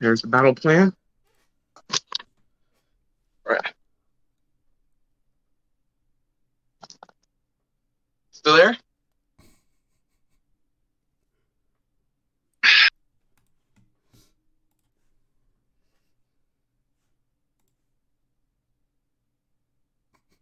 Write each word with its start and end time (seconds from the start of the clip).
Here's 0.00 0.22
the 0.22 0.28
battle 0.28 0.54
plan. 0.54 0.92
Right. 3.44 3.74
Still 8.30 8.56
there? 8.56 8.76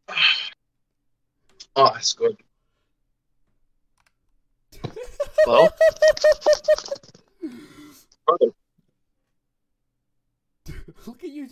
Oh, 1.79 1.91
that's 1.93 2.15
good. 2.15 2.39
Hello? 5.45 5.69
Brother. 8.27 8.53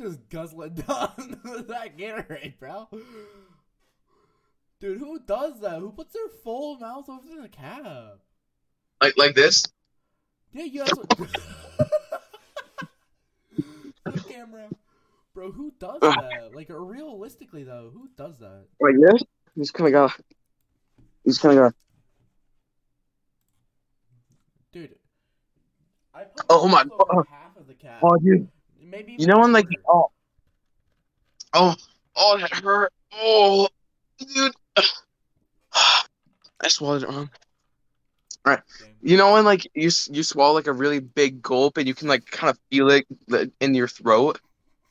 Look 0.05 0.13
at 0.13 0.15
you 0.15 0.15
just 0.19 0.29
guzzling 0.29 0.75
down 0.75 1.41
that 1.69 1.97
Gatorade, 1.97 2.59
bro. 2.59 2.89
Dude, 4.81 4.99
who 4.99 5.19
does 5.21 5.61
that? 5.61 5.79
Who 5.79 5.93
puts 5.93 6.13
their 6.13 6.29
full 6.43 6.79
mouth 6.79 7.09
over 7.09 7.41
the 7.41 7.49
cap? 7.49 8.19
Like 9.01 9.17
like 9.17 9.35
this? 9.35 9.65
Yeah, 10.53 10.65
you 10.65 10.85
guys. 10.85 10.93
camera, 14.29 14.69
bro. 15.33 15.51
Who 15.51 15.73
does 15.79 15.99
ah. 16.03 16.15
that? 16.21 16.55
Like, 16.55 16.69
realistically 16.71 17.65
though, 17.65 17.91
who 17.93 18.09
does 18.17 18.39
that? 18.39 18.67
Like 18.81 18.95
this? 19.01 19.23
He's 19.57 19.71
kind 19.71 19.89
of 19.89 19.93
go. 19.93 20.11
He's 21.25 21.39
kind 21.39 21.59
of 21.59 21.73
go. 21.73 21.77
Dude, 24.73 24.97
I 26.13 26.25
put 26.25 26.45
Oh, 26.51 26.63
oh 26.63 26.69
my 26.69 26.85
my 26.85 26.95
over 26.95 27.15
God. 27.15 27.27
half 27.31 27.57
of 27.57 27.67
the 27.67 27.75
cap. 27.75 28.01
Oh, 28.03 28.17
dude. 28.17 28.49
Maybe 28.95 29.17
You 29.19 29.27
know 29.27 29.41
when 29.41 29.51
like 29.51 29.67
oh 29.89 30.13
oh 31.53 31.75
oh 32.15 32.39
that 32.39 32.53
hurt 32.53 32.93
oh 33.13 33.67
dude 34.19 34.53
I 35.75 36.69
swallowed 36.69 37.03
it 37.03 37.09
wrong. 37.09 37.29
quarter. 38.45 38.65
You 39.03 39.17
know 39.17 39.33
when 39.33 39.45
like 39.45 39.65
you 39.75 39.91
you 40.11 40.23
swallow 40.23 40.55
like 40.55 40.69
a 40.69 40.73
really 40.73 41.01
big 41.01 41.43
gulp 41.43 41.77
and 41.77 41.89
you 41.89 41.95
can 41.95 42.07
like 42.07 42.25
kind 42.27 42.51
of 42.51 42.59
feel 42.71 42.89
it 42.89 43.05
in 43.61 43.75
your 43.75 43.89
throat. 43.89 44.41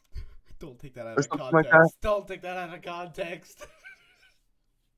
Don't 0.60 0.78
take 0.78 0.96
that 0.96 1.08
out 1.08 1.18
of 1.18 1.24
something 1.24 1.50
like 1.54 1.70
context. 1.70 2.02
Don't 2.02 2.28
take 2.28 2.42
that 2.42 2.58
out 2.58 2.74
of 2.74 2.82
context. 2.82 3.66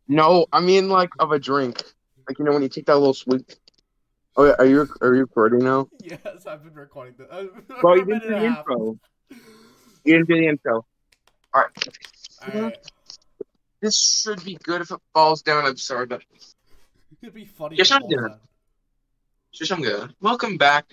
No, 0.07 0.45
I 0.53 0.61
mean 0.61 0.87
like 0.87 1.09
of 1.17 1.31
a 1.31 1.39
drink. 1.39 1.81
Like 2.27 2.37
you 2.37 2.45
know 2.45 2.53
when 2.53 2.61
you 2.61 2.69
take 2.69 2.85
that 2.85 2.95
little 2.95 3.15
sweet. 3.15 3.57
Oh, 4.37 4.45
yeah, 4.45 4.55
are 4.59 4.65
you 4.65 4.87
are 5.01 5.13
you 5.15 5.21
recording 5.21 5.59
now? 5.59 5.87
yes, 6.03 6.45
I've 6.45 6.63
been 6.63 6.73
recording 6.73 7.15
this. 7.17 7.27
Uh, 7.29 7.45
Bro, 7.81 7.95
you 7.95 8.01
a 8.01 8.05
didn't 8.05 8.21
do 8.23 8.29
the 8.29 8.39
half. 8.39 8.59
intro. 8.59 8.99
You 10.03 10.13
didn't 10.13 10.27
do 10.27 10.35
the 10.35 10.47
intro. 10.47 10.85
All 11.53 11.63
right, 11.63 12.53
Alright. 12.53 12.77
this 13.81 14.21
should 14.23 14.43
be 14.43 14.55
good 14.61 14.81
if 14.81 14.91
it 14.91 14.99
falls 15.13 15.41
down. 15.41 15.65
I'm 15.65 15.77
sorry, 15.77 16.05
but 16.05 16.21
It'd 17.21 17.33
be 17.33 17.45
funny. 17.45 17.77
Yes, 17.77 17.91
I'm 17.91 18.01
good. 18.07 18.33
Yes, 19.53 19.71
I'm 19.71 19.81
good. 19.81 20.13
Welcome 20.19 20.57
back. 20.57 20.85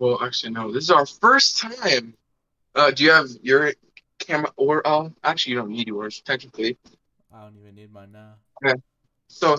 Well, 0.00 0.22
actually, 0.22 0.52
no. 0.52 0.72
This 0.72 0.84
is 0.84 0.90
our 0.90 1.06
first 1.06 1.58
time. 1.58 2.14
Uh, 2.74 2.90
do 2.90 3.04
you 3.04 3.12
have 3.12 3.28
your 3.40 3.72
camera 4.18 4.50
or 4.56 4.84
uh? 4.86 5.08
Actually, 5.22 5.52
you 5.52 5.58
don't 5.58 5.70
need 5.70 5.86
yours 5.86 6.20
technically. 6.22 6.76
I 7.32 7.42
don't 7.44 7.56
even 7.60 7.76
need 7.76 7.92
mine 7.92 8.10
now. 8.12 8.34
Okay. 8.64 8.74
So, 9.28 9.56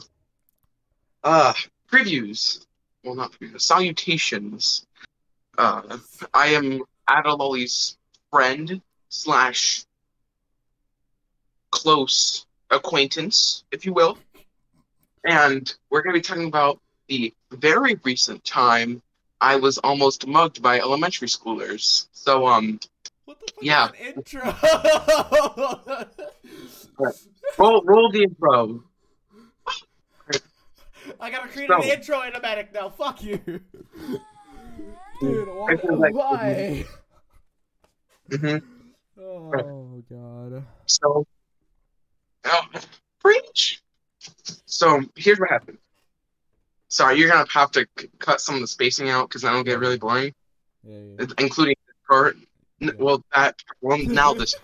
uh, 1.23 1.53
previews. 1.91 2.65
Well, 3.03 3.15
not 3.15 3.31
previews. 3.33 3.61
Salutations. 3.61 4.85
Uh, 5.57 5.97
I 6.33 6.47
am 6.47 6.81
Adololi's 7.09 7.97
friend 8.31 8.81
slash 9.09 9.85
close 11.71 12.45
acquaintance, 12.69 13.63
if 13.71 13.85
you 13.85 13.93
will, 13.93 14.17
and 15.23 15.73
we're 15.89 16.01
going 16.01 16.13
to 16.13 16.19
be 16.19 16.23
talking 16.23 16.47
about 16.47 16.79
the 17.07 17.33
very 17.51 17.95
recent 18.03 18.43
time 18.43 19.01
I 19.39 19.55
was 19.55 19.77
almost 19.79 20.27
mugged 20.27 20.61
by 20.61 20.79
elementary 20.79 21.27
schoolers. 21.27 22.07
So, 22.11 22.45
um, 22.47 22.79
What 23.25 23.39
the 23.39 23.47
fuck 23.53 23.63
Yeah. 23.63 23.89
intro? 24.15 24.41
roll 27.57 27.81
roll 27.85 28.11
the 28.11 28.23
intro. 28.23 28.83
I 31.19 31.29
gotta 31.31 31.47
create 31.49 31.69
So- 31.69 31.77
an 31.81 31.83
intro 31.89 32.19
animatic 32.21 32.73
now. 32.73 32.89
Fuck 32.89 33.23
you. 33.23 33.37
Dude, 35.19 35.47
why? 35.47 35.71
I 35.73 35.77
feel 35.77 35.97
like- 35.99 36.13
why? 36.13 36.85
hmm 38.29 38.57
Oh 39.19 40.03
god. 40.11 40.65
So, 40.85 41.25
oh, 42.45 42.61
preach. 43.19 43.81
So 44.65 45.01
here's 45.15 45.39
what 45.39 45.49
happened. 45.49 45.77
Sorry, 46.89 47.17
you're 47.17 47.29
gonna 47.29 47.47
have 47.51 47.71
to 47.71 47.87
c- 47.99 48.09
cut 48.19 48.39
some 48.41 48.55
of 48.55 48.61
the 48.61 48.67
spacing 48.67 49.09
out 49.09 49.27
because 49.29 49.41
that'll 49.41 49.63
get 49.63 49.79
really 49.79 49.97
boring, 49.97 50.33
Yeah, 50.83 50.97
yeah. 51.19 51.25
including 51.39 51.75
this 51.87 51.95
part. 52.07 52.37
N- 52.81 52.95
Well, 52.99 53.23
that 53.33 53.55
well 53.81 53.97
now 53.97 54.33
this. 54.33 54.55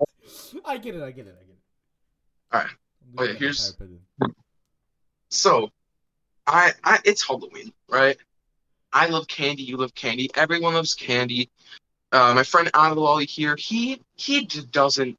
I 0.64 0.78
get 0.78 0.96
it. 0.96 1.02
I 1.02 1.10
get 1.12 1.26
it. 1.28 1.36
I 1.40 1.44
get 1.44 1.56
it. 1.56 2.54
Alright. 2.54 2.70
Okay, 3.18 3.38
here's- 3.38 3.70
type 3.72 3.88
it 3.88 4.24
in. 4.24 4.34
So, 5.30 5.70
I 6.46 6.72
I 6.84 6.98
it's 7.04 7.26
Halloween, 7.26 7.72
right? 7.88 8.16
I 8.92 9.06
love 9.06 9.26
candy. 9.26 9.62
You 9.62 9.76
love 9.78 9.94
candy. 9.94 10.30
Everyone 10.34 10.74
loves 10.74 10.94
candy. 10.94 11.50
Uh, 12.12 12.34
my 12.34 12.42
friend 12.42 12.70
Adololi 12.72 13.28
here, 13.28 13.56
he 13.56 14.00
he 14.16 14.46
just 14.46 14.70
doesn't. 14.70 15.16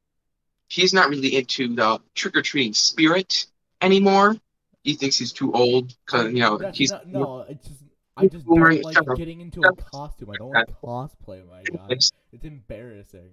He's 0.70 0.94
not 0.94 1.10
really 1.10 1.36
into 1.36 1.76
the 1.76 2.00
trick 2.16 2.36
or 2.36 2.42
treating 2.42 2.74
spirit 2.74 3.48
anymore. 3.82 4.36
He 4.84 4.96
thinks 4.96 5.18
he's 5.18 5.32
too 5.32 5.52
old 5.54 5.96
because 6.06 6.32
you 6.32 6.40
know 6.40 6.58
That's 6.58 6.78
he's 6.78 6.92
not, 6.92 7.08
no. 7.08 7.46
It's 7.48 7.68
just 7.68 7.84
I 8.16 8.28
just 8.28 8.46
don't 8.46 8.84
like 8.84 8.98
getting 9.16 9.42
into 9.42 9.62
a 9.62 9.74
costume. 9.76 10.30
I 10.32 10.38
don't 10.38 10.52
like 10.52 10.68
cosplay. 10.82 11.48
My 11.50 11.64
god, 11.64 11.92
it's 11.92 12.12
embarrassing. 12.44 13.32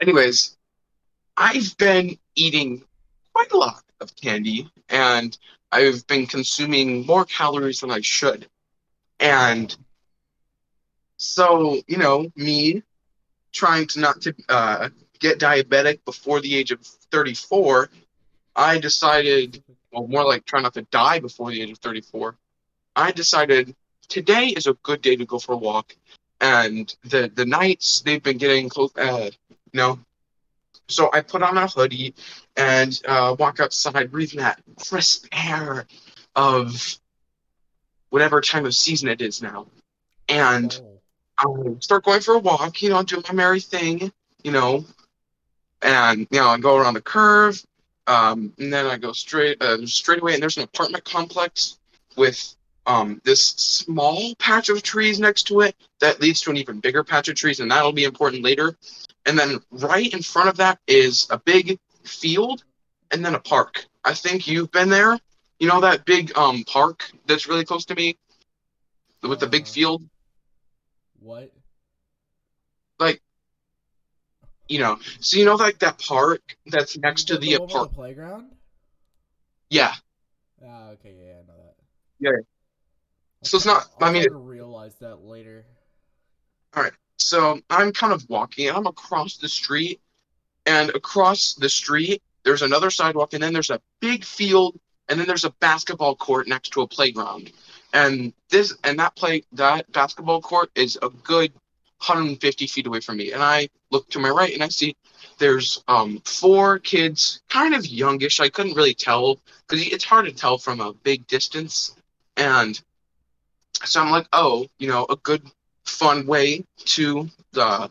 anyways, 0.00 0.56
I've 1.36 1.76
been 1.76 2.18
eating 2.34 2.82
quite 3.34 3.52
a 3.52 3.58
lot 3.58 3.82
of 4.00 4.14
candy, 4.16 4.70
and 4.88 5.36
I've 5.72 6.06
been 6.06 6.26
consuming 6.26 7.06
more 7.06 7.24
calories 7.24 7.80
than 7.80 7.90
I 7.90 8.00
should. 8.00 8.46
And 9.18 9.74
so, 11.16 11.80
you 11.86 11.98
know, 11.98 12.32
me 12.34 12.82
trying 13.52 13.86
to 13.88 14.00
not 14.00 14.20
to 14.22 14.34
uh, 14.48 14.88
get 15.18 15.38
diabetic 15.38 16.04
before 16.04 16.40
the 16.40 16.56
age 16.56 16.70
of 16.70 16.80
34, 16.80 17.90
I 18.56 18.78
decided, 18.78 19.62
well, 19.92 20.06
more 20.06 20.24
like 20.24 20.44
try 20.44 20.60
not 20.60 20.74
to 20.74 20.82
die 20.82 21.20
before 21.20 21.50
the 21.50 21.62
age 21.62 21.70
of 21.70 21.78
34. 21.78 22.36
I 22.96 23.12
decided 23.12 23.74
today 24.08 24.46
is 24.48 24.66
a 24.66 24.74
good 24.74 25.02
day 25.02 25.16
to 25.16 25.24
go 25.24 25.38
for 25.38 25.52
a 25.52 25.56
walk. 25.56 25.96
And 26.40 26.94
the 27.04 27.30
the 27.32 27.44
nights 27.44 28.00
they've 28.00 28.22
been 28.22 28.38
getting 28.38 28.68
close, 28.68 28.90
uh, 28.96 29.30
you 29.50 29.56
know. 29.74 29.98
So 30.90 31.10
I 31.12 31.20
put 31.20 31.42
on 31.42 31.56
a 31.56 31.66
hoodie 31.66 32.14
and 32.56 33.00
uh, 33.06 33.36
walk 33.38 33.60
outside, 33.60 34.10
breathing 34.10 34.40
that 34.40 34.60
crisp 34.88 35.26
air 35.32 35.86
of 36.36 36.98
whatever 38.10 38.40
time 38.40 38.66
of 38.66 38.74
season 38.74 39.08
it 39.08 39.20
is 39.20 39.42
now. 39.42 39.66
And 40.28 40.80
Oh. 41.42 41.74
I 41.76 41.80
start 41.80 42.04
going 42.04 42.20
for 42.20 42.34
a 42.34 42.38
walk, 42.38 42.82
you 42.82 42.90
know, 42.90 43.02
do 43.02 43.22
my 43.28 43.34
merry 43.34 43.60
thing, 43.60 44.12
you 44.44 44.52
know, 44.52 44.84
and 45.80 46.26
you 46.30 46.38
know, 46.38 46.48
I 46.48 46.58
go 46.58 46.76
around 46.76 46.94
the 46.94 47.00
curve, 47.00 47.64
um, 48.06 48.52
and 48.58 48.72
then 48.72 48.86
I 48.86 48.98
go 48.98 49.12
straight 49.12 49.62
uh, 49.62 49.86
straight 49.86 50.20
away, 50.20 50.34
and 50.34 50.42
there's 50.42 50.58
an 50.58 50.64
apartment 50.64 51.04
complex 51.04 51.78
with 52.16 52.54
um, 52.86 53.20
this 53.24 53.42
small 53.42 54.34
patch 54.36 54.68
of 54.68 54.82
trees 54.82 55.18
next 55.20 55.44
to 55.44 55.60
it 55.62 55.76
that 56.00 56.20
leads 56.20 56.40
to 56.42 56.50
an 56.50 56.58
even 56.58 56.80
bigger 56.80 57.04
patch 57.04 57.28
of 57.28 57.36
trees, 57.36 57.60
and 57.60 57.70
that'll 57.70 57.92
be 57.92 58.04
important 58.04 58.42
later. 58.42 58.76
And 59.30 59.38
then 59.38 59.60
right 59.70 60.12
in 60.12 60.22
front 60.22 60.48
of 60.48 60.56
that 60.56 60.80
is 60.88 61.28
a 61.30 61.38
big 61.38 61.78
field, 62.02 62.64
and 63.12 63.24
then 63.24 63.36
a 63.36 63.38
park. 63.38 63.86
I 64.04 64.12
think 64.12 64.48
you've 64.48 64.72
been 64.72 64.88
there. 64.88 65.20
You 65.60 65.68
know 65.68 65.82
that 65.82 66.04
big 66.04 66.36
um 66.36 66.64
park 66.64 67.08
that's 67.26 67.46
really 67.46 67.64
close 67.64 67.84
to 67.84 67.94
me, 67.94 68.18
with 69.22 69.38
the 69.38 69.46
big 69.46 69.62
Uh, 69.62 69.66
field. 69.66 70.02
What? 71.20 71.52
Like 72.98 73.22
you 74.68 74.80
know, 74.80 74.98
so 75.20 75.38
you 75.38 75.44
know 75.44 75.54
like 75.54 75.78
that 75.78 76.00
park 76.00 76.42
that's 76.66 76.98
next 76.98 77.28
to 77.28 77.38
the 77.38 77.52
with 77.52 77.70
apartment. 77.70 77.94
playground. 77.94 78.50
Yeah. 79.68 79.94
Ah, 80.66 80.88
okay, 80.88 81.14
yeah, 81.16 81.34
I 81.34 81.46
know 81.46 81.56
that. 81.56 81.76
Yeah. 82.18 82.30
So 83.44 83.58
it's 83.58 83.66
not- 83.66 83.88
I'll 84.00 84.08
I 84.08 84.12
mean, 84.12 84.26
realize 84.32 84.96
that 84.96 85.22
later. 85.22 85.66
So 87.20 87.60
I'm 87.70 87.92
kind 87.92 88.12
of 88.12 88.28
walking 88.28 88.70
I'm 88.70 88.86
across 88.86 89.36
the 89.36 89.48
street 89.48 90.00
and 90.66 90.90
across 90.90 91.54
the 91.54 91.68
street 91.68 92.22
there's 92.44 92.62
another 92.62 92.90
sidewalk 92.90 93.34
and 93.34 93.42
then 93.42 93.52
there's 93.52 93.70
a 93.70 93.80
big 94.00 94.24
field 94.24 94.78
and 95.08 95.18
then 95.18 95.26
there's 95.26 95.44
a 95.44 95.50
basketball 95.60 96.14
court 96.14 96.48
next 96.48 96.70
to 96.70 96.82
a 96.82 96.86
playground. 96.86 97.52
And 97.92 98.32
this 98.48 98.74
and 98.84 98.98
that 99.00 99.16
play 99.16 99.42
that 99.52 99.90
basketball 99.92 100.40
court 100.40 100.70
is 100.76 100.98
a 101.02 101.10
good 101.10 101.52
150 101.98 102.66
feet 102.66 102.86
away 102.86 103.00
from 103.00 103.18
me, 103.18 103.32
and 103.32 103.42
I 103.42 103.68
look 103.90 104.08
to 104.10 104.18
my 104.18 104.30
right 104.30 104.54
and 104.54 104.62
I 104.62 104.68
see 104.68 104.96
there's 105.38 105.82
um 105.88 106.22
four 106.24 106.78
kids, 106.78 107.42
kind 107.48 107.74
of 107.74 107.86
youngish. 107.86 108.40
I 108.40 108.48
couldn't 108.48 108.76
really 108.76 108.94
tell 108.94 109.40
because 109.68 109.86
it's 109.86 110.04
hard 110.04 110.26
to 110.26 110.32
tell 110.32 110.56
from 110.56 110.80
a 110.80 110.94
big 110.94 111.26
distance, 111.26 111.94
and 112.36 112.80
so 113.84 114.00
I'm 114.00 114.10
like, 114.10 114.28
oh, 114.32 114.66
you 114.78 114.88
know, 114.88 115.06
a 115.10 115.16
good 115.16 115.42
fun 115.90 116.26
way 116.26 116.64
to 116.86 117.28
uh, 117.56 117.88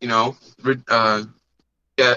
you 0.00 0.08
know, 0.08 0.36
uh, 0.88 1.24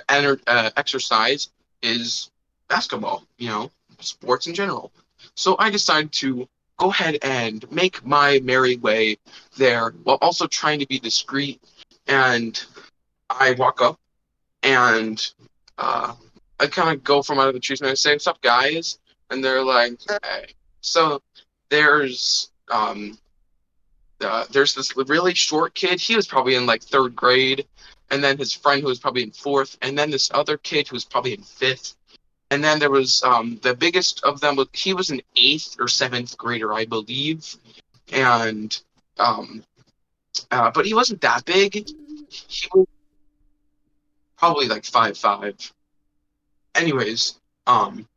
enter, 0.09 0.39
uh, 0.47 0.69
exercise 0.75 1.49
is 1.81 2.29
basketball. 2.67 3.23
You 3.37 3.49
know, 3.49 3.71
sports 3.99 4.47
in 4.47 4.53
general. 4.53 4.91
So 5.35 5.55
I 5.59 5.69
decided 5.69 6.11
to 6.13 6.47
go 6.77 6.89
ahead 6.89 7.17
and 7.21 7.69
make 7.71 8.05
my 8.05 8.39
merry 8.43 8.77
way 8.77 9.17
there 9.57 9.91
while 10.03 10.17
also 10.21 10.47
trying 10.47 10.79
to 10.79 10.87
be 10.87 10.99
discreet. 10.99 11.61
And 12.07 12.61
I 13.29 13.51
walk 13.53 13.81
up 13.81 13.99
and 14.63 15.25
uh, 15.77 16.15
I 16.59 16.67
kind 16.67 16.95
of 16.95 17.03
go 17.03 17.21
from 17.21 17.39
out 17.39 17.47
of 17.47 17.53
the 17.53 17.59
trees 17.59 17.81
and 17.81 17.89
I 17.89 17.93
say, 17.93 18.13
"What's 18.13 18.27
up, 18.27 18.41
guys?" 18.41 18.99
And 19.29 19.43
they're 19.43 19.63
like, 19.63 19.99
"Hey." 20.23 20.53
So 20.81 21.21
there's 21.69 22.49
um, 22.71 23.17
uh, 24.21 24.45
there's 24.51 24.75
this 24.75 24.95
really 24.95 25.33
short 25.33 25.73
kid. 25.73 25.99
He 25.99 26.15
was 26.15 26.27
probably 26.27 26.55
in 26.55 26.65
like 26.65 26.83
third 26.83 27.15
grade, 27.15 27.65
and 28.09 28.23
then 28.23 28.37
his 28.37 28.53
friend 28.53 28.81
who 28.81 28.87
was 28.87 28.99
probably 28.99 29.23
in 29.23 29.31
fourth, 29.31 29.77
and 29.81 29.97
then 29.97 30.09
this 30.09 30.29
other 30.33 30.57
kid 30.57 30.87
who 30.87 30.95
was 30.95 31.05
probably 31.05 31.33
in 31.33 31.43
fifth, 31.43 31.95
and 32.51 32.63
then 32.63 32.79
there 32.79 32.89
was 32.89 33.23
um, 33.23 33.59
the 33.61 33.75
biggest 33.75 34.23
of 34.23 34.41
them. 34.41 34.57
He 34.73 34.93
was 34.93 35.09
an 35.09 35.21
eighth 35.35 35.75
or 35.79 35.87
seventh 35.87 36.37
grader, 36.37 36.73
I 36.73 36.85
believe, 36.85 37.55
and 38.11 38.79
um, 39.17 39.63
uh, 40.51 40.71
but 40.71 40.85
he 40.85 40.93
wasn't 40.93 41.21
that 41.21 41.45
big. 41.45 41.87
He 42.29 42.67
was 42.73 42.87
probably 44.37 44.67
like 44.67 44.85
five 44.85 45.17
five. 45.17 45.55
Anyways, 46.75 47.39
um, 47.67 48.07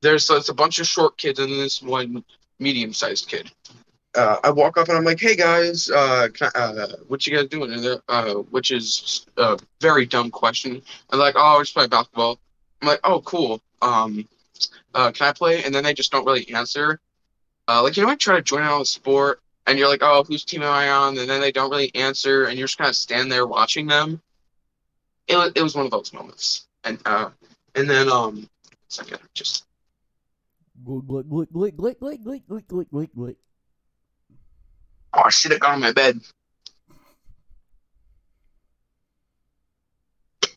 there's 0.00 0.24
so 0.24 0.36
it's 0.36 0.48
a 0.48 0.54
bunch 0.54 0.78
of 0.78 0.86
short 0.86 1.16
kids 1.16 1.38
and 1.38 1.50
this 1.50 1.82
one 1.82 2.24
medium 2.58 2.92
sized 2.92 3.28
kid. 3.28 3.50
Uh, 4.14 4.36
I 4.44 4.50
walk 4.50 4.76
up 4.76 4.88
and 4.88 4.98
I'm 4.98 5.04
like, 5.04 5.20
"Hey 5.20 5.34
guys, 5.34 5.88
uh, 5.90 6.28
I, 6.40 6.58
uh, 6.58 6.96
what 7.08 7.26
you 7.26 7.34
guys 7.34 7.48
doing?" 7.48 7.72
And 7.72 8.00
uh, 8.08 8.34
which 8.50 8.70
is 8.70 9.26
a 9.38 9.58
very 9.80 10.04
dumb 10.04 10.30
question. 10.30 10.82
I'm 11.10 11.18
like, 11.18 11.34
"Oh, 11.36 11.58
I 11.58 11.62
just 11.62 11.74
play 11.74 11.86
basketball." 11.86 12.38
I'm 12.82 12.88
like, 12.88 13.00
"Oh, 13.04 13.22
cool. 13.22 13.60
Um, 13.80 14.28
uh, 14.94 15.12
can 15.12 15.28
I 15.28 15.32
play?" 15.32 15.64
And 15.64 15.74
then 15.74 15.82
they 15.84 15.94
just 15.94 16.12
don't 16.12 16.26
really 16.26 16.52
answer. 16.52 17.00
Uh, 17.68 17.82
like 17.82 17.96
you 17.96 18.02
know, 18.02 18.10
I 18.10 18.16
try 18.16 18.36
to 18.36 18.42
join 18.42 18.62
out 18.62 18.82
a 18.82 18.84
sport, 18.84 19.40
and 19.66 19.78
you're 19.78 19.88
like, 19.88 20.02
"Oh, 20.02 20.24
whose 20.24 20.44
team 20.44 20.62
am 20.62 20.72
I 20.72 20.90
on?" 20.90 21.16
And 21.16 21.28
then 21.28 21.40
they 21.40 21.52
don't 21.52 21.70
really 21.70 21.94
answer, 21.94 22.44
and 22.44 22.58
you're 22.58 22.68
just 22.68 22.78
kind 22.78 22.90
of 22.90 22.96
stand 22.96 23.32
there 23.32 23.46
watching 23.46 23.86
them. 23.86 24.20
It 25.26 25.36
was 25.36 25.52
it 25.54 25.62
was 25.62 25.74
one 25.74 25.86
of 25.86 25.90
those 25.90 26.12
moments, 26.12 26.66
and 26.84 26.98
uh, 27.06 27.30
and 27.74 27.88
then 27.88 28.08
um, 28.10 28.48
second, 28.88 29.20
just. 29.32 29.64
Glick, 30.84 31.06
glick, 31.06 31.46
glick, 31.52 31.72
glick, 31.76 31.96
glick, 31.98 31.98
glick, 31.98 32.42
glick, 32.48 32.64
glick, 32.66 32.88
glick, 32.90 33.10
glick. 33.16 33.36
Oh, 35.14 35.22
I 35.24 35.30
should 35.30 35.52
have 35.52 35.60
gone 35.60 35.74
on 35.74 35.80
my 35.80 35.92
bed. 35.92 36.20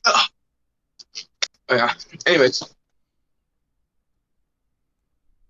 Ugh. 0.06 0.30
Oh, 1.69 1.75
yeah. 1.75 1.94
Anyways. 2.25 2.63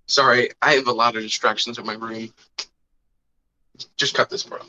Sorry, 0.07 0.51
I 0.61 0.73
have 0.73 0.87
a 0.87 0.91
lot 0.91 1.15
of 1.15 1.23
distractions 1.23 1.77
in 1.77 1.85
my 1.85 1.95
room. 1.95 2.31
Just 3.97 4.13
cut 4.15 4.29
this, 4.29 4.43
bro. 4.43 4.59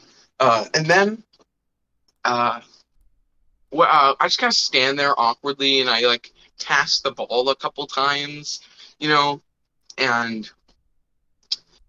Uh, 0.40 0.64
and 0.74 0.86
then, 0.86 1.22
uh, 2.24 2.60
well, 3.70 3.88
uh, 3.90 4.14
I 4.18 4.26
just 4.26 4.38
kind 4.38 4.50
of 4.50 4.56
stand 4.56 4.98
there 4.98 5.18
awkwardly, 5.18 5.80
and 5.80 5.90
I 5.90 6.00
like 6.00 6.32
pass 6.62 7.00
the 7.00 7.12
ball 7.12 7.48
a 7.50 7.56
couple 7.56 7.86
times, 7.86 8.60
you 8.98 9.08
know, 9.08 9.42
and 9.98 10.50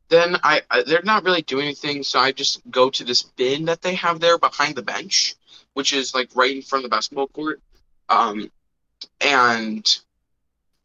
then 0.09 0.38
I, 0.44 0.62
I 0.69 0.83
they're 0.83 1.01
not 1.04 1.24
really 1.24 1.42
doing 1.42 1.65
anything, 1.65 2.04
so 2.04 2.19
I 2.19 2.31
just 2.31 2.62
go 2.71 2.89
to 2.89 3.04
this 3.04 3.24
bin 3.24 3.65
that 3.65 3.81
they 3.81 3.95
have 3.95 4.19
there 4.19 4.38
behind 4.38 4.75
the 4.75 4.81
bench, 4.81 5.36
which 5.74 5.94
is 5.94 6.13
like 6.13 6.30
right 6.36 6.56
in 6.56 6.62
front 6.62 6.86
of 6.86 6.89
the 6.89 6.95
basketball 6.95 7.27
court. 7.27 7.62
Um, 8.09 8.50
and 9.21 10.00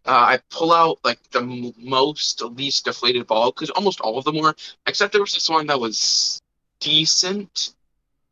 uh, 0.05 0.11
I 0.11 0.41
pull 0.51 0.73
out 0.73 0.99
like 1.05 1.19
the 1.31 1.73
most 1.79 2.43
least 2.43 2.85
deflated 2.85 3.27
ball 3.27 3.53
because 3.53 3.71
almost 3.71 4.01
all 4.01 4.19
of 4.19 4.25
them 4.25 4.39
were, 4.39 4.55
except 4.87 5.13
there 5.13 5.21
was 5.21 5.35
this 5.35 5.49
one 5.49 5.67
that 5.69 5.81
was 5.81 6.43
decent. 6.81 7.75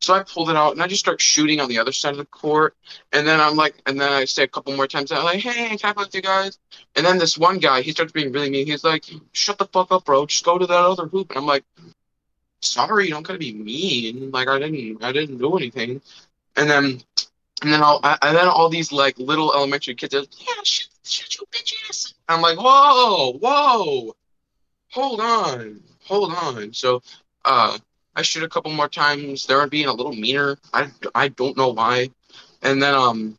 So 0.01 0.15
I 0.15 0.23
pulled 0.23 0.49
it 0.49 0.55
out 0.55 0.73
and 0.73 0.81
I 0.81 0.87
just 0.87 0.99
start 0.99 1.21
shooting 1.21 1.59
on 1.59 1.69
the 1.69 1.77
other 1.77 1.91
side 1.91 2.11
of 2.11 2.17
the 2.17 2.25
court. 2.25 2.75
And 3.13 3.27
then 3.27 3.39
I'm 3.39 3.55
like, 3.55 3.75
and 3.85 4.01
then 4.01 4.11
I 4.11 4.25
say 4.25 4.43
a 4.43 4.47
couple 4.47 4.75
more 4.75 4.87
times, 4.87 5.11
I'm 5.11 5.23
like, 5.23 5.39
hey, 5.39 5.77
can 5.77 5.91
I 5.91 5.93
play 5.93 6.05
with 6.05 6.15
you 6.15 6.23
guys? 6.23 6.57
And 6.95 7.05
then 7.05 7.19
this 7.19 7.37
one 7.37 7.59
guy, 7.59 7.83
he 7.83 7.91
starts 7.91 8.11
being 8.11 8.31
really 8.31 8.49
mean. 8.49 8.65
He's 8.65 8.83
like, 8.83 9.05
shut 9.31 9.59
the 9.59 9.65
fuck 9.65 9.91
up, 9.91 10.05
bro. 10.05 10.25
Just 10.25 10.43
go 10.43 10.57
to 10.57 10.65
that 10.65 10.73
other 10.73 11.05
hoop. 11.05 11.29
And 11.29 11.37
I'm 11.37 11.45
like, 11.45 11.63
sorry, 12.61 13.05
you 13.05 13.11
don't 13.11 13.21
gotta 13.21 13.37
be 13.37 13.53
mean. 13.53 14.31
Like 14.31 14.47
I 14.47 14.57
didn't, 14.57 15.03
I 15.03 15.11
didn't 15.11 15.37
do 15.37 15.55
anything. 15.55 16.01
And 16.55 16.69
then, 16.69 17.01
and 17.61 17.71
then 17.71 17.83
all, 17.83 17.99
and 18.03 18.35
then 18.35 18.47
all 18.47 18.69
these 18.69 18.91
like 18.91 19.19
little 19.19 19.53
elementary 19.53 19.93
kids 19.93 20.15
are, 20.15 20.21
like, 20.21 20.29
yeah, 20.39 20.63
shoot, 20.63 20.89
shoot 21.03 21.37
you 21.37 21.45
bitch 21.51 21.73
ass. 21.87 22.15
I'm 22.27 22.41
like, 22.41 22.57
whoa, 22.57 23.33
whoa, 23.33 24.15
hold 24.89 25.19
on, 25.19 25.79
hold 26.05 26.33
on. 26.33 26.73
So, 26.73 27.03
uh, 27.45 27.77
I 28.15 28.21
shoot 28.21 28.43
a 28.43 28.49
couple 28.49 28.71
more 28.71 28.89
times. 28.89 29.45
They're 29.45 29.67
being 29.67 29.87
a 29.87 29.93
little 29.93 30.13
meaner. 30.13 30.57
I, 30.73 30.89
I 31.15 31.29
don't 31.29 31.57
know 31.57 31.69
why. 31.69 32.09
And 32.61 32.81
then 32.81 32.93
um 32.93 33.37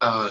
uh, 0.00 0.30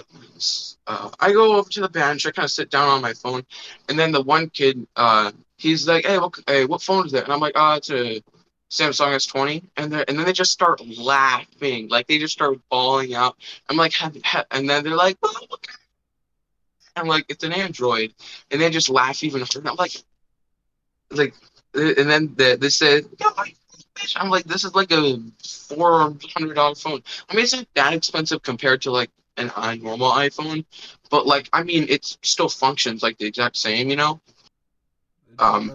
uh 0.86 1.10
I 1.20 1.32
go 1.32 1.56
over 1.56 1.68
to 1.70 1.80
the 1.80 1.88
bench. 1.88 2.26
I 2.26 2.30
kind 2.30 2.44
of 2.44 2.50
sit 2.50 2.70
down 2.70 2.88
on 2.88 3.02
my 3.02 3.12
phone, 3.14 3.44
and 3.88 3.98
then 3.98 4.12
the 4.12 4.22
one 4.22 4.48
kid 4.50 4.86
uh 4.96 5.32
he's 5.56 5.88
like, 5.88 6.06
hey, 6.06 6.18
what 6.18 6.34
hey, 6.46 6.64
what 6.66 6.82
phone 6.82 7.06
is 7.06 7.12
that? 7.12 7.24
And 7.24 7.32
I'm 7.32 7.40
like, 7.40 7.54
oh, 7.56 7.74
it's 7.74 7.90
a 7.90 8.22
Samsung 8.70 9.14
S20, 9.14 9.62
and 9.76 9.92
they 9.92 10.04
and 10.08 10.18
then 10.18 10.26
they 10.26 10.32
just 10.32 10.52
start 10.52 10.80
laughing, 10.98 11.88
like 11.88 12.06
they 12.06 12.18
just 12.18 12.34
start 12.34 12.58
bawling 12.70 13.14
out. 13.14 13.36
I'm 13.68 13.76
like, 13.76 13.92
have, 13.94 14.16
have, 14.24 14.46
and 14.50 14.68
then 14.68 14.84
they're 14.84 14.96
like, 14.96 15.18
oh, 15.22 15.46
look. 15.50 15.66
I'm 16.96 17.06
like, 17.06 17.26
it's 17.28 17.44
an 17.44 17.52
Android, 17.52 18.14
and 18.50 18.60
they 18.60 18.70
just 18.70 18.88
laugh 18.88 19.22
even 19.22 19.42
harder. 19.42 19.68
I'm 19.68 19.76
like, 19.76 20.02
like 21.10 21.34
and 21.76 22.10
then 22.10 22.34
they, 22.36 22.56
they 22.56 22.68
said, 22.70 23.04
Yo, 23.20 23.28
I'm 24.16 24.30
like, 24.30 24.44
this 24.44 24.64
is 24.64 24.74
like 24.74 24.92
a 24.92 25.18
four 25.42 26.14
hundred 26.34 26.54
dollar 26.54 26.74
phone. 26.74 27.02
I 27.28 27.34
mean, 27.34 27.44
it's 27.44 27.54
not 27.54 27.66
that 27.74 27.92
expensive 27.92 28.42
compared 28.42 28.82
to 28.82 28.90
like 28.90 29.10
an 29.36 29.50
i 29.56 29.76
normal 29.76 30.10
iPhone, 30.10 30.64
but 31.10 31.26
like, 31.26 31.48
I 31.52 31.62
mean, 31.62 31.86
it 31.88 32.04
still 32.22 32.48
functions 32.48 33.02
like 33.02 33.18
the 33.18 33.26
exact 33.26 33.56
same, 33.56 33.90
you 33.90 33.96
know. 33.96 34.20
Um, 35.38 35.72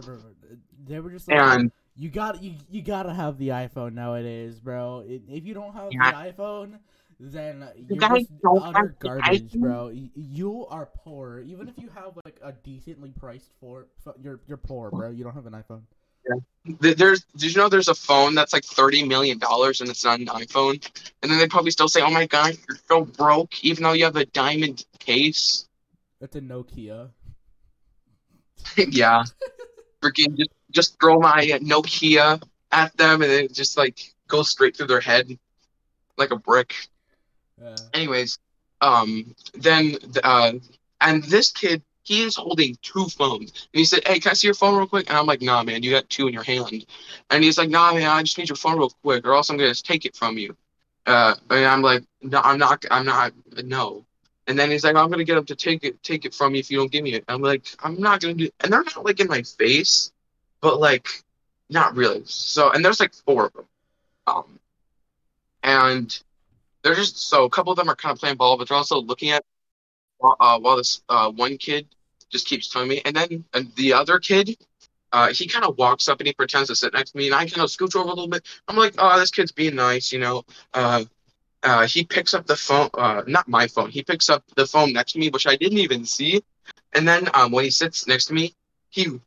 they 0.88 1.00
were 1.00 1.12
just 1.12 1.28
like, 1.28 1.38
and 1.38 1.72
you 1.96 2.10
got 2.10 2.42
you 2.42 2.56
you 2.70 2.82
gotta 2.82 3.14
have 3.14 3.38
the 3.38 3.50
iPhone 3.50 3.94
nowadays, 3.94 4.60
bro. 4.60 5.04
If 5.06 5.46
you 5.46 5.54
don't 5.54 5.74
have 5.74 5.92
Yeah. 5.92 6.12
the 6.12 6.32
iPhone, 6.32 6.80
then 7.20 7.68
you're 7.88 8.02
just 8.02 8.32
utter 8.60 8.96
garbage, 9.00 9.52
iPhone? 9.52 9.62
bro. 9.62 9.92
You 10.16 10.66
are 10.68 10.88
poor. 10.88 11.42
Even 11.46 11.68
if 11.68 11.78
you 11.78 11.90
have 11.94 12.18
like 12.26 12.40
a 12.42 12.54
decently 12.54 13.12
priced 13.12 13.52
for, 13.60 13.86
you're 14.22 14.40
you're 14.48 14.58
poor, 14.58 14.90
bro. 14.90 15.12
You 15.12 15.24
don't 15.24 15.36
have 15.36 15.46
an 15.46 15.54
iPhone. 15.54 15.82
Th- 16.82 16.98
there's, 16.98 17.24
did 17.38 17.54
you 17.54 17.62
know 17.62 17.70
there's 17.70 17.88
a 17.88 17.96
phone 17.96 18.36
that's 18.36 18.54
like 18.54 18.64
thirty 18.64 19.04
million 19.04 19.38
dollars 19.38 19.82
and 19.82 19.90
it's 19.90 20.04
not 20.04 20.20
an 20.20 20.28
iPhone? 20.28 20.86
And 21.22 21.32
then 21.32 21.40
they 21.40 21.48
probably 21.48 21.72
still 21.72 21.88
say, 21.88 22.02
oh 22.02 22.12
my 22.12 22.28
god, 22.28 22.58
you're 22.68 22.78
so 22.88 23.06
broke, 23.06 23.64
even 23.64 23.84
though 23.84 23.94
you 23.94 24.06
have 24.06 24.16
a 24.16 24.26
diamond 24.26 24.86
case. 25.00 25.68
It's 26.20 26.36
a 26.36 26.42
Nokia. 26.42 27.10
yeah, 28.78 29.24
freaking 30.02 30.38
just 30.38 30.52
just 30.72 31.00
throw 31.00 31.20
my 31.20 31.46
Nokia 31.62 32.42
at 32.72 32.96
them 32.98 33.22
and 33.22 33.32
it 33.32 33.54
just 33.54 33.78
like 33.78 34.00
goes 34.28 34.50
straight 34.50 34.78
through 34.78 34.88
their 34.88 35.02
head 35.02 35.38
like 36.18 36.32
a 36.32 36.38
brick. 36.38 36.74
Uh, 37.64 37.76
anyways, 37.94 38.40
um, 38.80 39.36
then 39.54 39.98
uh, 40.24 40.54
and 41.02 41.24
this 41.26 41.52
kid 41.52 41.82
he 42.12 42.24
is 42.24 42.36
holding 42.36 42.78
two 42.82 43.06
phones, 43.06 43.52
and 43.74 43.80
he 43.80 43.86
said, 43.86 44.06
"Hey, 44.06 44.20
can 44.20 44.32
I 44.32 44.34
see 44.34 44.48
your 44.48 44.54
phone 44.54 44.78
real 44.78 44.86
quick?" 44.88 45.08
And 45.10 45.18
I'm 45.18 45.26
like, 45.26 45.42
"Nah, 45.42 45.64
man, 45.64 45.82
you 45.82 45.92
got 45.92 46.10
two 46.10 46.28
in 46.28 46.34
your 46.34 46.44
hand." 46.44 46.86
And 47.30 47.44
he's 47.44 47.58
like, 47.58 47.70
"Nah, 47.70 47.94
man, 47.94 48.04
I 48.04 48.22
just 48.22 48.38
need 48.38 48.50
your 48.50 48.58
phone 48.58 48.78
real 48.78 48.90
quick, 49.02 49.26
or 49.26 49.34
else 49.34 49.50
I'm 49.50 49.56
gonna 49.58 49.74
take 49.74 50.04
it 50.06 50.16
from 50.18 50.38
you." 50.38 50.58
Uh, 51.06 51.36
and 51.50 51.66
I'm 51.66 51.82
like, 51.82 52.04
"No, 52.22 52.42
I'm 52.44 52.60
not. 52.60 52.86
I'm 52.92 53.06
not. 53.06 53.32
No." 53.64 54.06
And 54.48 54.60
then 54.60 54.70
he's 54.72 54.84
like, 54.84 54.98
"I'm 54.98 55.10
gonna 55.10 55.24
get 55.24 55.38
him 55.38 55.46
to 55.46 55.56
take 55.56 55.86
it, 55.86 56.04
take 56.04 56.26
it 56.26 56.34
from 56.34 56.54
you 56.54 56.60
if 56.60 56.70
you 56.70 56.78
don't 56.80 56.92
give 56.92 57.04
me 57.04 57.14
it." 57.14 57.24
I'm 57.30 57.42
like, 57.42 57.66
"I'm 57.80 57.98
not 58.00 58.20
gonna 58.20 58.34
do." 58.34 58.50
And 58.60 58.74
they're 58.74 58.84
not 58.84 59.06
like 59.06 59.22
in 59.22 59.28
my 59.28 59.44
face, 59.44 60.12
but 60.60 60.82
like, 60.82 61.08
not 61.70 61.96
really. 61.96 62.24
So, 62.26 62.72
and 62.72 62.84
there's 62.84 63.00
like 63.00 63.14
four 63.14 63.46
of 63.46 63.54
them. 63.54 63.68
Um, 64.28 64.60
and 65.64 66.22
they're 66.84 66.96
just 66.96 67.18
so 67.30 67.46
a 67.46 67.50
couple 67.50 67.72
of 67.72 67.78
them 67.78 67.90
are 67.90 67.96
kind 67.96 68.14
of 68.14 68.20
playing 68.20 68.38
ball, 68.38 68.58
but 68.58 68.68
they're 68.68 68.78
also 68.78 69.00
looking 69.02 69.30
at 69.32 69.46
uh, 70.22 70.60
while 70.60 70.78
this 70.78 71.02
uh, 71.10 71.32
one 71.32 71.58
kid 71.58 71.88
just 72.32 72.48
keeps 72.48 72.70
telling 72.70 72.90
me, 72.90 73.02
and 73.06 73.16
then 73.16 73.46
and 73.54 73.72
the 73.76 73.94
other 73.94 74.20
kid 74.20 74.58
uh, 75.14 75.34
he 75.34 75.48
kind 75.48 75.66
of 75.66 75.78
walks 75.78 76.08
up 76.08 76.20
and 76.20 76.28
he 76.28 76.34
pretends 76.34 76.70
to 76.70 76.76
sit 76.76 76.94
next 76.94 77.12
to 77.12 77.18
me, 77.18 77.28
and 77.28 77.36
I 77.36 77.46
kind 77.46 77.62
of 77.62 77.70
scooch 77.70 77.96
over 77.96 78.06
a 78.06 78.10
little 78.10 78.28
bit. 78.28 78.46
I'm 78.68 78.78
like, 78.78 78.96
oh, 78.98 79.20
this 79.20 79.32
kid's 79.32 79.52
being 79.52 79.76
nice, 79.76 80.12
you 80.12 80.20
know. 80.20 80.44
Uh, 80.74 81.04
uh, 81.64 81.86
he 81.86 82.04
picks 82.04 82.34
up 82.34 82.48
the 82.48 82.56
phone, 82.56 82.90
uh, 82.94 83.22
not 83.28 83.48
my 83.48 83.68
phone. 83.68 83.90
He 83.90 84.04
picks 84.04 84.30
up 84.30 84.44
the 84.56 84.66
phone 84.66 84.94
next 84.94 85.14
to 85.14 85.20
me, 85.20 85.30
which 85.30 85.48
I 85.48 85.56
didn't 85.56 85.80
even 85.80 86.06
see. 86.06 86.44
And 86.94 87.08
then 87.08 87.30
um, 87.34 87.52
when 87.52 87.66
he 87.66 87.72
sits 87.72 88.08
next 88.08 88.26
to 88.26 88.34
me, 88.34 88.56
he 88.90 89.20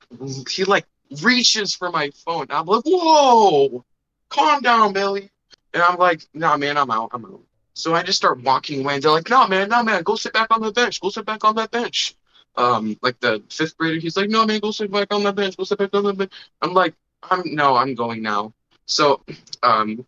he 0.50 0.64
like 0.64 0.87
reaches 1.23 1.75
for 1.75 1.90
my 1.90 2.11
phone. 2.25 2.46
I'm 2.50 2.66
like, 2.66 2.82
whoa, 2.84 3.84
calm 4.30 4.62
down, 4.62 4.92
Billy. 4.92 5.30
And 5.73 5.82
I'm 5.82 5.99
like, 5.99 6.26
nah, 6.34 6.56
man, 6.56 6.76
I'm 6.76 6.90
out. 6.90 7.11
I'm 7.12 7.25
out. 7.25 7.42
So 7.75 7.94
I 7.94 8.02
just 8.02 8.18
start 8.18 8.42
walking 8.42 8.80
away, 8.80 8.94
and 8.94 9.02
they're 9.02 9.11
like, 9.11 9.28
no, 9.28 9.46
man, 9.49 9.68
no, 9.68 9.82
man, 9.82 10.02
go 10.02 10.16
sit 10.16 10.32
back 10.32 10.49
on 10.50 10.62
the 10.62 10.73
bench. 10.73 11.00
Go 11.00 11.11
sit 11.11 11.26
back 11.26 11.44
on 11.44 11.56
that 11.56 11.70
bench. 11.70 12.14
Um, 12.56 12.96
like 13.02 13.18
the 13.20 13.42
fifth 13.50 13.76
grader, 13.76 13.99
he's 13.99 14.16
like, 14.16 14.30
no, 14.30 14.46
man, 14.46 14.61
go 14.61 14.70
sit 14.70 14.90
back 14.90 15.12
on 15.12 15.23
the 15.25 15.32
bench. 15.32 15.56
Go 15.56 15.64
sit 15.64 15.78
back 15.78 15.94
on 15.94 16.04
the 16.04 16.12
bench. 16.12 16.32
I'm 16.62 16.73
like, 16.73 16.94
I'm 17.30 17.42
no, 17.54 17.76
I'm 17.76 17.94
going 17.94 18.23
now. 18.23 18.52
So, 18.87 19.23
um, 19.62 20.06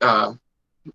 uh, 0.00 0.34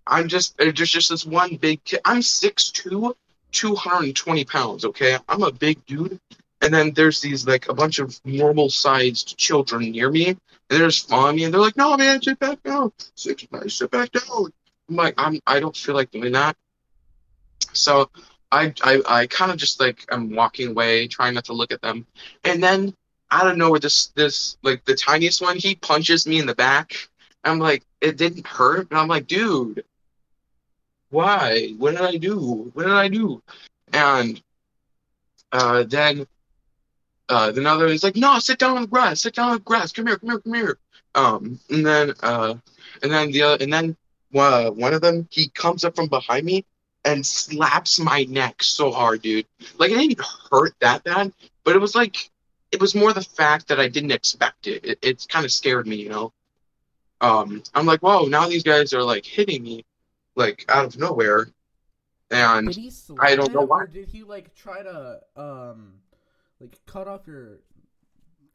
I'm 0.06 0.28
just 0.28 0.56
there's 0.56 0.74
just 0.74 1.10
this 1.10 1.26
one 1.26 1.56
big 1.56 1.82
kid. 1.84 2.00
I'm 2.04 2.20
6'2", 2.20 3.14
220 3.52 4.44
pounds. 4.44 4.84
Okay, 4.84 5.18
I'm 5.28 5.42
a 5.42 5.52
big 5.52 5.84
dude. 5.86 6.20
And 6.62 6.72
then 6.72 6.92
there's 6.92 7.20
these 7.20 7.46
like 7.46 7.68
a 7.68 7.74
bunch 7.74 7.98
of 7.98 8.18
normal 8.24 8.70
sized 8.70 9.36
children 9.36 9.90
near 9.90 10.10
me, 10.10 10.28
and 10.28 10.40
they're 10.68 10.88
just 10.88 11.08
following 11.08 11.36
me, 11.36 11.44
and 11.44 11.52
they're 11.52 11.60
like, 11.60 11.76
"No, 11.76 11.96
man, 11.96 12.22
sit 12.22 12.38
back 12.38 12.62
down, 12.62 12.92
sit, 13.14 13.46
sit 13.68 13.90
back 13.90 14.10
down." 14.10 14.52
I'm 14.88 14.96
like, 14.96 15.14
I'm 15.18 15.40
I 15.46 15.60
don't 15.60 15.76
feel 15.76 15.94
like 15.94 16.10
doing 16.10 16.32
that. 16.32 16.56
So 17.72 18.10
I 18.52 18.72
I, 18.82 19.02
I 19.06 19.26
kind 19.26 19.50
of 19.50 19.56
just 19.56 19.80
like 19.80 20.04
I'm 20.10 20.34
walking 20.34 20.68
away, 20.68 21.08
trying 21.08 21.34
not 21.34 21.44
to 21.46 21.52
look 21.52 21.72
at 21.72 21.82
them, 21.82 22.06
and 22.44 22.62
then 22.62 22.94
out 23.30 23.48
of 23.48 23.56
nowhere, 23.56 23.80
this 23.80 24.08
this 24.08 24.56
like 24.62 24.84
the 24.84 24.94
tiniest 24.94 25.42
one, 25.42 25.56
he 25.56 25.74
punches 25.74 26.26
me 26.26 26.38
in 26.38 26.46
the 26.46 26.54
back. 26.54 26.94
I'm 27.44 27.58
like, 27.58 27.84
it 28.00 28.16
didn't 28.16 28.46
hurt, 28.46 28.90
and 28.90 28.98
I'm 28.98 29.08
like, 29.08 29.26
dude, 29.26 29.84
why? 31.10 31.74
What 31.78 31.92
did 31.92 32.00
I 32.00 32.16
do? 32.16 32.70
What 32.74 32.84
did 32.84 32.92
I 32.92 33.08
do? 33.08 33.42
And 33.92 34.42
uh, 35.52 35.84
then 35.84 36.26
uh, 37.28 37.52
the 37.52 37.64
other 37.68 37.86
is 37.86 38.02
like, 38.02 38.16
no, 38.16 38.38
sit 38.38 38.58
down 38.58 38.76
on 38.76 38.82
the 38.82 38.88
grass, 38.88 39.22
sit 39.22 39.34
down 39.34 39.50
on 39.50 39.54
the 39.54 39.60
grass, 39.60 39.92
come 39.92 40.06
here, 40.06 40.18
come 40.18 40.30
here, 40.30 40.40
come 40.40 40.54
here. 40.54 40.78
Um, 41.14 41.60
and 41.70 41.86
then 41.86 42.14
uh, 42.22 42.54
and 43.02 43.12
then 43.12 43.30
the 43.30 43.42
other, 43.42 43.64
and 43.64 43.72
then 43.72 43.96
uh, 44.34 44.70
one 44.70 44.94
of 44.94 45.00
them, 45.00 45.28
he 45.30 45.48
comes 45.48 45.84
up 45.84 45.96
from 45.96 46.08
behind 46.08 46.44
me 46.44 46.64
and 47.06 47.24
slaps 47.24 47.98
my 47.98 48.24
neck 48.24 48.62
so 48.62 48.90
hard, 48.90 49.22
dude. 49.22 49.46
Like 49.78 49.92
it 49.92 49.96
didn't 49.96 50.20
hurt 50.50 50.74
that 50.80 51.04
bad, 51.04 51.32
but 51.64 51.76
it 51.76 51.78
was 51.78 51.94
like 51.94 52.30
it 52.72 52.80
was 52.80 52.94
more 52.94 53.12
the 53.12 53.22
fact 53.22 53.68
that 53.68 53.80
I 53.80 53.88
didn't 53.88 54.10
expect 54.10 54.66
it. 54.66 54.84
It, 54.84 54.98
it 55.00 55.26
kind 55.28 55.44
of 55.44 55.52
scared 55.52 55.86
me, 55.86 55.96
you 55.96 56.08
know. 56.10 56.32
Um, 57.20 57.62
I'm 57.74 57.86
like, 57.86 58.00
whoa, 58.00 58.26
now 58.26 58.48
these 58.48 58.64
guys 58.64 58.92
are 58.92 59.02
like 59.02 59.24
hitting 59.24 59.62
me, 59.62 59.84
like 60.34 60.64
out 60.68 60.84
of 60.84 60.98
nowhere, 60.98 61.48
and 62.30 62.66
Did 62.66 62.76
he 62.76 62.90
slap 62.90 63.24
I 63.24 63.36
don't 63.36 63.54
know 63.54 63.62
why. 63.62 63.86
Did 63.86 64.08
he 64.08 64.24
like 64.24 64.54
try 64.54 64.82
to 64.82 65.20
um, 65.36 65.94
like 66.60 66.78
cut 66.86 67.06
off 67.06 67.26
your 67.26 67.60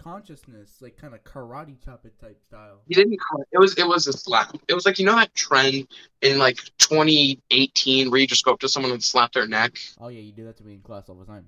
consciousness, 0.03 0.77
like 0.81 0.97
kind 0.97 1.13
of 1.13 1.23
karate 1.23 1.75
chop 1.83 2.05
it 2.05 2.19
type 2.19 2.41
style? 2.41 2.81
he 2.87 2.95
didn't. 2.95 3.13
it- 3.13 3.19
It 3.53 3.59
was 3.59 3.77
it 3.77 3.87
was 3.87 4.07
a 4.07 4.13
slap. 4.13 4.55
It 4.67 4.73
was 4.73 4.85
like 4.85 4.99
you 4.99 5.05
know 5.05 5.15
that 5.15 5.33
trend 5.35 5.87
in 6.21 6.37
like 6.37 6.57
2018 6.79 8.09
where 8.11 8.19
you 8.19 8.27
just 8.27 8.43
go 8.45 8.51
up 8.53 8.59
to 8.59 8.69
someone 8.69 8.91
and 8.91 9.03
slap 9.03 9.31
their 9.33 9.47
neck, 9.47 9.77
Oh 9.99 10.07
yeah, 10.09 10.21
you 10.21 10.31
do 10.31 10.45
that 10.45 10.57
to 10.57 10.63
me 10.63 10.73
in 10.75 10.81
class 10.81 11.09
all 11.09 11.15
the 11.15 11.25
time. 11.25 11.47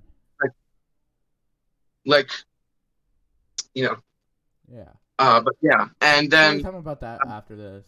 like, 2.06 2.30
you 3.74 3.84
know. 3.84 3.96
Yeah. 4.70 4.90
Uh, 5.18 5.40
but 5.40 5.54
yeah, 5.62 5.86
and 6.00 6.30
Then 6.30 6.60
tell 6.62 6.72
me 6.72 6.78
about 6.78 7.00
that 7.00 7.20
after 7.28 7.54
this. 7.56 7.86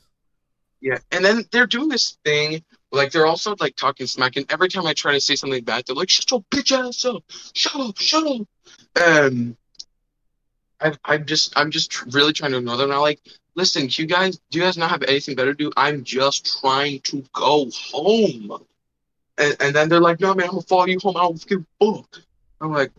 Yeah, 0.81 0.99
and 1.11 1.25
then 1.25 1.45
they're 1.51 1.67
doing 1.67 1.89
this 1.89 2.19
thing, 2.25 2.63
like 2.93 3.11
they're 3.11 3.27
also 3.27 3.57
like 3.59 3.77
talking 3.77 4.07
smack, 4.07 4.37
and 4.37 4.47
every 4.53 4.69
time 4.69 4.87
I 4.87 4.93
try 4.95 5.13
to 5.13 5.21
say 5.21 5.35
something 5.35 5.65
bad, 5.65 5.85
they're 5.87 5.97
like, 5.97 6.11
"Shut 6.11 6.31
your 6.31 6.43
bitch 6.51 6.71
ass 6.71 7.05
up! 7.05 7.25
Shut 7.55 7.75
up! 7.81 7.99
Shut 7.99 8.25
up!" 8.27 8.47
Um, 9.03 9.57
I, 10.81 10.93
I'm 11.05 11.25
just, 11.25 11.57
I'm 11.57 11.71
just 11.71 12.15
really 12.15 12.33
trying 12.33 12.53
to 12.53 12.59
ignore 12.59 12.77
them. 12.77 12.93
I'm 12.93 13.01
like, 13.01 13.21
listen, 13.55 13.89
you 13.91 14.07
guys, 14.07 14.39
do 14.51 14.59
you 14.59 14.65
guys 14.65 14.77
not 14.77 14.91
have 14.91 15.03
anything 15.03 15.35
better 15.35 15.53
to 15.55 15.65
do? 15.65 15.73
I'm 15.77 16.05
just 16.05 16.61
trying 16.61 17.01
to 17.01 17.25
go 17.33 17.71
home. 17.75 18.65
And, 19.39 19.57
and 19.61 19.75
then 19.75 19.89
they're 19.89 20.01
like, 20.01 20.21
no, 20.21 20.35
man, 20.35 20.47
I'm 20.47 20.51
gonna 20.51 20.63
follow 20.63 20.87
you 20.87 20.99
home. 20.99 21.17
I 21.17 21.21
don't 21.21 21.47
give 21.47 21.65
a 21.81 21.95
fuck. 21.95 22.23
I'm 22.61 22.73
like, 22.73 22.91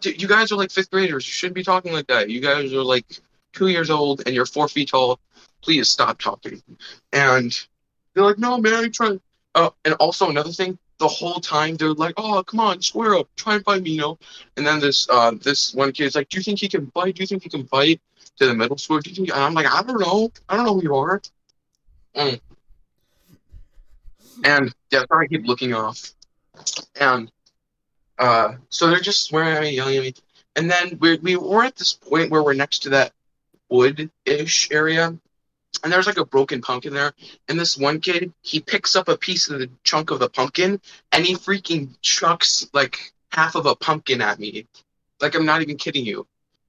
"Dude, 0.00 0.20
you 0.20 0.28
guys 0.28 0.50
are 0.52 0.56
like 0.56 0.70
fifth 0.70 0.90
graders. 0.90 1.26
You 1.26 1.32
shouldn't 1.32 1.54
be 1.54 1.62
talking 1.64 1.92
like 1.92 2.06
that. 2.06 2.30
You 2.30 2.40
guys 2.40 2.72
are 2.72 2.82
like 2.82 3.04
two 3.52 3.68
years 3.68 3.90
old 3.90 4.22
and 4.24 4.34
you're 4.34 4.46
four 4.46 4.68
feet 4.68 4.90
tall. 4.90 5.18
Please 5.62 5.90
stop 5.90 6.18
talking. 6.18 6.62
And 7.12 7.58
they're 8.14 8.24
like, 8.24 8.38
no, 8.38 8.58
man, 8.58 8.74
I'm 8.84 8.92
trying. 8.92 9.20
Uh, 9.54 9.70
and 9.84 9.94
also 9.94 10.30
another 10.30 10.52
thing, 10.52 10.78
the 10.98 11.08
whole 11.08 11.40
time 11.40 11.76
they're 11.76 11.92
like, 11.94 12.14
oh, 12.16 12.42
come 12.42 12.60
on, 12.60 12.82
square 12.82 13.14
up, 13.16 13.28
try 13.36 13.54
and 13.54 13.64
fight 13.64 13.82
me, 13.82 13.90
you 13.92 14.00
know. 14.00 14.18
And 14.56 14.66
then 14.66 14.80
this 14.80 15.08
uh, 15.08 15.32
this 15.40 15.74
one 15.74 15.92
kid's 15.92 16.14
like, 16.14 16.28
do 16.28 16.38
you 16.38 16.42
think 16.42 16.58
he 16.60 16.68
can 16.68 16.90
fight? 16.90 17.14
Do 17.14 17.22
you 17.22 17.26
think 17.26 17.42
he 17.42 17.48
can 17.48 17.66
fight? 17.66 18.00
To 18.38 18.46
the 18.46 18.54
middle 18.54 18.78
school, 18.78 19.00
do 19.00 19.10
you 19.10 19.16
think? 19.16 19.30
And 19.30 19.42
I'm 19.42 19.52
like, 19.52 19.66
I 19.66 19.82
don't 19.82 19.98
know. 20.00 20.30
I 20.48 20.54
don't 20.54 20.64
know 20.64 20.74
who 20.74 20.82
you 20.84 20.94
are. 20.94 21.20
Mm. 22.14 22.40
And 24.44 24.74
yeah, 24.92 25.02
I 25.10 25.26
keep 25.26 25.44
looking 25.44 25.74
off. 25.74 26.12
And 27.00 27.32
uh, 28.16 28.54
so 28.68 28.86
they're 28.86 29.00
just 29.00 29.24
swearing 29.24 29.56
at 29.56 29.62
me, 29.62 29.70
yelling 29.70 29.96
at 29.96 30.02
me. 30.04 30.14
And 30.54 30.70
then 30.70 30.98
we 31.00 31.18
we 31.18 31.36
we're 31.36 31.64
at 31.64 31.74
this 31.74 31.94
point 31.94 32.30
where 32.30 32.44
we're 32.44 32.54
next 32.54 32.84
to 32.84 32.90
that 32.90 33.12
wood-ish 33.68 34.70
area, 34.70 35.18
and 35.82 35.92
there's 35.92 36.06
like 36.06 36.18
a 36.18 36.24
broken 36.24 36.60
pumpkin 36.60 36.94
there. 36.94 37.12
And 37.48 37.58
this 37.58 37.76
one 37.76 38.00
kid, 38.00 38.32
he 38.42 38.60
picks 38.60 38.96
up 38.96 39.08
a 39.08 39.16
piece 39.16 39.48
of 39.48 39.58
the 39.58 39.70
chunk 39.84 40.10
of 40.10 40.18
the 40.18 40.28
pumpkin, 40.28 40.80
and 41.12 41.24
he 41.24 41.34
freaking 41.34 41.96
chucks 42.02 42.68
like 42.72 43.12
half 43.30 43.54
of 43.54 43.66
a 43.66 43.74
pumpkin 43.74 44.20
at 44.20 44.38
me. 44.38 44.66
Like 45.20 45.34
I'm 45.34 45.46
not 45.46 45.62
even 45.62 45.76
kidding 45.76 46.06
you. 46.06 46.26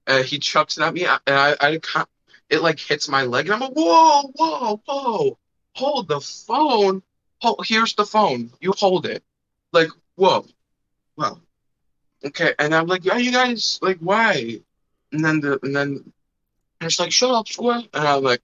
Uh, 0.08 0.24
he 0.24 0.40
chucks 0.40 0.78
it 0.78 0.84
at 0.84 0.94
me, 0.94 1.06
and 1.06 1.20
I, 1.28 1.56
I 1.60 1.78
ca- 1.78 2.08
it 2.50 2.62
like 2.62 2.80
hits 2.80 3.08
my 3.08 3.24
leg, 3.24 3.46
and 3.46 3.56
I'm 3.56 3.60
like, 3.60 3.74
whoa, 3.74 4.32
whoa, 4.36 4.82
whoa, 4.86 5.38
hold 5.76 6.08
the 6.08 6.20
phone. 6.20 7.04
Hold, 7.42 7.66
here's 7.66 7.94
the 7.94 8.06
phone. 8.06 8.52
You 8.60 8.74
hold 8.78 9.06
it. 9.06 9.24
Like, 9.72 9.90
whoa, 10.16 10.46
whoa. 11.16 11.40
Okay, 12.26 12.54
and 12.60 12.74
I'm 12.74 12.88
like, 12.88 13.06
yeah, 13.06 13.18
you 13.18 13.32
guys, 13.32 13.80
like, 13.82 14.00
why? 14.00 14.60
And 15.12 15.24
then 15.24 15.40
the 15.40 15.60
and 15.64 15.76
then 15.76 16.12
it's 16.82 17.00
like, 17.00 17.12
shut 17.12 17.32
up, 17.32 17.48
square. 17.48 17.84
And 17.94 18.08
I'm 18.08 18.24
like, 18.24 18.42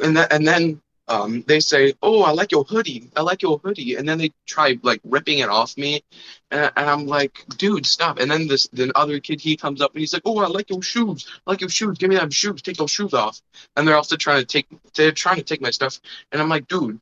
and 0.00 0.16
then 0.16 0.26
and 0.30 0.46
then 0.46 0.82
um 1.08 1.42
they 1.46 1.60
say, 1.60 1.94
oh, 2.02 2.22
I 2.22 2.32
like 2.32 2.52
your 2.52 2.64
hoodie. 2.64 3.10
I 3.16 3.22
like 3.22 3.42
your 3.42 3.58
hoodie. 3.58 3.96
And 3.96 4.08
then 4.08 4.18
they 4.18 4.32
try 4.46 4.78
like 4.82 5.00
ripping 5.04 5.38
it 5.40 5.48
off 5.48 5.76
me, 5.78 6.02
and, 6.50 6.72
and 6.76 6.90
I'm 6.90 7.06
like, 7.06 7.44
dude, 7.58 7.86
stop. 7.86 8.18
And 8.18 8.30
then 8.30 8.48
this 8.48 8.68
then 8.72 8.92
other 8.94 9.20
kid 9.20 9.40
he 9.40 9.56
comes 9.56 9.80
up 9.82 9.92
and 9.94 10.00
he's 10.00 10.12
like, 10.12 10.22
oh, 10.24 10.38
I 10.38 10.48
like 10.48 10.70
your 10.70 10.82
shoes. 10.82 11.26
I 11.46 11.50
like 11.52 11.60
your 11.60 11.70
shoes. 11.70 11.98
Give 11.98 12.10
me 12.10 12.16
them 12.16 12.30
shoes. 12.30 12.62
Take 12.62 12.76
those 12.78 12.90
shoes 12.90 13.14
off. 13.14 13.40
And 13.76 13.86
they're 13.86 13.96
also 13.96 14.16
trying 14.16 14.40
to 14.40 14.46
take 14.46 14.66
they're 14.94 15.12
trying 15.12 15.36
to 15.36 15.44
take 15.44 15.60
my 15.60 15.70
stuff. 15.70 16.00
And 16.32 16.42
I'm 16.42 16.48
like, 16.48 16.68
dude. 16.68 17.00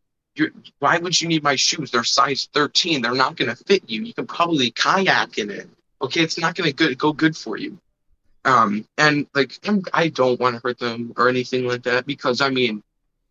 why 0.81 0.99
would 0.99 1.21
you 1.21 1.29
need 1.29 1.43
my 1.43 1.57
shoes? 1.57 1.91
They're 1.91 2.05
size 2.05 2.49
13. 2.55 3.03
They're 3.03 3.15
not 3.15 3.37
gonna 3.37 3.57
fit 3.57 3.89
you. 3.89 4.03
You 4.05 4.15
can 4.15 4.27
probably 4.27 4.71
kayak 4.73 5.39
in 5.39 5.51
it. 5.51 5.69
Okay, 6.03 6.23
it's 6.23 6.39
not 6.39 6.55
gonna 6.57 6.73
good, 6.73 6.99
go 6.99 7.13
good 7.13 7.37
for 7.37 7.57
you. 7.57 7.79
Um, 8.45 8.87
and 8.99 9.27
like 9.35 9.53
I'm, 9.67 9.83
I 9.95 10.09
don't 10.09 10.39
want 10.41 10.55
to 10.57 10.61
hurt 10.63 10.79
them 10.79 11.13
or 11.17 11.29
anything 11.29 11.67
like 11.67 11.83
that 11.85 12.07
because 12.07 12.41
I 12.41 12.51
mean, 12.51 12.83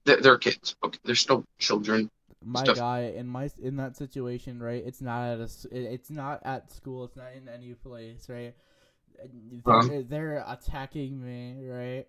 they're, 0.05 0.22
they're 0.22 0.38
kids. 0.38 0.75
Okay, 0.84 1.00
they're 1.05 1.15
still 1.15 1.46
children. 1.60 2.10
My 2.46 2.67
Stuff. 2.67 2.84
guy 2.84 3.13
in 3.15 3.27
my 3.27 3.50
in 3.62 3.77
that 3.77 3.96
situation, 3.96 4.62
right? 4.62 4.84
It's 4.86 5.01
not 5.01 5.24
at 5.34 5.39
a, 5.39 5.93
it's 5.93 6.10
not 6.10 6.41
at 6.46 6.72
school. 6.72 7.05
It's 7.05 7.15
not 7.15 7.34
in 7.34 7.48
any 7.48 7.74
place, 7.74 8.27
right? 8.29 8.53
They're, 9.65 9.65
Uh-huh. 9.65 9.89
they're 10.03 10.43
attacking 10.48 11.24
me, 11.24 11.65
right? 11.67 12.05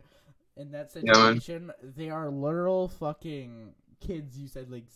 In 0.57 0.73
that 0.73 0.93
Yeah, 1.01 1.35
situation, 1.35 1.73
they 1.83 2.11
are 2.11 2.31
literal 2.31 2.89
fucking 2.89 3.75
kids. 4.01 4.39
You 4.39 4.49
said 4.49 4.71
like 4.71 4.87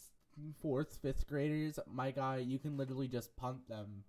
fourth, 0.60 0.98
fifth 1.02 1.26
graders. 1.28 1.78
My 1.92 2.10
guy, 2.10 2.38
you 2.38 2.58
can 2.58 2.76
literally 2.76 3.08
just 3.08 3.36
punt 3.36 3.68
them. 3.68 4.04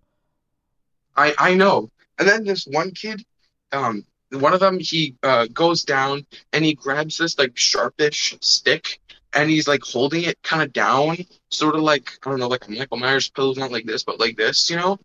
I 1.16 1.34
I 1.38 1.54
know. 1.54 1.88
And 2.18 2.28
then 2.28 2.44
this 2.44 2.66
one 2.66 2.90
kid, 2.92 3.24
um, 3.72 4.04
one 4.30 4.54
of 4.54 4.60
them 4.60 4.78
he 4.78 5.16
uh 5.22 5.46
goes 5.52 5.82
down 5.82 6.24
and 6.52 6.64
he 6.64 6.74
grabs 6.74 7.18
this 7.18 7.38
like 7.38 7.56
sharpish 7.56 8.36
stick 8.40 9.00
and 9.32 9.50
he's 9.50 9.68
like 9.68 9.82
holding 9.82 10.24
it 10.24 10.42
kind 10.42 10.62
of 10.62 10.72
down, 10.72 11.18
sort 11.50 11.76
of 11.76 11.82
like 11.82 12.18
I 12.24 12.30
don't 12.30 12.40
know, 12.40 12.48
like 12.48 12.66
a 12.66 12.70
Michael 12.70 12.98
Myers 12.98 13.28
pose, 13.28 13.56
not 13.56 13.72
like 13.72 13.86
this, 13.86 14.02
but 14.02 14.20
like 14.20 14.36
this, 14.36 14.70
you 14.70 14.76
know. 14.76 14.98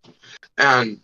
And 0.58 1.00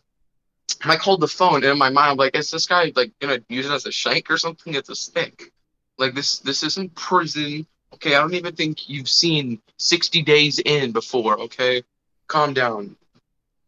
I 0.84 0.96
hold 0.96 1.22
the 1.22 1.28
phone, 1.28 1.56
and 1.56 1.66
in 1.66 1.78
my 1.78 1.90
mind, 1.90 2.12
I'm 2.12 2.18
like, 2.18 2.36
is 2.36 2.52
this 2.52 2.66
guy 2.66 2.92
like 2.96 3.12
gonna 3.20 3.40
use 3.50 3.66
it 3.66 3.72
as 3.72 3.86
a 3.86 3.92
shank 3.92 4.32
or 4.32 4.38
something? 4.38 4.74
It's 4.74 4.90
a 4.90 4.96
stick. 4.96 5.52
Like 5.98 6.16
this, 6.16 6.40
this 6.40 6.64
isn't 6.64 6.96
prison. 6.96 7.68
Okay, 7.94 8.16
I 8.16 8.22
don't 8.22 8.34
even 8.34 8.56
think 8.56 8.90
you've 8.90 9.10
seen 9.10 9.62
60 9.78 10.24
Days 10.24 10.60
In 10.60 10.92
before. 10.92 11.40
Okay, 11.42 11.84
calm 12.28 12.54
down. 12.54 12.96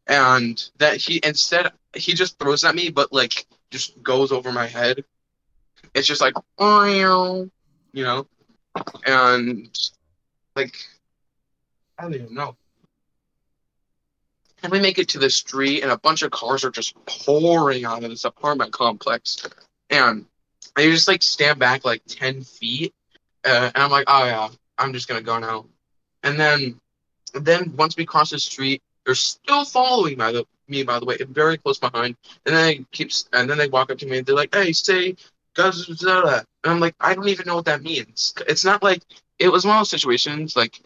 And 0.07 0.61
that 0.79 0.97
he 0.97 1.21
instead 1.23 1.71
he 1.95 2.13
just 2.13 2.39
throws 2.39 2.63
at 2.63 2.75
me, 2.75 2.89
but 2.89 3.13
like 3.13 3.45
just 3.73 4.01
goes 4.03 4.31
over 4.31 4.51
my 4.51 4.67
head. 4.67 5.03
it's 5.95 6.07
just 6.07 6.21
like, 6.21 6.35
you 7.91 8.03
know, 8.03 8.27
and 9.05 9.67
like, 10.55 10.75
I 11.97 12.03
don't 12.03 12.13
even 12.13 12.33
know. 12.33 12.55
And 14.61 14.71
we 14.71 14.79
make 14.79 14.99
it 14.99 15.09
to 15.09 15.19
the 15.19 15.29
street, 15.29 15.81
and 15.81 15.91
a 15.91 15.97
bunch 15.97 16.21
of 16.21 16.31
cars 16.31 16.63
are 16.63 16.71
just 16.71 16.95
pouring 17.05 17.83
out 17.83 18.03
of 18.03 18.11
this 18.11 18.23
apartment 18.25 18.71
complex. 18.71 19.49
And 19.89 20.25
I 20.77 20.83
just 20.83 21.07
like 21.07 21.23
stand 21.23 21.59
back 21.59 21.83
like 21.83 22.03
10 22.07 22.43
feet, 22.43 22.93
uh, 23.43 23.71
and 23.73 23.83
I'm 23.83 23.91
like, 23.91 24.05
oh 24.07 24.23
yeah, 24.25 24.49
I'm 24.77 24.93
just 24.93 25.07
gonna 25.07 25.21
go 25.21 25.39
now. 25.39 25.65
And 26.21 26.39
then, 26.39 26.79
then 27.33 27.73
once 27.75 27.97
we 27.97 28.05
cross 28.05 28.29
the 28.29 28.39
street, 28.39 28.83
they're 29.05 29.15
still 29.15 29.65
following 29.65 30.17
by 30.17 30.31
the 30.31 30.45
me 30.67 30.83
by 30.83 30.99
the 30.99 31.05
way, 31.05 31.17
and 31.19 31.29
very 31.29 31.57
close 31.57 31.77
behind. 31.79 32.15
And 32.45 32.55
then 32.55 32.65
they 32.65 32.85
keeps, 32.91 33.27
and 33.33 33.49
then 33.49 33.57
they 33.57 33.67
walk 33.67 33.91
up 33.91 33.97
to 33.99 34.05
me 34.05 34.17
and 34.19 34.25
they're 34.25 34.35
like, 34.35 34.53
hey, 34.53 34.71
say, 34.71 35.15
guys, 35.55 35.87
and 35.89 36.45
I'm 36.63 36.79
like, 36.79 36.95
I 36.99 37.13
don't 37.13 37.27
even 37.27 37.45
know 37.47 37.55
what 37.55 37.65
that 37.65 37.83
means. 37.83 38.33
It's 38.47 38.65
not 38.65 38.81
like 38.83 39.01
it 39.39 39.49
was 39.49 39.65
one 39.65 39.75
of 39.75 39.81
those 39.81 39.89
situations 39.89 40.55
like 40.55 40.79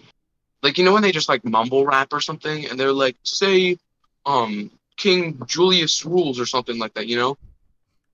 like 0.64 0.78
you 0.78 0.86
know 0.86 0.94
when 0.94 1.04
they 1.04 1.12
just 1.12 1.30
like 1.30 1.44
mumble 1.46 1.86
rap 1.86 2.10
or 2.12 2.22
something 2.22 2.66
and 2.68 2.80
they're 2.80 2.92
like 2.94 3.16
say 3.24 3.78
um 4.26 4.72
king 4.98 5.40
julius 5.46 6.06
rules 6.06 6.40
or 6.40 6.46
something 6.46 6.78
like 6.80 6.94
that 6.96 7.08
you 7.08 7.18
know? 7.18 7.38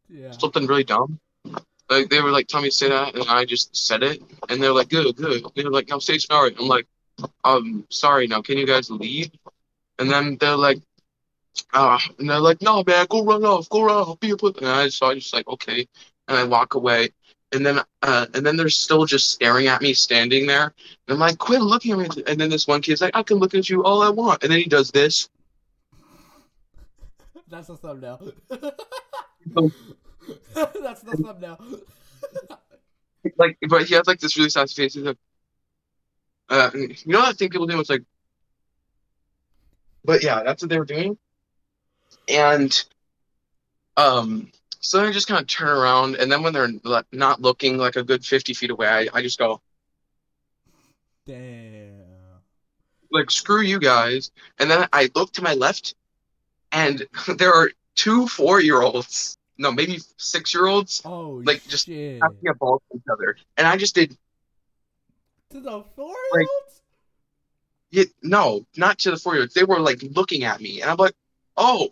Yeah. 0.10 0.32
something 0.32 0.66
really 0.66 0.84
dumb. 0.84 1.20
Like 1.90 2.10
they 2.10 2.22
were 2.22 2.32
like 2.32 2.48
"Tell 2.48 2.62
me 2.62 2.70
to 2.70 2.76
say 2.76 2.90
that 2.90 3.16
and 3.16 3.26
i 3.30 3.46
just 3.46 3.76
said 3.76 4.04
it. 4.04 4.22
And 4.50 4.62
they're 4.62 4.74
like 4.74 4.90
good 4.90 5.16
good. 5.16 5.44
They're 5.56 5.70
like 5.70 5.90
no 5.90 6.00
say 6.00 6.18
sorry. 6.18 6.56
I'm 6.60 6.68
like 6.68 6.88
um 7.44 7.86
sorry 7.90 8.28
now 8.28 8.42
can 8.42 8.58
you 8.58 8.66
guys 8.68 8.90
leave 8.90 9.32
and 10.04 10.12
then 10.12 10.38
they're 10.40 10.58
like 10.58 10.80
uh 11.74 11.98
and 12.20 12.30
they're 12.30 12.40
like 12.40 12.62
no 12.62 12.84
man 12.86 13.06
go 13.10 13.24
run 13.24 13.46
off 13.46 13.70
go 13.70 13.84
run 13.84 13.96
off 13.96 14.20
be 14.20 14.32
a 14.32 14.38
put 14.38 14.58
and 14.58 14.68
i 14.68 14.90
so 14.90 15.08
i 15.08 15.16
just 15.16 15.34
like 15.34 15.48
okay. 15.48 15.88
And 16.28 16.38
i 16.38 16.44
walk 16.44 16.76
away. 16.76 17.10
And 17.54 17.66
then 17.66 17.80
uh 18.02 18.26
and 18.34 18.46
then 18.46 18.58
they're 18.58 18.70
still 18.70 19.06
just 19.06 19.32
staring 19.32 19.68
at 19.68 19.82
me 19.82 19.94
standing 19.94 20.48
there. 20.48 20.74
And 21.08 21.16
i'm 21.16 21.20
like 21.20 21.38
quit 21.38 21.62
looking 21.62 21.94
at 21.94 22.00
me. 22.00 22.08
And 22.28 22.40
then 22.40 22.50
this 22.50 22.68
one 22.68 22.82
kid's 22.82 23.02
like 23.02 23.16
i 23.16 23.24
can 23.24 23.38
look 23.38 23.56
at 23.56 23.70
you 23.70 23.84
all 23.84 24.02
i 24.02 24.10
want. 24.10 24.44
And 24.44 24.52
then 24.52 24.60
he 24.60 24.66
does 24.66 24.92
this. 24.92 25.30
That's 27.48 27.68
the 27.68 27.78
thumbnail. 27.78 28.34
That's 28.50 28.62
the 31.02 31.18
thumbnail. 31.24 31.60
like 33.38 33.58
but 33.70 33.84
he 33.84 33.96
has 33.96 34.08
like 34.08 34.20
this 34.20 34.36
really 34.38 34.50
sassy 34.50 34.82
face. 34.82 34.96
He's 34.96 35.04
like 35.04 35.18
uh 36.50 36.72
you 36.74 36.96
know 37.06 37.22
that 37.22 37.38
thing 37.38 37.50
people 37.50 37.68
do? 37.68 37.80
It's 37.80 37.90
like 37.90 38.04
but 40.06 40.24
yeah 40.24 40.44
that's 40.44 40.62
what 40.62 40.70
they 40.70 40.80
were 40.80 40.86
doing 40.86 41.18
and 42.28 42.84
um 43.98 44.52
so 44.80 44.98
then 44.98 45.08
I 45.08 45.12
just 45.12 45.28
kind 45.28 45.40
of 45.40 45.48
turn 45.48 45.70
around 45.70 46.16
and 46.16 46.32
then 46.32 46.44
when 46.44 46.52
they're 46.54 47.04
not 47.12 47.42
looking 47.42 47.78
like 47.78 47.96
a 47.96 48.04
good 48.04 48.26
50 48.26 48.54
feet 48.54 48.70
away 48.70 48.88
I, 48.88 49.08
I 49.14 49.22
just 49.22 49.40
go 49.40 49.62
Damn. 51.26 51.94
like 53.12 53.32
screw 53.32 53.62
you 53.62 53.80
guys 53.80 54.32
and 54.60 54.70
then 54.70 54.88
i 54.92 55.10
look 55.16 55.32
to 55.34 55.42
my 55.42 55.54
left 55.54 55.96
and 56.74 57.08
there 57.38 57.54
are 57.54 57.72
two 57.96 58.28
four 58.28 58.60
year 58.60 58.82
olds 58.82 59.38
no 59.58 59.72
maybe 59.72 60.00
six 60.18 60.54
year 60.54 60.66
olds 60.68 61.02
Oh 61.06 61.42
Like, 61.46 61.64
just 61.68 61.86
shit. 61.86 62.20
passing 62.20 62.48
a 62.50 62.54
ball 62.56 62.82
to 62.92 62.98
each 62.98 63.04
other 63.12 63.38
and 63.58 63.66
i 63.68 63.78
just 63.78 63.96
did 63.96 64.18
To 65.52 65.62
the 65.62 65.84
four 65.96 66.08
year 66.34 66.42
olds? 66.42 66.82
Yeah, 67.94 68.06
no 68.24 68.66
not 68.76 68.98
to 69.00 69.12
the 69.12 69.18
four 69.18 69.34
year 69.34 69.44
olds. 69.44 69.54
They 69.54 69.64
were 69.64 69.80
like 69.80 70.02
looking 70.02 70.46
at 70.46 70.60
me 70.60 70.82
and 70.82 70.90
i'm 70.90 70.98
like 70.98 71.14
oh 71.56 71.90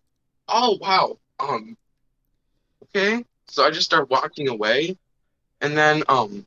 oh 0.48 0.78
wow 0.82 1.18
um 1.40 1.78
okay. 2.86 3.24
So 3.48 3.64
i 3.64 3.70
just 3.70 3.86
start 3.86 4.10
walking 4.10 4.50
away 4.50 4.98
and 5.62 5.78
then 5.78 6.04
um 6.10 6.46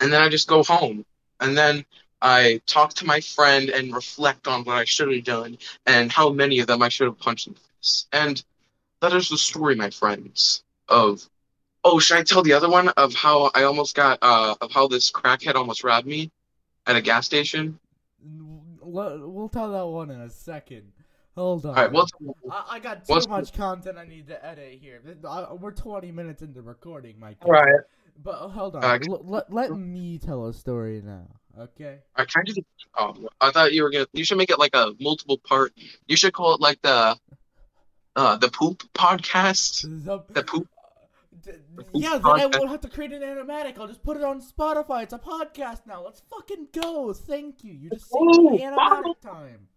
and 0.00 0.12
then 0.12 0.20
i 0.20 0.28
just 0.28 0.48
go 0.48 0.64
home 0.64 1.04
and 1.38 1.56
then 1.56 1.84
i 2.20 2.60
talk 2.66 2.94
to 2.94 3.06
my 3.06 3.20
friend 3.20 3.70
and 3.70 3.94
reflect 3.94 4.48
on 4.48 4.64
what 4.64 4.76
i 4.76 4.84
should 4.84 5.12
have 5.14 5.24
done 5.24 5.56
and 5.86 6.10
how 6.10 6.30
many 6.30 6.58
of 6.58 6.66
them 6.66 6.82
i 6.82 6.88
should 6.88 7.06
have 7.06 7.18
punched 7.20 7.46
in 7.46 7.54
the 7.54 7.60
face. 7.60 8.06
And 8.12 8.42
that 9.00 9.12
is 9.12 9.28
the 9.28 9.38
story 9.38 9.76
my 9.76 9.90
friends 9.90 10.64
of 10.88 11.28
oh 11.84 12.00
should 12.00 12.16
i 12.16 12.24
tell 12.24 12.42
the 12.42 12.54
other 12.54 12.68
one 12.68 12.88
of 12.88 13.14
how 13.14 13.52
i 13.54 13.62
almost 13.62 13.94
got 13.94 14.18
uh 14.22 14.56
of 14.60 14.72
how 14.72 14.88
this 14.88 15.12
crackhead 15.12 15.54
almost 15.54 15.84
robbed 15.84 16.08
me 16.08 16.32
at 16.86 16.96
a 16.96 17.00
gas 17.00 17.24
station 17.24 17.78
We'll 18.94 19.48
tell 19.48 19.72
that 19.72 19.86
one 19.86 20.10
in 20.10 20.20
a 20.20 20.30
second. 20.30 20.92
Hold 21.34 21.66
on. 21.66 21.70
all 21.76 21.82
right 21.82 21.92
well 21.92 22.06
I, 22.50 22.64
I 22.76 22.78
got 22.78 23.04
too 23.04 23.20
much 23.28 23.52
content 23.52 23.98
I 23.98 24.04
need 24.04 24.28
to 24.28 24.44
edit 24.46 24.78
here. 24.80 25.02
We're 25.60 25.72
20 25.72 26.12
minutes 26.12 26.42
into 26.42 26.62
recording, 26.62 27.16
Mike. 27.18 27.38
all 27.42 27.50
right 27.50 27.74
But 28.22 28.30
uh, 28.36 28.48
hold 28.48 28.76
on. 28.76 28.84
Uh, 28.84 28.98
L- 29.08 29.22
let, 29.24 29.52
let 29.52 29.70
me 29.72 30.18
tell 30.18 30.46
a 30.46 30.52
story 30.54 31.02
now, 31.04 31.26
okay? 31.58 31.98
I 32.14 32.24
kind 32.24 32.48
of. 32.48 32.56
Oh, 32.96 33.28
I 33.40 33.50
thought 33.50 33.72
you 33.72 33.82
were 33.82 33.90
gonna. 33.90 34.06
You 34.12 34.24
should 34.24 34.38
make 34.38 34.50
it 34.50 34.60
like 34.60 34.76
a 34.76 34.92
multiple 35.00 35.38
part. 35.38 35.72
You 36.06 36.14
should 36.16 36.32
call 36.32 36.54
it 36.54 36.60
like 36.60 36.80
the, 36.82 37.16
uh, 38.14 38.36
the 38.36 38.48
poop 38.48 38.84
podcast. 38.94 39.82
The- 40.04 40.22
The 40.32 40.44
poop. 40.44 40.68
D- 41.44 41.52
yeah, 41.94 42.18
then 42.18 42.40
I 42.40 42.46
won't 42.46 42.70
have 42.70 42.80
to 42.82 42.88
create 42.88 43.12
an 43.12 43.22
animatic. 43.22 43.78
I'll 43.78 43.86
just 43.86 44.02
put 44.02 44.16
it 44.16 44.24
on 44.24 44.40
Spotify. 44.40 45.02
It's 45.02 45.12
a 45.12 45.18
podcast 45.18 45.86
now. 45.86 46.04
Let's 46.04 46.22
fucking 46.30 46.68
go. 46.72 47.12
Thank 47.12 47.64
you. 47.64 47.72
You 47.72 47.90
just 47.90 48.10
saved 48.10 48.22
Ooh, 48.22 48.50
me 48.50 48.60
animatic 48.60 49.20
time. 49.20 49.68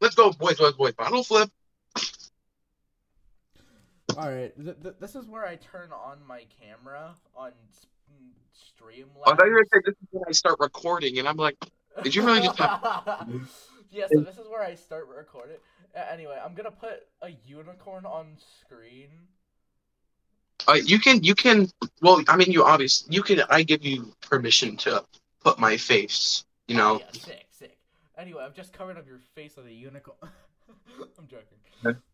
Let's 0.00 0.14
go, 0.14 0.32
boys, 0.32 0.58
boys, 0.58 0.74
boys. 0.74 0.94
Bottle 0.94 1.22
flip. 1.22 1.50
All 4.16 4.30
right, 4.30 4.52
th- 4.62 4.76
th- 4.82 4.94
this 5.00 5.14
is 5.14 5.26
where 5.26 5.46
I 5.46 5.56
turn 5.56 5.90
on 5.90 6.18
my 6.26 6.44
camera 6.60 7.14
on 7.34 7.52
s- 7.70 7.86
Streamlabs. 8.54 9.26
I 9.26 9.34
thought 9.34 9.46
you 9.46 9.52
were 9.52 9.64
gonna 9.64 9.68
say 9.72 9.80
this 9.86 9.94
is 9.94 10.08
when 10.10 10.24
I 10.28 10.32
start 10.32 10.56
recording, 10.60 11.18
and 11.18 11.26
I'm 11.26 11.38
like, 11.38 11.56
Did 12.02 12.14
you 12.14 12.24
really 12.24 12.40
just 12.42 12.58
yeah, 13.90 14.06
so 14.12 14.20
this 14.20 14.38
is 14.38 14.48
where 14.48 14.62
I 14.62 14.74
start 14.74 15.08
recording. 15.08 15.56
Uh, 15.96 16.00
anyway, 16.10 16.38
I'm 16.44 16.54
gonna 16.54 16.70
put 16.70 17.06
a 17.22 17.30
unicorn 17.46 18.04
on 18.04 18.36
screen. 18.60 19.08
Uh, 20.68 20.74
you 20.74 20.98
can, 20.98 21.22
you 21.22 21.34
can. 21.34 21.68
Well, 22.00 22.22
I 22.28 22.36
mean, 22.36 22.52
you 22.52 22.64
obviously, 22.64 23.14
you 23.14 23.22
can. 23.22 23.42
I 23.50 23.62
give 23.62 23.84
you 23.84 24.12
permission 24.20 24.76
to 24.78 25.04
put 25.42 25.58
my 25.58 25.76
face. 25.76 26.44
You 26.68 26.76
know. 26.76 26.98
Yeah, 26.98 27.20
sick, 27.20 27.46
sick. 27.50 27.78
Anyway, 28.16 28.42
I've 28.42 28.54
just 28.54 28.72
covered 28.72 28.96
up 28.96 29.06
your 29.06 29.20
face 29.34 29.56
with 29.56 29.66
a 29.66 29.72
unicorn. 29.72 30.16
I'm 30.22 31.26
joking. 31.26 31.58
Okay. 31.86 31.98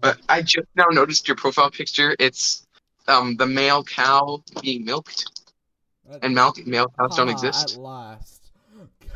But 0.00 0.18
I 0.28 0.40
just 0.40 0.66
now 0.74 0.86
noticed 0.90 1.28
your 1.28 1.36
profile 1.36 1.70
picture. 1.70 2.16
It's 2.18 2.66
um 3.06 3.36
the 3.36 3.46
male 3.46 3.84
cow 3.84 4.42
being 4.62 4.84
milked, 4.84 5.26
and 6.22 6.34
milk 6.34 6.66
male 6.66 6.92
cows 6.98 7.16
don't 7.16 7.28
exist. 7.28 7.74
At 7.76 7.80
last. 7.82 8.40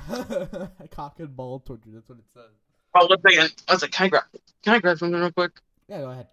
Cock 0.91 1.19
and 1.19 1.35
ball 1.35 1.61
torture, 1.61 1.91
that's 1.95 2.09
what 2.09 2.19
it 2.19 2.25
says. 2.35 2.43
Oh, 2.95 3.07
let's 3.09 3.23
second. 3.23 3.55
Let's 3.69 3.83
like, 3.83 3.91
can 3.91 4.07
I 4.07 4.09
grab? 4.11 4.25
Can 4.63 4.75
I 4.75 4.79
grab 4.79 4.99
something 4.99 5.19
real 5.19 5.33
quick? 5.33 5.53
Yeah, 5.89 6.01
go 6.01 6.11
ahead. 6.11 6.27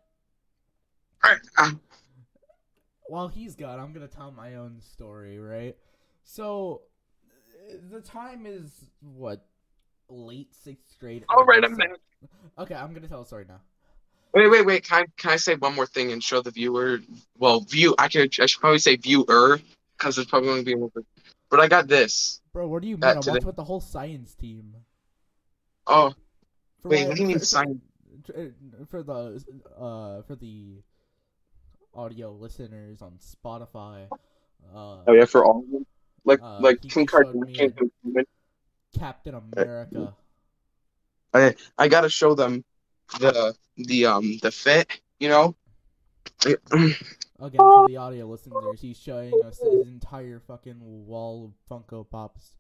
All 1.24 1.32
right. 1.32 1.40
Uh, 1.58 1.72
While 3.12 3.28
he's 3.28 3.56
gone, 3.58 3.78
I'm 3.78 3.92
gonna 3.92 4.08
tell 4.08 4.32
my 4.32 4.56
own 4.56 4.80
story, 4.80 5.38
right? 5.38 5.76
So, 6.24 6.84
the 7.92 8.00
time 8.00 8.46
is 8.46 8.86
what, 9.02 9.46
late 10.08 10.56
sixth 10.56 10.98
grade. 10.98 11.26
all 11.28 11.44
right, 11.44 11.62
I'm 11.62 11.76
there. 11.76 11.98
Okay, 12.58 12.74
I'm 12.74 12.94
gonna 12.94 13.10
tell 13.10 13.24
a 13.24 13.26
story 13.26 13.44
now. 13.50 13.60
Wait, 14.34 14.48
wait, 14.50 14.66
wait. 14.66 14.86
Can 14.86 15.04
I 15.04 15.06
can 15.18 15.32
I 15.32 15.36
say 15.36 15.56
one 15.56 15.76
more 15.76 15.86
thing 15.86 16.14
and 16.14 16.24
show 16.24 16.42
the 16.42 16.52
viewer? 16.52 17.02
Well, 17.38 17.60
view. 17.60 17.96
I 18.00 18.08
could. 18.08 18.34
I 18.40 18.46
should 18.46 18.62
probably 18.62 18.80
say 18.80 18.96
viewer 18.96 19.60
because 19.98 20.18
it's 20.18 20.30
probably 20.30 20.48
going 20.48 20.62
to 20.62 20.66
be 20.66 20.76
more. 20.76 20.90
But 21.50 21.60
I 21.60 21.68
got 21.68 21.90
this. 21.90 22.40
Bro, 22.54 22.70
what 22.70 22.82
do 22.82 22.88
you 22.88 22.96
mean? 22.96 23.04
I'm 23.04 23.22
today- 23.22 23.46
with 23.46 23.58
the 23.58 23.66
whole 23.66 23.82
science 23.82 24.34
team. 24.36 24.74
Oh, 25.86 26.14
For 26.82 26.88
wait. 26.88 27.02
my- 27.04 27.08
What 27.10 27.18
do 27.18 27.22
you 27.24 27.28
mean 27.28 27.40
for- 27.40 27.46
sign? 27.46 27.82
For 28.90 29.04
the 29.04 29.44
uh 29.78 30.22
for 30.22 30.36
the 30.38 30.82
audio 31.94 32.32
listeners 32.32 33.02
on 33.02 33.20
Spotify, 33.20 34.08
uh, 34.74 35.04
Oh 35.08 35.14
yeah, 35.14 35.26
for 35.26 35.46
all 35.46 35.64
of 35.64 35.72
them. 35.72 35.86
Like 36.24 36.42
Uh, 36.42 36.60
like 36.62 36.82
he 36.82 36.90
Kim 36.90 37.08
showed 37.08 37.36
me 37.36 37.54
Kardashian. 37.54 38.26
Captain 38.98 39.36
America. 39.36 40.16
I 41.34 41.56
I 41.78 41.88
gotta 41.88 42.10
show 42.10 42.36
them 42.36 42.64
the 43.20 43.56
the 43.78 44.06
um 44.06 44.38
the 44.42 44.52
fit. 44.52 45.02
You 45.20 45.30
know. 45.30 45.56
Again, 46.46 47.58
for 47.58 47.88
the 47.88 47.98
audio 47.98 48.28
listeners, 48.28 48.82
he's 48.82 48.98
showing 48.98 49.42
us 49.44 49.60
his 49.60 49.88
entire 49.88 50.40
fucking 50.40 50.78
wall 50.80 51.46
of 51.46 51.54
Funko 51.70 52.08
Pops. 52.08 52.56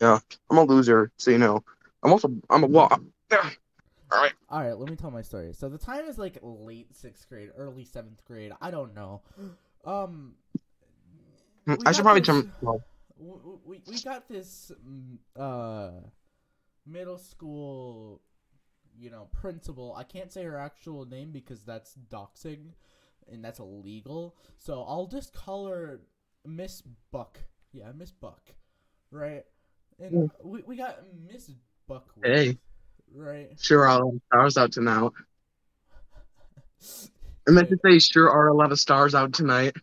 Yeah, 0.00 0.20
I'm 0.50 0.58
a 0.58 0.64
loser, 0.64 1.10
so 1.18 1.30
you 1.30 1.38
know. 1.38 1.62
I'm 2.02 2.12
also 2.12 2.32
I'm 2.48 2.64
a 2.64 2.66
well. 2.66 3.00
All 4.12 4.18
right. 4.20 4.32
All 4.48 4.60
right, 4.60 4.76
let 4.76 4.90
me 4.90 4.96
tell 4.96 5.10
my 5.10 5.22
story. 5.22 5.52
So 5.52 5.68
the 5.68 5.78
time 5.78 6.04
is 6.06 6.18
like 6.18 6.38
late 6.42 6.94
sixth 6.94 7.28
grade, 7.28 7.50
early 7.56 7.84
seventh 7.84 8.24
grade. 8.24 8.52
I 8.60 8.70
don't 8.70 8.94
know. 8.94 9.22
Um, 9.84 10.34
I 11.86 11.92
should 11.92 12.02
probably 12.02 12.20
this- 12.20 12.26
turn. 12.28 12.52
Well, 12.60 12.82
we 13.64 13.82
we 13.86 14.00
got 14.00 14.28
this 14.28 14.72
mm, 14.88 15.18
uh 15.38 15.90
middle 16.86 17.18
school 17.18 18.22
you 18.98 19.10
know 19.10 19.28
principal 19.32 19.94
i 19.96 20.02
can't 20.02 20.32
say 20.32 20.42
her 20.42 20.56
actual 20.56 21.04
name 21.04 21.30
because 21.30 21.62
that's 21.62 21.94
doxing 22.10 22.70
and 23.30 23.44
that's 23.44 23.58
illegal. 23.60 24.34
So 24.58 24.82
I'll 24.88 25.06
just 25.06 25.32
call 25.34 25.68
her 25.68 26.00
Miss 26.44 26.82
Buck. 27.12 27.38
Yeah, 27.72 27.92
Miss 27.96 28.10
Buck, 28.10 28.40
right? 29.12 29.44
And 30.00 30.12
Yeah. 30.12 30.26
we 30.42 30.62
we 30.62 30.76
got 30.76 30.98
Miss 31.30 31.50
Buckworth, 31.86 32.24
Hey. 32.26 32.58
Right? 33.14 33.50
Sure 33.60 33.86
are 33.88 34.00
a 34.00 34.04
lot 34.04 34.14
of 34.14 34.20
stars 34.32 34.56
out 34.56 34.72
tonight. 34.72 35.10
I 37.48 37.50
meant 37.52 37.68
to 37.70 37.78
say 37.84 37.98
sure 37.98 38.30
are 38.30 38.48
a 38.48 38.54
lot 38.54 38.72
of 38.72 38.78
stars 38.80 39.14
out 39.14 39.32
tonight. 39.32 39.74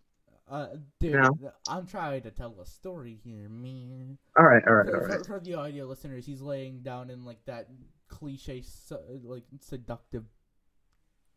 Uh, 0.50 0.68
dude, 1.02 1.14
Yeah. 1.14 1.30
I'm 1.68 1.86
trying 1.86 2.22
to 2.22 2.32
tell 2.32 2.56
a 2.62 2.66
story 2.66 3.20
here, 3.24 3.50
man. 3.50 4.18
All 4.38 4.46
right, 4.46 4.64
all 4.66 4.76
right, 4.76 4.86
For, 4.90 5.12
all 5.12 5.18
for- 5.20 5.24
for 5.26 5.40
the 5.42 5.56
audio 5.56 5.86
listeners, 5.86 6.26
he's 6.26 6.42
laying 6.42 6.80
down 6.82 7.10
in 7.10 7.26
like 7.26 7.44
that 7.46 7.68
cliche, 8.08 8.62
su- 8.62 8.98
like 9.24 9.44
seductive 9.60 10.24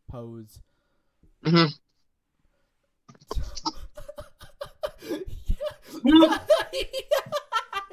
pose. 0.08 0.60
Mhm. 1.44 1.72
yeah. 5.10 5.16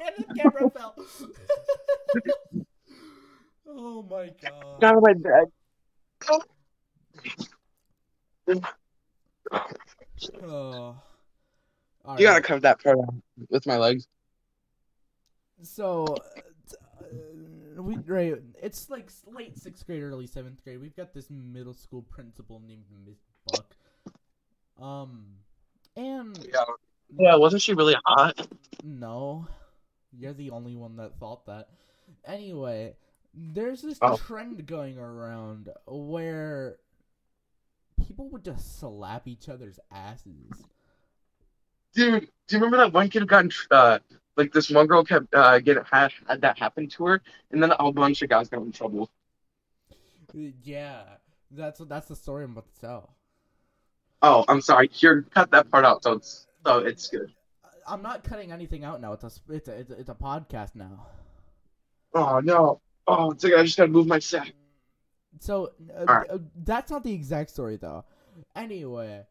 and 0.00 0.14
the 0.28 0.34
camera 0.36 0.70
fell. 0.70 0.94
Oh 3.68 4.02
my 4.02 4.30
god. 4.42 4.84
Out 4.84 5.02
my 5.02 5.14
bed. 5.14 5.44
Oh. 10.42 10.96
You 12.18 12.26
gotta 12.26 12.40
cover 12.40 12.60
that 12.60 12.82
part 12.82 12.98
with 13.50 13.66
my 13.66 13.76
legs. 13.76 14.06
So, 15.62 16.16
uh, 17.00 17.82
we 17.82 17.96
right. 18.06 18.34
It's 18.62 18.88
like 18.88 19.10
late 19.26 19.58
sixth 19.58 19.86
grade, 19.86 20.02
early 20.02 20.26
seventh 20.26 20.62
grade. 20.64 20.80
We've 20.80 20.96
got 20.96 21.12
this 21.12 21.28
middle 21.30 21.74
school 21.74 22.02
principal 22.02 22.60
named 22.66 22.84
Miss 23.04 23.18
Buck. 23.46 23.76
Um, 24.80 25.24
and 25.96 26.38
Yeah. 26.52 26.64
Yeah, 27.18 27.36
wasn't 27.36 27.62
she 27.62 27.72
really 27.72 27.96
hot? 28.04 28.46
no, 28.84 29.48
you're 30.12 30.34
the 30.34 30.50
only 30.50 30.76
one 30.76 30.96
that 30.96 31.18
thought 31.18 31.46
that. 31.46 31.68
Anyway, 32.26 32.94
there's 33.52 33.82
this 33.82 33.98
Oh. 34.02 34.16
trend 34.16 34.66
going 34.66 34.98
around 34.98 35.70
where 35.86 36.76
people 38.06 38.28
would 38.30 38.44
just 38.44 38.78
slap 38.78 39.28
each 39.28 39.48
other's 39.48 39.78
asses. 39.90 40.66
Dude, 41.94 42.28
do 42.46 42.56
you 42.56 42.58
remember 42.58 42.76
that 42.78 42.92
one 42.92 43.08
kid 43.08 43.20
who 43.20 43.26
got 43.26 43.44
in, 43.44 43.50
uh, 43.70 43.98
like 44.36 44.52
this 44.52 44.70
one 44.70 44.86
girl 44.86 45.04
kept 45.04 45.34
uh 45.34 45.58
get 45.58 45.84
had 45.86 46.12
had 46.28 46.40
that 46.42 46.58
happen 46.58 46.88
to 46.90 47.06
her, 47.06 47.22
and 47.50 47.62
then 47.62 47.70
a 47.72 47.76
whole 47.76 47.92
bunch 47.92 48.22
of 48.22 48.28
guys 48.28 48.48
got 48.48 48.62
in 48.62 48.72
trouble. 48.72 49.10
Yeah, 50.62 51.02
that's 51.50 51.80
that's 51.80 52.06
the 52.08 52.16
story 52.16 52.44
I'm 52.44 52.52
about 52.52 52.72
to 52.74 52.80
tell. 52.80 53.14
Oh, 54.22 54.44
I'm 54.48 54.60
sorry. 54.60 54.88
Here, 54.92 55.22
cut 55.34 55.50
that 55.52 55.70
part 55.70 55.84
out. 55.84 56.02
So 56.02 56.12
it's 56.12 56.46
so 56.64 56.78
it's 56.78 57.08
good. 57.08 57.32
I'm 57.86 58.02
not 58.02 58.22
cutting 58.22 58.52
anything 58.52 58.84
out 58.84 59.00
now. 59.00 59.12
It's 59.14 59.24
a 59.24 59.30
it's 59.52 59.68
a 59.68 59.72
it's 59.72 59.90
a, 59.90 59.94
it's 60.00 60.08
a 60.10 60.14
podcast 60.14 60.74
now. 60.74 61.06
Oh 62.14 62.40
no. 62.40 62.80
Oh, 63.10 63.30
it's 63.30 63.42
like 63.42 63.54
I 63.54 63.62
just 63.62 63.78
gotta 63.78 63.90
move 63.90 64.06
my 64.06 64.18
sack. 64.18 64.52
So 65.40 65.72
uh, 65.96 66.00
Alright. 66.00 66.30
uh, 66.30 66.38
that's 66.64 66.90
not 66.90 67.02
the 67.04 67.12
exact 67.12 67.50
story 67.50 67.76
though. 67.76 68.04
Anyway, 68.54 69.22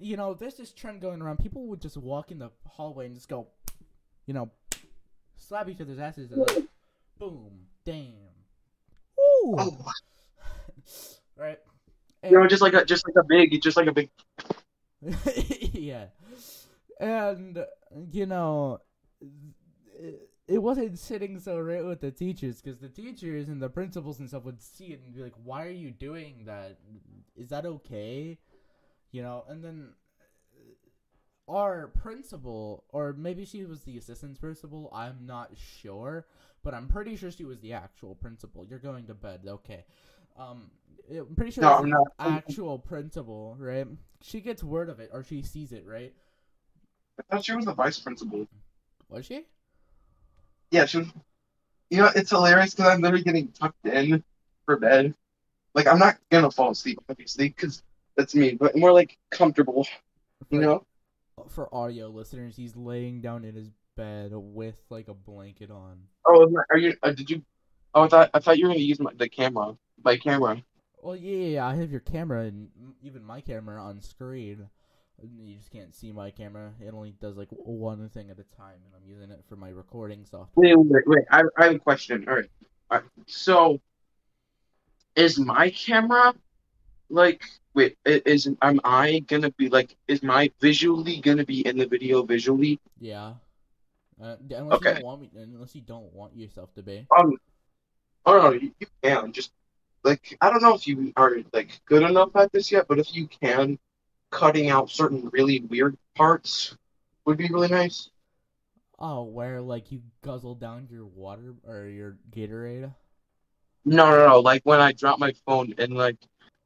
you 0.00 0.16
know, 0.16 0.34
there's 0.34 0.54
this 0.54 0.72
trend 0.72 1.00
going 1.00 1.20
around. 1.20 1.38
People 1.38 1.66
would 1.66 1.80
just 1.80 1.96
walk 1.96 2.30
in 2.30 2.38
the 2.38 2.50
hallway 2.66 3.06
and 3.06 3.14
just 3.14 3.28
go, 3.28 3.48
you 4.26 4.34
know, 4.34 4.50
slap 5.34 5.68
each 5.68 5.80
other's 5.80 5.98
asses 5.98 6.30
and 6.30 6.40
like, 6.40 6.64
boom, 7.18 7.66
damn, 7.84 8.12
ooh, 9.18 9.56
Oh, 9.58 9.84
right? 11.36 11.58
you 12.22 12.38
know, 12.38 12.46
just 12.46 12.62
like 12.62 12.74
a 12.74 12.84
just 12.84 13.04
like 13.06 13.16
a 13.16 13.24
big, 13.26 13.60
just 13.62 13.76
like 13.76 13.86
a 13.88 13.92
big. 13.92 14.10
yeah. 15.72 16.06
And, 17.00 17.64
you 18.10 18.26
know, 18.26 18.80
it, 19.98 20.30
it 20.48 20.58
wasn't 20.58 20.98
sitting 20.98 21.40
so 21.40 21.58
right 21.58 21.84
with 21.84 22.00
the 22.00 22.10
teachers 22.10 22.60
because 22.60 22.78
the 22.78 22.88
teachers 22.88 23.48
and 23.48 23.60
the 23.60 23.68
principals 23.68 24.20
and 24.20 24.28
stuff 24.28 24.44
would 24.44 24.62
see 24.62 24.86
it 24.86 25.00
and 25.04 25.14
be 25.14 25.22
like, 25.22 25.34
why 25.42 25.66
are 25.66 25.70
you 25.70 25.90
doing 25.90 26.44
that? 26.46 26.78
Is 27.36 27.48
that 27.48 27.66
okay? 27.66 28.38
You 29.10 29.22
know, 29.22 29.44
and 29.48 29.62
then 29.64 29.88
uh, 31.48 31.52
our 31.52 31.88
principal, 31.88 32.84
or 32.90 33.12
maybe 33.12 33.44
she 33.44 33.64
was 33.64 33.82
the 33.82 33.98
assistant 33.98 34.40
principal, 34.40 34.90
I'm 34.94 35.26
not 35.26 35.50
sure, 35.56 36.26
but 36.62 36.74
I'm 36.74 36.86
pretty 36.86 37.16
sure 37.16 37.30
she 37.32 37.44
was 37.44 37.60
the 37.60 37.72
actual 37.72 38.14
principal. 38.14 38.64
You're 38.64 38.78
going 38.78 39.06
to 39.06 39.14
bed, 39.14 39.40
okay. 39.46 39.84
Um, 40.38 40.70
I'm 41.10 41.34
pretty 41.34 41.52
sure 41.52 41.62
No, 41.62 41.82
the 41.82 42.04
actual 42.20 42.78
principal, 42.78 43.56
right? 43.58 43.86
She 44.22 44.40
gets 44.40 44.62
word 44.62 44.90
of 44.90 45.00
it, 45.00 45.10
or 45.12 45.24
she 45.24 45.42
sees 45.42 45.72
it, 45.72 45.84
right? 45.86 46.12
I 47.18 47.22
thought 47.34 47.44
she 47.44 47.54
was 47.54 47.64
the 47.64 47.74
vice 47.74 47.98
principal. 47.98 48.46
Was 49.08 49.26
she? 49.26 49.46
Yeah, 50.76 50.84
she 50.84 50.98
was. 50.98 51.06
You 51.88 51.98
know, 51.98 52.10
it's 52.14 52.28
hilarious 52.28 52.74
because 52.74 52.92
I'm 52.92 53.00
literally 53.00 53.24
getting 53.24 53.48
tucked 53.48 53.86
in 53.86 54.22
for 54.66 54.76
bed. 54.76 55.14
Like 55.74 55.86
I'm 55.86 55.98
not 55.98 56.18
gonna 56.30 56.50
fall 56.50 56.72
asleep, 56.72 56.98
obviously, 57.08 57.48
because 57.48 57.82
that's 58.14 58.34
me. 58.34 58.52
But 58.52 58.76
more 58.76 58.92
like 58.92 59.16
comfortable, 59.30 59.86
you 60.50 60.60
know. 60.60 60.84
For 61.48 61.74
audio 61.74 62.08
listeners, 62.08 62.56
he's 62.56 62.76
laying 62.76 63.22
down 63.22 63.46
in 63.46 63.54
his 63.54 63.70
bed 63.96 64.32
with 64.34 64.76
like 64.90 65.08
a 65.08 65.14
blanket 65.14 65.70
on. 65.70 65.96
Oh, 66.26 66.46
are 66.70 66.76
you? 66.76 66.94
Uh, 67.02 67.12
did 67.12 67.30
you? 67.30 67.42
Oh, 67.94 68.02
I 68.02 68.08
thought 68.08 68.30
I 68.34 68.38
thought 68.40 68.58
you 68.58 68.66
were 68.66 68.74
gonna 68.74 68.84
use 68.84 69.00
my, 69.00 69.12
the 69.16 69.30
camera, 69.30 69.78
my 70.04 70.18
camera. 70.18 70.62
Well, 71.00 71.16
yeah, 71.16 71.36
yeah, 71.36 71.46
yeah, 71.46 71.66
I 71.66 71.76
have 71.76 71.90
your 71.90 72.00
camera 72.00 72.42
and 72.42 72.68
even 73.00 73.24
my 73.24 73.40
camera 73.40 73.82
on 73.82 74.02
screen. 74.02 74.68
You 75.22 75.56
just 75.56 75.70
can't 75.70 75.94
see 75.94 76.12
my 76.12 76.30
camera. 76.30 76.72
It 76.80 76.92
only 76.92 77.12
does 77.12 77.36
like 77.36 77.48
one 77.50 78.08
thing 78.10 78.30
at 78.30 78.38
a 78.38 78.44
time, 78.56 78.80
and 78.84 78.94
I'm 78.94 79.08
using 79.08 79.30
it 79.30 79.42
for 79.48 79.56
my 79.56 79.70
recording 79.70 80.24
software. 80.24 80.76
Wait, 80.76 80.78
wait, 80.78 81.02
wait. 81.06 81.24
I, 81.30 81.42
I 81.58 81.64
have 81.64 81.74
a 81.76 81.78
question. 81.78 82.26
All 82.28 82.34
right. 82.36 82.50
All 82.90 82.98
right. 82.98 83.06
So, 83.26 83.80
is 85.14 85.38
my 85.38 85.70
camera 85.70 86.34
like? 87.08 87.42
Wait, 87.74 87.96
is 88.04 88.48
am 88.62 88.80
I 88.84 89.20
gonna 89.20 89.50
be 89.52 89.68
like? 89.68 89.96
Is 90.06 90.22
my 90.22 90.50
visually 90.60 91.20
gonna 91.20 91.44
be 91.44 91.66
in 91.66 91.78
the 91.78 91.86
video 91.86 92.22
visually? 92.22 92.78
Yeah. 93.00 93.34
Uh, 94.22 94.36
unless 94.50 94.80
you 94.80 94.86
Okay. 94.88 94.94
don't 94.94 95.04
want 95.04 95.20
me, 95.20 95.30
unless 95.34 95.74
you 95.74 95.82
don't 95.82 96.12
want 96.12 96.36
yourself 96.36 96.74
to 96.74 96.82
be. 96.82 97.06
Um. 97.16 97.36
Oh 98.24 98.38
no, 98.38 98.50
you, 98.52 98.72
you 98.80 98.86
can 99.02 99.32
just 99.32 99.52
like 100.04 100.36
I 100.40 100.50
don't 100.50 100.62
know 100.62 100.74
if 100.74 100.86
you 100.86 101.12
are 101.16 101.36
like 101.52 101.80
good 101.86 102.02
enough 102.02 102.34
at 102.36 102.52
this 102.52 102.72
yet, 102.72 102.86
but 102.88 102.98
if 102.98 103.14
you 103.14 103.28
can, 103.28 103.78
cutting 104.30 104.68
out 104.70 104.90
certain 104.90 105.28
really 105.32 105.60
weird 105.60 105.96
parts 106.16 106.76
would 107.24 107.36
be 107.38 107.48
really 107.48 107.68
nice. 107.68 108.10
Oh, 108.98 109.22
where 109.24 109.60
like 109.62 109.90
you 109.92 110.02
guzzle 110.22 110.54
down 110.54 110.88
your 110.90 111.04
water 111.06 111.54
or 111.66 111.86
your 111.86 112.18
Gatorade? 112.30 112.94
No, 113.86 114.10
no, 114.10 114.26
no. 114.26 114.40
Like 114.40 114.62
when 114.64 114.80
I 114.80 114.92
dropped 114.92 115.20
my 115.20 115.32
phone 115.46 115.74
and 115.78 115.94
like 115.94 116.18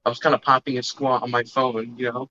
I 0.05 0.09
was 0.09 0.19
kind 0.19 0.35
of 0.35 0.43
popping 0.43 0.79
a 0.79 0.83
squat 0.83 1.23
on 1.23 1.31
my 1.31 1.45
phone, 1.45 1.97
you 1.97 2.11
know. 2.11 2.31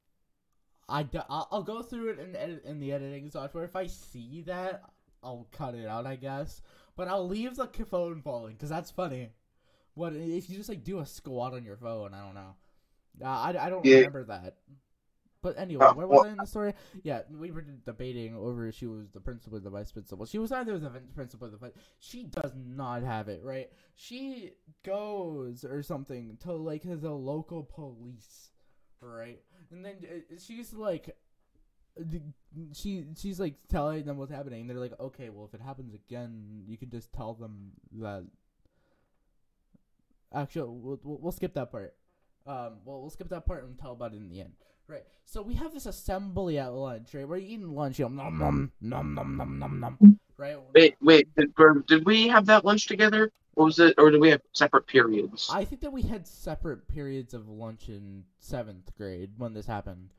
I 0.88 1.04
d- 1.04 1.20
I'll, 1.30 1.64
go 1.64 1.82
through 1.84 2.10
it 2.10 2.20
in 2.20 2.36
edit 2.36 2.64
in 2.66 2.80
the 2.80 2.92
editing 2.92 3.30
software. 3.30 3.64
If 3.64 3.76
I 3.76 3.88
see 3.88 4.42
that, 4.48 4.84
I'll 5.24 5.48
cut 5.52 5.76
it 5.76 5.88
out, 5.88 6.08
I 6.08 6.16
guess. 6.16 6.62
But 6.96 7.08
I'll 7.08 7.28
leave 7.28 7.56
the 7.56 7.68
phone 7.68 8.22
falling 8.22 8.54
because 8.54 8.70
that's 8.70 8.90
funny. 8.92 9.30
What 9.94 10.14
if 10.14 10.50
you 10.50 10.58
just 10.58 10.70
like 10.70 10.84
do 10.84 11.00
a 11.00 11.06
squat 11.06 11.54
on 11.54 11.64
your 11.64 11.78
phone? 11.78 12.14
I 12.14 12.26
don't 12.26 12.36
know. 12.36 12.56
Uh, 13.24 13.28
I, 13.28 13.68
I 13.68 13.70
don't 13.70 13.84
Yeah. 13.84 13.98
remember 13.98 14.24
that. 14.26 14.58
But 15.42 15.58
anyway, 15.58 15.86
Uh, 15.86 15.94
where 15.94 16.08
was 16.08 16.18
well- 16.18 16.26
I 16.26 16.32
in 16.32 16.38
the 16.38 16.46
story? 16.46 16.74
Yeah, 17.02 17.22
we 17.32 17.52
were 17.52 17.62
debating 17.62 18.36
over 18.36 18.68
if 18.68 18.76
she 18.76 18.88
was 18.88 19.10
the 19.12 19.22
principal 19.22 19.58
or 19.58 19.62
the 19.62 19.70
vice 19.70 19.92
principal. 19.92 20.26
She 20.26 20.38
was 20.38 20.52
either 20.52 20.78
the 20.78 20.90
principal 21.16 21.48
or 21.48 21.52
the 21.52 21.58
vice. 21.58 21.72
She 22.00 22.24
does 22.24 22.54
not 22.56 23.04
have 23.04 23.30
it 23.30 23.42
right. 23.44 23.72
She 23.96 24.52
goes 24.84 25.64
or 25.64 25.82
something 25.82 26.38
to 26.42 26.52
like 26.54 26.84
the 26.84 27.12
local 27.12 27.64
police, 27.64 28.52
right? 29.00 29.42
And 29.72 29.86
then 29.86 29.96
uh, 30.04 30.36
she's 30.38 30.74
like, 30.74 31.16
she 32.74 33.06
she's 33.16 33.40
like 33.40 33.56
telling 33.70 34.04
them 34.06 34.18
what's 34.18 34.32
happening. 34.34 34.62
And 34.62 34.70
they're 34.70 34.78
like, 34.78 35.00
okay, 35.00 35.30
well 35.30 35.46
if 35.46 35.54
it 35.54 35.62
happens 35.62 35.94
again, 35.94 36.64
you 36.68 36.76
can 36.78 36.90
just 36.90 37.14
tell 37.14 37.34
them 37.34 37.72
that. 37.94 38.26
Actually, 40.34 40.70
we'll, 40.70 41.00
we'll, 41.04 41.18
we'll 41.18 41.32
skip 41.32 41.54
that 41.54 41.72
part. 41.72 41.96
Um, 42.46 42.78
well, 42.86 43.02
we'll 43.02 43.10
skip 43.10 43.30
that 43.30 43.46
part 43.46 43.64
and 43.64 43.78
tell 43.80 43.94
about 43.94 44.14
it 44.14 44.18
in 44.18 44.30
the 44.30 44.42
end. 44.42 44.54
Right. 44.90 45.04
So 45.26 45.44
we 45.44 45.54
have 45.54 45.72
this 45.72 45.86
assembly 45.86 46.58
at 46.58 46.74
lunch, 46.74 47.14
right? 47.14 47.28
We're 47.28 47.38
eating 47.38 47.76
lunch, 47.76 48.00
you 48.00 48.10
know, 48.10 48.30
nom 48.30 48.40
nom 48.40 48.72
nom 48.82 49.14
nom 49.14 49.38
nom 49.38 49.60
nom 49.60 49.80
nom. 49.80 50.20
Right. 50.36 50.58
Wait, 50.74 50.96
wait. 51.00 51.28
Did, 51.36 51.54
did 51.86 52.06
we 52.06 52.28
have 52.28 52.48
that 52.48 52.66
lunch 52.66 52.88
together, 52.88 53.32
or 53.56 53.66
was 53.66 53.78
it, 53.78 53.94
or 54.00 54.10
did 54.10 54.20
we 54.20 54.30
have 54.30 54.42
separate 54.54 54.88
periods? 54.88 55.48
I 55.54 55.64
think 55.64 55.82
that 55.82 55.94
we 55.94 56.02
had 56.02 56.26
separate 56.26 56.88
periods 56.88 57.36
of 57.36 57.48
lunch 57.48 57.88
in 57.88 58.24
seventh 58.40 58.92
grade 58.98 59.30
when 59.38 59.54
this 59.54 59.68
happened, 59.68 60.10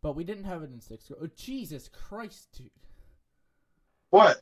but 0.00 0.16
we 0.16 0.24
didn't 0.24 0.44
have 0.44 0.62
it 0.62 0.70
in 0.72 0.80
sixth 0.80 1.08
grade. 1.08 1.20
Oh, 1.22 1.28
Jesus 1.36 1.88
Christ, 1.88 2.48
dude. 2.56 2.70
What? 4.08 4.40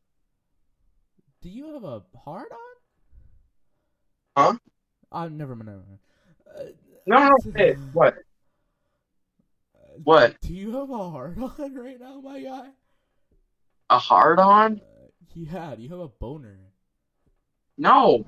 Do 1.41 1.49
you 1.49 1.73
have 1.73 1.83
a 1.83 2.03
hard 2.25 2.53
on? 2.53 2.59
Huh? 4.37 4.59
Uh, 5.11 5.29
never 5.29 5.57
mind. 5.57 5.67
Never 5.67 5.83
mind. 5.89 5.99
Uh, 6.57 6.73
No, 7.07 7.29
no. 7.29 7.37
Hey, 7.57 7.73
what? 7.93 8.15
What? 10.05 10.41
Do 10.41 10.55
you 10.55 10.77
have 10.79 10.91
a 10.91 11.11
hard 11.11 11.39
on 11.39 11.75
right 11.75 12.01
now, 12.01 12.21
my 12.21 12.41
guy? 12.41 12.69
A 13.91 13.99
hard 13.99 14.39
on? 14.39 14.81
Uh, 14.81 15.07
yeah, 15.35 15.75
do 15.75 15.83
you 15.83 15.89
have 15.91 15.99
a 16.01 16.09
boner? 16.09 16.59
No. 17.79 18.25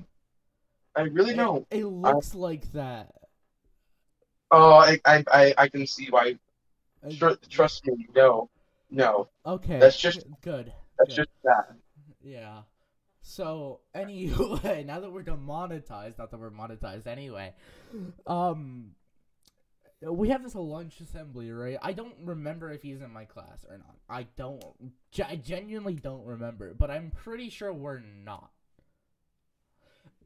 I 0.96 1.02
really 1.02 1.32
It- 1.32 1.36
don't. 1.36 1.66
It, 1.70 1.84
looks 1.84 2.34
like 2.34 2.70
that. 2.72 3.12
Oh, 4.50 4.74
I, 4.74 5.00
I, 5.04 5.24
I, 5.32 5.54
I 5.58 5.68
can 5.68 5.86
see 5.86 6.06
why. 6.10 6.36
Tr- 7.18 7.32
trust 7.50 7.86
me, 7.86 8.06
no, 8.14 8.48
no. 8.90 9.28
Okay. 9.44 9.78
that's 9.78 9.98
just- 9.98 10.24
good. 10.42 10.72
That's 10.98 11.10
Good. 11.10 11.16
just 11.16 11.30
that. 11.42 11.74
Yeah. 12.22 12.62
So 13.22 13.80
anyway, 13.94 14.84
now 14.86 15.00
that 15.00 15.10
we're 15.10 15.22
demonetized, 15.22 16.18
not 16.18 16.30
that 16.30 16.38
we're 16.38 16.50
monetized 16.50 17.06
anyway, 17.06 17.52
um, 18.26 18.92
we 20.10 20.28
have 20.28 20.42
this 20.42 20.54
lunch 20.54 21.00
assembly, 21.00 21.50
right? 21.50 21.78
I 21.82 21.92
don't 21.92 22.14
remember 22.24 22.70
if 22.72 22.82
he's 22.82 23.00
in 23.00 23.12
my 23.12 23.24
class 23.24 23.64
or 23.68 23.78
not. 23.78 23.96
I 24.08 24.26
don't. 24.36 24.62
I 25.24 25.36
genuinely 25.36 25.94
don't 25.94 26.24
remember, 26.24 26.74
but 26.74 26.90
I'm 26.90 27.10
pretty 27.10 27.50
sure 27.50 27.72
we're 27.72 28.00
not. 28.00 28.50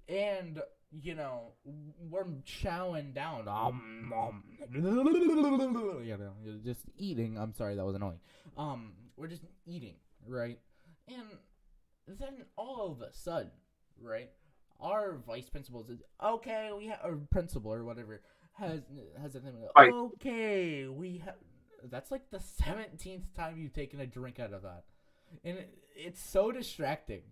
And 0.09 0.61
you 0.91 1.15
know, 1.15 1.53
we're 2.09 2.25
chowing 2.47 3.15
down. 3.15 3.47
Um, 3.47 4.13
um, 4.17 4.45
you 4.73 6.17
know, 6.17 6.33
just 6.65 6.87
eating. 6.97 7.39
I'm 7.39 7.55
sorry, 7.55 7.75
that 7.77 7.85
was 7.85 7.95
annoying. 7.95 8.21
Um, 8.57 8.93
we're 9.17 9.29
just 9.29 9.45
eating, 9.67 9.97
right? 10.27 10.59
And 11.09 12.19
then 12.19 12.47
all 12.57 12.91
of 12.91 13.03
a 13.03 13.13
sudden, 13.13 13.51
right, 14.01 14.31
our 14.81 15.19
vice 15.27 15.51
principal 15.51 15.85
says, 15.85 15.99
"Okay, 16.25 16.71
we 16.77 16.87
have 16.87 17.01
or 17.05 17.17
principal 17.31 17.73
or 17.73 17.85
whatever 17.85 18.23
has 18.59 18.81
has 19.21 19.35
a 19.35 19.41
thing. 19.41 19.55
Right. 19.77 19.93
Okay, 19.93 20.87
we 20.87 21.19
have." 21.25 21.35
That's 21.91 22.11
like 22.11 22.31
the 22.31 22.41
seventeenth 22.41 23.33
time 23.35 23.59
you've 23.59 23.73
taken 23.73 24.01
a 24.01 24.07
drink 24.07 24.41
out 24.41 24.53
of 24.53 24.63
that, 24.63 24.85
and 25.45 25.59
it, 25.59 25.79
it's 25.95 26.21
so 26.21 26.51
distracting. 26.51 27.23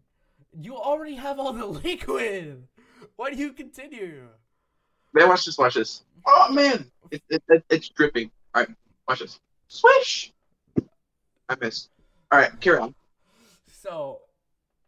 You 0.53 0.77
already 0.77 1.17
have 1.17 1.39
all 1.39 1.53
the 1.53 1.67
liquid. 1.85 2.67
Why 3.17 3.31
do 3.31 3.37
you 3.37 3.53
continue? 3.53 4.29
Man, 5.13 5.29
watch 5.29 5.45
this, 5.47 5.59
watch 5.59 5.75
this. 5.75 6.05
Oh 6.27 6.53
man, 6.53 6.91
it, 7.11 7.23
it, 7.29 7.43
it, 7.49 7.65
it's 7.71 7.89
dripping. 7.89 8.31
All 8.55 8.63
right, 8.63 8.71
watch 9.09 9.21
this. 9.21 9.41
Swish. 9.69 10.33
I 11.49 11.57
missed. 11.61 11.91
All 12.31 12.39
right, 12.39 12.61
carry 12.61 12.79
on. 12.79 12.95
So, 13.71 14.21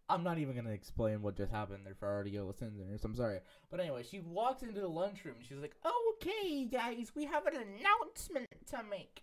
I'm 0.09 0.23
not 0.23 0.38
even 0.38 0.57
gonna 0.57 0.71
explain 0.71 1.21
what 1.23 1.37
just 1.37 1.53
happened 1.53 1.85
there 1.85 1.94
for 1.94 2.18
audio 2.18 2.47
listeners. 2.47 3.05
I'm 3.05 3.14
sorry, 3.14 3.40
but 3.71 3.81
anyway, 3.81 4.03
she 4.09 4.21
walks 4.21 4.62
into 4.62 4.81
the 4.81 4.88
lunchroom. 4.88 5.37
She's 5.40 5.59
like, 5.59 5.77
"Okay, 5.85 6.64
guys, 6.64 7.12
we 7.14 7.27
have 7.27 7.47
an 7.47 7.57
announcement 7.57 8.49
to 8.71 8.83
make." 8.85 9.23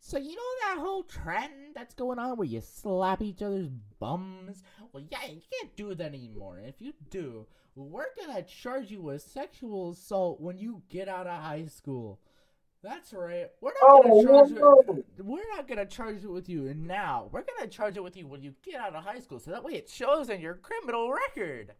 So 0.00 0.18
you 0.18 0.36
know 0.36 0.42
that 0.62 0.78
whole 0.78 1.02
trend 1.04 1.74
that's 1.74 1.94
going 1.94 2.18
on 2.18 2.36
where 2.36 2.46
you 2.46 2.60
slap 2.60 3.22
each 3.22 3.42
other's 3.42 3.70
bums? 3.98 4.62
Well, 4.92 5.04
yeah, 5.10 5.26
you 5.26 5.40
can't 5.50 5.74
do 5.76 5.94
that 5.94 6.14
anymore. 6.14 6.60
If 6.64 6.80
you 6.80 6.92
do, 7.10 7.46
we're 7.74 8.14
gonna 8.16 8.42
charge 8.42 8.90
you 8.90 9.02
with 9.02 9.22
sexual 9.22 9.90
assault 9.90 10.40
when 10.40 10.58
you 10.58 10.82
get 10.88 11.08
out 11.08 11.26
of 11.26 11.40
high 11.42 11.66
school. 11.66 12.20
That's 12.86 13.12
right. 13.12 13.50
We're 13.60 13.72
not 13.82 13.82
Oh, 13.82 14.02
gonna 14.22 14.22
charge 14.46 14.50
no. 14.52 14.82
you. 14.86 15.04
We're 15.24 15.56
not 15.56 15.66
gonna 15.66 15.86
charge 15.86 16.22
it 16.22 16.28
with 16.30 16.48
you 16.48 16.72
now. 16.74 17.28
We're 17.32 17.42
gonna 17.42 17.68
charge 17.68 17.96
it 17.96 18.02
with 18.04 18.16
you 18.16 18.28
when 18.28 18.42
you 18.42 18.54
get 18.62 18.76
out 18.80 18.94
of 18.94 19.02
high 19.02 19.18
school, 19.18 19.40
so 19.40 19.50
that 19.50 19.64
way 19.64 19.72
it 19.72 19.88
shows 19.90 20.30
in 20.30 20.40
your 20.40 20.54
criminal 20.54 21.12
record. 21.12 21.72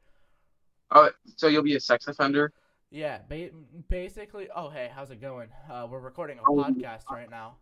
Uh, 0.91 1.11
so 1.37 1.47
you'll 1.47 1.63
be 1.63 1.77
a 1.77 1.81
sex 1.81 2.09
offender? 2.09 2.53
Yeah, 2.91 3.19
ba- 3.29 3.51
basically. 3.89 4.49
Oh, 4.55 4.69
hey, 4.69 4.91
how's 4.93 5.13
it 5.13 5.21
going? 5.21 5.49
Uh, 5.71 5.87
we're 5.89 6.01
recording 6.01 6.39
a 6.39 6.43
Oh, 6.49 6.57
podcast 6.57 7.09
right 7.09 7.31
now. 7.31 7.55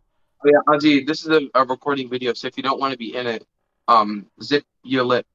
Oh, 0.43 0.49
yeah, 0.49 0.59
Ozzy, 0.67 1.05
this 1.05 1.21
is 1.23 1.27
a, 1.29 1.41
a 1.53 1.65
recording 1.65 2.09
video, 2.09 2.33
so 2.33 2.47
if 2.47 2.57
you 2.57 2.63
don't 2.63 2.79
want 2.79 2.93
to 2.93 2.97
be 2.97 3.15
in 3.15 3.27
it, 3.27 3.45
um, 3.87 4.25
zip 4.41 4.63
your 4.83 5.03
lip. 5.03 5.27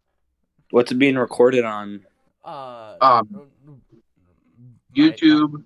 What's 0.70 0.90
it 0.90 0.96
being 0.96 1.14
recorded 1.16 1.64
on? 1.64 2.05
Uh, 2.44 2.96
Um, 3.01 3.29
my- 3.64 3.75
YouTube. 4.96 5.64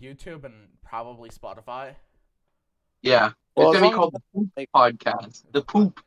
YouTube, 0.00 0.44
and 0.44 0.68
probably 0.94 1.28
Spotify. 1.28 1.92
Yeah, 3.02 3.32
Well, 3.56 3.70
it's 3.72 3.80
gonna 3.80 3.90
be 3.90 3.94
called 3.96 4.14
the 4.14 4.20
Poop 4.32 4.48
Podcast. 4.74 5.42
The 5.52 5.62
Poop. 5.62 6.00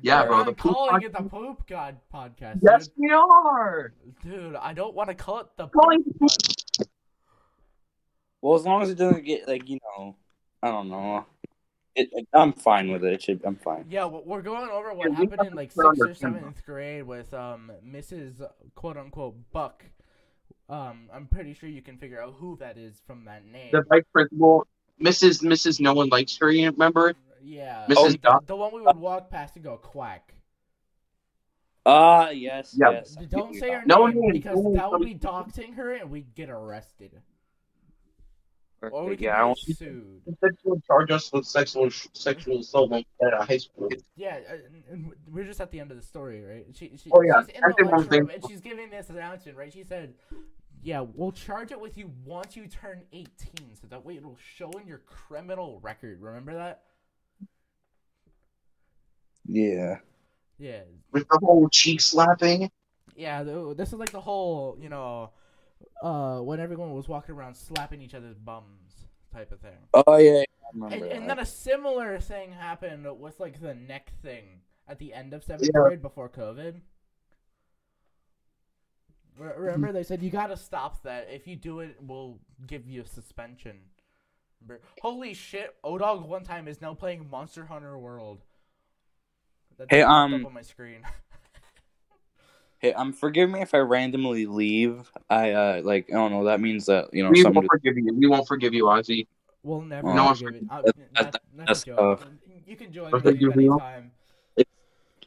Yeah, 0.00 0.22
We're 0.22 0.28
bro, 0.28 0.44
the 0.44 0.52
poop 0.52 0.72
calling 0.74 0.90
pod- 0.90 1.04
it 1.04 1.12
the 1.12 1.22
Poop 1.22 1.66
God 1.68 1.96
podcast. 2.12 2.58
Yes, 2.60 2.88
dude. 2.88 2.94
we 2.98 3.10
are. 3.12 3.92
Dude, 4.24 4.56
I 4.56 4.72
don't 4.72 4.94
want 4.94 5.10
to 5.10 5.14
call 5.14 5.38
it 5.40 5.46
the 5.56 5.68
Calling 5.68 6.02
Poop 6.18 6.30
it 6.80 6.88
Well, 8.40 8.56
as 8.56 8.64
long 8.64 8.82
as 8.82 8.90
it 8.90 8.96
doesn't 8.96 9.24
get 9.24 9.46
like 9.46 9.68
you 9.68 9.78
know, 9.96 10.16
I 10.60 10.72
don't 10.72 10.88
know. 10.88 11.24
It, 11.94 12.08
it- 12.12 12.26
I'm 12.32 12.52
fine 12.52 12.90
with 12.90 13.04
it. 13.04 13.12
it 13.12 13.22
should, 13.22 13.42
I'm 13.44 13.54
fine. 13.56 13.84
Yeah, 13.88 14.06
we- 14.06 14.22
we're 14.24 14.42
going 14.42 14.70
over 14.70 14.92
what 14.92 15.08
Yeah, 15.12 15.16
happened 15.18 15.46
in 15.46 15.54
like 15.54 15.68
to 15.70 15.76
put 15.76 15.86
on 15.86 15.94
sixth 15.96 16.10
or 16.10 16.14
seventh 16.14 16.64
grade 16.66 17.04
with 17.04 17.32
um 17.32 17.70
Mrs. 17.86 18.44
quote 18.74 18.96
unquote 18.96 19.36
Buck. 19.52 19.84
Um, 20.68 21.10
I'm 21.12 21.26
pretty 21.26 21.54
sure 21.54 21.68
you 21.68 21.82
can 21.82 21.98
figure 21.98 22.22
out 22.22 22.34
who 22.38 22.56
that 22.60 22.78
is 22.78 23.00
from 23.06 23.24
that 23.26 23.44
name. 23.44 23.70
The 23.72 23.82
vice 23.88 24.04
principal, 24.12 24.66
Mrs. 25.00 25.42
Mrs. 25.42 25.80
No 25.80 25.92
one 25.94 26.08
likes 26.08 26.36
her. 26.38 26.50
You 26.50 26.70
remember? 26.70 27.14
yeah, 27.42 27.86
Mrs. 27.88 28.20
the, 28.22 28.40
the 28.46 28.56
one 28.56 28.72
we 28.74 28.80
would 28.82 28.96
walk 28.96 29.30
past 29.30 29.56
and 29.56 29.64
go 29.64 29.76
quack. 29.76 30.34
Ah, 31.84 32.30
yes, 32.30 32.76
Yeah. 32.78 32.90
yes. 32.92 33.16
Don't 33.28 33.54
say 33.56 33.70
her 33.72 33.82
No 33.86 34.06
name 34.06 34.20
name, 34.20 34.32
because 34.32 34.62
that 34.74 34.90
would 34.90 35.04
be 35.04 35.16
doxing 35.16 35.74
her 35.74 35.92
and 35.92 36.10
we'd 36.10 36.34
get 36.34 36.48
arrested. 36.48 37.20
Or 38.90 39.04
we 39.06 39.16
Yeah, 39.16 39.36
I 39.36 39.40
be 39.42 39.46
won't. 39.46 39.58
sued. 39.58 40.22
He 40.24 40.32
said 40.40 40.50
she 40.60 40.68
would 40.68 40.84
charge 40.84 41.10
us 41.12 41.32
with 41.32 41.46
sexual 41.46 41.88
sexual 41.90 42.58
assault 42.60 42.90
when 42.90 43.00
we 43.20 43.26
were 43.26 43.34
at 43.34 43.48
high 43.48 43.58
school. 43.58 43.88
Yeah, 44.16 44.40
uh, 44.50 44.54
and 44.90 45.12
we're 45.30 45.44
just 45.44 45.60
at 45.60 45.70
the 45.70 45.78
end 45.78 45.90
of 45.92 45.96
the 45.96 46.02
story, 46.02 46.42
right? 46.42 46.66
She, 46.74 46.96
she, 46.96 47.10
Oh, 47.12 47.20
yeah. 47.22 47.40
she's 47.40 47.54
in 47.54 47.60
the 47.60 47.66
After 47.68 47.84
lunchroom 47.84 48.26
thing- 48.26 48.34
and 48.36 48.48
she's 48.50 48.60
giving 48.60 48.90
this 48.90 49.08
announcement, 49.10 49.56
right? 49.56 49.72
She 49.72 49.84
said, 49.84 50.14
"Yeah, 50.82 51.00
we'll 51.14 51.30
charge 51.32 51.70
it 51.70 51.80
with 51.80 51.96
you 51.96 52.10
once 52.24 52.56
you 52.56 52.66
turn 52.66 53.02
18, 53.12 53.76
so 53.80 53.86
that 53.88 54.04
way 54.04 54.16
it'll 54.16 54.36
show 54.56 54.70
in 54.72 54.86
your 54.88 54.98
criminal 54.98 55.78
record." 55.80 56.20
Remember 56.20 56.54
that? 56.54 56.82
Yeah. 59.46 59.98
Yeah, 60.58 60.82
With 61.10 61.26
the 61.28 61.38
whole 61.42 61.68
cheek 61.68 62.00
slapping. 62.00 62.70
yeah. 63.16 63.42
This 63.42 63.88
is 63.92 63.94
like 63.98 64.12
the 64.12 64.20
whole, 64.20 64.76
you 64.80 64.88
know, 64.88 65.30
uh, 66.02 66.40
when 66.40 66.60
everyone 66.60 66.92
was 66.92 67.08
walking 67.08 67.34
around 67.34 67.54
slapping 67.56 68.02
each 68.02 68.14
other's 68.14 68.36
bums 68.36 69.06
type 69.32 69.52
of 69.52 69.60
thing. 69.60 69.78
Oh 69.94 70.16
yeah. 70.18 70.32
yeah, 70.32 70.38
I 70.40 70.44
remember 70.74 70.94
And, 70.96 71.04
and 71.12 71.30
then 71.30 71.38
a 71.38 71.46
similar 71.46 72.18
thing 72.18 72.52
happened 72.52 73.06
with 73.18 73.40
like 73.40 73.60
the 73.60 73.74
neck 73.74 74.12
thing 74.22 74.60
at 74.88 74.98
the 74.98 75.14
end 75.14 75.32
of 75.32 75.42
seventh 75.44 75.70
Yeah. 75.74 75.80
grade 75.82 76.02
before 76.02 76.28
COVID. 76.28 76.80
Remember, 79.38 79.92
they 79.92 80.02
said 80.02 80.22
you 80.22 80.30
gotta 80.30 80.56
stop 80.56 81.02
that. 81.04 81.28
If 81.30 81.46
you 81.46 81.56
do 81.56 81.80
it, 81.80 81.96
we'll 82.00 82.38
give 82.66 82.86
you 82.86 83.02
a 83.02 83.06
suspension. 83.06 83.78
Remember- 84.60 84.82
Holy 85.00 85.32
shit! 85.34 85.74
Odog 85.82 86.26
one 86.26 86.44
time 86.44 86.68
is 86.68 86.80
now 86.80 86.94
playing 86.94 87.28
Monster 87.30 87.64
Hunter 87.64 87.98
World. 87.98 88.42
That 89.78 89.88
Hey, 89.90 90.02
um, 90.02 90.34
up 90.34 90.46
on 90.46 90.52
my 90.52 90.62
screen. 90.62 91.00
Hey, 92.82 92.92
um, 92.94 93.12
forgive 93.12 93.48
me 93.48 93.60
if 93.62 93.74
I 93.74 93.78
randomly 93.78 94.44
leave. 94.46 95.08
I 95.30 95.52
uh, 95.52 95.82
like, 95.84 96.10
I 96.10 96.14
don't 96.14 96.32
know. 96.32 96.44
That 96.44 96.60
means 96.60 96.86
that 96.86 97.14
you 97.14 97.22
know, 97.22 97.30
we 97.30 97.40
somebody. 97.40 97.68
won't 97.68 97.80
forgive 97.80 97.96
you. 97.96 98.12
We 98.12 98.26
won't 98.26 98.48
forgive 98.48 98.74
you, 98.74 98.86
Ozzy. 98.86 99.28
we'll 99.62 99.82
never 99.82 100.12
No, 100.12 100.34
forgive 100.34 100.56
it. 100.56 100.64
Uh, 100.68 100.82
that- 100.82 100.96
that- 100.96 101.14
that- 101.14 101.14
that's 101.14 101.36
a 101.36 101.40
that's 101.64 101.84
joke. 101.84 102.18
tough. 102.20 102.28
You 102.66 102.74
can 102.74 102.92
join 102.92 103.12
That's 103.12 103.24
me 103.24 103.30
like 103.46 103.54
real- 103.56 103.72
anytime. 103.74 104.10
It's- 104.56 104.74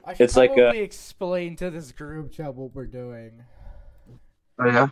I 0.03 0.13
should 0.13 0.23
it's 0.25 0.35
like 0.35 0.51
a- 0.51 0.55
probably 0.55 0.79
explain 0.79 1.55
to 1.55 1.69
this 1.69 1.93
group 1.93 2.33
chat 2.33 2.53
what 2.53 2.75
we're 2.75 2.87
doing. 2.87 3.41
Oh, 4.59 4.65
yeah. 4.65 4.89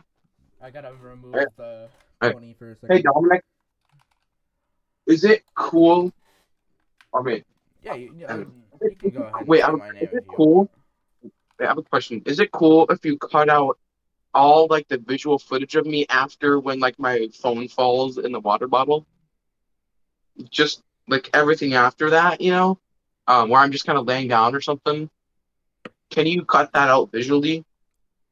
I 0.61 0.69
gotta 0.71 0.93
remove 1.01 1.35
Hey. 1.35 1.45
the 1.57 1.89
Hey. 2.21 2.31
pony 2.31 2.53
for 2.53 2.71
a 2.71 2.75
second. 2.77 2.95
Hey, 2.95 3.01
Dominic. 3.01 3.43
Is 5.07 5.25
it 5.25 5.43
cool? 5.55 6.13
I 7.13 7.21
mean, 7.23 7.43
Yeah, 7.81 7.95
you, 7.95 8.13
you, 8.15 8.25
Um, 8.29 8.63
you 8.81 8.95
can 8.95 9.09
go 9.09 9.19
ahead. 9.23 9.33
and 9.39 9.47
wait, 9.49 9.57
say 9.59 9.63
I'm- 9.65 9.77
my 9.79 9.87
name 9.91 9.97
is 9.97 10.03
if 10.03 10.13
it 10.13 10.23
you 10.25 10.31
cool? 10.33 10.69
I 11.63 11.67
have 11.67 11.77
a 11.77 11.83
question. 11.83 12.21
Is 12.25 12.39
it 12.39 12.51
cool 12.51 12.87
if 12.89 13.05
you 13.05 13.17
cut 13.17 13.49
out 13.49 13.77
all 14.33 14.67
like 14.69 14.87
the 14.87 14.97
visual 14.97 15.37
footage 15.37 15.75
of 15.75 15.85
me 15.85 16.05
after 16.09 16.59
when 16.59 16.79
like 16.79 16.99
my 16.99 17.29
phone 17.33 17.67
falls 17.67 18.17
in 18.17 18.31
the 18.31 18.39
water 18.39 18.67
bottle? 18.67 19.05
Just 20.49 20.81
like 21.07 21.29
everything 21.33 21.73
after 21.73 22.11
that, 22.11 22.41
you 22.41 22.51
know, 22.51 22.79
um, 23.27 23.49
where 23.49 23.61
I'm 23.61 23.71
just 23.71 23.85
kind 23.85 23.97
of 23.97 24.05
laying 24.07 24.27
down 24.27 24.55
or 24.55 24.61
something. 24.61 25.09
Can 26.09 26.27
you 26.27 26.45
cut 26.45 26.71
that 26.73 26.89
out 26.89 27.11
visually? 27.11 27.63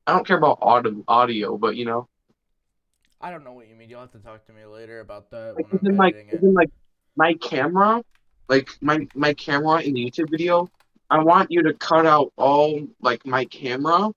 I 0.08 0.14
don't 0.14 0.26
care 0.26 0.38
about 0.38 0.60
audio, 0.62 1.04
audio, 1.08 1.58
but 1.58 1.76
you 1.76 1.86
know, 1.86 2.08
I 3.22 3.30
don't 3.30 3.44
know 3.44 3.54
what 3.54 3.68
you 3.68 3.76
mean. 3.76 3.90
You'll 3.90 4.02
have 4.02 4.12
to 4.12 4.20
talk 4.20 4.46
to 4.48 4.54
me 4.54 4.66
later 4.66 5.00
about 5.00 5.30
that 5.32 5.56
like 5.56 5.72
when 5.72 5.92
I'm 5.92 5.98
like 5.98 6.16
it. 6.32 6.44
like 6.44 6.72
my 7.16 7.34
camera, 7.36 8.04
like 8.50 8.70
my 8.82 9.08
my 9.14 9.34
camera 9.34 9.82
in 9.82 9.94
the 9.94 10.04
YouTube 10.04 10.32
video. 10.32 10.70
I 11.12 11.20
want 11.22 11.52
you 11.52 11.62
to 11.64 11.74
cut 11.74 12.06
out 12.06 12.32
all 12.38 12.88
like 13.02 13.26
my 13.26 13.44
camera, 13.46 14.12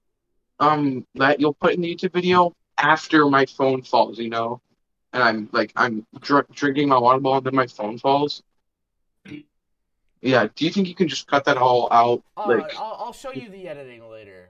um, 0.60 1.04
that 1.16 1.40
you'll 1.40 1.54
put 1.54 1.74
in 1.74 1.80
the 1.80 1.92
YouTube 1.94 2.12
video 2.12 2.54
after 2.78 3.28
my 3.28 3.46
phone 3.46 3.82
falls. 3.82 4.18
You 4.18 4.30
know, 4.30 4.60
and 5.12 5.22
I'm 5.22 5.48
like 5.52 5.72
I'm 5.74 6.06
dr- 6.20 6.46
drinking 6.52 6.88
my 6.88 6.98
water 6.98 7.18
bottle, 7.18 7.38
and 7.38 7.46
then 7.46 7.54
my 7.56 7.66
phone 7.66 7.98
falls. 7.98 8.42
Yeah, 10.22 10.46
do 10.54 10.64
you 10.64 10.70
think 10.70 10.88
you 10.88 10.94
can 10.94 11.08
just 11.08 11.26
cut 11.26 11.44
that 11.44 11.58
all 11.58 11.88
out? 11.92 12.22
Uh, 12.36 12.46
Like, 12.46 12.74
I'll, 12.76 12.96
I'll 12.98 13.12
show 13.12 13.30
you 13.32 13.50
the 13.50 13.68
editing 13.68 14.08
later. 14.08 14.48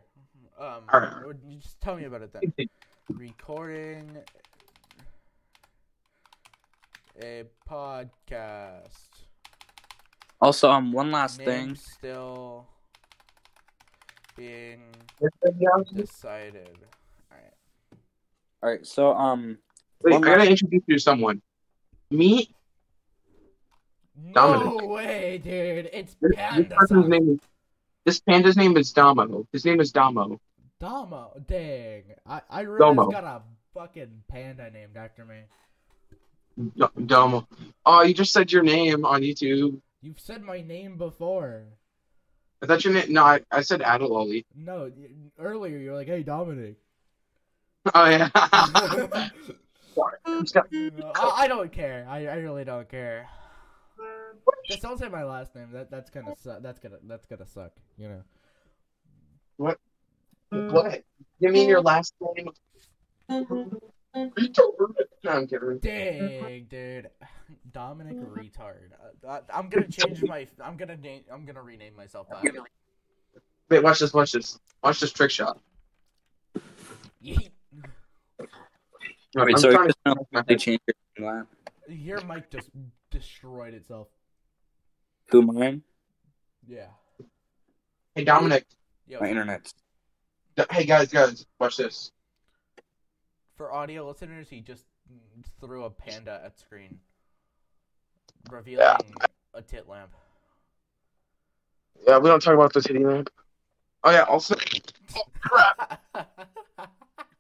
Um, 0.57 0.85
Alright. 0.92 1.35
you 1.48 1.59
just 1.59 1.80
tell 1.80 1.96
me 1.96 2.04
about 2.04 2.22
it 2.22 2.33
then. 2.33 2.68
Recording 3.09 4.18
a 7.20 7.44
podcast. 7.68 9.13
Also, 10.44 10.70
um, 10.70 10.92
one 10.92 11.11
last 11.11 11.38
Name 11.38 11.46
thing. 11.46 11.74
still 11.74 12.66
being 14.37 14.83
decided. 15.96 16.68
Alright. 17.33 17.54
All 18.62 18.68
right, 18.70 18.87
so 18.87 19.14
um, 19.14 19.57
Wait, 20.02 20.12
I 20.12 20.18
One 20.18 20.22
gotta 20.22 20.50
introduce 20.50 20.83
you 20.87 20.96
to 20.96 21.00
someone. 21.00 21.40
Meet 22.11 22.50
No 24.22 24.35
Dominic. 24.35 24.88
way, 24.90 25.40
dude! 25.42 25.88
It's 25.94 26.14
this, 26.20 26.33
this 26.33 26.37
Panda. 26.37 26.74
person's 26.76 27.09
name. 27.09 27.28
Is, 27.30 27.38
this 28.04 28.20
panda's 28.20 28.57
name 28.59 28.76
is 28.76 28.92
Damo. 28.92 29.46
His 29.50 29.64
name 29.64 29.80
is 29.80 29.92
Damo. 29.92 30.38
Dama. 30.78 31.30
Dang, 31.48 32.02
I 32.26 32.42
I 32.50 32.61
really 32.61 32.80
Domo. 32.80 33.11
got 33.11 33.24
a 33.24 33.40
fucking 33.72 34.24
panda 34.28 34.70
named 34.70 34.94
after 34.98 35.24
me. 35.24 35.37
D- 36.76 36.85
Damo. 37.07 37.48
Oh, 37.87 38.02
you 38.02 38.12
just 38.12 38.35
said 38.35 38.52
your 38.52 38.62
name 38.62 39.07
on 39.07 39.22
YouTube. 39.22 39.80
You've 40.04 40.20
said 40.20 40.42
my 40.42 40.60
name 40.60 40.98
before. 40.98 41.64
I 42.62 42.66
thought 42.66 42.84
your 42.84 42.92
name. 42.92 43.10
No, 43.10 43.24
I, 43.24 43.40
I 43.50 43.62
said 43.62 43.80
Adololi. 43.80 44.44
No, 44.54 44.92
earlier 45.38 45.78
you 45.78 45.92
were 45.92 45.96
like, 45.96 46.08
"Hey, 46.08 46.22
Dominic." 46.22 46.76
Oh 47.94 48.08
yeah. 48.10 48.28
I, 48.34 49.30
Sorry. 49.94 50.46
Sorry. 50.46 50.92
I 51.16 51.46
don't 51.48 51.72
care. 51.72 52.06
I, 52.06 52.26
I 52.26 52.34
really 52.34 52.64
don't 52.64 52.86
care. 52.86 53.26
Just 54.66 54.82
don't 54.82 54.98
say 54.98 55.08
my 55.08 55.24
last 55.24 55.54
name. 55.54 55.70
That 55.72 55.90
that's 55.90 56.10
gonna 56.10 56.36
suck. 56.36 56.62
That's 56.62 56.78
gonna 56.80 56.98
that's 57.04 57.24
gonna 57.24 57.46
suck. 57.46 57.72
You 57.96 58.08
know. 58.10 58.22
What? 59.56 59.78
Give 61.40 61.50
me 61.50 61.66
your 61.66 61.80
last 61.80 62.12
name. 62.36 62.50
No, 64.14 64.31
I'm 65.27 65.46
kidding. 65.46 65.79
Dang, 65.81 66.66
dude. 66.68 67.11
Dominic 67.72 68.16
retard. 68.18 68.90
Uh, 69.27 69.40
I- 69.50 69.59
I'm 69.59 69.68
gonna 69.68 69.88
change 69.88 70.22
my. 70.22 70.46
I'm 70.62 70.77
gonna 70.77 70.96
name. 70.96 71.24
I'm 71.33 71.44
gonna 71.44 71.62
rename 71.62 71.96
myself 71.96 72.29
that. 72.31 72.44
Wait, 73.68 73.83
watch 73.83 73.98
this. 73.98 74.12
Watch 74.12 74.33
this. 74.33 74.59
Watch 74.83 75.00
this 75.00 75.12
trick 75.12 75.31
shot. 75.31 75.61
Yeet. 77.24 77.50
No, 79.35 79.42
I'm 79.42 79.57
so 79.57 79.72
trying 79.72 79.88
just 79.88 79.98
to- 80.07 80.27
now 80.33 80.42
they 80.42 80.57
changed 80.57 80.83
your 81.16 81.35
name. 81.35 81.46
Your 81.88 82.20
mic 82.24 82.50
just 82.50 82.70
destroyed 83.11 83.74
itself. 83.74 84.09
Who 85.31 85.42
mine? 85.42 85.83
Yeah. 86.66 86.87
Hey 88.14 88.24
Dominic. 88.24 88.64
Yo, 89.09 89.20
My 89.20 89.29
internet's. 89.29 89.74
Hey 90.70 90.85
guys, 90.85 91.09
guys, 91.11 91.44
watch 91.59 91.77
this. 91.79 92.12
For 93.56 93.72
audio 93.72 94.06
listeners, 94.08 94.48
he 94.48 94.60
just 94.60 94.84
threw 95.60 95.84
a 95.84 95.90
panda 95.90 96.40
at 96.44 96.58
screen, 96.58 96.98
revealing 98.50 98.96
a 99.54 99.62
tit 99.62 99.88
lamp. 99.88 100.10
Yeah, 102.06 102.18
we 102.18 102.28
don't 102.28 102.42
talk 102.42 102.54
about 102.54 102.72
the 102.72 102.80
titty 102.82 103.04
lamp. 103.04 103.30
Oh 104.02 104.10
yeah. 104.10 104.22
Also, 104.22 104.56
crap. 105.40 106.02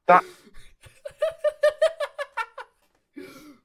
That- 0.06 0.24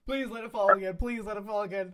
Please 0.06 0.30
let 0.32 0.44
it 0.44 0.52
fall 0.52 0.70
again. 0.72 0.98
Please 0.98 1.24
let 1.26 1.38
it 1.38 1.46
fall 1.46 1.62
again. 1.62 1.94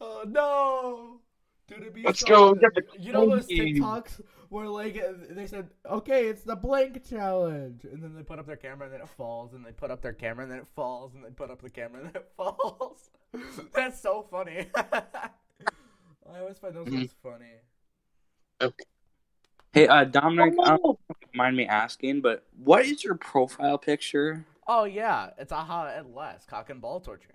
Oh 0.00 0.24
no! 0.28 1.20
Dude, 1.66 1.78
it'd 1.80 1.94
be 1.94 2.02
Let's 2.04 2.20
so 2.20 2.26
go 2.26 2.54
get 2.54 2.74
the 2.74 2.82
You 2.98 3.12
know 3.12 3.28
those 3.30 3.46
cookie. 3.46 3.74
TikToks 3.80 4.20
where 4.50 4.68
like 4.68 5.02
they 5.30 5.46
said, 5.46 5.70
"Okay, 5.86 6.26
it's 6.28 6.42
the 6.42 6.56
blank 6.56 7.08
challenge," 7.08 7.84
and 7.84 8.02
then 8.02 8.14
they 8.14 8.22
put 8.22 8.38
up 8.38 8.46
their 8.46 8.56
camera 8.56 8.84
and 8.86 8.94
then 8.94 9.00
it 9.00 9.08
falls, 9.08 9.54
and 9.54 9.64
they 9.64 9.72
put 9.72 9.90
up 9.90 10.02
their 10.02 10.12
camera 10.12 10.42
and 10.44 10.52
then 10.52 10.58
it 10.58 10.68
falls, 10.76 11.14
and 11.14 11.24
they 11.24 11.30
put 11.30 11.50
up 11.50 11.62
the 11.62 11.70
camera 11.70 12.00
and 12.02 12.08
then 12.12 12.16
it 12.22 12.28
falls. 12.36 13.10
That's 13.74 13.98
so 14.00 14.26
funny. 14.30 14.66
I 14.76 16.38
always 16.40 16.58
find 16.58 16.74
those 16.74 16.86
Mhm. 16.86 16.96
ones 16.96 17.14
funny. 17.22 17.52
Okay. 18.60 18.84
Hey, 19.72 19.88
uh, 19.88 20.04
Dominic, 20.04 20.54
Oh, 20.58 20.98
I 21.10 21.14
don't 21.20 21.34
mind 21.34 21.56
me 21.56 21.66
asking, 21.66 22.20
but 22.20 22.44
what 22.62 22.84
is 22.84 23.02
your 23.02 23.16
profile 23.16 23.76
picture? 23.78 24.44
Oh 24.68 24.84
yeah, 24.84 25.30
it's 25.38 25.50
aha 25.52 25.88
at 25.88 26.14
last 26.14 26.48
cock 26.48 26.70
and 26.70 26.80
ball 26.80 27.00
torture. 27.00 27.28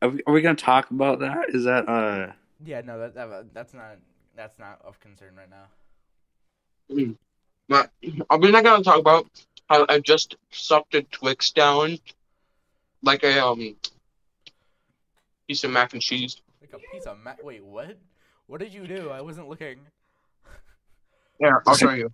Are 0.00 0.08
we, 0.08 0.22
are 0.26 0.32
we 0.32 0.40
gonna 0.40 0.54
talk 0.56 0.90
about 0.90 1.18
that? 1.20 1.50
Is 1.50 1.64
that 1.64 1.88
uh? 1.88 2.32
Yeah, 2.64 2.80
no, 2.82 2.98
that, 2.98 3.14
that 3.14 3.54
that's 3.54 3.74
not 3.74 3.98
that's 4.36 4.58
not 4.58 4.80
of 4.84 5.00
concern 5.00 5.34
right 5.36 5.50
now. 5.50 5.66
But 7.68 7.90
we're 8.40 8.50
not 8.50 8.64
gonna 8.64 8.84
talk 8.84 8.98
about 8.98 9.26
how 9.68 9.86
I 9.88 9.98
just 10.00 10.36
sucked 10.50 10.94
a 10.94 11.02
Twix 11.02 11.50
down 11.50 11.98
like 13.02 13.24
a 13.24 13.44
um 13.44 13.76
piece 15.48 15.64
of 15.64 15.70
mac 15.70 15.92
and 15.92 16.02
cheese. 16.02 16.40
Like 16.60 16.72
a 16.74 16.78
piece 16.92 17.06
of 17.06 17.18
ma- 17.18 17.34
wait, 17.42 17.64
what? 17.64 17.98
What 18.46 18.60
did 18.60 18.72
you 18.74 18.86
do? 18.86 19.10
I 19.10 19.20
wasn't 19.20 19.48
looking. 19.48 19.78
Yeah, 21.40 21.58
I'll 21.66 21.74
show 21.74 21.92
you. 21.92 22.12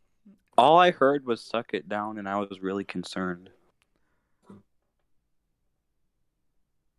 All 0.56 0.78
I 0.78 0.90
heard 0.90 1.26
was 1.26 1.44
"suck 1.44 1.74
it 1.74 1.88
down," 1.88 2.18
and 2.18 2.28
I 2.28 2.38
was 2.38 2.60
really 2.60 2.84
concerned. 2.84 3.50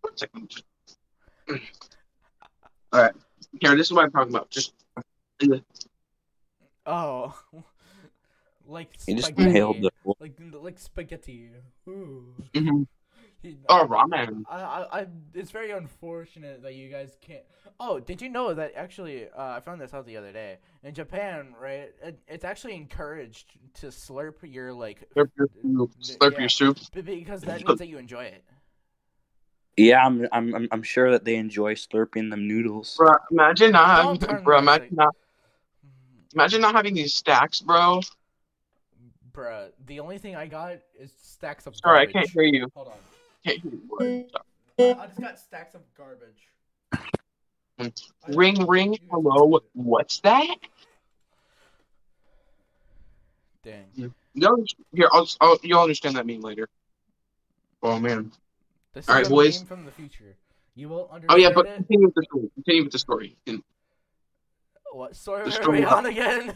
One 0.01 0.17
second. 0.17 0.63
All 2.91 3.01
right, 3.01 3.13
here. 3.59 3.75
This 3.75 3.87
is 3.87 3.93
what 3.93 4.05
I'm 4.05 4.11
talking 4.11 4.33
about. 4.35 4.49
Just 4.49 4.73
Oh, 6.85 7.37
like 8.67 8.89
You 9.07 9.15
just 9.15 9.27
spaghetti. 9.27 9.49
inhaled 9.49 9.81
the. 9.81 9.91
like 10.19 10.33
like 10.53 10.79
spaghetti. 10.79 11.49
Ooh. 11.87 12.33
Mhm. 12.53 12.87
He- 13.41 13.57
oh 13.69 13.87
ramen. 13.89 14.43
I, 14.49 14.59
I, 14.61 14.99
I, 15.01 15.07
it's 15.33 15.51
very 15.51 15.71
unfortunate 15.71 16.61
that 16.63 16.75
you 16.75 16.89
guys 16.89 17.15
can't. 17.21 17.43
Oh, 17.79 17.97
did 17.99 18.21
you 18.21 18.27
know 18.27 18.53
that 18.53 18.73
actually? 18.75 19.29
Uh, 19.29 19.41
I 19.55 19.59
found 19.61 19.79
this 19.79 19.93
out 19.93 20.05
the 20.05 20.17
other 20.17 20.33
day. 20.33 20.57
In 20.83 20.93
Japan, 20.93 21.55
right? 21.61 21.91
It, 22.03 22.19
it's 22.27 22.43
actually 22.43 22.75
encouraged 22.75 23.53
to 23.75 23.87
slurp 23.87 24.35
your 24.43 24.73
like, 24.73 25.07
Slurp 25.15 25.29
your 25.37 25.47
soup. 25.61 25.91
Slurp 26.01 26.31
Yeah. 26.33 26.39
your 26.39 26.49
soup. 26.49 26.77
because 27.05 27.41
that 27.43 27.61
means 27.65 27.79
that 27.79 27.87
you 27.87 27.97
enjoy 27.97 28.25
it. 28.25 28.43
Yeah, 29.79 30.05
I'm, 30.05 30.27
I'm, 30.33 30.53
I'm, 30.53 30.67
I'm 30.73 30.83
sure 30.83 31.09
that 31.11 31.23
they 31.23 31.35
enjoy 31.35 31.73
slurping 31.73 32.29
them 32.29 32.49
noodles. 32.49 32.95
Bro, 32.97 33.13
imagine 33.31 33.71
not 33.71 34.19
having, 34.19 34.43
bro, 34.43 34.57
imagine 34.59 34.89
not, 34.91 35.15
imagine 36.33 36.59
not 36.59 36.75
having 36.75 36.95
these 36.95 37.13
stacks, 37.13 37.61
bro. 37.61 38.01
Bruh, 39.31 39.69
the 39.85 40.01
only 40.01 40.17
thing 40.17 40.35
I 40.35 40.47
got 40.47 40.73
is 40.99 41.13
stacks 41.21 41.65
of 41.65 41.77
Sorry, 41.77 42.01
I 42.01 42.11
can't 42.11 42.29
hear 42.29 42.43
you. 42.43 42.67
Hold 42.75 42.89
on. 42.89 42.93
Can't 43.45 43.61
hear 43.61 43.71
you. 44.01 44.95
I 44.99 45.07
just 45.07 45.21
got 45.21 45.39
stacks 45.39 45.75
of 45.75 45.81
garbage. 45.95 46.49
Mm. 47.79 47.93
Ring, 48.35 48.67
ring. 48.67 48.97
Hello. 49.09 49.61
What's 49.71 50.19
that? 50.19 50.57
Dang. 53.63 54.13
No, 54.35 54.65
here, 54.93 55.07
I'll, 55.13 55.29
I'll, 55.39 55.57
you'll 55.63 55.79
understand 55.79 56.17
that 56.17 56.25
meme 56.25 56.41
later. 56.41 56.67
Oh 57.81 57.97
man. 57.97 58.33
This 58.93 59.05
is 59.05 59.09
All 59.09 59.15
right, 59.15 59.29
boys. 59.29 59.61
from 59.63 59.85
the 59.85 59.91
future. 59.91 60.35
You 60.75 60.89
will 60.89 61.09
understand. 61.11 61.27
Oh 61.29 61.35
yeah, 61.37 61.53
but 61.53 61.65
it. 61.67 61.75
continue 61.75 62.05
with 62.07 62.15
the 62.15 62.23
story. 62.23 62.49
Continue 62.55 62.83
with 62.83 62.91
the 62.91 62.99
story. 62.99 63.37
And 63.47 63.63
What 64.93 65.15
story 65.15 65.43
the 65.43 65.49
are 65.49 65.51
story 65.51 65.79
we 65.79 65.85
on 65.85 66.05
again? 66.05 66.53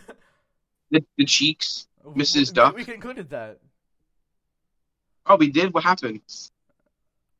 the, 0.92 1.04
the 1.18 1.26
cheeks. 1.26 1.88
Mrs. 2.06 2.50
We- 2.50 2.54
Duck? 2.54 2.76
We 2.76 2.86
concluded 2.86 3.30
that. 3.30 3.60
Oh, 5.26 5.38
we 5.38 5.50
did. 5.50 5.74
What 5.74 5.84
happened? 5.84 6.22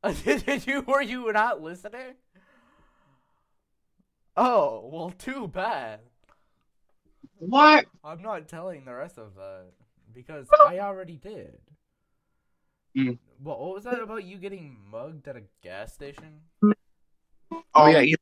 Did 0.24 0.66
you? 0.66 0.82
Were 0.82 1.00
you 1.02 1.30
not 1.32 1.62
listening? 1.62 2.14
Oh 4.36 4.88
well, 4.92 5.10
too 5.16 5.48
bad. 5.48 6.00
What? 7.38 7.86
I'm 8.02 8.20
not 8.22 8.48
telling 8.48 8.84
the 8.84 8.94
rest 8.94 9.16
of 9.18 9.34
that 9.36 9.64
because. 10.14 10.46
I 10.66 10.78
already 10.80 11.16
did. 11.16 11.58
Mm. 12.96 13.18
What, 13.42 13.60
what 13.60 13.74
was 13.74 13.84
that 13.84 14.00
about 14.00 14.24
you 14.24 14.38
getting 14.38 14.76
mugged 14.90 15.26
at 15.28 15.36
a 15.36 15.42
gas 15.62 15.92
station? 15.94 16.40
Oh 17.74 17.86
yeah, 17.86 18.00
you- 18.00 18.16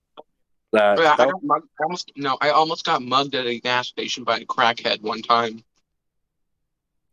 that, 0.72 0.98
yeah, 0.98 1.14
I, 1.18 1.26
got 1.26 1.42
mugged, 1.42 1.68
almost 1.82 2.12
no, 2.16 2.38
I 2.40 2.48
almost 2.50 2.86
got 2.86 3.02
mugged 3.02 3.34
at 3.34 3.46
a 3.46 3.60
gas 3.60 3.88
station 3.88 4.24
by 4.24 4.38
a 4.38 4.46
crackhead 4.46 5.02
one 5.02 5.20
time, 5.20 5.62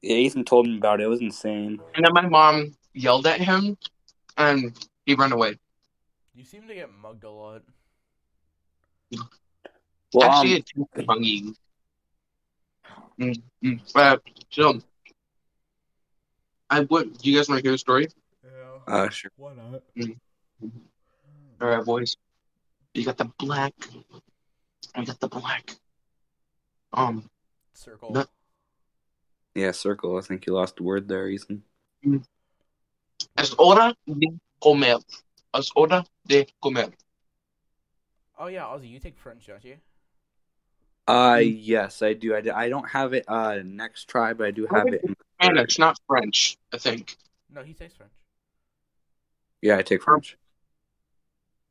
yeah, 0.01 0.15
Ethan 0.15 0.45
told 0.45 0.67
me 0.67 0.77
about 0.77 1.01
it. 1.01 1.03
It 1.03 1.07
was 1.07 1.21
insane. 1.21 1.79
and 1.95 2.05
then 2.05 2.13
my 2.13 2.27
mom 2.27 2.75
yelled 2.93 3.27
at 3.27 3.41
him, 3.41 3.77
and 4.37 4.73
he 5.05 5.15
ran 5.15 5.31
away. 5.31 5.57
You 6.33 6.45
seem 6.45 6.67
to 6.67 6.73
get 6.73 6.89
mugged 6.93 7.23
a 7.23 7.29
lot. 7.29 7.63
Well, 10.13 10.23
Actually, 10.23 10.55
um, 10.55 10.63
it's 10.95 11.07
mugging. 11.07 11.55
Mm, 13.19 13.41
mm. 13.63 13.81
Uh, 13.93 14.17
so, 14.49 14.79
I 16.69 16.81
would. 16.81 17.17
Do 17.17 17.29
you 17.29 17.37
guys 17.37 17.49
want 17.49 17.61
to 17.61 17.67
hear 17.67 17.75
a 17.75 17.77
story? 17.77 18.07
Yeah. 18.43 18.93
Uh, 18.93 19.09
sure. 19.09 19.31
Why 19.37 19.53
not? 19.53 19.81
All 21.61 21.67
right, 21.67 21.85
boys. 21.85 22.15
You 22.93 23.05
got 23.05 23.17
the 23.17 23.31
black. 23.37 23.73
I 24.95 25.03
got 25.03 25.19
the 25.19 25.27
black. 25.27 25.75
Um, 26.93 27.29
Circle. 27.73 28.11
No. 28.11 28.25
Yeah, 29.55 29.71
circle. 29.71 30.17
I 30.17 30.21
think 30.21 30.45
you 30.45 30.53
lost 30.53 30.79
a 30.79 30.83
word 30.83 31.07
there, 31.07 31.27
Ethan. 31.29 31.63
es 33.37 33.53
hora 33.57 33.95
de 34.05 34.39
comer. 34.61 34.97
Es 35.53 35.71
hora 35.75 36.05
de 36.27 36.45
comer. 36.61 36.89
Oh 38.37 38.47
yeah, 38.47 38.63
Ozzy, 38.63 38.89
you 38.89 38.99
take 38.99 39.17
French, 39.17 39.47
don't 39.47 39.63
you? 39.63 39.77
Uh, 41.07 41.39
yes, 41.41 42.01
I 42.01 42.13
do. 42.13 42.35
I, 42.35 42.41
do. 42.41 42.51
I 42.51 42.69
don't 42.69 42.87
have 42.89 43.13
it 43.13 43.25
uh 43.27 43.59
next 43.63 44.09
try, 44.09 44.33
but 44.33 44.47
I 44.47 44.51
do 44.51 44.67
have 44.67 44.87
it. 44.87 45.03
In... 45.03 45.15
Spanish, 45.41 45.79
not 45.79 45.97
French. 46.07 46.57
I 46.73 46.77
think. 46.77 47.15
No, 47.53 47.61
he 47.63 47.73
takes 47.73 47.95
French. 47.95 48.11
Yeah, 49.61 49.77
I 49.77 49.81
take 49.81 50.03
French. 50.03 50.37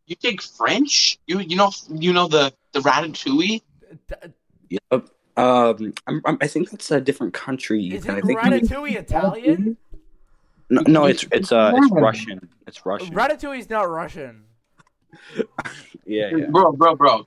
You 0.07 0.17
take 0.17 0.43
French? 0.43 1.19
You 1.27 1.41
you 1.41 1.57
know 1.57 1.71
you 1.91 2.13
know 2.13 2.29
the 2.29 2.53
the 2.73 2.81
ratatouille? 2.81 3.63
D- 4.09 4.15
Yep. 4.71 5.09
Um, 5.39 5.95
I'm, 6.07 6.21
I'm, 6.27 6.39
I 6.43 6.47
think 6.47 6.71
that's 6.71 6.91
a 6.91 7.01
different 7.01 7.33
country. 7.33 7.87
Is 7.87 8.05
Ethan. 8.05 8.17
it 8.17 8.19
I 8.19 8.21
think 8.27 8.41
Ratatouille 8.41 8.97
Italian? 8.97 9.77
no, 10.69 10.83
no, 10.87 11.05
it's 11.07 11.25
it's 11.33 11.53
uh 11.53 11.73
it's 11.75 11.91
Russian. 11.93 12.49
It's 12.67 12.85
Russian. 12.85 13.15
Ratatouille's 13.15 13.71
not 13.71 13.89
Russian. 13.89 14.45
Yeah, 16.05 16.31
yeah. 16.35 16.47
Bro, 16.51 16.73
bro, 16.73 16.95
bro. 16.97 17.27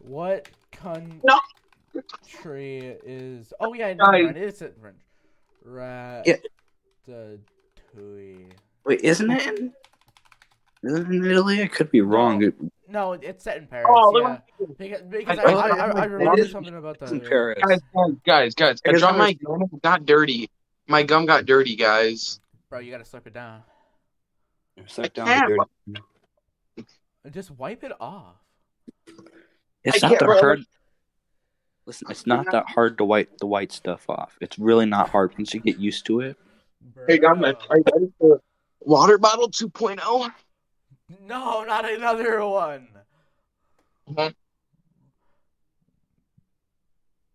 What 0.00 0.48
country 0.72 1.20
No. 1.24 1.38
is? 3.04 3.52
Oh 3.60 3.74
yeah, 3.74 3.92
Guys. 3.94 3.98
never 4.12 4.24
mind. 4.24 4.36
It's 4.36 4.60
in 4.62 4.72
French. 5.62 6.26
Yeah. 6.26 6.36
Ratatouille. 7.96 8.52
Wait, 8.84 9.00
isn't 9.02 9.30
it 9.30 9.46
in? 9.58 9.72
Isn't 10.82 11.12
it 11.12 11.16
in 11.16 11.24
Italy? 11.30 11.62
I 11.62 11.66
could 11.66 11.90
be 11.90 12.00
wrong. 12.00 12.42
It- 12.42 12.54
No, 12.88 13.12
it's 13.12 13.44
set 13.44 13.58
in 13.58 13.66
Paris. 13.66 13.86
Oh, 13.90 14.18
yeah. 14.18 14.38
look 14.60 14.78
Because, 14.78 15.02
because 15.02 15.38
I, 15.38 15.42
I- 15.42 15.68
I, 15.68 15.68
I, 15.68 16.00
I 16.00 16.04
remember 16.04 16.40
is- 16.40 16.50
something 16.50 16.74
about 16.74 16.96
It's 17.00 17.10
that. 17.10 17.22
in 17.22 17.28
Paris. 17.28 17.58
Guys, 17.66 17.80
guys, 18.26 18.54
guys, 18.54 18.54
guys. 18.54 18.80
I 18.86 18.90
I 18.90 18.98
dropped 18.98 19.18
my 19.18 19.32
gum. 19.34 19.64
Got 19.82 20.06
dirty. 20.06 20.48
My 20.88 21.02
gum 21.02 21.26
got 21.26 21.46
dirty, 21.46 21.76
guys. 21.76 22.40
Bro, 22.68 22.80
you 22.80 22.90
gotta 22.90 23.04
slip 23.04 23.26
it 23.26 23.34
down. 23.34 23.62
Suck 24.86 25.12
down 25.12 25.26
can't. 25.26 25.48
the 25.86 26.00
dirty- 26.76 26.88
Just 27.30 27.50
wipe 27.50 27.84
it 27.84 27.92
off. 28.00 28.36
It's 29.84 30.02
I 30.02 30.08
not 30.08 30.18
can't, 30.18 30.20
that 30.20 30.26
bro. 30.26 30.40
hard. 30.40 30.60
Listen, 31.90 32.06
it's 32.08 32.24
not 32.24 32.46
that 32.52 32.68
hard 32.68 32.98
to 32.98 33.04
wipe 33.04 33.38
the 33.38 33.46
white 33.46 33.72
stuff 33.72 34.08
off. 34.08 34.38
It's 34.40 34.60
really 34.60 34.86
not 34.86 35.08
hard 35.08 35.36
once 35.36 35.52
you 35.52 35.58
get 35.58 35.76
used 35.76 36.06
to 36.06 36.20
it. 36.20 36.36
Hey, 37.08 37.18
Bro. 37.18 37.30
Gunman, 37.30 37.56
are 37.68 37.78
you 37.78 37.84
ready 37.92 38.12
for 38.16 38.40
water 38.78 39.18
bottle 39.18 39.46
oh? 39.46 39.66
2.0? 39.66 40.32
No, 41.26 41.64
not 41.64 41.90
another 41.90 42.46
one. 42.46 42.86
Mhm. 44.08 44.34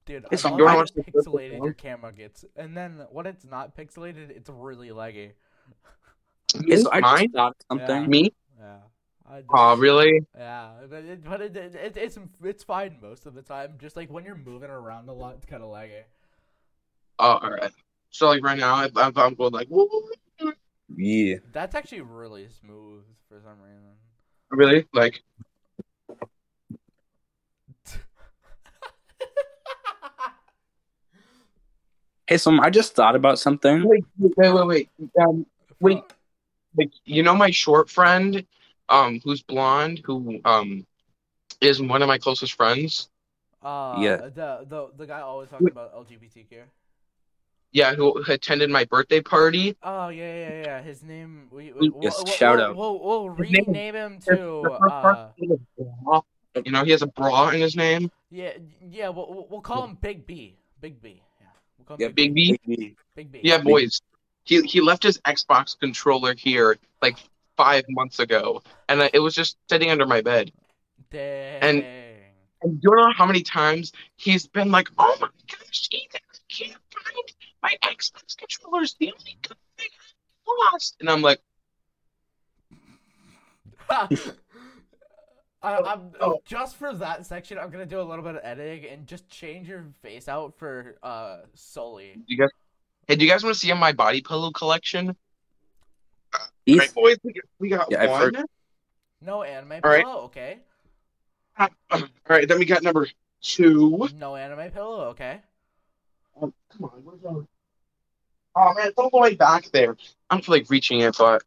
Dude, 0.06 0.26
It's 0.32 0.46
I 0.46 0.52
all 0.52 0.58
love 0.58 0.70
how 0.70 0.78
Watch 0.78 0.94
the 0.94 1.04
pixelated 1.04 1.62
your 1.62 1.74
camera 1.74 2.14
gets, 2.14 2.46
and 2.56 2.78
then 2.78 3.06
when 3.12 3.26
it's 3.26 3.44
not 3.44 3.76
pixelated, 3.76 4.30
it's 4.30 4.50
really 4.50 4.88
laggy. 4.88 5.34
Is 6.66 6.88
I 6.88 7.02
just 7.02 7.34
Mine? 7.36 7.54
something. 7.68 8.04
Yeah. 8.04 8.08
Me? 8.08 8.34
Yeah. 8.58 8.78
I 9.30 9.42
Oh, 9.50 9.76
really? 9.78 10.26
Yeah, 10.38 10.72
but 10.90 11.04
it, 11.04 11.24
but 11.24 11.42
it, 11.42 11.56
it, 11.56 11.76
it, 11.76 11.98
it's 11.98 12.18
it's 12.44 12.64
fine 12.64 12.98
most 13.02 13.26
of 13.26 13.34
the 13.34 13.42
time. 13.42 13.74
Just 13.80 13.96
like 13.96 14.12
when 14.12 14.24
you're 14.26 14.36
moving 14.36 14.70
around 14.70 15.10
a 15.10 15.14
lot, 15.14 15.36
it's 15.36 15.46
kind 15.46 15.64
of 15.64 15.70
laggy. 15.70 16.04
Oh, 17.18 17.38
all 17.42 17.50
right. 17.52 17.72
So, 18.10 18.28
like, 18.28 18.44
right 18.44 18.58
now, 18.58 18.76
I, 18.76 18.90
I'm, 18.96 19.14
I'm 19.18 19.34
going 19.36 19.54
like, 19.54 19.70
woo, 19.70 19.88
woo, 19.92 20.10
woo. 20.42 20.54
Yeah. 20.96 21.38
That's 21.52 21.76
actually 21.76 22.02
really 22.02 22.48
smooth 22.50 23.04
for 23.28 23.42
some 23.42 23.60
reason. 23.62 23.96
really? 24.52 24.86
Like, 24.94 25.24
Hey, 32.28 32.38
so 32.38 32.52
I 32.60 32.70
just 32.70 32.96
thought 32.96 33.16
about 33.16 33.38
something. 33.40 33.88
wait, 33.88 34.04
wait, 34.18 34.34
wait, 34.38 34.68
wait. 34.68 34.90
Um, 35.22 35.46
Wait. 35.80 36.02
like, 36.76 36.92
you 37.06 37.22
know 37.22 37.36
my 37.36 37.52
short 37.52 37.90
friend, 37.90 38.46
um, 38.90 39.20
who's 39.24 39.42
blonde, 39.42 40.02
who, 40.04 40.40
um, 40.46 40.86
is 41.62 41.82
one 41.82 42.02
of 42.02 42.08
my 42.08 42.18
closest 42.18 42.54
friends? 42.54 43.10
Uh, 43.64 43.96
Yeah. 44.00 44.18
The 44.18 44.66
the 44.68 44.90
the 44.98 45.08
guy 45.08 45.22
always 45.22 45.50
talking 45.50 45.68
about 45.68 45.96
LGBTQ. 45.96 46.64
Yeah, 47.72 47.94
who 47.94 48.24
attended 48.30 48.70
my 48.70 48.86
birthday 48.86 49.20
party? 49.22 49.76
Oh 49.84 50.08
yeah 50.10 50.34
yeah 50.34 50.62
yeah. 50.64 50.82
His 50.82 51.04
name 51.04 51.48
we, 51.52 51.74
we 51.74 51.92
Yes, 52.02 52.16
we'll, 52.24 52.26
shout 52.34 52.58
we'll, 52.58 52.66
out. 52.68 52.76
We'll, 52.78 53.00
we'll 53.04 53.36
His 53.36 53.52
name 53.52 53.64
rename 53.68 53.96
him 53.96 54.20
to 54.28 54.62
uh 54.62 54.80
part 55.02 55.32
is 55.38 55.52
a 55.80 55.84
bra. 56.04 56.22
You 56.64 56.72
know, 56.72 56.84
he 56.86 56.92
has 56.92 57.02
a 57.02 57.08
bra 57.08 57.50
in 57.50 57.60
his 57.62 57.76
name. 57.76 58.12
yeah 58.32 58.52
yeah. 58.90 59.10
We'll 59.10 59.28
we'll- 59.30 59.48
we'll 59.50 59.62
call 59.62 59.84
him 59.84 59.98
Big 60.00 60.26
B. 60.26 60.56
Big 60.80 61.02
B. 61.02 61.22
Yeah. 61.42 61.48
We'll 61.90 61.98
Yeah, 62.00 62.08
Big, 62.10 62.34
Big 62.34 62.34
B. 62.36 62.60
Maybe. 62.66 62.96
Big 63.16 63.32
B. 63.32 63.42
Yeah, 63.44 63.58
boys. 63.58 64.02
He 64.46 64.62
he 64.62 64.80
left 64.80 65.04
his 65.04 65.18
Xbox 65.22 65.78
controller 65.78 66.34
here 66.36 66.78
like 67.02 67.18
five 67.58 67.84
months 67.90 68.20
ago, 68.20 68.62
and 68.90 69.02
it 69.14 69.20
was 69.20 69.34
just 69.36 69.58
sitting 69.70 69.90
under 69.90 70.06
my 70.06 70.22
bed. 70.22 70.52
Dang. 71.12 71.62
And 71.62 71.84
you 72.64 72.80
don't 72.90 72.98
know 72.98 73.14
how 73.16 73.26
many 73.26 73.42
times 73.42 73.92
he's 74.18 74.48
been 74.48 74.72
like, 74.72 74.88
"Oh 74.98 75.16
my 75.22 75.28
gosh, 75.48 75.88
Ethan, 75.92 76.20
I 76.34 76.38
can't 76.50 76.78
find 76.92 77.32
my 77.62 77.76
Xbox 77.84 78.36
controllers. 78.38 78.96
The 79.00 79.12
only 79.12 79.38
good 79.42 79.58
thing 79.78 79.90
I 80.48 80.70
lost." 80.72 80.96
And 81.00 81.10
I'm 81.10 81.22
like, 81.22 81.42
I, 83.90 84.08
I'm 85.62 86.12
Oh. 86.22 86.40
just 86.46 86.76
for 86.76 86.94
that 86.94 87.26
section. 87.26 87.58
I'm 87.58 87.70
gonna 87.72 87.86
do 87.86 88.00
a 88.00 88.04
little 88.04 88.24
bit 88.24 88.36
of 88.36 88.42
editing 88.44 88.90
and 88.90 89.08
just 89.08 89.28
change 89.30 89.68
your 89.68 89.86
face 90.02 90.28
out 90.28 90.58
for 90.58 90.98
uh 91.04 91.38
Sully. 91.54 92.22
"You 92.28 92.38
guys, 92.38 92.50
hey, 93.08 93.16
do 93.16 93.26
you 93.26 93.32
guys 93.32 93.44
want 93.44 93.54
to 93.56 93.60
see 93.60 93.72
my 93.74 93.92
body 93.92 94.22
pillow 94.22 94.52
collection?" 94.52 95.16
Eth- 96.68 96.80
Right, 96.80 96.94
boys, 96.94 97.18
we 97.24 97.34
got, 97.34 97.44
we 97.60 97.70
got 97.70 97.92
Yeah, 97.92 98.04
I've 98.04 98.10
one. 98.10 98.22
heard- 98.36 98.46
No 99.22 99.44
anime 99.44 99.72
All 99.84 99.90
right. 99.90 100.04
pillow, 100.04 100.22
okay? 100.26 100.60
All 101.58 101.70
right, 102.28 102.48
then 102.48 102.60
we 102.60 102.66
got 102.66 102.84
number 102.84 103.08
two. 103.42 104.10
No 104.16 104.36
anime 104.36 104.72
pillow, 104.72 105.06
okay? 105.10 105.42
Oh, 106.42 106.52
come 106.70 106.84
on, 106.86 107.04
where's 107.04 107.24
our... 107.24 107.46
Oh 108.58 108.74
man, 108.74 108.88
it's 108.88 108.98
all 108.98 109.10
the 109.10 109.18
way 109.18 109.36
back 109.36 109.70
there. 109.72 109.98
I 110.30 110.36
don't 110.36 110.44
feel 110.46 110.56
like 110.56 110.70
reaching 110.70 111.02
it, 111.02 111.16
but 111.18 111.44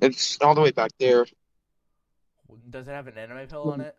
it's 0.00 0.38
all 0.40 0.54
the 0.54 0.60
way 0.62 0.70
back 0.70 0.90
there. 0.98 1.26
Does 2.70 2.88
it 2.88 2.90
have 2.90 3.06
an 3.06 3.18
anime 3.18 3.46
pillow 3.48 3.72
on 3.72 3.80
it? 3.82 3.96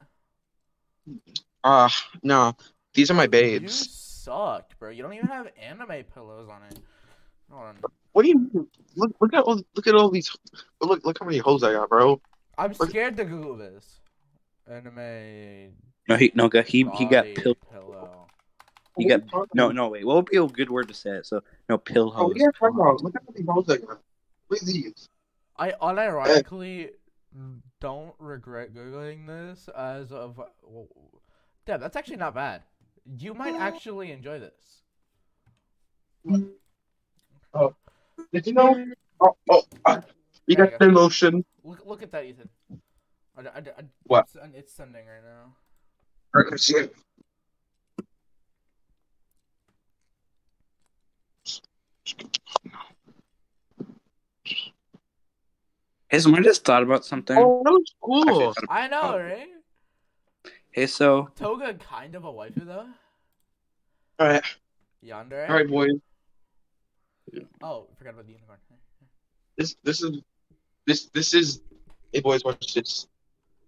Uh 1.63 1.89
no. 2.23 2.55
These 2.93 3.11
are 3.11 3.15
my 3.15 3.23
You 3.23 3.29
babes. 3.29 3.89
suck, 3.91 4.77
bro. 4.79 4.89
You 4.89 5.03
don't 5.03 5.13
even 5.13 5.27
have 5.27 5.47
anime 5.61 6.03
pillows 6.13 6.49
on 6.49 6.63
it. 6.63 6.79
Hold 7.51 7.63
on. 7.65 7.77
What 8.13 8.23
do 8.23 8.29
you 8.29 8.39
mean? 8.39 8.67
Look 8.95 9.11
look 9.21 9.33
at 9.33 9.43
all 9.43 9.61
look 9.75 9.87
at 9.87 9.95
all 9.95 10.09
these 10.09 10.35
look 10.81 11.05
look 11.05 11.19
how 11.19 11.25
many 11.25 11.37
holes 11.37 11.63
I 11.63 11.73
got, 11.73 11.89
bro. 11.89 12.21
I'm 12.57 12.73
scared 12.73 13.17
to 13.17 13.25
Google 13.25 13.55
this. 13.55 13.99
Anime 14.69 15.73
No, 16.07 16.15
he 16.15 16.31
no, 16.35 16.49
got- 16.49 16.67
he 16.67 16.79
he 16.97 17.05
got 17.05 17.25
pill. 17.35 17.55
pillow. 17.71 18.27
He 18.97 19.05
got 19.07 19.21
no, 19.53 19.71
no. 19.71 19.89
Wait, 19.89 20.05
what 20.05 20.15
would 20.17 20.25
be 20.25 20.37
a 20.37 20.45
good 20.45 20.69
word 20.69 20.89
to 20.89 20.93
say 20.93 21.11
it? 21.11 21.25
So 21.25 21.41
no 21.69 21.77
pill 21.77 22.11
Oh 22.15 22.33
yeah, 22.35 22.47
right. 22.61 23.01
Look 23.01 23.15
at 23.15 23.21
how 23.25 23.33
many 23.33 23.45
holes 23.45 23.69
I 23.69 23.77
got. 23.77 23.99
Look 24.49 24.61
at 24.61 24.67
these. 24.67 25.07
I 25.57 25.71
unironically 25.71 26.89
don't 27.79 28.13
regret 28.19 28.73
googling 28.73 29.27
this 29.27 29.69
as 29.69 30.11
of. 30.11 30.37
Well, 30.63 30.87
Deb, 31.65 31.79
that's 31.79 31.95
actually 31.95 32.17
not 32.17 32.33
bad. 32.33 32.63
You 33.17 33.33
might 33.33 33.55
actually 33.55 34.11
enjoy 34.11 34.39
this. 34.39 34.81
Mm. 36.27 36.49
Oh. 37.53 37.73
Did 38.31 38.45
you 38.45 38.53
know? 38.53 38.85
Oh 39.21 39.35
oh 39.49 39.63
uh, 39.85 40.01
you 40.45 40.55
There 40.55 40.65
you 40.65 40.71
got 40.71 40.79
the 40.79 40.87
lotion. 40.87 41.43
Look, 41.63 41.85
look 41.85 42.03
at 42.03 42.11
that, 42.11 42.25
Ethan. 42.25 42.49
I, 43.37 43.41
I, 43.41 43.59
I, 43.59 43.83
What? 44.03 44.27
It's, 44.33 44.55
it's 44.55 44.73
sending 44.73 45.05
right 45.05 45.23
now. 45.23 45.55
Alright, 46.35 46.51
let's 46.51 46.65
see 46.65 46.77
it. 46.77 46.95
Hey, 56.09 56.19
so 56.19 56.35
I 56.35 56.41
just 56.41 56.65
thought 56.65 56.83
about 56.83 57.05
something. 57.05 57.37
Oh 57.37 57.61
that 57.63 57.71
was 57.71 57.93
cool. 58.01 58.53
I 58.69 58.87
know, 58.87 59.17
right? 59.19 59.47
Hey, 60.71 60.87
so 60.87 61.29
Toga 61.35 61.73
kind 61.75 62.15
of 62.15 62.25
a 62.25 62.31
waifu 62.31 62.65
though. 62.65 62.87
Alright, 64.19 64.43
Yonder. 65.01 65.45
alright 65.47 65.67
boys. 65.67 65.91
Oh, 67.61 67.87
forgot 67.97 68.13
about 68.13 68.25
the 68.27 68.33
unicorn. 68.33 68.59
This 69.57 69.75
this 69.83 70.01
is 70.01 70.21
this 70.87 71.05
this 71.13 71.33
is 71.33 71.61
hey 72.13 72.21
boys 72.21 72.43
watch 72.43 72.73
this. 72.73 73.07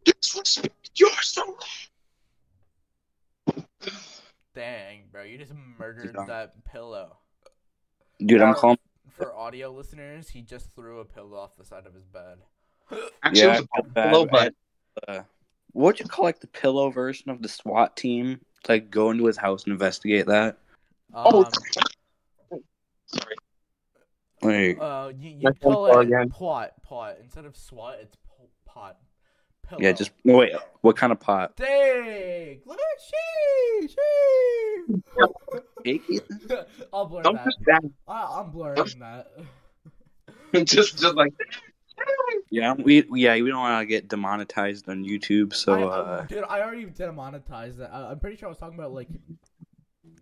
Disrespect 0.05 0.89
your 0.95 1.11
soul. 1.21 1.57
Dang, 4.53 5.03
bro, 5.11 5.23
you 5.23 5.37
just 5.37 5.53
murdered 5.79 6.15
Yeah. 6.17 6.25
that 6.25 6.65
pillow. 6.65 7.17
dude, 8.25 8.41
I'm 8.41 8.53
calling. 8.53 8.77
For 9.17 9.35
audio 9.35 9.71
listeners, 9.71 10.29
he 10.29 10.41
just 10.41 10.71
threw 10.75 10.99
a 10.99 11.05
pillow 11.05 11.37
off 11.37 11.55
the 11.57 11.65
side 11.65 11.85
of 11.85 11.93
his 11.93 12.05
bed. 12.05 12.39
Actually, 13.23 13.39
Yeah, 13.41 13.57
it 13.57 13.61
was 13.61 13.67
I 13.73 13.79
a 13.79 14.09
pillow, 14.09 14.25
but 14.25 14.53
Uh, 15.07 15.23
what 15.71 15.85
would 15.93 15.99
you 15.99 16.05
call 16.05 16.25
like 16.25 16.39
the 16.39 16.47
pillow 16.47 16.89
version 16.89 17.29
of 17.29 17.41
the 17.41 17.47
SWAT 17.49 17.95
team? 17.95 18.41
To, 18.65 18.73
like 18.73 18.91
go 18.91 19.09
into 19.11 19.25
his 19.25 19.37
house 19.37 19.63
and 19.63 19.71
investigate 19.71 20.25
that. 20.27 20.57
Oh, 21.13 21.45
Um, 21.45 21.51
sorry. 23.07 23.35
Like, 24.41 24.77
uh, 24.79 25.11
you, 25.19 25.35
you 25.39 25.53
call 25.61 25.99
it 25.99 26.07
again. 26.07 26.29
pot, 26.29 26.71
pot. 26.83 27.17
Instead 27.21 27.45
of 27.45 27.55
SWAT, 27.55 27.99
it's 28.01 28.15
po- 28.27 28.49
pot. 28.65 28.97
Pillow. 29.67 29.81
yeah, 29.81 29.91
just 29.91 30.11
wait. 30.25 30.51
What 30.81 30.97
kind 30.97 31.11
of 31.11 31.19
pot? 31.19 31.55
Dang! 31.55 32.59
Look 32.65 32.79
at 32.79 33.01
she! 33.07 33.87
She! 33.87 34.01
I'll 36.93 37.05
blur 37.05 37.21
Don't 37.21 37.35
that. 37.35 37.45
just 37.45 37.59
that. 37.65 37.81
I, 38.07 38.39
I'm 38.39 38.51
blurring 38.51 38.83
that. 38.99 39.31
just, 40.65 40.99
just 40.99 41.15
like. 41.15 41.33
Yeah, 42.49 42.73
we 42.73 43.05
yeah 43.13 43.35
we 43.35 43.49
don't 43.49 43.59
want 43.59 43.81
to 43.81 43.85
get 43.85 44.07
demonetized 44.07 44.89
on 44.89 45.05
YouTube, 45.05 45.53
so 45.53 45.73
I, 45.73 45.83
uh, 45.83 46.25
dude, 46.25 46.43
I 46.49 46.61
already 46.61 46.85
demonetized 46.85 47.77
that. 47.77 47.93
I, 47.93 48.11
I'm 48.11 48.19
pretty 48.19 48.37
sure 48.37 48.47
I 48.47 48.49
was 48.49 48.57
talking 48.57 48.77
about 48.77 48.91
like. 48.91 49.07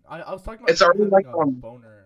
I, 0.08 0.20
I 0.20 0.32
was 0.32 0.42
talking 0.42 0.60
about 0.60 0.70
It's 0.70 0.82
already 0.82 1.04
like, 1.04 1.26
a 1.26 1.36
um, 1.36 1.52
boner. 1.54 2.04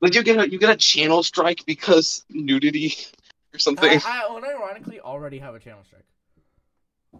Would 0.00 0.14
you 0.14 0.22
get 0.22 0.38
a 0.38 0.50
you 0.50 0.58
get 0.58 0.70
a 0.70 0.76
channel 0.76 1.22
strike 1.22 1.64
because 1.66 2.24
nudity 2.30 2.94
or 3.54 3.58
something? 3.58 4.00
I, 4.04 4.24
I 4.24 4.28
unironically 4.30 5.00
already 5.00 5.38
have 5.38 5.54
a 5.54 5.58
channel 5.58 5.82
strike. 5.84 6.04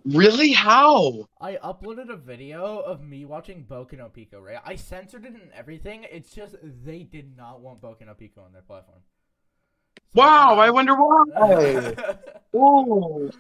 really? 0.05 0.53
How? 0.53 1.27
I 1.41 1.57
uploaded 1.57 2.11
a 2.11 2.17
video 2.17 2.79
of 2.81 3.03
me 3.03 3.25
watching 3.25 3.65
Boku 3.65 3.97
no 3.97 4.09
Pico, 4.09 4.41
right? 4.41 4.59
I 4.65 4.77
censored 4.77 5.25
it 5.25 5.33
and 5.33 5.51
everything. 5.55 6.05
It's 6.11 6.31
just 6.35 6.57
they 6.63 7.03
did 7.03 7.37
not 7.37 7.61
want 7.61 7.81
Boku 7.81 8.07
no 8.07 8.15
Pico 8.15 8.43
on 8.43 8.53
their 8.53 8.63
platform. 8.63 8.99
So- 9.01 10.21
Wow! 10.23 10.59
I 10.59 10.71
wonder 10.71 10.95
why. 10.95 11.95
oh. 12.55 13.31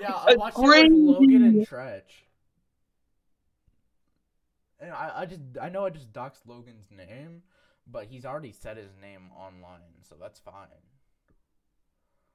yeah, 0.00 0.12
I 0.12 0.34
watched 0.36 0.58
with 0.58 0.90
Logan 0.90 1.44
and. 1.44 1.66
Tretch. 1.66 2.02
And 4.80 4.92
I, 4.92 5.12
I 5.16 5.26
just 5.26 5.40
I 5.60 5.68
know 5.68 5.84
I 5.86 5.90
just 5.90 6.12
doxed 6.12 6.46
Logan's 6.46 6.86
name, 6.90 7.42
but 7.90 8.06
he's 8.06 8.24
already 8.24 8.52
said 8.52 8.76
his 8.76 8.90
name 9.00 9.30
online, 9.36 9.80
so 10.08 10.16
that's 10.20 10.38
fine. 10.40 10.68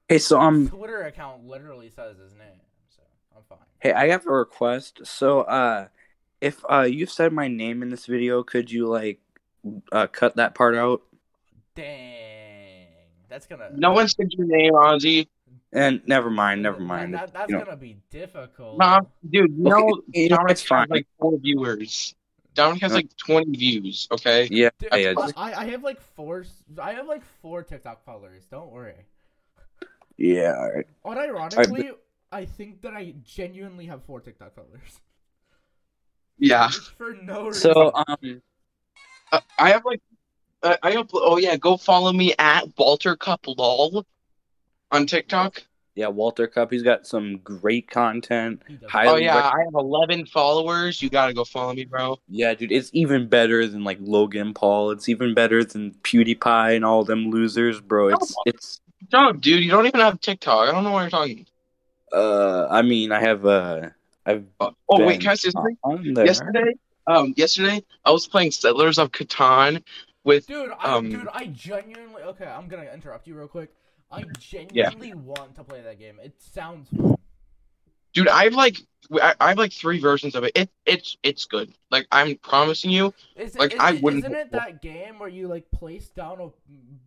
hey, 0.08 0.18
so 0.18 0.38
His 0.38 0.46
um, 0.46 0.68
Twitter 0.68 1.02
account 1.02 1.46
literally 1.46 1.90
says 1.90 2.18
his 2.18 2.32
name, 2.34 2.60
so 2.88 3.02
I'm 3.36 3.42
fine. 3.48 3.66
hey, 3.80 3.92
I 3.92 4.08
have 4.08 4.26
a 4.26 4.30
request. 4.32 5.00
So 5.04 5.40
uh, 5.42 5.88
if 6.40 6.62
uh 6.70 6.82
you've 6.82 7.10
said 7.10 7.32
my 7.32 7.48
name 7.48 7.82
in 7.82 7.90
this 7.90 8.06
video, 8.06 8.42
could 8.42 8.70
you 8.70 8.86
like 8.86 9.20
uh 9.92 10.06
cut 10.08 10.36
that 10.36 10.54
part 10.54 10.74
out? 10.74 11.02
Dang, 11.74 12.86
that's 13.28 13.46
gonna 13.46 13.70
No 13.74 13.92
one 13.92 14.08
said 14.08 14.28
your 14.32 14.46
name, 14.46 14.72
Ozzy. 14.72 15.26
And 15.72 16.02
never 16.06 16.30
mind, 16.30 16.62
never 16.62 16.76
That- 16.78 16.84
mind. 16.84 17.14
That, 17.14 17.32
that's 17.32 17.50
you 17.50 17.58
know. 17.58 17.64
gonna 17.64 17.76
be 17.76 17.96
difficult. 18.10 18.78
Nah, 18.78 19.00
dude. 19.28 19.58
no, 19.58 19.72
Okay, 19.72 19.86
know, 19.86 20.02
you 20.12 20.28
know, 20.28 20.46
it's 20.48 20.62
fine. 20.62 20.86
like 20.88 21.06
four 21.18 21.36
viewers. 21.38 22.14
Dominic 22.54 22.82
has 22.82 22.92
like 22.92 23.16
twenty 23.16 23.56
views. 23.56 24.08
Okay. 24.10 24.48
Yeah, 24.50 24.70
Dude, 24.78 24.90
yeah, 24.92 24.96
I, 25.10 25.14
just- 25.14 25.38
I 25.38 25.52
I 25.54 25.64
have 25.66 25.82
like 25.82 26.00
four. 26.00 26.44
I 26.80 26.92
have 26.92 27.06
like 27.06 27.22
four 27.42 27.62
TikTok 27.62 28.04
followers. 28.04 28.44
Don't 28.50 28.70
worry. 28.70 28.94
yeah. 30.16 30.54
All 30.56 30.72
right. 30.72 30.86
Unironically, 31.04 31.92
I 32.30 32.44
think 32.44 32.82
that 32.82 32.94
I 32.94 33.14
genuinely 33.24 33.86
have 33.86 34.02
four 34.04 34.20
TikTok 34.20 34.54
followers. 34.54 35.00
Yeah. 36.38 36.68
For 36.98 37.12
no 37.14 37.46
reason. 37.48 37.72
So 37.72 37.92
um, 37.94 38.42
Uh, 39.32 39.40
I 39.58 39.70
have 39.70 39.84
like, 39.84 40.00
uh, 40.62 40.76
I 40.82 40.92
upload. 40.96 41.22
Oh 41.24 41.38
yeah, 41.38 41.56
go 41.56 41.76
follow 41.76 42.12
me 42.12 42.34
at 42.38 42.64
Walter 42.78 43.16
Cup 43.16 43.46
Lol 43.46 44.04
on 44.90 45.06
TikTok. 45.06 45.62
Yeah, 45.94 46.08
Walter 46.08 46.46
Cup, 46.46 46.72
he's 46.72 46.82
got 46.82 47.06
some 47.06 47.38
great 47.38 47.88
content. 47.88 48.62
He 48.66 48.78
Oh 48.92 49.16
yeah, 49.16 49.36
rec- 49.36 49.44
I 49.44 49.64
have 49.64 49.74
eleven 49.74 50.26
followers. 50.26 51.00
You 51.00 51.08
gotta 51.08 51.32
go 51.32 51.44
follow 51.44 51.72
me, 51.72 51.84
bro. 51.84 52.18
Yeah, 52.28 52.54
dude, 52.54 52.72
it's 52.72 52.90
even 52.92 53.28
better 53.28 53.66
than 53.66 53.84
like 53.84 53.98
Logan 54.00 54.54
Paul. 54.54 54.90
It's 54.90 55.08
even 55.08 55.34
better 55.34 55.62
than 55.62 55.92
PewDiePie 56.02 56.76
and 56.76 56.84
all 56.84 57.04
them 57.04 57.30
losers, 57.30 57.80
bro. 57.80 58.08
It's 58.08 58.34
it's. 58.46 58.80
No, 59.12 59.32
dude, 59.32 59.62
you 59.62 59.70
don't 59.70 59.86
even 59.86 60.00
have 60.00 60.20
TikTok. 60.20 60.68
I 60.68 60.72
don't 60.72 60.82
know 60.82 60.90
why 60.90 61.02
you're 61.02 61.10
talking. 61.10 61.46
Uh, 62.12 62.66
I 62.70 62.82
mean, 62.82 63.12
I 63.12 63.20
have 63.20 63.46
uh, 63.46 63.90
I've. 64.26 64.46
Uh, 64.58 64.70
oh 64.88 64.98
wait, 64.98 65.14
been 65.14 65.20
can 65.20 65.30
I 65.30 65.34
say 65.36 65.50
something? 65.50 66.16
Yesterday, 66.16 66.74
um, 67.06 67.34
yesterday 67.36 67.84
I 68.04 68.10
was 68.10 68.26
playing 68.26 68.50
Settlers 68.50 68.98
of 68.98 69.12
Catan 69.12 69.82
with. 70.24 70.48
Dude, 70.48 70.72
I, 70.80 70.96
Um, 70.96 71.10
dude, 71.10 71.28
I 71.32 71.46
genuinely. 71.46 72.22
Okay, 72.22 72.46
I'm 72.46 72.66
gonna 72.66 72.90
interrupt 72.92 73.28
you 73.28 73.36
real 73.36 73.46
quick. 73.46 73.70
I 74.14 74.24
genuinely 74.38 75.14
want 75.14 75.54
to 75.56 75.64
play 75.64 75.82
that 75.82 75.98
game. 75.98 76.18
It 76.22 76.34
sounds 76.38 76.88
fun. 76.88 77.16
Dude, 78.12 78.28
I 78.28 78.44
have 78.44 78.54
like, 78.54 78.78
I 79.20 79.48
have 79.48 79.58
like 79.58 79.72
three 79.72 79.98
versions 79.98 80.36
of 80.36 80.44
it. 80.44 80.52
It 80.54 80.70
it's 80.86 81.16
it's 81.24 81.44
good. 81.46 81.74
Like 81.90 82.06
I'm 82.12 82.36
promising 82.36 82.92
you. 82.92 83.12
Is, 83.34 83.56
like 83.58 83.74
is, 83.74 83.80
I 83.80 83.94
wouldn't. 83.94 84.24
Isn't 84.24 84.36
it 84.36 84.52
that 84.52 84.80
game 84.80 85.18
where 85.18 85.28
you 85.28 85.48
like 85.48 85.68
place 85.72 86.08
down 86.10 86.40
a 86.40 86.48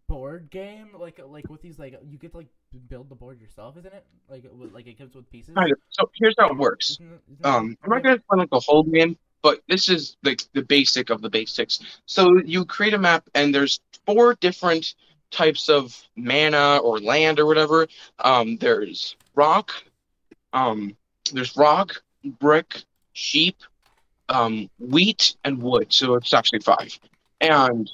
board 0.07 0.49
game, 0.51 0.89
like 0.99 1.21
like 1.25 1.49
with 1.49 1.61
these 1.61 1.79
like 1.79 1.97
you 2.05 2.17
get 2.17 2.31
to 2.31 2.37
like 2.39 2.49
build 2.89 3.09
the 3.09 3.15
board 3.15 3.39
yourself, 3.39 3.77
isn't 3.77 3.93
it? 3.93 4.05
Like 4.29 4.43
like 4.73 4.85
it 4.85 4.97
comes 4.97 5.15
with 5.15 5.29
pieces. 5.31 5.55
Kind 5.55 5.71
of. 5.71 5.79
So 5.89 6.09
here's 6.13 6.35
how 6.37 6.49
it 6.49 6.57
works. 6.57 6.91
Isn't 6.91 7.21
isn't 7.31 7.45
Um, 7.45 7.77
I'm 7.83 7.89
not 7.89 8.03
gonna 8.03 8.15
explain 8.15 8.39
like 8.39 8.49
the 8.49 8.59
whole 8.59 8.83
game, 8.83 9.17
but 9.41 9.61
this 9.69 9.87
is 9.87 10.17
like 10.23 10.41
the 10.53 10.61
basic 10.61 11.09
of 11.09 11.21
the 11.21 11.29
basics. 11.29 11.79
So 12.05 12.37
you 12.43 12.65
create 12.65 12.93
a 12.93 12.97
map, 12.97 13.23
and 13.33 13.55
there's 13.55 13.79
four 14.05 14.35
different 14.35 14.93
types 15.31 15.69
of 15.69 15.95
mana 16.15 16.77
or 16.77 16.99
land 16.99 17.39
or 17.39 17.45
whatever. 17.45 17.87
Um, 18.19 18.57
there's 18.57 19.15
rock, 19.35 19.71
um, 20.53 20.95
there's 21.31 21.55
rock, 21.55 22.01
brick, 22.23 22.83
sheep, 23.13 23.57
um, 24.29 24.69
wheat, 24.79 25.35
and 25.43 25.61
wood. 25.61 25.93
So 25.93 26.15
it's 26.15 26.33
actually 26.33 26.59
five. 26.59 26.99
And 27.41 27.89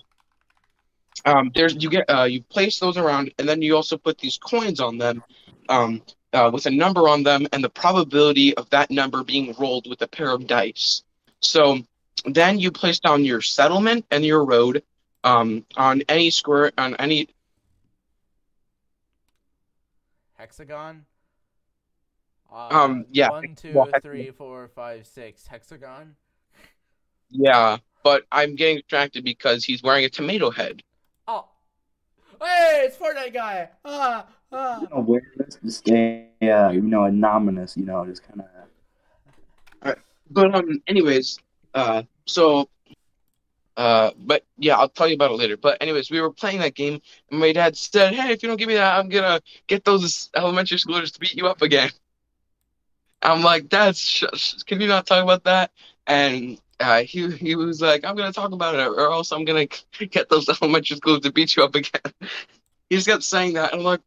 um, 1.26 1.52
there's 1.54 1.82
you 1.82 1.90
get 1.90 2.10
uh, 2.10 2.24
you 2.24 2.42
place 2.42 2.80
those 2.80 2.98
around, 2.98 3.34
and 3.38 3.48
then 3.48 3.62
you 3.62 3.76
also 3.76 3.98
put 3.98 4.18
these 4.18 4.38
coins 4.38 4.80
on 4.80 4.98
them. 4.98 5.24
Um, 5.70 6.02
uh, 6.34 6.50
with 6.52 6.66
a 6.66 6.72
number 6.72 7.08
on 7.08 7.24
them 7.24 7.48
and 7.54 7.64
the 7.64 7.70
probability 7.70 8.56
of 8.58 8.70
that 8.72 8.90
number 8.90 9.24
being 9.24 9.54
rolled 9.60 9.88
with 9.88 10.02
a 10.02 10.08
pair 10.08 10.32
of 10.32 10.48
dice. 10.48 11.04
So 11.42 11.80
then 12.26 12.60
you 12.60 12.72
place 12.72 13.00
down 13.00 13.24
your 13.24 13.42
settlement 13.42 14.06
and 14.12 14.26
your 14.26 14.44
road 14.44 14.84
um, 15.24 15.66
on 15.78 16.02
any 16.10 16.30
square 16.30 16.72
on 16.78 16.96
any 16.98 17.28
hexagon. 20.36 21.06
Uh, 22.52 22.68
Um, 22.72 23.06
yeah, 23.12 23.30
One, 23.30 23.56
two, 23.56 23.74
well, 23.74 23.88
three, 24.02 24.30
four, 24.32 24.68
five, 24.68 25.08
six. 25.08 25.48
Hexagon. 25.48 26.16
yeah. 27.30 27.78
But 28.04 28.24
I'm 28.34 28.56
getting 28.56 28.78
distracted 28.78 29.24
because 29.24 29.64
he's 29.64 29.82
wearing 29.82 30.04
a 30.04 30.10
tomato 30.10 30.52
head. 30.52 30.84
Oh. 31.26 31.48
Hey, 32.42 32.84
it's 32.86 32.98
Fortnite 32.98 33.34
guy. 33.34 33.70
Ah, 33.86 34.28
ah. 34.52 34.82
You 34.82 34.88
know, 34.90 35.02
where 35.02 35.22
this 35.38 35.56
to 35.56 35.72
stay, 35.72 36.28
uh, 36.42 36.70
you 36.72 36.82
know, 36.82 37.06
anonymous. 37.06 37.78
You 37.78 37.86
know, 37.86 38.06
just 38.06 38.28
kind 38.28 38.42
of. 38.42 38.48
All 39.84 39.92
right, 39.92 39.98
but 40.30 40.54
um, 40.54 40.82
anyways, 40.88 41.40
uh, 41.74 42.04
so. 42.26 42.68
Uh, 43.78 44.12
but 44.18 44.44
yeah, 44.58 44.78
I'll 44.78 44.90
tell 44.90 45.08
you 45.08 45.16
about 45.16 45.32
it 45.32 45.36
later. 45.38 45.58
But 45.58 45.78
anyways, 45.82 46.12
we 46.12 46.22
were 46.22 46.32
playing 46.32 46.60
that 46.60 46.76
game, 46.76 47.02
and 47.32 47.40
my 47.40 47.52
dad 47.54 47.76
said, 47.78 48.14
"Hey, 48.14 48.32
if 48.32 48.42
you 48.44 48.48
don't 48.50 48.58
give 48.58 48.68
me 48.68 48.76
that, 48.76 48.98
I'm 49.00 49.10
gonna 49.10 49.42
get 49.68 49.84
those 49.84 50.30
elementary 50.36 50.78
schoolers 50.78 51.14
to 51.14 51.20
beat 51.20 51.34
you 51.36 51.48
up 51.48 51.62
again." 51.62 51.90
I'm 53.22 53.42
like, 53.42 53.70
"Dad, 53.70 53.96
sh- 53.96 54.24
sh- 54.34 54.64
can 54.64 54.82
you 54.82 54.88
not 54.88 55.06
talk 55.08 55.24
about 55.24 55.44
that?" 55.46 55.72
And 56.08 56.60
uh, 56.80 57.04
he 57.04 57.32
he 57.32 57.56
was 57.56 57.82
like, 57.82 58.04
"I'm 58.06 58.16
gonna 58.16 58.32
talk 58.34 58.52
about 58.52 58.76
it, 58.76 58.88
or 58.88 59.12
else 59.12 59.32
I'm 59.32 59.46
gonna 59.46 59.68
get 60.12 60.30
those 60.30 60.50
elementary 60.62 60.98
schoolers 60.98 61.22
to 61.24 61.32
beat 61.32 61.56
you 61.56 61.64
up 61.64 61.76
again." 61.76 62.02
he 62.90 62.96
just 62.96 63.08
kept 63.08 63.24
saying 63.24 63.54
that, 63.54 63.72
and 63.74 63.82
I'm 63.82 63.86
like, 63.86 64.02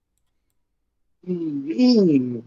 mm 1.26 2.42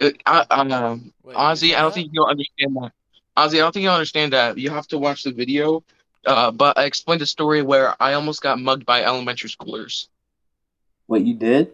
Uh, 0.00 0.10
I, 0.26 0.46
I, 0.50 0.60
um, 0.70 1.12
Wait, 1.22 1.36
Ozzy, 1.36 1.74
I 1.74 1.80
don't 1.80 1.92
think 1.94 2.10
you'll 2.12 2.26
understand 2.26 2.76
that. 2.76 2.92
Ozzy, 3.36 3.54
I 3.54 3.58
don't 3.58 3.72
think 3.72 3.84
you'll 3.84 3.94
understand 3.94 4.32
that. 4.32 4.58
You 4.58 4.70
have 4.70 4.86
to 4.88 4.98
watch 4.98 5.22
the 5.24 5.32
video. 5.32 5.82
Uh, 6.26 6.50
but 6.50 6.78
I 6.78 6.84
explained 6.84 7.22
a 7.22 7.26
story 7.26 7.62
where 7.62 7.94
I 8.02 8.12
almost 8.14 8.42
got 8.42 8.58
mugged 8.60 8.84
by 8.84 9.02
elementary 9.02 9.48
schoolers. 9.50 10.08
What 11.06 11.22
you 11.22 11.34
did? 11.34 11.72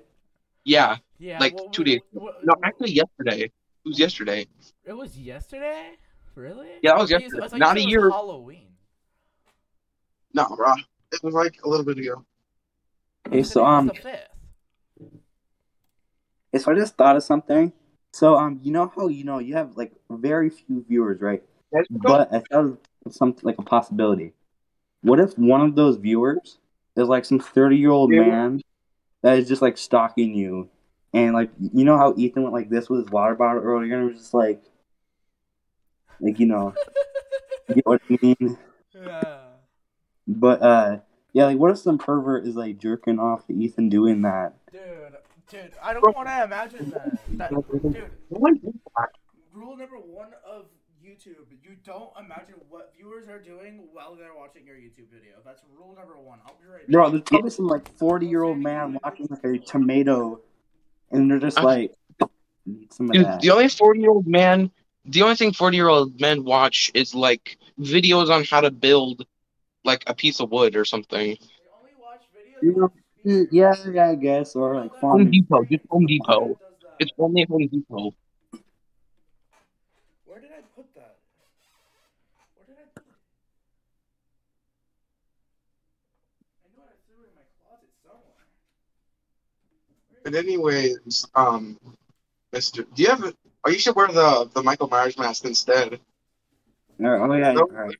Yeah. 0.64 0.96
Yeah, 1.18 1.38
like 1.40 1.54
what- 1.54 1.72
two 1.72 1.84
days. 1.84 2.00
what- 2.12 2.44
no, 2.44 2.54
actually 2.62 2.92
yesterday. 2.92 3.42
It 3.44 3.52
was 3.84 3.98
yesterday. 3.98 4.46
It 4.84 4.92
was 4.92 5.16
yesterday. 5.18 5.92
Really? 6.34 6.68
Yeah, 6.82 6.92
that 6.92 6.98
was 7.00 7.10
I 7.12 7.14
thought 7.14 7.20
you- 7.20 7.24
yesterday. 7.24 7.44
I 7.44 7.48
thought 7.48 7.58
Not 7.58 7.76
a 7.76 7.80
year- 7.88 8.10
Halloween. 8.10 8.68
No, 10.34 10.46
bro. 10.54 10.72
It 11.12 11.22
was 11.22 11.34
like 11.34 11.58
a 11.64 11.68
little 11.68 11.84
bit 11.86 11.98
ago. 11.98 12.24
Hey, 13.30 13.38
You 13.38 13.44
so 13.44 13.60
said 13.60 13.60
it 13.60 13.66
um, 13.66 13.86
the 13.88 13.94
fifth. 13.94 14.28
hey, 16.52 16.58
so 16.58 16.72
I 16.72 16.74
just 16.74 16.96
thought 16.96 17.16
of 17.16 17.22
something. 17.22 17.72
So 18.12 18.36
um, 18.36 18.60
you 18.62 18.70
know 18.72 18.92
how 18.94 19.08
you 19.08 19.24
know 19.24 19.38
you 19.38 19.54
have 19.54 19.76
like 19.76 19.92
very 20.10 20.50
few 20.50 20.84
viewers, 20.86 21.20
right? 21.20 21.42
But 21.90 22.32
I 22.32 22.40
thought 22.40 22.60
of 22.60 22.78
something 23.10 23.44
like 23.44 23.58
a 23.58 23.62
possibility. 23.62 24.32
What 25.02 25.20
if 25.20 25.36
one 25.38 25.60
of 25.60 25.74
those 25.74 25.96
viewers 25.96 26.58
is 26.96 27.08
like 27.08 27.24
some 27.24 27.38
thirty 27.38 27.76
year 27.76 27.90
old 27.90 28.10
man 28.10 28.60
that 29.22 29.38
is 29.38 29.48
just 29.48 29.62
like 29.62 29.78
stalking 29.78 30.34
you, 30.34 30.68
and 31.12 31.34
like 31.34 31.50
you 31.58 31.84
know 31.84 31.96
how 31.96 32.14
Ethan 32.16 32.42
went 32.42 32.54
like 32.54 32.70
this 32.70 32.88
with 32.88 33.00
his 33.00 33.10
water 33.10 33.34
bottle 33.34 33.62
earlier, 33.62 33.94
and 33.94 34.04
it 34.04 34.12
was 34.12 34.22
just 34.22 34.34
like, 34.34 34.62
like 36.20 36.38
you 36.38 36.46
know, 36.46 36.74
you 37.68 37.76
get 37.76 37.86
what 37.86 38.02
I 38.10 38.18
mean. 38.20 38.58
Yeah. 38.94 39.38
But 40.26 40.62
uh, 40.62 40.98
yeah, 41.32 41.46
like 41.46 41.58
what 41.58 41.70
if 41.70 41.78
some 41.78 41.98
pervert 41.98 42.46
is 42.46 42.56
like 42.56 42.78
jerking 42.78 43.18
off 43.18 43.46
to 43.46 43.54
Ethan 43.54 43.88
doing 43.88 44.22
that? 44.22 44.54
Dude, 44.72 44.80
dude, 45.48 45.72
I 45.82 45.92
don't 45.92 46.16
want 46.16 46.28
to 46.28 46.44
imagine 46.44 46.90
that. 46.90 47.20
that. 47.38 47.50
Dude, 47.50 48.10
rule 49.52 49.76
number 49.76 49.96
one 49.96 50.32
of 50.46 50.66
YouTube: 51.06 51.46
you 51.62 51.76
don't 51.84 52.10
imagine 52.18 52.54
what 52.68 52.92
viewers 52.96 53.28
are 53.28 53.38
doing 53.38 53.88
while 53.92 54.16
they're 54.16 54.34
watching 54.34 54.66
your 54.66 54.76
YouTube 54.76 55.08
video. 55.12 55.34
That's 55.44 55.62
rule 55.78 55.94
number 55.96 56.16
one. 56.18 56.40
I'll 56.46 56.56
be 56.60 56.66
right 56.70 56.88
Bro, 56.88 57.04
back. 57.04 57.12
there's 57.12 57.22
probably 57.22 57.50
some 57.50 57.68
like 57.68 57.88
forty 57.96 58.26
year 58.26 58.42
old 58.42 58.58
man 58.58 58.98
watching 59.04 59.28
like 59.30 59.44
a 59.44 59.58
tomato, 59.58 60.40
and 61.12 61.30
they're 61.30 61.38
just 61.38 61.58
uh, 61.58 61.64
like, 61.64 61.92
need 62.66 62.92
some 62.92 63.08
of 63.10 63.14
Dude, 63.14 63.26
that. 63.26 63.40
the 63.40 63.50
only 63.50 63.68
40 63.68 64.00
year 64.00 64.10
old 64.10 64.26
man, 64.26 64.70
the 65.04 65.22
only 65.22 65.36
thing 65.36 65.52
40 65.52 65.76
year 65.76 65.88
old 65.88 66.20
men 66.20 66.44
watch 66.44 66.90
is 66.94 67.14
like 67.14 67.58
videos 67.78 68.30
on 68.30 68.44
how 68.44 68.60
to 68.60 68.70
build 68.70 69.24
like 69.84 70.02
a 70.06 70.14
piece 70.14 70.40
of 70.40 70.50
wood 70.50 70.76
or 70.76 70.84
something. 70.84 71.36
They 71.38 71.38
only 71.78 71.92
watch 72.00 72.22
videos. 72.34 72.62
You 72.62 72.74
know, 72.76 73.48
Yeah, 73.50 73.74
yeah, 73.92 74.10
I 74.10 74.14
guess, 74.16 74.56
or 74.56 74.74
like 74.76 74.90
Home. 74.92 75.30
Depot, 75.30 75.64
just 75.64 75.84
Home 75.90 76.06
Depot. 76.06 76.58
It's 76.98 77.12
only 77.18 77.44
Home 77.48 77.66
Depot. 77.68 78.14
Where 80.24 80.40
did 80.40 80.50
I 80.50 80.62
put 80.74 80.92
that? 80.94 81.18
Where 82.56 82.66
did 82.66 82.76
I 82.76 82.86
put 82.94 83.04
it? 83.06 83.14
I 86.64 86.68
knew 86.74 86.82
I 86.82 86.92
threw 87.06 87.22
it 87.22 87.30
in 87.30 87.34
my 87.36 87.46
closet 87.62 87.92
somewhere. 88.02 88.46
But 90.26 90.34
anyways, 90.34 91.24
um, 91.36 91.78
Mister, 92.52 92.82
do 92.82 93.00
you 93.00 93.10
have? 93.10 93.32
Oh, 93.64 93.70
you 93.70 93.78
should 93.78 93.94
wear 93.94 94.08
the 94.08 94.50
the 94.52 94.60
Michael 94.60 94.88
Myers 94.88 95.16
mask 95.16 95.44
instead. 95.44 96.00
Oh 97.00 97.32
yeah, 97.32 97.52
Nope. 97.52 97.70
right. 97.72 97.96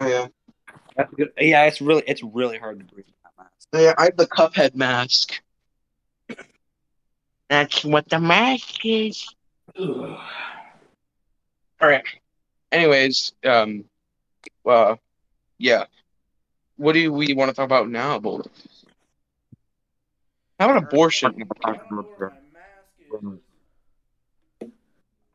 Oh, 0.00 0.08
yeah, 0.08 0.26
That's 0.96 1.14
good. 1.14 1.30
Yeah, 1.38 1.66
it's 1.66 1.80
really 1.80 2.02
it's 2.08 2.20
really 2.24 2.58
hard 2.58 2.80
to 2.80 2.84
breathe 2.92 3.06
that 3.22 3.30
mask. 3.38 3.68
Oh, 3.72 3.80
yeah. 3.80 3.94
I 3.96 4.06
have 4.06 4.16
the 4.16 4.26
Cuphead 4.26 4.74
mask. 4.74 5.40
That's 7.48 7.84
what 7.84 8.08
the 8.08 8.18
mask 8.18 8.84
is. 8.84 9.24
All 9.78 10.18
right. 11.80 12.02
Anyways, 12.72 13.34
um, 13.44 13.84
uh, 14.66 14.96
yeah. 15.58 15.84
What 16.76 16.94
do 16.94 17.12
we 17.12 17.34
want 17.34 17.50
to 17.50 17.54
talk 17.54 17.66
about 17.66 17.88
now, 17.88 18.18
Boulder? 18.18 18.50
How 20.58 20.70
about 20.70 20.82
abortion? 20.84 21.32
I 21.64 21.72
don't 21.72 21.90
know 21.90 22.06
mask. 22.52 23.00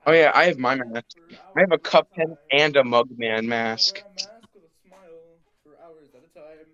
Oh 0.05 0.11
yeah, 0.11 0.31
I 0.33 0.45
have 0.45 0.57
my 0.57 0.75
mask. 0.75 1.17
I 1.55 1.61
have 1.61 1.71
a 1.71 1.77
Cuphead 1.77 2.31
Outside. 2.31 2.37
and 2.51 2.75
a 2.75 2.83
Mugman 2.83 3.37
I 3.37 3.41
mask. 3.41 3.95
wear 3.95 4.03
a 4.05 4.13
mask 4.15 4.49
with 4.53 4.63
a 4.63 4.87
smile 4.87 5.39
for 5.63 5.71
hours 5.83 6.09
at 6.13 6.23
a 6.23 6.33
time. 6.33 6.65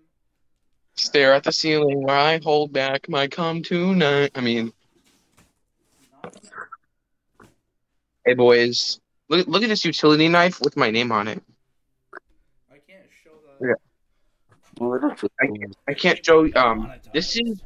Stare 0.96 1.32
at 1.34 1.44
the 1.44 1.52
ceiling 1.52 2.02
where 2.02 2.16
I 2.16 2.40
hold 2.42 2.72
back 2.72 3.08
my 3.08 3.28
cum 3.28 3.62
tonight. 3.62 4.32
I 4.34 4.40
mean, 4.40 4.72
hey 8.24 8.34
boys, 8.34 9.00
look 9.28 9.46
look 9.46 9.62
at 9.62 9.68
this 9.68 9.84
utility 9.84 10.28
knife 10.28 10.60
with 10.60 10.76
my 10.76 10.90
name 10.90 11.12
on 11.12 11.28
it. 11.28 11.42
I 12.70 12.78
can't 12.78 13.08
show 13.22 13.30
that. 13.46 13.66
Yeah. 13.68 13.74
Well, 14.78 14.94
it 14.94 15.02
actually 15.10 15.30
I 15.88 15.94
can't 15.94 16.24
show. 16.24 16.48
Um, 16.54 16.92
this 17.12 17.36
is 17.36 17.60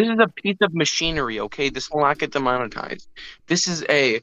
this 0.00 0.08
is 0.08 0.18
a 0.18 0.28
piece 0.28 0.56
of 0.62 0.74
machinery. 0.74 1.40
Okay, 1.40 1.68
this 1.68 1.90
will 1.90 2.00
not 2.00 2.18
get 2.18 2.32
demonetized. 2.32 3.08
This 3.46 3.68
is 3.68 3.84
a 3.88 4.20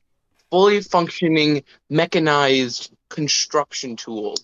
fully 0.50 0.82
functioning 0.82 1.64
mechanized 1.90 2.92
construction 3.10 3.96
tool 3.96 4.36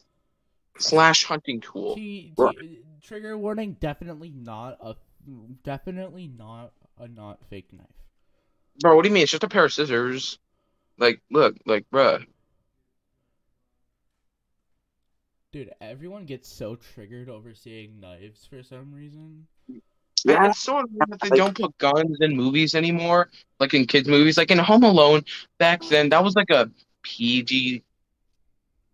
slash 0.77 1.23
hunting 1.23 1.61
tool. 1.61 1.95
T- 1.95 2.34
t- 2.38 2.79
trigger 3.01 3.38
warning. 3.38 3.77
Definitely 3.79 4.31
not 4.36 4.77
a. 4.81 4.95
Definitely 5.63 6.27
not 6.27 6.73
a 6.99 7.07
not 7.07 7.39
fake 7.49 7.71
knife. 7.71 7.88
Bro, 8.79 8.95
what 8.95 9.03
do 9.03 9.09
you 9.09 9.13
mean? 9.13 9.23
It's 9.23 9.31
just 9.31 9.43
a 9.43 9.49
pair 9.49 9.65
of 9.65 9.73
scissors. 9.73 10.38
Like, 10.97 11.21
look, 11.31 11.55
like, 11.65 11.86
bruh. 11.91 12.25
Dude, 15.51 15.71
everyone 15.79 16.25
gets 16.25 16.49
so 16.49 16.75
triggered 16.75 17.29
over 17.29 17.53
seeing 17.53 17.99
knives 17.99 18.45
for 18.45 18.63
some 18.63 18.93
reason. 18.93 19.47
Yeah. 20.26 20.47
It's 20.47 20.59
so 20.59 20.80
annoying 20.80 20.97
that 21.09 21.19
they 21.21 21.30
don't 21.38 21.57
put 21.57 21.78
guns 21.78 22.17
in 22.21 22.36
movies 22.36 22.76
anymore, 22.76 23.30
like 23.59 23.74
in 23.74 23.86
kids' 23.86 24.07
movies. 24.07 24.38
Like 24.38 24.51
in 24.51 24.57
Home 24.57 24.84
Alone, 24.84 25.24
back 25.59 25.84
then, 25.84 26.09
that 26.09 26.24
was 26.24 26.36
like 26.36 26.49
a 26.49 26.69
PG 27.03 27.84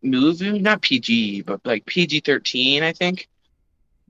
movie, 0.01 0.59
not 0.59 0.81
PG, 0.81 1.41
but 1.43 1.65
like 1.65 1.85
PG 1.85 2.21
thirteen, 2.21 2.83
I 2.83 2.93
think. 2.93 3.27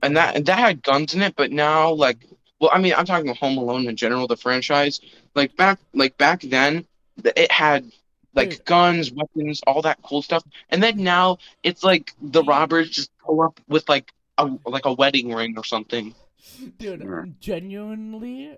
And 0.02 0.16
that 0.16 0.36
and 0.36 0.46
that 0.46 0.58
had 0.58 0.82
guns 0.82 1.14
in 1.14 1.22
it, 1.22 1.34
but 1.36 1.52
now, 1.52 1.92
like, 1.92 2.18
well, 2.60 2.70
I 2.72 2.78
mean, 2.78 2.94
I'm 2.96 3.04
talking 3.04 3.34
Home 3.34 3.58
Alone 3.58 3.86
in 3.86 3.96
general, 3.96 4.26
the 4.26 4.36
franchise. 4.36 5.00
Like 5.34 5.56
back, 5.56 5.78
like 5.92 6.16
back 6.16 6.40
then, 6.40 6.86
it 7.24 7.52
had 7.52 7.90
like 8.34 8.50
Dude. 8.50 8.64
guns, 8.64 9.12
weapons, 9.12 9.60
all 9.66 9.82
that 9.82 10.00
cool 10.02 10.22
stuff. 10.22 10.42
And 10.70 10.82
then 10.82 11.02
now 11.02 11.38
it's 11.62 11.82
like 11.84 12.14
the 12.20 12.42
robbers 12.42 12.90
just 12.90 13.10
pull 13.18 13.42
up 13.42 13.60
with 13.68 13.88
like 13.88 14.12
a 14.38 14.50
like 14.66 14.86
a 14.86 14.92
wedding 14.92 15.34
ring 15.34 15.54
or 15.58 15.64
something. 15.64 16.14
Dude, 16.78 17.00
Yeah. 17.02 17.24
genuinely, 17.40 18.56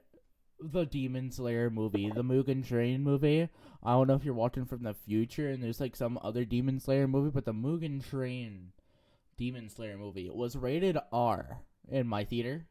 the 0.60 0.84
Demon 0.84 1.30
Slayer 1.30 1.70
movie, 1.70 2.10
the 2.10 2.22
Mugen 2.22 2.66
Train 2.66 3.02
movie. 3.02 3.48
I 3.82 3.92
don't 3.92 4.06
know 4.06 4.14
if 4.14 4.24
you're 4.24 4.34
watching 4.34 4.64
from 4.64 4.82
the 4.84 4.94
future 4.94 5.48
and 5.50 5.62
there's 5.62 5.80
like 5.80 5.96
some 5.96 6.18
other 6.22 6.44
Demon 6.44 6.78
Slayer 6.80 7.08
movie, 7.08 7.30
but 7.30 7.44
the 7.44 7.52
Mugen 7.52 8.02
Train 8.08 8.72
Demon 9.36 9.68
Slayer 9.68 9.96
movie 9.98 10.30
was 10.30 10.54
rated 10.56 10.96
R 11.12 11.58
in 11.90 12.06
my 12.06 12.24
theater. 12.24 12.66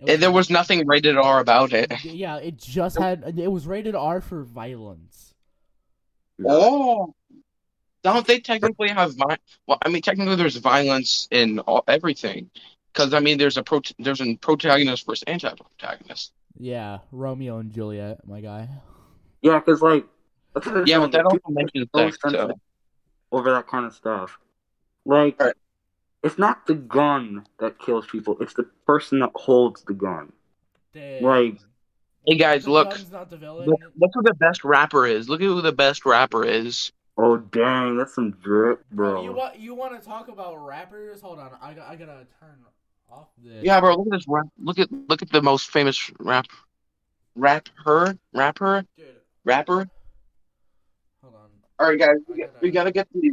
And 0.00 0.20
there 0.22 0.30
was 0.32 0.50
nothing 0.50 0.86
rated 0.86 1.16
R 1.16 1.40
about 1.40 1.72
it. 1.72 2.04
yeah, 2.04 2.36
it 2.36 2.58
just 2.58 2.98
had 2.98 3.34
it 3.38 3.50
was 3.50 3.66
rated 3.66 3.94
R 3.94 4.20
for 4.20 4.42
violence. 4.42 5.32
Oh, 6.46 7.14
don't 8.14 8.26
they 8.26 8.40
technically 8.40 8.88
have 8.88 9.14
vi- 9.16 9.38
Well, 9.66 9.78
I 9.84 9.88
mean, 9.88 10.02
technically 10.02 10.36
there's 10.36 10.56
violence 10.56 11.28
in 11.30 11.58
all, 11.60 11.84
everything, 11.88 12.50
because 12.92 13.14
I 13.14 13.20
mean, 13.20 13.38
there's 13.38 13.56
a 13.56 13.62
pro- 13.62 13.80
there's 13.98 14.20
a 14.20 14.34
protagonist 14.36 15.06
versus 15.06 15.24
anti-protagonist. 15.26 16.32
Yeah, 16.58 16.98
Romeo 17.12 17.58
and 17.58 17.72
Juliet, 17.72 18.26
my 18.26 18.40
guy. 18.40 18.68
Yeah, 19.42 19.58
because 19.58 19.82
like 19.82 20.04
that's 20.54 20.66
what 20.66 20.76
I'm 20.78 20.86
Yeah, 20.86 20.98
but 21.00 21.12
that 21.12 21.24
also 21.24 21.36
people 21.36 21.52
mentions 21.52 21.88
get 21.94 22.12
sex. 22.14 22.18
So. 22.32 22.52
over 23.32 23.52
that 23.52 23.66
kind 23.68 23.84
of 23.84 23.94
stuff. 23.94 24.38
Like, 25.04 25.38
Alright. 25.38 25.54
it's 26.22 26.38
not 26.38 26.66
the 26.66 26.74
gun 26.74 27.46
that 27.60 27.78
kills 27.78 28.06
people; 28.06 28.36
it's 28.40 28.54
the 28.54 28.64
person 28.86 29.20
that 29.20 29.30
holds 29.34 29.82
the 29.84 29.94
gun. 29.94 30.32
Dang. 30.94 31.22
Like- 31.22 31.58
Hey 32.26 32.34
guys, 32.36 32.66
look, 32.66 32.90
gun's 32.90 33.12
not 33.12 33.30
the 33.30 33.36
villain. 33.36 33.68
look, 33.68 33.78
look 34.00 34.10
who 34.12 34.22
the 34.22 34.34
best 34.34 34.64
rapper 34.64 35.06
is. 35.06 35.28
Look 35.28 35.40
at 35.40 35.44
who 35.44 35.60
the 35.62 35.70
best 35.70 36.04
rapper 36.04 36.44
is. 36.44 36.90
Oh 37.18 37.38
dang, 37.38 37.96
that's 37.96 38.14
some 38.14 38.32
drip, 38.32 38.84
Bro, 38.90 39.12
bro. 39.12 39.22
you 39.24 39.32
want 39.32 39.58
you 39.58 39.74
want 39.74 39.98
to 40.00 40.06
talk 40.06 40.28
about 40.28 40.56
rappers? 40.66 41.20
Hold 41.22 41.38
on, 41.38 41.50
I 41.62 41.72
got 41.72 41.88
I 41.88 41.96
gotta 41.96 42.26
turn 42.38 42.58
off 43.10 43.28
this. 43.42 43.64
Yeah, 43.64 43.80
bro, 43.80 43.96
look 43.96 44.06
at 44.08 44.12
this 44.18 44.26
rap. 44.28 44.44
Look 44.58 44.78
at 44.78 44.92
look 45.08 45.22
at 45.22 45.30
the 45.30 45.42
most 45.42 45.70
famous 45.70 46.10
rap, 46.20 46.46
rapper, 47.34 48.18
rapper, 48.34 48.84
dude. 48.96 49.06
rapper. 49.44 49.88
Hold 51.22 51.34
on. 51.34 51.40
All 51.78 51.88
right, 51.88 51.98
guys, 51.98 52.16
we, 52.28 52.38
got, 52.38 52.50
we 52.62 52.70
gotta 52.70 52.92
get 52.92 53.08
the 53.14 53.32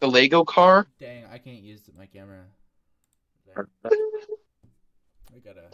the 0.00 0.06
Lego 0.08 0.44
car. 0.44 0.86
Dang, 1.00 1.24
I 1.26 1.38
can't 1.38 1.62
use 1.62 1.80
my 1.98 2.06
camera. 2.06 2.44
we 5.34 5.40
gotta. 5.40 5.70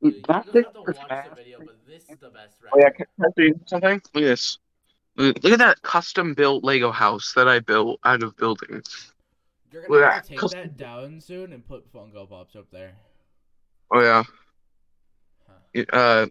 You 0.00 0.10
You 0.10 0.20
don't 0.20 0.52
don't 0.52 0.54
have 0.64 0.72
to 0.74 0.80
watch 0.82 1.24
the 1.30 1.34
video, 1.34 1.58
but 1.64 1.76
this 1.86 2.04
is 2.10 2.18
the 2.18 2.28
best 2.28 2.56
Oh 2.72 2.78
yeah, 2.78 2.84
rapper. 2.84 2.96
can 2.96 3.06
I 3.20 3.26
show 3.36 3.44
you 3.44 3.60
something? 3.66 4.02
Look 4.14 4.22
at 4.24 4.28
this. 4.28 4.58
Look, 5.16 5.44
at 5.44 5.58
that 5.58 5.82
custom 5.82 6.34
built 6.34 6.64
Lego 6.64 6.90
house 6.90 7.32
that 7.34 7.48
I 7.48 7.60
built 7.60 8.00
out 8.04 8.22
of 8.22 8.36
buildings. 8.36 9.12
You're 9.72 9.86
gonna 9.88 10.10
have 10.10 10.22
to 10.24 10.28
take 10.30 10.38
custom- 10.38 10.60
that 10.60 10.76
down 10.76 11.20
soon 11.20 11.52
and 11.52 11.66
put 11.66 11.92
Funko 11.92 12.28
Pops 12.28 12.56
up 12.56 12.66
there. 12.70 12.94
Oh 13.90 14.00
yeah. 14.00 14.22
Huh. 15.48 15.84
Uh, 15.92 16.26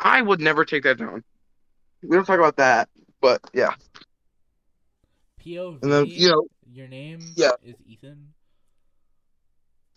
I 0.00 0.22
would 0.22 0.40
never 0.40 0.64
take 0.64 0.82
that 0.84 0.98
down. 0.98 1.24
We 2.02 2.16
don't 2.16 2.24
talk 2.26 2.38
about 2.38 2.56
that, 2.56 2.88
but 3.20 3.40
yeah. 3.52 3.74
POV. 5.44 5.82
And 5.82 5.92
then 5.92 6.06
you 6.06 6.28
know, 6.30 6.46
your 6.72 6.88
name 6.88 7.20
Yeah. 7.34 7.52
is 7.62 7.76
Ethan. 7.86 8.32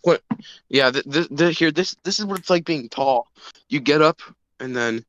What? 0.02 0.22
yeah. 0.68 0.90
Th- 0.90 1.04
th- 1.04 1.28
th- 1.28 1.58
here, 1.58 1.70
this 1.70 1.96
this 2.02 2.18
is 2.18 2.24
what 2.24 2.38
it's 2.38 2.50
like 2.50 2.64
being 2.64 2.88
tall. 2.88 3.28
You 3.68 3.80
get 3.80 4.00
up 4.00 4.20
and 4.58 4.74
then 4.74 5.04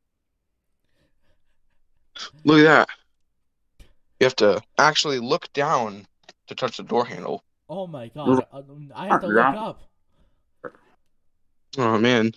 look 2.44 2.60
at 2.60 2.64
that. 2.64 2.90
You 4.22 4.26
have 4.26 4.36
to 4.36 4.62
actually 4.78 5.18
look 5.18 5.52
down 5.52 6.06
to 6.46 6.54
touch 6.54 6.78
the 6.78 6.84
door 6.84 7.04
handle. 7.08 7.44
Oh 7.68 7.88
my 7.88 8.08
god! 8.10 8.46
I 8.94 9.08
have 9.08 9.22
to 9.22 9.28
look 9.28 9.44
up. 9.44 9.82
Oh 11.80 11.98
man. 11.98 12.32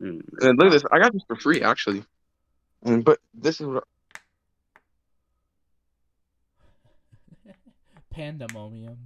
Mm. 0.00 0.22
And 0.42 0.56
look 0.58 0.68
at 0.68 0.70
this. 0.70 0.84
I 0.92 1.00
got 1.00 1.12
this 1.12 1.24
for 1.26 1.34
free 1.34 1.60
actually. 1.60 2.04
And, 2.84 3.04
but 3.04 3.18
this 3.34 3.60
is 3.60 3.66
what 3.66 3.82
Pandemonium. 8.10 8.98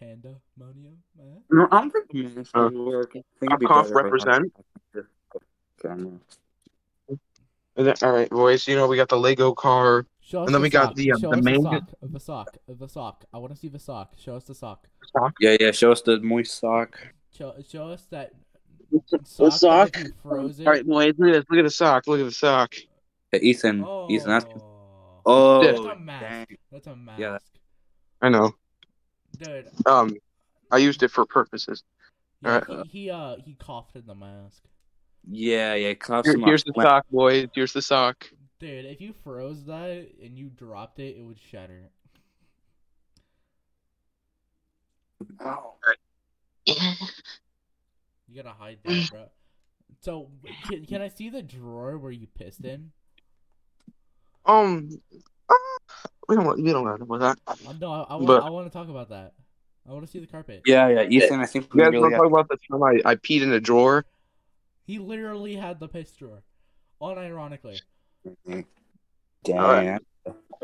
Pandemonium. 0.00 0.96
eh? 1.20 1.40
No, 1.50 1.68
I'm 1.70 1.90
thinking 1.90 2.34
this 2.34 2.48
Uh. 2.54 2.68
I 2.68 2.70
think 2.70 3.26
it'd 3.42 3.50
Top 3.50 3.60
be 3.60 3.66
cough 3.66 3.88
better 3.88 3.98
if 3.98 3.98
I 3.98 4.02
represent. 4.04 4.52
had- 4.94 5.04
Camera. 5.82 5.98
and 5.98 6.20
then, 7.84 7.94
all 8.02 8.12
right, 8.12 8.30
boys. 8.30 8.66
You 8.68 8.76
know 8.76 8.86
we 8.86 8.96
got 8.96 9.08
the 9.08 9.18
Lego 9.18 9.52
car. 9.52 10.06
Show 10.20 10.42
us 10.42 10.46
And 10.46 10.54
then 10.54 10.60
the 10.62 10.66
we 10.66 10.70
got 10.70 10.86
sock. 10.88 10.94
the, 10.96 11.12
uh, 11.12 11.18
Show 11.18 11.30
the 11.30 11.36
us 11.38 11.44
main- 11.44 11.62
the 11.62 11.70
sock. 11.70 11.90
The 12.02 12.20
sock. 12.20 12.56
The 12.66 12.88
sock. 12.88 13.24
I 13.34 13.38
want 13.38 13.52
to 13.54 13.58
see 13.58 13.68
the 13.68 13.78
sock. 13.78 14.12
Show 14.18 14.36
us 14.36 14.44
the 14.44 14.54
sock. 14.54 14.88
sock. 15.16 15.34
Yeah, 15.40 15.56
yeah. 15.60 15.70
Show 15.70 15.92
us 15.92 16.02
the 16.02 16.20
moist 16.20 16.58
sock. 16.58 16.98
Show, 17.36 17.54
show 17.68 17.88
us 17.90 18.06
that 18.10 18.32
The 18.90 19.00
sock. 19.24 19.52
sock. 19.52 19.92
That 19.92 20.00
if 20.00 20.06
you 20.08 20.12
froze 20.22 20.60
it. 20.60 20.66
All 20.66 20.72
right, 20.72 20.86
boys. 20.86 21.14
Look 21.18 21.28
at 21.28 21.32
this. 21.34 21.44
Look 21.50 21.58
at 21.58 21.62
the 21.64 21.70
sock. 21.70 22.06
Look 22.06 22.20
at 22.20 22.24
the 22.24 22.30
sock. 22.32 22.74
Hey, 23.32 23.38
Ethan. 23.40 23.84
Oh. 23.86 24.08
Ethan, 24.10 24.28
that's. 24.30 24.46
Oh, 25.28 25.62
That's 25.64 25.78
a 25.80 25.96
mask. 25.98 26.20
dang. 26.24 26.58
That's 26.70 26.86
a 26.86 26.94
mask. 26.96 27.18
Yeah. 27.20 27.38
I 28.22 28.28
know. 28.28 28.52
Dude. 29.38 29.66
Um, 29.84 30.14
I 30.70 30.78
used 30.78 31.02
it 31.02 31.10
for 31.10 31.26
purposes. 31.26 31.82
Yeah, 32.42 32.60
Alright. 32.68 32.86
he, 32.86 33.00
he 33.04 33.10
uh 33.10 33.36
he 33.44 33.54
coughed 33.54 33.96
in 33.96 34.06
the 34.06 34.14
mask. 34.14 34.62
Yeah, 35.28 35.74
yeah. 35.74 35.94
Cough 35.94 36.24
Here- 36.24 36.38
here's 36.38 36.64
the 36.64 36.72
sock, 36.74 37.06
boys. 37.10 37.48
Here's 37.54 37.72
the 37.72 37.82
sock. 37.82 38.28
Dude, 38.58 38.84
if 38.86 39.00
you 39.00 39.12
froze 39.24 39.64
that 39.64 40.08
and 40.22 40.38
you 40.38 40.48
dropped 40.48 40.98
it, 40.98 41.16
it 41.18 41.22
would 41.24 41.38
shatter. 41.38 41.90
Oh. 45.40 45.74
You 46.66 46.74
gotta 48.42 48.54
hide 48.56 48.78
that, 48.84 49.08
bro. 49.10 49.26
So, 50.00 50.28
can, 50.68 50.84
can 50.84 51.02
I 51.02 51.08
see 51.08 51.30
the 51.30 51.42
drawer 51.42 51.98
where 51.98 52.12
you 52.12 52.26
pissed 52.26 52.64
in? 52.64 52.90
Um, 54.44 55.00
uh, 55.48 55.54
we 56.28 56.36
don't 56.36 56.44
want. 56.44 56.62
We 56.62 56.70
don't 56.72 56.84
got 56.84 57.00
about 57.00 57.20
that. 57.20 57.38
Uh, 57.46 57.72
no, 57.80 57.92
I, 57.92 58.00
I, 58.02 58.14
want, 58.14 58.26
But- 58.26 58.42
I 58.42 58.50
want 58.50 58.66
to 58.66 58.72
talk 58.72 58.88
about 58.88 59.08
that. 59.10 59.32
I 59.88 59.92
want 59.92 60.04
to 60.04 60.10
see 60.10 60.18
the 60.18 60.26
carpet. 60.26 60.62
Yeah, 60.66 60.88
yeah. 60.88 61.02
Ethan, 61.04 61.38
I 61.40 61.46
think 61.46 61.72
we 61.72 61.78
You 61.80 61.84
guys 61.84 61.92
really 61.92 62.02
want 62.02 62.12
to 62.12 62.16
got. 62.16 62.22
talk 62.24 62.32
about 62.32 62.48
the 62.48 62.58
time 62.68 62.82
I, 62.82 63.10
I 63.10 63.14
peed 63.14 63.42
in 63.42 63.52
a 63.52 63.60
drawer? 63.60 64.04
He 64.86 64.98
literally 64.98 65.56
had 65.56 65.80
the 65.80 65.88
piss 65.88 66.12
drawer. 66.12 66.42
Unironically. 67.02 67.80
Damn. 68.44 68.64
Alright. 69.58 70.00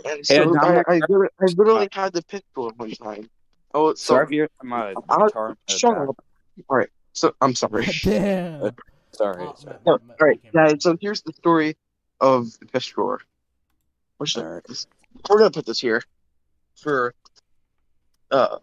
And 0.04 0.26
so 0.26 0.44
now 0.44 0.62
I, 0.62 0.82
I, 0.88 0.94
literally- 1.08 1.28
I 1.40 1.44
literally 1.56 1.88
had 1.92 2.12
the 2.12 2.22
piss 2.22 2.42
drawer 2.54 2.72
one 2.76 2.90
time. 2.92 3.28
Oh, 3.74 3.90
so 3.94 4.14
Sorry 4.14 4.24
if 4.24 4.30
you're 4.30 4.48
my 4.62 4.94
I- 5.08 5.26
guitar. 5.26 5.50
in 5.50 5.56
shut 5.76 5.94
back. 5.96 6.08
up. 6.08 6.24
All 6.68 6.76
right. 6.76 6.88
So 7.12 7.34
I'm 7.40 7.54
sorry. 7.54 7.86
Damn. 8.02 8.72
Sorry. 9.14 9.44
Oh, 9.46 9.54
sorry. 9.58 9.76
No, 9.84 9.92
all 9.92 9.98
right, 10.22 10.38
okay, 10.38 10.48
guys. 10.54 10.82
So 10.82 10.96
here's 10.98 11.20
the 11.20 11.34
story 11.34 11.76
of 12.22 12.58
the 12.60 12.64
piss 12.66 12.86
drawer. 12.86 13.20
We're, 14.18 14.24
just- 14.24 14.88
we're 15.28 15.36
gonna 15.38 15.50
put 15.50 15.66
this 15.66 15.78
here 15.80 16.02
for. 16.76 17.14
Uh, 18.30 18.56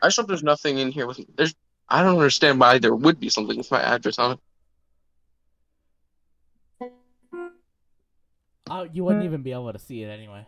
I 0.00 0.06
just 0.06 0.16
hope 0.16 0.28
there's 0.28 0.44
nothing 0.44 0.78
in 0.78 0.92
here 0.92 1.08
with. 1.08 1.20
There's. 1.36 1.56
I 1.90 2.02
don't 2.02 2.16
understand 2.16 2.60
why 2.60 2.78
there 2.78 2.94
would 2.94 3.18
be 3.18 3.28
something 3.28 3.56
with 3.56 3.70
my 3.70 3.80
address 3.82 4.18
on 4.18 4.32
it. 4.32 4.38
Oh, 8.70 8.84
you 8.92 9.02
wouldn't 9.02 9.24
even 9.24 9.42
be 9.42 9.50
able 9.50 9.72
to 9.72 9.78
see 9.80 10.04
it 10.04 10.08
anyway. 10.08 10.46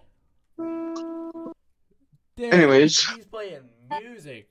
Damn, 2.36 2.52
Anyways. 2.52 3.04
he's 3.10 3.24
playing 3.24 3.62
music. 4.00 4.48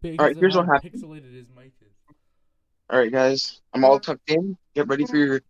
Because 0.00 0.18
Alright, 0.18 0.36
here's 0.38 0.56
what 0.56 0.66
happened. 0.66 0.94
Pixelated 0.94 1.34
his 1.34 1.46
mic 1.54 1.72
is. 1.82 1.92
All 2.88 2.98
right, 2.98 3.12
guys. 3.12 3.60
I'm 3.74 3.84
all 3.84 4.00
tucked 4.00 4.30
in. 4.30 4.56
Get 4.74 4.88
ready 4.88 5.04
for 5.04 5.16
your 5.16 5.42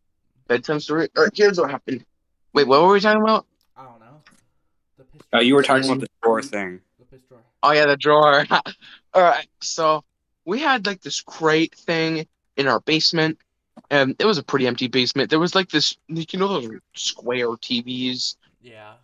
bedtime 0.48 0.80
story. 0.80 1.08
All 1.16 1.22
right, 1.22 1.32
here's 1.32 1.58
what 1.58 1.70
happened. 1.70 2.04
Wait, 2.52 2.66
what 2.66 2.82
were 2.82 2.92
we 2.92 3.00
talking 3.00 3.22
about? 3.22 3.46
I 3.76 3.84
don't 3.84 4.00
know. 4.00 4.20
The 4.98 5.04
piss 5.04 5.22
Uh, 5.32 5.38
you 5.38 5.54
were 5.54 5.62
talking 5.62 5.84
about 5.84 6.00
the 6.00 6.08
drawer 6.22 6.42
thing. 6.42 6.80
The 6.98 7.04
piss 7.06 7.22
drawer. 7.28 7.40
Oh 7.62 7.72
yeah, 7.72 7.86
the 7.86 7.96
drawer. 7.96 8.44
All 9.14 9.22
right, 9.22 9.48
so 9.60 10.04
we 10.44 10.60
had 10.60 10.86
like 10.86 11.02
this 11.02 11.20
crate 11.20 11.74
thing 11.74 12.26
in 12.56 12.66
our 12.66 12.80
basement, 12.80 13.38
and 13.90 14.16
it 14.18 14.24
was 14.24 14.38
a 14.38 14.42
pretty 14.42 14.66
empty 14.66 14.88
basement. 14.88 15.30
There 15.30 15.38
was 15.38 15.54
like 15.54 15.70
this, 15.70 15.96
you 16.08 16.38
know, 16.38 16.48
those 16.48 16.80
square 16.94 17.48
TVs. 17.48 18.36
Yeah. 18.60 18.94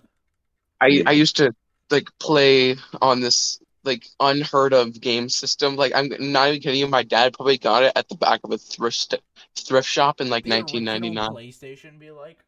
I 0.81 1.03
I 1.07 1.13
used 1.13 1.37
to 1.37 1.55
like 1.91 2.09
play 2.19 2.77
on 3.01 3.21
this 3.21 3.61
like 3.85 4.07
unheard 4.21 4.73
of 4.73 5.01
game 5.01 5.29
system. 5.29 5.77
Like 5.77 5.93
I'm 5.95 6.09
not 6.33 6.49
even 6.49 6.61
kidding 6.61 6.81
you. 6.81 6.87
My 6.87 7.03
dad 7.03 7.35
probably 7.35 7.59
got 7.59 7.83
it 7.83 7.93
at 7.97 8.09
the 8.09 8.17
back 8.17 8.41
of 8.45 8.53
a 8.53 8.59
thrift 8.59 9.15
thrift 9.57 9.89
shop 9.89 10.21
in 10.21 10.29
like 10.29 10.45
The 10.45 10.51
1999. 10.51 11.31
PlayStation 11.31 11.99
be 11.99 12.11
like? 12.11 12.39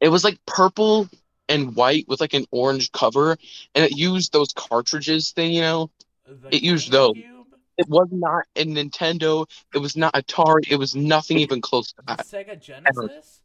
It 0.00 0.08
was 0.08 0.24
like 0.24 0.38
purple 0.46 1.08
and 1.48 1.76
white 1.76 2.06
with 2.08 2.20
like 2.20 2.34
an 2.34 2.46
orange 2.50 2.90
cover, 2.92 3.36
and 3.74 3.84
it 3.84 3.96
used 3.96 4.32
those 4.32 4.52
cartridges 4.52 5.30
thing, 5.32 5.52
you 5.52 5.60
know. 5.60 5.90
The 6.26 6.56
It 6.56 6.62
used 6.62 6.90
those. 6.90 7.14
GameCube? 7.14 7.44
It 7.76 7.88
was 7.88 8.08
not 8.10 8.44
a 8.56 8.64
Nintendo. 8.64 9.48
It 9.74 9.78
was 9.78 9.96
not 9.96 10.14
Atari. 10.14 10.70
It 10.70 10.76
was 10.76 10.94
nothing 10.94 11.38
even 11.38 11.60
close 11.60 11.92
to 11.92 12.02
that. 12.06 12.20
Sega 12.20 12.60
Genesis? 12.60 13.40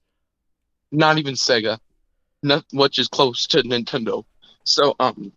Not 0.91 1.17
even 1.17 1.34
Sega. 1.34 1.80
Not 2.43 2.63
which 2.71 2.99
is 2.99 3.07
close 3.07 3.47
to 3.47 3.63
Nintendo. 3.63 4.23
So 4.63 4.95
um, 4.99 5.32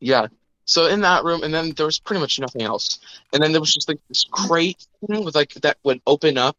yeah. 0.00 0.26
So 0.66 0.86
in 0.86 1.00
that 1.02 1.24
room, 1.24 1.42
and 1.42 1.52
then 1.52 1.72
there 1.72 1.86
was 1.86 1.98
pretty 1.98 2.20
much 2.20 2.40
nothing 2.40 2.62
else. 2.62 2.98
And 3.32 3.42
then 3.42 3.52
there 3.52 3.60
was 3.60 3.72
just 3.72 3.88
like 3.88 4.00
this 4.08 4.24
crate 4.30 4.86
thing 5.06 5.24
with 5.24 5.34
like 5.34 5.54
that 5.54 5.78
would 5.84 6.00
open 6.06 6.38
up, 6.38 6.56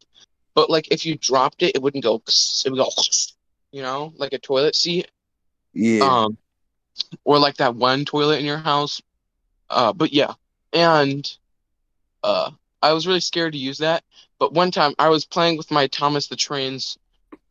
but 0.53 0.69
like 0.69 0.91
if 0.91 1.05
you 1.05 1.15
dropped 1.15 1.61
it, 1.63 1.75
it 1.75 1.81
wouldn't 1.81 2.03
go. 2.03 2.21
It 2.25 2.69
would 2.69 2.77
go, 2.77 2.89
you 3.71 3.81
know, 3.81 4.13
like 4.17 4.33
a 4.33 4.39
toilet 4.39 4.75
seat. 4.75 5.09
Yeah. 5.73 6.05
Um, 6.05 6.37
or 7.23 7.39
like 7.39 7.57
that 7.57 7.75
one 7.75 8.05
toilet 8.05 8.39
in 8.39 8.45
your 8.45 8.57
house. 8.57 9.01
Uh, 9.69 9.93
but 9.93 10.13
yeah, 10.13 10.33
and 10.73 11.29
uh, 12.23 12.51
I 12.81 12.93
was 12.93 13.07
really 13.07 13.19
scared 13.19 13.53
to 13.53 13.59
use 13.59 13.79
that. 13.79 14.03
But 14.39 14.53
one 14.53 14.71
time 14.71 14.93
I 14.99 15.09
was 15.09 15.25
playing 15.25 15.57
with 15.57 15.71
my 15.71 15.87
Thomas 15.87 16.27
the 16.27 16.35
Trains. 16.35 16.97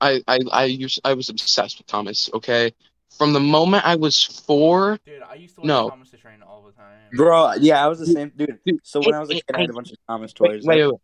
I 0.00 0.22
I 0.28 0.38
I 0.52 0.64
used 0.64 1.00
I 1.04 1.14
was 1.14 1.28
obsessed 1.28 1.78
with 1.78 1.86
Thomas. 1.86 2.30
Okay, 2.34 2.72
from 3.16 3.32
the 3.32 3.40
moment 3.40 3.86
I 3.86 3.96
was 3.96 4.22
four. 4.22 4.98
Dude, 5.04 5.22
I 5.22 5.34
used 5.34 5.54
to 5.56 5.60
watch 5.62 5.68
No. 5.68 5.90
Thomas 5.90 6.10
the 6.10 6.16
Train 6.16 6.42
all 6.42 6.62
the 6.62 6.72
time. 6.72 7.10
Bro, 7.16 7.54
yeah, 7.60 7.84
I 7.84 7.88
was 7.88 7.98
the 8.00 8.06
same 8.06 8.32
dude. 8.36 8.58
Dude, 8.64 8.80
So 8.82 9.00
when 9.00 9.14
it- 9.14 9.16
I 9.16 9.20
was 9.20 9.30
a 9.30 9.36
it- 9.36 9.46
kid, 9.46 9.56
I 9.56 9.60
had 9.60 9.70
a 9.70 9.72
bunch 9.72 9.92
of 9.92 9.98
Thomas 10.08 10.32
toys. 10.32 10.64
wait, 10.66 10.84
Like, 10.86 11.00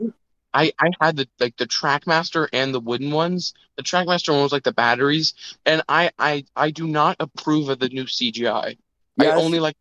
wait. 0.00 0.12
I 0.54 0.72
I 0.78 0.90
had 1.00 1.16
the 1.16 1.28
like 1.38 1.56
the 1.56 1.66
Trackmaster 1.66 2.48
and 2.52 2.74
the 2.74 2.80
wooden 2.80 3.10
ones. 3.10 3.52
The 3.76 3.82
Trackmaster 3.82 4.32
one 4.32 4.42
was 4.42 4.52
like 4.52 4.64
the 4.64 4.72
batteries, 4.72 5.34
and 5.66 5.82
I 5.88 6.10
I 6.18 6.44
I 6.56 6.70
do 6.70 6.86
not 6.86 7.16
approve 7.20 7.68
of 7.68 7.78
the 7.78 7.88
new 7.88 8.06
CGI. 8.06 8.76
I 9.18 9.26
only 9.32 9.60
like 9.60 9.76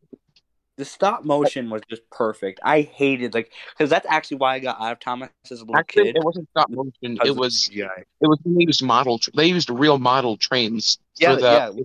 the 0.77 0.85
stop 0.85 1.23
motion 1.23 1.69
was 1.69 1.81
just 1.89 2.09
perfect. 2.09 2.59
I 2.63 2.81
hated 2.81 3.33
like 3.33 3.51
because 3.71 3.89
that's 3.89 4.05
actually 4.09 4.37
why 4.37 4.55
I 4.55 4.59
got 4.59 4.79
out 4.81 4.91
of 4.91 4.99
Thomas 4.99 5.29
as 5.49 5.61
a 5.61 5.63
little 5.63 5.77
actually 5.77 6.05
kid. 6.05 6.17
it 6.17 6.23
wasn't 6.23 6.49
stop 6.49 6.69
motion. 6.69 7.17
It 7.23 7.35
was 7.35 7.69
CGI. 7.69 8.03
It 8.21 8.27
was 8.27 8.39
they 8.45 8.65
used 8.65 8.83
model. 8.83 9.19
Tra- 9.19 9.33
they 9.35 9.45
used 9.47 9.69
real 9.69 9.97
model 9.97 10.37
trains. 10.37 10.97
Yeah, 11.17 11.35
for 11.35 11.41
the, 11.41 11.75
yeah. 11.77 11.83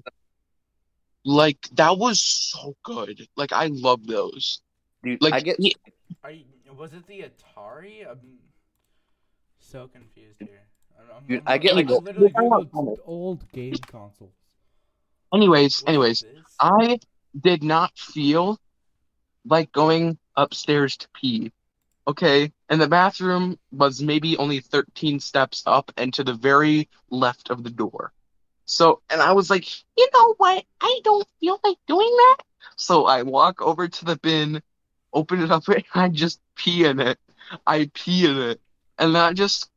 Like 1.25 1.69
that 1.75 1.99
was 1.99 2.21
so 2.21 2.75
good. 2.83 3.29
Like 3.37 3.53
I 3.53 3.67
love 3.67 4.07
those. 4.07 4.61
Dude, 5.03 5.23
Like 5.23 5.35
I 5.35 5.41
get 5.41 5.59
Are 6.25 6.31
you, 6.31 6.45
was 6.77 6.93
it 6.93 7.07
the 7.07 7.25
Atari? 7.25 8.11
I'm 8.11 8.39
so 9.59 9.89
confused 9.89 10.39
here. 10.41 10.63
I'm, 10.99 11.17
I'm, 11.17 11.25
Dude, 11.27 11.39
I'm- 11.39 11.45
I 11.47 11.59
get, 11.59 11.77
like, 11.77 11.89
literally 11.89 12.27
We're 12.27 12.29
talking 12.31 12.47
about 12.49 12.73
Googled 12.73 12.99
old 13.07 13.53
game 13.53 13.75
consoles. 13.75 14.33
Anyways, 15.33 15.83
What 15.83 15.89
anyways. 15.91 16.25
I 16.59 16.99
did 17.41 17.63
not 17.63 17.97
feel 17.97 18.59
like 19.45 19.73
going 19.73 20.19
upstairs 20.37 20.97
to 20.99 21.09
pee. 21.11 21.53
Okay, 22.09 22.53
and 22.69 22.81
the 22.81 22.89
bathroom 22.89 23.59
was 23.71 24.03
maybe 24.03 24.37
only 24.37 24.61
13 24.61 25.21
steps 25.21 25.63
up 25.67 25.93
and 25.97 26.13
to 26.15 26.25
the 26.25 26.35
very 26.35 26.89
left 27.11 27.51
of 27.51 27.63
the 27.63 27.71
door. 27.71 28.13
So, 28.65 29.01
and 29.11 29.21
I 29.21 29.33
was 29.33 29.51
like, 29.51 29.69
you 29.97 30.09
know 30.15 30.35
what? 30.39 30.65
I 30.81 31.01
don't 31.05 31.27
feel 31.41 31.61
like 31.63 31.77
doing 31.87 32.11
that. 32.17 32.39
So 32.77 33.07
I 33.07 33.23
walk 33.23 33.61
over 33.61 33.89
to 33.89 34.05
the 34.05 34.17
bin, 34.17 34.63
open 35.13 35.43
it 35.43 35.51
up, 35.51 35.69
and 35.69 35.85
I 35.95 36.09
just 36.09 36.41
pee 36.57 36.85
in 36.85 37.01
it. 37.01 37.19
I 37.67 37.91
pee 37.95 38.27
in 38.27 38.39
it, 38.39 38.61
and 38.99 39.17
I 39.17 39.33
just 39.33 39.71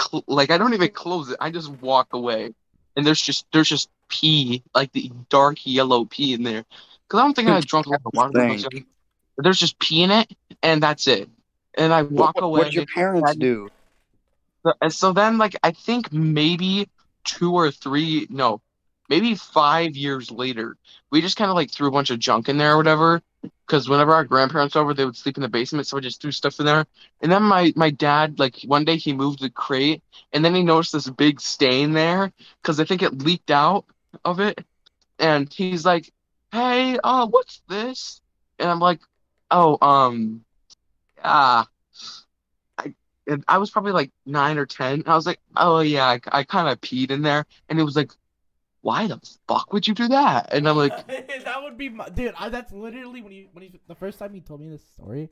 cl- 0.00 0.24
like 0.26 0.50
I 0.50 0.58
don't 0.58 0.74
even 0.74 0.90
close 0.90 1.30
it. 1.30 1.36
I 1.40 1.50
just 1.50 1.70
walk 1.70 2.12
away, 2.12 2.54
and 2.96 3.06
there's 3.06 3.20
just 3.20 3.46
there's 3.52 3.68
just 3.68 3.88
pee, 4.08 4.62
like 4.74 4.92
the 4.92 5.10
dark 5.30 5.58
yellow 5.64 6.04
pee 6.04 6.34
in 6.34 6.42
there. 6.42 6.64
Because 7.08 7.20
I 7.20 7.22
don't 7.24 7.34
think 7.34 7.48
I 7.48 7.60
drunk 7.60 7.86
a 7.86 7.90
lot 7.90 8.00
of 8.04 8.12
water. 8.12 8.30
when 8.32 8.50
I 8.50 8.52
was 8.52 8.62
Think. 8.62 8.74
young. 8.74 8.84
But 9.36 9.44
There's 9.44 9.58
just 9.58 9.78
pee 9.78 10.02
in 10.02 10.10
it, 10.10 10.30
and 10.62 10.82
that's 10.82 11.06
it. 11.06 11.28
And 11.76 11.92
I 11.92 12.02
walk 12.02 12.34
what, 12.36 12.44
away. 12.44 12.58
What'd 12.58 12.74
your 12.74 12.86
parents 12.86 13.36
do? 13.36 13.70
So- 14.64 14.72
And 14.82 14.92
so 14.92 15.12
then, 15.12 15.38
like, 15.38 15.56
I 15.62 15.70
think 15.70 16.12
maybe 16.12 16.88
two 17.24 17.54
or 17.54 17.70
three, 17.70 18.26
no, 18.30 18.60
maybe 19.08 19.34
five 19.36 19.96
years 19.96 20.30
later, 20.30 20.76
we 21.10 21.20
just 21.20 21.36
kind 21.36 21.50
of 21.50 21.54
like 21.54 21.70
threw 21.70 21.88
a 21.88 21.92
bunch 21.92 22.10
of 22.10 22.18
junk 22.18 22.48
in 22.48 22.58
there 22.58 22.72
or 22.74 22.76
whatever. 22.76 23.22
Because 23.66 23.88
whenever 23.88 24.12
our 24.12 24.24
grandparents 24.24 24.74
were 24.74 24.80
over, 24.80 24.94
they 24.94 25.04
would 25.04 25.14
sleep 25.16 25.36
in 25.36 25.42
the 25.42 25.48
basement, 25.48 25.86
so 25.86 25.96
I 25.96 26.00
just 26.00 26.20
threw 26.20 26.32
stuff 26.32 26.58
in 26.58 26.66
there. 26.66 26.86
And 27.22 27.30
then 27.30 27.44
my 27.44 27.72
my 27.76 27.90
dad, 27.90 28.38
like 28.40 28.56
one 28.64 28.84
day, 28.84 28.96
he 28.96 29.12
moved 29.12 29.40
the 29.40 29.50
crate, 29.50 30.02
and 30.32 30.44
then 30.44 30.54
he 30.56 30.62
noticed 30.64 30.92
this 30.92 31.08
big 31.08 31.40
stain 31.40 31.92
there 31.92 32.32
because 32.60 32.80
I 32.80 32.84
think 32.84 33.02
it 33.02 33.18
leaked 33.22 33.52
out 33.52 33.84
of 34.24 34.40
it. 34.40 34.64
And 35.20 35.52
he's 35.52 35.84
like, 35.84 36.12
"Hey, 36.52 36.98
uh, 37.02 37.26
what's 37.26 37.62
this?" 37.68 38.20
And 38.58 38.68
I'm 38.70 38.80
like, 38.80 39.00
"Oh, 39.50 39.78
um, 39.80 40.44
ah." 41.22 41.66
I 42.78 42.94
and 43.26 43.44
I 43.48 43.58
was 43.58 43.70
probably 43.70 43.92
like 43.92 44.10
nine 44.26 44.58
or 44.58 44.66
ten. 44.66 45.02
I 45.06 45.14
was 45.14 45.26
like, 45.26 45.40
"Oh 45.56 45.80
yeah, 45.80 46.06
I, 46.06 46.20
I 46.32 46.44
kind 46.44 46.68
of 46.68 46.80
peed 46.80 47.10
in 47.10 47.22
there," 47.22 47.44
and 47.68 47.78
it 47.80 47.84
was 47.84 47.96
like, 47.96 48.12
"Why 48.82 49.06
the 49.06 49.20
fuck 49.48 49.72
would 49.72 49.86
you 49.88 49.94
do 49.94 50.08
that?" 50.08 50.52
And 50.52 50.68
I'm 50.68 50.76
like, 50.76 51.06
that 51.44 51.62
would 51.62 51.76
be 51.76 51.88
my 51.88 52.08
dude. 52.08 52.34
I, 52.38 52.48
that's 52.48 52.72
literally 52.72 53.22
when 53.22 53.32
he 53.32 53.48
when 53.52 53.62
he 53.64 53.80
the 53.88 53.94
first 53.94 54.18
time 54.18 54.34
he 54.34 54.40
told 54.40 54.60
me 54.60 54.68
this 54.68 54.84
story, 54.94 55.28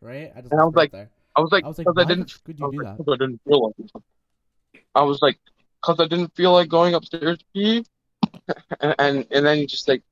right? 0.00 0.32
I 0.34 0.40
just 0.40 0.52
And 0.52 0.60
I 0.60 0.64
was 0.64 0.74
like- 0.74 0.92
there. 0.92 1.10
I 1.36 1.40
was 1.40 1.50
like, 1.50 1.64
I 1.64 1.68
was 1.68 1.78
like, 1.78 1.86
because 1.88 2.04
I 2.04 2.08
didn't 2.08 2.44
could 2.44 2.60
you 2.60 2.70
do 2.70 2.82
like, 2.84 2.96
that? 2.96 3.12
I 3.12 3.16
didn't 3.16 3.40
feel 3.44 3.66
like 3.66 3.74
it. 3.80 4.82
I 4.94 5.02
was 5.02 5.20
like, 5.20 5.36
because 5.82 5.98
I 5.98 6.06
didn't 6.06 6.32
feel 6.36 6.52
like 6.52 6.68
going 6.68 6.94
upstairs 6.94 7.38
to 7.38 7.44
pee, 7.52 7.84
and, 8.80 8.94
and 9.00 9.26
and 9.32 9.44
then 9.44 9.66
just 9.66 9.88
like, 9.88 10.02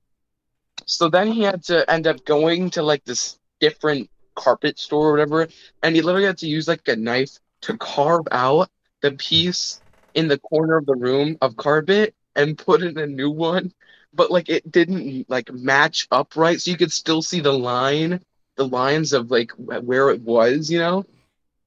so 0.86 1.08
then 1.08 1.28
he 1.32 1.42
had 1.42 1.64
to 1.64 1.88
end 1.90 2.06
up 2.06 2.24
going 2.24 2.70
to 2.70 2.82
like 2.82 3.04
this 3.04 3.38
different 3.60 4.10
carpet 4.34 4.78
store 4.78 5.08
or 5.08 5.12
whatever, 5.12 5.48
and 5.82 5.94
he 5.94 6.02
literally 6.02 6.26
had 6.26 6.38
to 6.38 6.48
use 6.48 6.68
like 6.68 6.86
a 6.88 6.96
knife 6.96 7.38
to 7.62 7.76
carve 7.76 8.26
out 8.32 8.68
the 9.02 9.12
piece 9.12 9.82
in 10.14 10.28
the 10.28 10.38
corner 10.38 10.76
of 10.76 10.86
the 10.86 10.94
room 10.94 11.36
of 11.40 11.56
carpet 11.56 12.14
and 12.36 12.58
put 12.58 12.82
in 12.82 12.98
a 12.98 13.06
new 13.06 13.30
one, 13.30 13.72
but 14.12 14.30
like 14.30 14.48
it 14.48 14.70
didn't 14.70 15.28
like 15.28 15.52
match 15.52 16.08
up 16.10 16.36
right, 16.36 16.60
so 16.60 16.70
you 16.70 16.76
could 16.76 16.92
still 16.92 17.22
see 17.22 17.40
the 17.40 17.52
line, 17.52 18.20
the 18.56 18.66
lines 18.66 19.12
of 19.12 19.30
like 19.30 19.50
where 19.52 20.10
it 20.10 20.20
was, 20.22 20.70
you 20.70 20.78
know. 20.78 21.04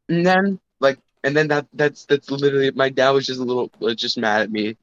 And 0.10 0.26
then 0.26 0.60
like 0.80 1.00
and 1.24 1.36
then 1.36 1.48
that 1.50 1.68
that's 1.74 2.06
that's 2.06 2.30
literally 2.32 2.72
my 2.72 2.90
dad 2.90 3.12
was 3.12 3.26
just 3.26 3.40
a 3.40 3.44
little 3.44 3.70
just 3.96 4.18
mad 4.18 4.42
at 4.42 4.52
me. 4.52 4.78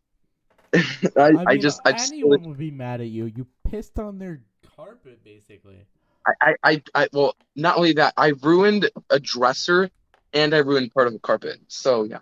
I, 0.75 0.81
I, 1.17 1.31
mean, 1.33 1.61
just 1.61 1.81
I 1.85 1.93
just 1.93 2.13
anyone 2.13 2.43
would 2.45 2.59
be 2.59 2.71
mad 2.71 3.01
at 3.01 3.09
you. 3.09 3.27
You 3.27 3.47
pissed 3.69 3.99
on 3.99 4.19
their 4.19 4.41
carpet, 4.77 5.23
basically. 5.25 5.87
I, 6.27 6.33
I, 6.41 6.55
I, 6.65 6.83
I 6.95 7.09
well 7.13 7.35
not 7.57 7.77
only 7.77 7.95
that 7.95 8.15
I 8.17 8.29
ruined 8.43 8.89
a 9.11 9.19
dresser 9.19 9.91
and 10.33 10.55
I 10.55 10.59
ruined 10.59 10.93
part 10.93 11.09
of 11.09 11.13
the 11.13 11.19
carpet. 11.19 11.61
So 11.69 12.05
yeah. 12.05 12.19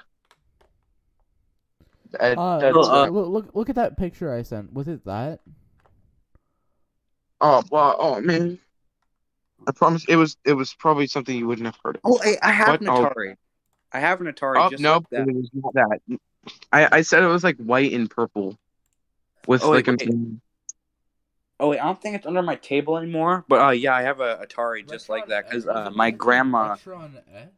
That- 2.12 2.38
Uh, 2.38 2.59
that's 2.59 2.74
Well, 2.74 2.90
uh, 2.90 3.09
look, 3.09 3.28
look, 3.28 3.55
look 3.55 3.68
at 3.68 3.76
that 3.76 3.96
picture 3.96 4.34
I 4.34 4.42
sent. 4.42 4.72
Was 4.72 4.88
it 4.88 5.05
that? 5.05 5.40
oh 7.42 7.62
wow 7.70 7.96
oh 7.98 8.20
man. 8.20 8.59
I 9.68 9.72
promise 9.72 10.05
it 10.09 10.16
was 10.16 10.36
it 10.44 10.55
was 10.55 10.74
probably 10.74 11.07
something 11.07 11.36
you 11.36 11.46
wouldn't 11.46 11.66
have 11.66 11.78
heard 11.84 11.96
of. 11.96 12.03
Oh, 12.05 12.18
I, 12.24 12.36
I 12.42 12.51
have 12.51 12.68
What? 12.68 12.80
an 12.80 12.88
Oh. 12.88 13.05
Atari. 13.05 13.36
I 13.92 14.01
have 14.01 14.20
an 14.20 14.26
Atari. 14.26 14.55
Oh 14.57 14.70
just 14.70 14.82
no, 14.82 14.94
like 14.94 15.09
that. 15.11 15.28
it 15.28 15.34
was 15.34 15.51
not 15.53 15.74
that. 15.74 16.18
I, 16.72 16.88
I 16.99 17.01
said 17.03 17.22
it 17.22 17.26
was 17.26 17.45
like 17.45 17.57
white 17.57 17.93
and 17.93 18.11
purple. 18.11 18.59
With 19.47 19.62
Oh, 19.62 19.72
wait, 19.72 19.86
like 19.86 20.03
a 20.03 20.05
wait. 20.07 20.41
Oh 21.59 21.68
wait, 21.68 21.80
I 21.80 21.84
don't 21.84 22.01
think 22.01 22.16
it's 22.16 22.26
under 22.26 22.43
my 22.43 22.57
table 22.57 22.97
anymore. 22.97 23.45
But 23.49 23.61
uh, 23.61 23.70
yeah, 23.70 23.95
I 23.95 24.03
have 24.03 24.20
a 24.20 24.36
Atari 24.36 24.88
just 24.88 25.09
like 25.09 25.26
that 25.28 25.49
because 25.49 25.66
uh, 25.66 25.91
my 25.95 26.11
grandma, 26.11 26.76
S? 27.34 27.49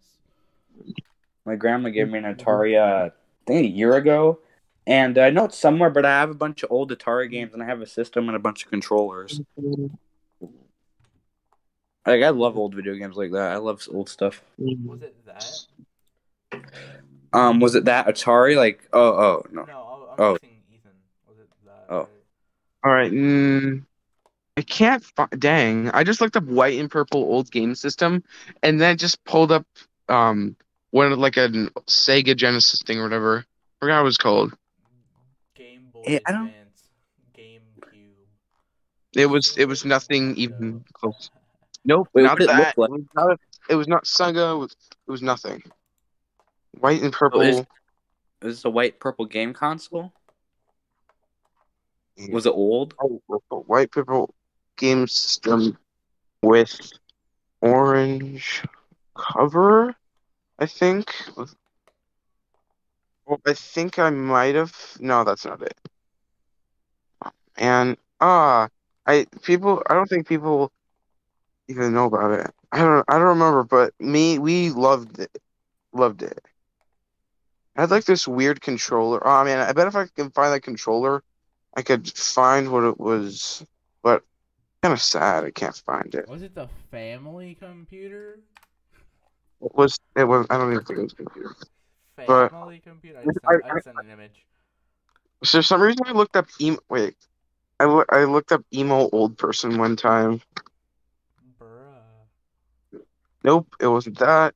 my 1.45 1.55
grandma 1.55 1.91
gave 1.91 2.09
me 2.09 2.19
an 2.19 2.25
Atari. 2.25 2.77
Uh, 2.77 3.07
I 3.07 3.11
think 3.47 3.67
a 3.67 3.69
year 3.69 3.95
ago, 3.97 4.41
and 4.87 5.19
I 5.19 5.31
know 5.31 5.45
it's 5.45 5.59
somewhere, 5.59 5.91
but 5.91 6.05
I 6.05 6.11
have 6.11 6.31
a 6.31 6.35
bunch 6.35 6.63
of 6.63 6.73
old 6.73 6.91
Atari 6.91 7.31
games, 7.31 7.55
and 7.55 7.63
I 7.63 7.67
have 7.67 7.81
a 7.81 7.87
system 7.87 8.29
and 8.29 8.37
a 8.37 8.41
bunch 8.41 8.65
of 8.65 8.71
controllers. 8.71 9.41
Like 12.05 12.23
I 12.23 12.31
love 12.31 12.59
old 12.59 12.75
video 12.75 12.95
games 12.95 13.17
like 13.17 13.31
that. 13.33 13.53
I 13.53 13.57
love 13.59 13.87
old 13.93 14.09
stuff. 14.09 14.43
Was 14.59 15.03
it 15.03 15.15
that? 15.27 16.63
Um, 17.33 17.61
was 17.61 17.75
it 17.75 17.85
that 17.87 18.07
Atari? 18.07 18.57
Like, 18.57 18.87
oh, 18.93 19.01
oh 19.01 19.43
no. 19.51 19.65
No, 19.65 20.09
I'm 20.13 20.21
Oh. 20.25 20.35
Ethan. 20.37 20.91
Was 21.29 21.39
it 21.39 21.49
that? 21.65 21.87
Oh. 21.89 22.09
All 22.85 22.93
right. 22.93 23.11
Mm, 23.13 23.85
I 24.57 24.63
can't. 24.63 25.03
Fi- 25.03 25.29
dang! 25.39 25.89
I 25.91 26.05
just 26.05 26.21
looked 26.21 26.37
up 26.37 26.45
white 26.45 26.79
and 26.79 26.91
purple 26.91 27.21
old 27.21 27.51
game 27.51 27.75
system, 27.75 28.23
and 28.63 28.81
then 28.81 28.99
just 28.99 29.25
pulled 29.25 29.51
up 29.53 29.67
um 30.09 30.57
one 30.91 31.11
of 31.11 31.19
like 31.19 31.37
a 31.39 31.49
Sega 31.87 32.37
Genesis 32.37 32.83
thing 32.83 32.99
or 32.99 33.05
whatever. 33.05 33.39
I 33.39 33.45
forgot 33.81 33.97
what 33.97 34.01
it 34.01 34.05
was 34.05 34.17
called. 34.19 34.53
Game 35.55 35.89
Boy 35.93 36.03
Yeah, 36.07 36.19
I 36.27 36.33
don't- 36.33 36.49
Advance, 36.49 36.83
GameCube. 37.37 38.11
It 39.17 39.27
was 39.27 39.57
it 39.57 39.67
was 39.67 39.85
nothing 39.87 40.37
even 40.37 40.85
close. 40.93 41.31
Nope, 41.85 42.09
Wait, 42.13 42.23
not 42.23 42.33
what 42.39 42.43
it 42.43 42.47
that. 42.49 42.75
It 42.77 42.79
was 42.79 43.03
not, 43.17 43.41
it 43.71 43.75
was 43.75 43.89
not 43.89 44.05
Sega. 44.05 44.55
It 44.55 44.59
was, 44.59 44.77
it 45.09 45.11
was 45.11 45.23
nothing. 45.23 45.63
White 46.73 47.03
and 47.03 47.13
purple. 47.13 47.41
is- 47.43 47.59
Is 48.43 48.57
this 48.57 48.65
a 48.65 48.71
white 48.71 48.99
purple 48.99 49.27
game 49.27 49.53
console? 49.55 50.13
Was 52.31 52.47
it 52.47 52.51
old? 52.51 52.95
Oh, 53.01 53.23
purple, 53.29 53.63
white 53.67 53.91
purple 53.91 54.35
game 54.77 55.07
system 55.09 55.79
with 56.43 56.93
orange 57.61 58.63
cover. 59.17 59.95
I 60.59 60.67
think. 60.67 61.13
Well, 63.27 63.41
I 63.47 63.55
think 63.55 63.99
I 63.99 64.11
might 64.11 64.55
have. 64.57 64.77
No, 65.01 65.25
that's 65.25 65.45
not 65.45 65.63
it. 65.63 65.79
And 67.57 67.97
ah, 68.21 68.69
I 69.07 69.27
people. 69.43 69.83
I 69.89 69.95
don't 69.95 70.09
think 70.09 70.27
people 70.27 70.73
even 71.69 71.95
know 71.95 72.07
about 72.07 72.33
it. 72.33 72.51
I 72.73 72.79
don't. 72.79 73.05
I 73.09 73.15
don't 73.19 73.29
remember, 73.39 73.65
but 73.65 73.95
me, 74.01 74.39
we 74.39 74.71
loved 74.71 75.19
it. 75.21 75.39
Loved 75.93 76.23
it. 76.23 76.45
I 77.77 77.83
had 77.83 77.91
like 77.91 78.05
this 78.05 78.29
weird 78.29 78.61
controller. 78.61 79.27
Oh 79.27 79.45
man, 79.45 79.59
I 79.59 79.73
bet 79.73 79.87
if 79.87 79.97
I 79.97 80.07
can 80.07 80.31
find 80.31 80.53
that 80.53 80.61
controller, 80.63 81.23
I 81.75 81.83
could 81.83 82.11
find 82.13 82.71
what 82.71 82.85
it 82.85 83.01
was. 83.01 83.65
But 84.03 84.23
kind 84.83 84.93
of 84.93 85.01
sad, 85.01 85.45
I 85.45 85.51
can't 85.51 85.75
find 85.75 86.15
it. 86.15 86.29
Was 86.29 86.43
it 86.43 86.55
the 86.55 86.69
family 86.91 87.55
computer? 87.55 88.41
It 89.63 89.75
was. 89.75 89.99
It 90.17 90.25
was. 90.25 90.47
I 90.51 90.59
don't 90.59 90.73
even 90.73 90.85
think 90.85 90.99
it 90.99 91.03
was 91.03 91.13
a 91.13 91.17
computer. 91.17 91.57
But- 92.17 92.51
Family 92.51 92.81
computer. 92.81 93.21
I 93.21 93.25
just 93.25 93.39
I- 93.47 93.53
sent, 93.53 93.65
I, 93.65 93.69
I- 93.77 93.81
sent 93.81 93.97
an 94.01 94.11
image. 94.11 94.45
So 95.45 95.59
for 95.59 95.63
some 95.63 95.81
reason 95.81 96.07
I 96.07 96.13
looked 96.13 96.37
up 96.37 96.47
emo. 96.61 96.79
Wait, 96.89 97.17
I 97.81 97.85
loo- 97.87 98.05
I 98.11 98.25
looked 98.25 98.53
up 98.53 98.65
emo 98.73 99.09
old 99.13 99.39
person 99.39 99.79
one 99.79 99.97
time. 99.97 100.41
Bruh. 101.59 103.01
Nope, 103.43 103.75
it 103.81 103.89
wasn't 103.89 104.19
that. 104.19 104.55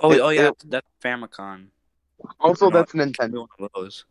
Oh, 0.00 0.12
It- 0.12 0.20
oh 0.20 0.28
yeah, 0.30 0.48
it- 0.48 0.62
that's 0.66 0.86
Famicom. 1.02 1.68
Also, 2.40 2.70
No, 2.70 2.78
that's 2.78 2.94
Maybe 2.94 3.10
Nintendo. 3.12 3.34
one 3.34 3.48
of 3.60 3.70
those. 3.74 4.04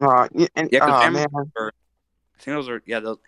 Uh, 0.00 0.28
yeah, 0.32 0.46
and, 0.56 0.68
Yeah, 0.72 0.80
'cause 0.80 0.90
aw, 0.90 1.00
Fam- 1.02 1.12
man. 1.12 1.26
I 1.34 2.42
think 2.42 2.56
those 2.56 2.68
are 2.68 2.82
yeah. 2.86 3.00
Those, 3.00 3.18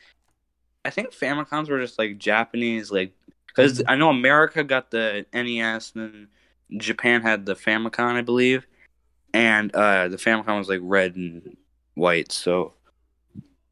I 0.84 0.90
think 0.90 1.10
Famicoms 1.12 1.68
were 1.68 1.80
just 1.80 1.98
like 1.98 2.18
Japanese, 2.18 2.90
like 2.90 3.12
because 3.46 3.82
I 3.86 3.96
know 3.96 4.08
America 4.08 4.64
got 4.64 4.90
the 4.90 5.26
NES, 5.32 5.92
and 5.94 6.28
then 6.70 6.78
Japan 6.80 7.20
had 7.22 7.44
the 7.44 7.54
Famicom, 7.54 8.14
I 8.14 8.22
believe, 8.22 8.66
and 9.34 9.74
uh 9.74 10.08
the 10.08 10.16
Famicom 10.16 10.58
was 10.58 10.68
like 10.68 10.80
red 10.82 11.14
and 11.16 11.56
white. 11.94 12.32
So, 12.32 12.72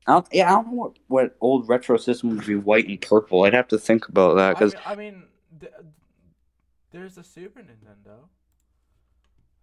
I 0.07 0.13
don't, 0.13 0.29
yeah, 0.31 0.49
I 0.49 0.57
don't 0.57 0.67
know 0.69 0.75
what, 0.75 0.99
what 1.09 1.37
old 1.41 1.69
retro 1.69 1.97
system 1.97 2.37
would 2.37 2.47
be 2.47 2.55
white 2.57 2.87
and 2.87 3.01
purple. 3.01 3.45
I'd 3.45 3.55
have 3.55 3.69
to 3.69 3.79
think 3.79 4.09
about 4.09 4.35
that 4.35 4.51
I 4.51 4.53
because 4.55 4.75
mean, 4.75 4.83
I 4.85 4.95
mean 4.95 5.23
th- 5.61 5.73
there's 6.91 7.17
a 7.17 7.25
Super 7.25 7.61
Nintendo 7.61 8.29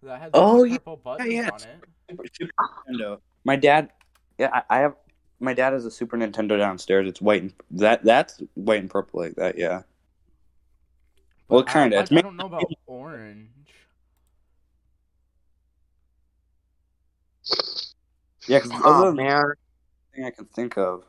that 0.02 0.20
has 0.20 0.30
Oh, 0.34 0.62
the 0.62 0.70
yeah, 0.70 0.76
purple 0.78 0.96
buttons 0.96 1.32
yeah. 1.32 1.50
on 1.52 1.60
it. 1.62 2.30
Super 2.32 2.52
Nintendo. 2.88 3.20
My 3.44 3.56
dad, 3.56 3.90
yeah, 4.38 4.50
I, 4.52 4.62
I 4.70 4.78
have. 4.80 4.94
My 5.40 5.54
dad 5.54 5.72
has 5.72 5.84
a 5.84 5.90
Super 5.90 6.16
Nintendo 6.16 6.58
downstairs. 6.58 7.06
It's 7.08 7.20
white 7.20 7.42
and 7.42 7.52
that 7.72 8.02
that's 8.04 8.42
white 8.54 8.80
and 8.80 8.90
purple 8.90 9.20
like 9.20 9.34
that. 9.36 9.56
Yeah. 9.58 9.82
Well, 11.48 11.62
But 11.62 11.70
I- 11.70 11.72
kinda. 11.72 11.96
I, 11.96 12.00
It's 12.00 12.12
I 12.12 12.20
don't 12.20 12.36
know 12.36 12.46
about 12.46 12.64
orange. 12.86 13.48
Yeah, 18.46 18.58
because 18.60 18.80
Oh 18.84 19.12
man, 19.12 19.52
thing 20.14 20.24
I 20.24 20.30
can 20.30 20.44
think 20.46 20.76
of. 20.78 21.04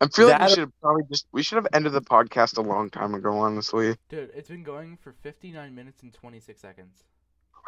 I 0.00 0.08
feel 0.08 0.28
like 0.28 0.42
we 0.42 0.48
should 0.50 0.58
have 0.58 0.80
probably 0.82 1.02
just 1.10 1.26
we 1.32 1.42
should 1.42 1.56
have 1.56 1.66
ended 1.72 1.92
the 1.92 2.02
podcast 2.02 2.58
a 2.58 2.60
long 2.62 2.90
time 2.90 3.14
ago. 3.14 3.38
Honestly, 3.38 3.96
Dude, 4.10 4.30
it's 4.34 4.48
been 4.48 4.62
going 4.62 4.96
for 4.98 5.12
59 5.22 5.74
minutes 5.74 6.02
and 6.02 6.12
26 6.12 6.60
seconds. 6.60 7.04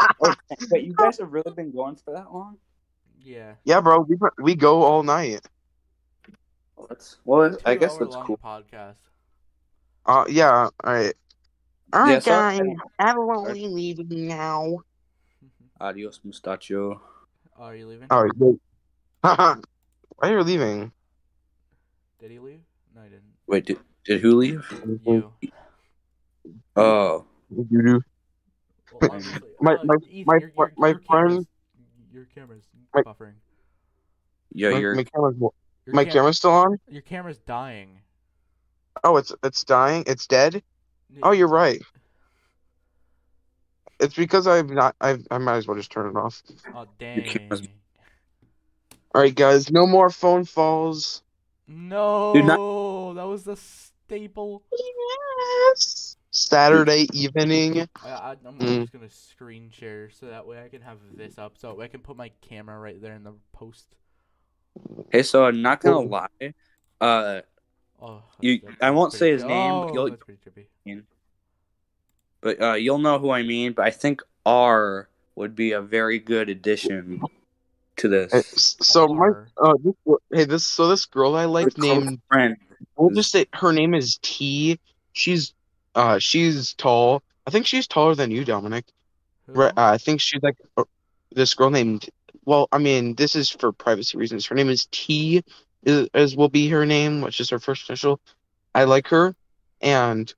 Oh, 0.01 0.34
wait, 0.70 0.84
you 0.84 0.94
guys 0.94 1.18
have 1.18 1.32
really 1.32 1.53
been 1.53 1.72
going 1.72 1.96
for 1.96 2.12
that 2.12 2.32
long? 2.32 2.59
Yeah. 3.20 3.55
yeah, 3.64 3.80
bro, 3.80 4.01
we 4.01 4.16
we 4.38 4.55
go 4.55 4.82
all 4.82 5.03
night. 5.03 5.40
Well, 6.76 6.86
that's 6.88 7.16
well. 7.24 7.57
I 7.64 7.74
guess 7.74 7.96
that's 7.99 8.14
long 8.14 8.26
cool. 8.26 8.38
Podcast. 8.38 8.96
Uh, 10.07 10.24
yeah, 10.28 10.51
all 10.53 10.72
right. 10.84 11.14
All 11.92 12.03
right, 12.03 12.12
Yeah, 12.12 12.18
so- 12.20 12.30
guys, 12.30 12.61
I 12.99 13.14
will 13.16 13.53
be 13.53 13.66
leaving 13.66 14.28
now. 14.28 14.78
Adios, 15.80 16.20
mustacho. 16.24 17.01
Oh, 17.59 17.62
are 17.64 17.76
you 17.76 17.86
leaving? 17.88 18.07
All 18.11 18.22
right. 18.22 18.32
Wait. 18.36 18.59
Why 19.20 19.57
are 20.22 20.30
you 20.38 20.42
leaving? 20.42 20.92
Did 22.20 22.30
he 22.30 22.38
leave? 22.38 22.61
No, 22.94 23.03
he 23.03 23.09
didn't. 23.11 23.24
Wait, 23.46 23.66
did, 23.66 23.78
did 24.05 24.20
who 24.20 24.36
leave? 24.36 24.66
You. 25.05 25.32
Oh, 26.76 27.24
You 27.51 27.66
do. 27.82 28.01
Well, 29.01 29.11
honestly, 29.12 29.40
My- 29.61 29.74
uh, 29.74 29.78
my- 29.84 29.94
Ethan, 30.09 30.24
my 30.26 30.34
your, 30.36 30.53
your, 30.57 30.72
my 30.76 30.88
your 30.88 31.01
friend- 31.01 31.28
camera's, 31.28 31.46
your 32.12 32.24
camera's 32.34 32.62
My- 32.94 33.03
buffering. 33.03 33.32
yeah, 34.53 34.70
my, 34.70 34.78
you're. 34.78 34.94
my 34.94 35.05
camera's 35.05 35.36
Your 35.38 35.53
my 35.94 36.05
cam- 36.05 36.12
camera's 36.12 36.36
still 36.38 36.51
on. 36.53 36.78
Your 36.88 37.03
camera's 37.03 37.38
dying. 37.38 38.01
Oh, 39.05 39.16
it's 39.16 39.32
it's 39.44 39.62
dying. 39.64 40.05
It's 40.07 40.26
dead. 40.26 40.62
Oh, 41.22 41.30
you're 41.32 41.49
right. 41.49 41.80
It's 44.01 44.14
because 44.14 44.46
I've 44.46 44.70
not. 44.70 44.94
I've. 45.01 45.26
I 45.30 45.38
might 45.38 45.57
as 45.57 45.66
well 45.66 45.76
just 45.76 45.90
turn 45.90 46.07
it 46.09 46.16
off. 46.16 46.42
Oh 46.74 46.86
dang. 46.99 47.68
All 49.14 49.22
right, 49.22 49.34
guys. 49.34 49.70
No 49.70 49.86
more 49.86 50.11
phone 50.11 50.44
falls. 50.44 51.22
No, 51.66 52.32
Dude, 52.32 52.46
that 52.49 53.26
was 53.26 53.44
the 53.44 53.57
staple. 53.57 54.62
Yes. 55.74 56.07
Saturday 56.39 57.09
evening. 57.12 57.89
I, 58.05 58.09
I, 58.09 58.36
I'm 58.45 58.59
Mm. 58.59 58.80
just 58.80 58.93
gonna 58.93 59.11
screen 59.11 59.70
share 59.70 60.11
so 60.11 60.26
that 60.26 60.47
way 60.47 60.62
I 60.62 60.68
can 60.68 60.82
have 60.82 60.99
this 61.16 61.39
up, 61.39 61.59
so 61.59 61.80
I 61.80 61.89
can 61.89 62.01
put 62.01 62.16
my 62.16 62.30
camera 62.41 62.78
right 62.78 63.01
there 63.01 63.14
in 63.14 63.24
the 63.24 63.34
post. 63.53 63.86
Hey, 65.11 65.22
so 65.22 65.45
I'm 65.45 65.61
not 65.62 65.80
gonna 65.80 66.01
lie. 66.01 66.28
Uh, 67.01 67.41
Oh, 68.01 68.22
You- 68.41 68.61
that's- 68.61 68.76
I 68.80 68.91
won't 68.91 69.12
say 69.12 69.32
his 69.32 69.43
tri- 69.43 69.49
name, 69.51 69.80
but 69.80 69.91
Oh, 69.91 69.93
you'll- 69.93 70.11
that's 70.11 70.22
pretty 70.22 70.39
trippy. 70.86 71.03
but 72.41 72.62
uh, 72.62 72.74
you'll 72.74 72.99
know 72.99 73.18
who 73.18 73.30
I 73.30 73.43
mean. 73.43 73.72
But 73.72 73.86
I 73.86 73.91
think 73.91 74.22
R 74.47 75.09
would 75.34 75.57
be 75.57 75.72
a 75.72 75.80
very 75.82 76.20
good 76.20 76.49
addition 76.49 77.20
to 77.97 78.09
this. 78.09 78.32
S- 78.32 78.76
So 78.80 79.09
my. 79.09 79.30
Uh, 79.57 79.74
this, 79.82 79.95
hey, 80.32 80.45
this. 80.45 80.64
So 80.64 80.86
this 80.86 81.07
girl 81.07 81.34
I 81.34 81.47
like 81.47 81.74
Close 81.74 82.05
named. 82.05 82.20
friend. 82.28 82.57
We'll 82.97 83.11
just 83.11 83.32
say 83.32 83.47
her 83.55 83.72
name 83.72 83.95
is 83.95 84.18
T. 84.22 84.78
She's. 85.12 85.53
Uh, 85.99 86.18
she's 86.20 86.74
tall. 86.74 87.22
I 87.46 87.51
think 87.51 87.66
she's 87.66 87.88
taller 87.88 88.14
than 88.14 88.30
you, 88.30 88.44
Dominic. 88.44 88.84
Right. 89.49 89.72
Uh, 89.76 89.92
I 89.92 89.99
think 89.99 90.20
she's 90.20 90.42
like 90.42 90.57
uh, 90.76 90.84
this 91.32 91.55
girl 91.55 91.70
named. 91.70 92.09
Well, 92.44 92.68
I 92.70 92.78
mean, 92.78 93.16
this 93.16 93.34
is 93.34 93.51
for 93.51 93.72
privacy 93.72 94.16
reasons. 94.16 94.46
Her 94.46 94.55
name 94.55 94.68
is 94.70 94.86
T, 94.92 95.42
is, 95.82 96.09
as 96.14 96.36
will 96.36 96.49
be 96.49 96.68
her 96.68 96.86
name, 96.86 97.20
which 97.20 97.40
is 97.40 97.51
her 97.51 97.59
first 97.59 97.88
initial. 97.90 98.20
I 98.74 98.84
like 98.84 99.09
her, 99.09 99.34
and 99.80 100.32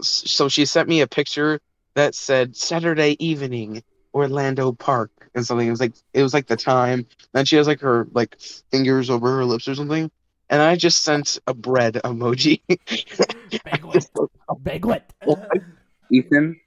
so 0.00 0.48
she 0.48 0.64
sent 0.64 0.88
me 0.88 1.02
a 1.02 1.06
picture 1.06 1.60
that 1.94 2.14
said 2.14 2.56
Saturday 2.56 3.16
evening, 3.24 3.82
Orlando 4.14 4.72
Park, 4.72 5.10
and 5.34 5.46
something. 5.46 5.68
It 5.68 5.70
was 5.70 5.80
like 5.80 5.94
it 6.14 6.22
was 6.22 6.34
like 6.34 6.46
the 6.46 6.56
time. 6.56 7.06
Then 7.32 7.44
she 7.44 7.56
has 7.56 7.66
like 7.66 7.80
her 7.80 8.08
like 8.12 8.38
fingers 8.70 9.10
over 9.10 9.36
her 9.36 9.44
lips 9.44 9.68
or 9.68 9.74
something, 9.74 10.10
and 10.50 10.60
I 10.60 10.76
just 10.76 11.02
sent 11.02 11.38
a 11.46 11.54
bread 11.54 11.94
emoji. 12.04 12.60
Banquet. 13.64 14.06
Banquet. 14.58 15.04
Ethan, 16.12 16.60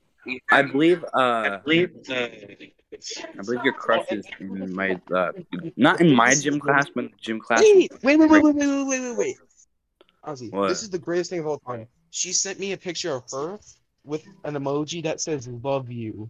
I 0.51 0.61
believe. 0.63 1.03
Uh, 1.13 1.59
I 1.59 1.61
believe 1.65 3.63
your 3.63 3.73
crush 3.73 4.11
is 4.11 4.25
in 4.39 4.73
my. 4.73 4.99
Uh, 5.13 5.31
not 5.75 6.01
in 6.01 6.15
my 6.15 6.34
gym 6.34 6.59
class, 6.59 6.88
but 6.95 7.15
gym 7.17 7.39
class. 7.39 7.61
Wait, 7.61 7.91
wait, 8.03 8.17
wait, 8.17 8.29
wait, 8.29 8.43
wait, 8.43 8.55
wait, 8.55 8.55
wait, 8.55 8.86
wait, 8.88 9.01
wait, 9.01 9.17
wait. 9.17 9.38
Ozzy, 10.25 10.51
What? 10.51 10.69
this 10.69 10.81
is 10.84 10.89
the 10.89 10.99
greatest 10.99 11.29
thing 11.29 11.39
of 11.41 11.47
all 11.47 11.59
time. 11.59 11.88
She 12.09 12.31
sent 12.31 12.57
me 12.57 12.71
a 12.71 12.77
picture 12.77 13.13
of 13.13 13.23
her 13.31 13.59
with 14.05 14.25
an 14.45 14.53
emoji 14.53 15.03
that 15.03 15.19
says 15.19 15.47
"love 15.47 15.91
you." 15.91 16.29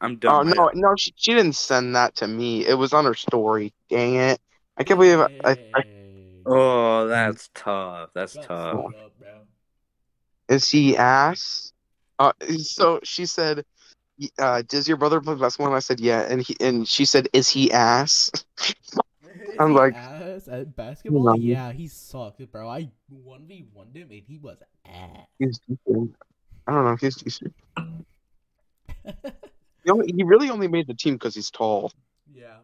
I'm 0.01 0.16
done. 0.16 0.49
Oh 0.49 0.55
done. 0.55 0.72
no, 0.74 0.88
no, 0.88 0.94
she, 0.97 1.12
she 1.16 1.34
didn't 1.34 1.55
send 1.55 1.97
that 1.97 2.16
to 2.16 2.26
me. 2.28 2.66
It 2.66 2.74
was 2.74 2.92
on 2.92 3.05
her 3.05 3.14
story. 3.14 3.72
Dang 3.88 4.14
it! 4.16 4.40
I 4.76 4.84
can't 4.84 4.99
believe 5.01 5.18
I. 5.20 5.28
I, 5.44 5.57
I 5.74 5.82
Oh, 6.49 7.09
that's 7.09 7.51
tough. 7.55 8.11
That's 8.14 8.34
Got 8.34 8.44
tough. 8.44 8.84
up, 8.86 9.12
is 10.49 10.70
he 10.70 10.97
ass? 10.97 11.72
Uh, 12.20 12.32
so 12.59 13.01
she 13.03 13.26
said, 13.26 13.64
uh, 14.38 14.62
"Does 14.68 14.86
your 14.86 14.97
brother 14.97 15.20
play 15.20 15.34
basketball?" 15.34 15.66
And 15.68 15.76
I 15.76 15.80
said, 15.80 15.99
"Yeah." 15.99 16.20
And 16.20 16.40
he 16.40 16.57
and 16.61 16.86
she 16.86 17.05
said, 17.05 17.28
"Is 17.32 17.49
he 17.49 17.72
ass?" 17.72 18.30
I'm 19.59 19.70
he 19.70 19.74
like- 19.74 19.94
ass 19.97 20.47
at 20.49 20.76
basketball. 20.76 21.24
No. 21.24 21.34
Yeah, 21.34 21.72
he 21.72 21.88
sucked, 21.88 22.40
bro. 22.53 22.68
I 22.68 22.90
one 23.09 23.47
v 23.47 23.66
one 23.72 23.88
him 23.92 24.09
and 24.11 24.22
he 24.26 24.38
was 24.38 24.62
ass. 24.86 25.26
He's 25.38 25.59
decent. 25.59 26.14
I 26.68 26.72
don't 26.72 26.84
know. 26.84 26.97
He's 27.01 27.16
decent. 27.16 27.55
He, 29.87 29.91
only, 29.93 30.12
he 30.14 30.24
really 30.24 30.51
only 30.51 30.66
made 30.66 30.89
the 30.89 30.95
team 30.95 31.14
because 31.14 31.34
he's 31.37 31.49
tall. 31.51 31.93
yeah, 32.34 32.57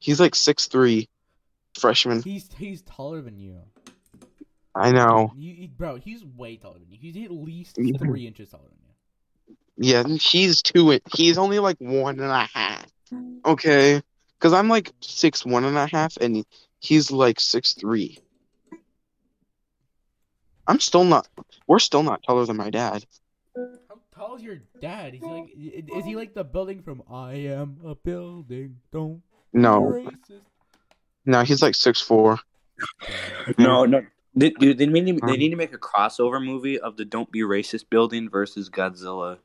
He's 0.00 0.18
like 0.18 0.34
six 0.34 0.66
three, 0.66 1.08
freshman. 1.78 2.22
he's 2.22 2.50
he's 2.58 2.82
taller 2.82 3.22
than 3.22 3.38
you. 3.38 3.60
I 4.74 4.90
know. 4.90 5.32
You, 5.36 5.52
you- 5.54 5.68
bro, 5.68 5.94
he's 5.94 6.24
way 6.24 6.56
taller 6.56 6.80
than 6.80 6.90
you. 6.90 6.98
He's 7.00 7.16
at 7.24 7.30
least 7.30 7.76
Yeah. 7.78 7.96
three 7.98 8.26
inches 8.26 8.48
taller 8.50 8.64
than 8.68 8.78
you. 9.48 9.56
Yeah, 9.76 10.00
and 10.00 10.20
he's 10.20 10.60
two. 10.60 10.98
He's 11.14 11.38
only 11.38 11.60
like 11.60 11.76
one 11.78 12.18
and 12.18 12.30
a 12.30 12.48
half. 12.52 12.86
Okay, 13.46 14.02
because 14.36 14.52
I'm 14.52 14.68
like 14.68 14.90
six 15.02 15.46
one 15.46 15.64
and 15.64 15.76
a 15.76 15.86
half, 15.86 16.16
and 16.16 16.44
he's 16.80 17.12
like 17.12 17.38
six 17.38 17.74
three. 17.74 18.18
I'm 20.66 20.80
still 20.80 21.04
not. 21.04 21.28
We're 21.68 21.78
still 21.78 22.02
not 22.02 22.22
taller 22.24 22.44
than 22.44 22.56
my 22.56 22.70
dad. 22.70 23.04
How 24.24 24.30
tall 24.30 24.40
your 24.40 24.58
dad? 24.80 25.14
Is 25.14 25.20
he 25.20 25.26
like 25.26 25.50
is 25.98 26.04
he 26.04 26.16
like 26.16 26.34
the 26.34 26.44
building 26.44 26.82
from 26.82 27.02
I 27.10 27.34
Am 27.34 27.78
a 27.84 27.94
Building? 27.94 28.76
Don't 28.90 29.22
No, 29.52 30.02
no, 31.26 31.42
he's 31.42 31.62
like 31.62 31.74
six 31.74 32.00
four. 32.00 32.38
No, 33.58 33.84
no. 33.84 34.04
They, 34.34 34.50
dude, 34.50 34.78
they 34.78 34.86
need 34.86 35.20
to, 35.20 35.26
they 35.26 35.36
need 35.36 35.50
to 35.50 35.56
make 35.56 35.72
a 35.72 35.78
crossover 35.78 36.44
movie 36.44 36.80
of 36.80 36.96
the 36.96 37.04
"Don't 37.04 37.30
Be 37.30 37.42
Racist" 37.42 37.84
building 37.88 38.28
versus 38.28 38.68
Godzilla. 38.68 39.38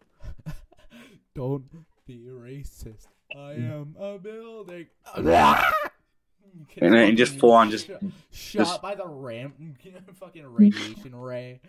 Don't 1.36 1.66
be 2.08 2.26
racist. 2.30 3.06
I 3.32 3.36
mm. 3.36 3.72
am 3.72 3.96
a 4.00 4.18
building. 4.18 4.88
And 5.16 6.94
then 6.94 7.18
just 7.18 7.38
full 7.38 7.52
on 7.52 7.70
just- 7.70 7.86
shot, 7.86 8.02
just- 8.32 8.82
by 8.82 8.96
the 8.96 9.06
ramp, 9.06 9.56
fucking 10.20 10.46
radiation 10.48 11.16
ray. 11.16 11.62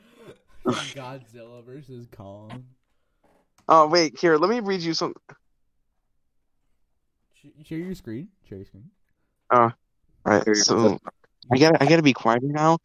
Godzilla 0.64 1.62
versus 1.64 2.06
Kong. 2.10 2.64
Oh 3.70 3.86
wait, 3.86 4.18
here. 4.18 4.36
Let 4.36 4.50
me 4.50 4.58
read 4.58 4.80
you 4.80 4.94
some. 4.94 5.14
Sh- 7.34 7.64
Share 7.64 7.78
your 7.78 7.94
screen. 7.94 8.28
Share 8.48 8.58
your 8.58 8.64
screen. 8.64 8.90
Oh, 9.52 9.58
All 9.58 9.72
right, 10.26 10.42
Here, 10.44 10.56
so 10.56 10.98
I 11.52 11.58
gotta 11.58 11.80
I 11.80 11.86
gotta 11.86 12.02
be 12.02 12.12
quiet 12.12 12.42
now 12.42 12.78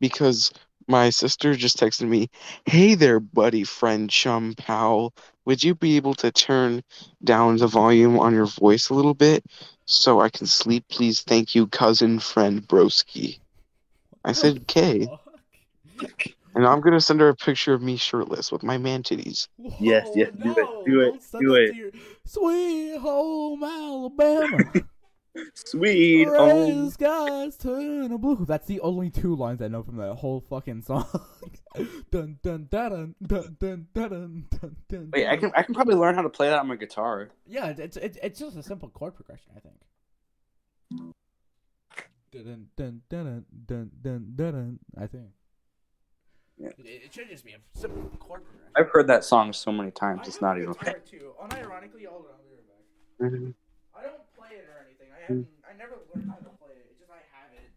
because 0.00 0.52
my 0.88 1.10
sister 1.10 1.54
just 1.54 1.78
texted 1.78 2.08
me, 2.08 2.28
"Hey 2.66 2.96
there, 2.96 3.20
buddy, 3.20 3.62
friend, 3.62 4.10
chum, 4.10 4.54
pal. 4.56 5.14
Would 5.44 5.62
you 5.62 5.76
be 5.76 5.94
able 5.96 6.14
to 6.14 6.32
turn 6.32 6.82
down 7.22 7.58
the 7.58 7.68
volume 7.68 8.18
on 8.18 8.34
your 8.34 8.46
voice 8.46 8.88
a 8.88 8.94
little 8.94 9.14
bit 9.14 9.44
so 9.84 10.20
I 10.20 10.28
can 10.28 10.48
sleep, 10.48 10.84
please? 10.88 11.20
Thank 11.20 11.54
you, 11.54 11.68
cousin, 11.68 12.18
friend, 12.18 12.66
broski." 12.66 13.38
I 14.24 14.32
said, 14.32 14.62
"Okay," 14.62 15.06
Fuck. 15.06 16.26
and 16.54 16.66
I'm 16.66 16.80
gonna 16.80 17.00
send 17.00 17.20
her 17.20 17.28
a 17.28 17.36
picture 17.36 17.72
of 17.74 17.82
me 17.82 17.96
shirtless 17.96 18.50
with 18.52 18.62
my 18.62 18.78
man 18.78 19.02
titties. 19.02 19.48
Yes, 19.58 20.06
Whoa, 20.08 20.12
yes, 20.16 20.30
do 20.42 20.50
it, 20.50 20.56
no, 20.56 20.82
do 20.86 21.00
it, 21.00 21.04
don't 21.10 21.22
send 21.22 21.42
do 21.44 21.52
that 21.52 21.62
it. 21.62 21.74
your 21.76 21.90
Sweet 22.24 22.98
home 22.98 23.62
Alabama. 23.64 24.58
Sweet. 25.54 26.26
Red 26.26 26.38
Oh, 26.38 26.90
skies 26.90 27.56
turn 27.56 28.14
blue. 28.18 28.44
That's 28.44 28.66
the 28.66 28.80
only 28.80 29.08
two 29.08 29.34
lines 29.34 29.62
I 29.62 29.68
know 29.68 29.82
from 29.82 29.96
that 29.96 30.14
whole 30.16 30.40
fucking 30.42 30.82
song. 30.82 31.06
dun 32.10 32.38
dun 32.42 32.68
dun 32.68 32.68
dun 32.68 33.14
dun 33.26 33.56
dun 33.58 33.86
dun 33.94 34.44
dun 34.50 34.76
dun. 34.88 35.10
wait, 35.12 35.26
I 35.26 35.36
can 35.38 35.50
I 35.56 35.62
can 35.62 35.74
probably 35.74 35.94
learn 35.94 36.14
how 36.16 36.22
to 36.22 36.28
play 36.28 36.50
that 36.50 36.58
on 36.58 36.66
my 36.68 36.76
guitar. 36.76 37.30
Yeah, 37.46 37.68
it's 37.68 37.96
it's 37.96 38.18
it's 38.22 38.38
just 38.38 38.56
a 38.58 38.62
simple 38.62 38.90
chord 38.90 39.14
progression, 39.14 39.52
I 39.56 39.60
think. 39.60 41.14
Dun 42.30 42.68
dun 42.76 43.02
dun 43.08 43.44
dun 43.66 43.90
dun 44.02 44.02
dun 44.02 44.32
dun. 44.36 44.78
I 44.98 45.06
think. 45.06 45.30
Yeah. 46.58 46.68
It, 46.84 47.02
it 47.06 47.12
should 47.14 47.28
just 47.28 47.44
be 47.44 47.52
a 47.52 47.78
simple 47.78 48.10
chord. 48.18 48.42
I've 48.76 48.88
heard 48.90 49.06
that 49.08 49.24
song 49.24 49.52
so 49.52 49.72
many 49.72 49.90
times. 49.90 50.20
I 50.24 50.28
It's 50.28 50.40
not 50.40 50.58
even. 50.58 50.72
guitar 50.72 50.94
too. 51.08 51.32
Unironically, 51.42 52.06
hold 52.06 52.26
on, 52.26 52.32
I'll 52.32 52.42
be 52.44 52.54
right 52.54 52.66
back. 52.68 53.30
Mhm. 53.30 53.54
I 53.98 54.02
don't 54.02 54.22
play 54.36 54.56
it 54.56 54.66
or 54.68 54.80
anything. 54.84 55.08
I 55.12 55.20
haven't. 55.20 55.48
I 55.68 55.72
never 55.76 55.94
learned 56.14 56.28
how 56.28 56.36
to 56.36 56.56
play 56.58 56.72
it. 56.72 56.86
It's 56.90 56.98
just 57.00 57.10
I 57.10 57.20
have 57.36 57.52
it. 57.52 57.70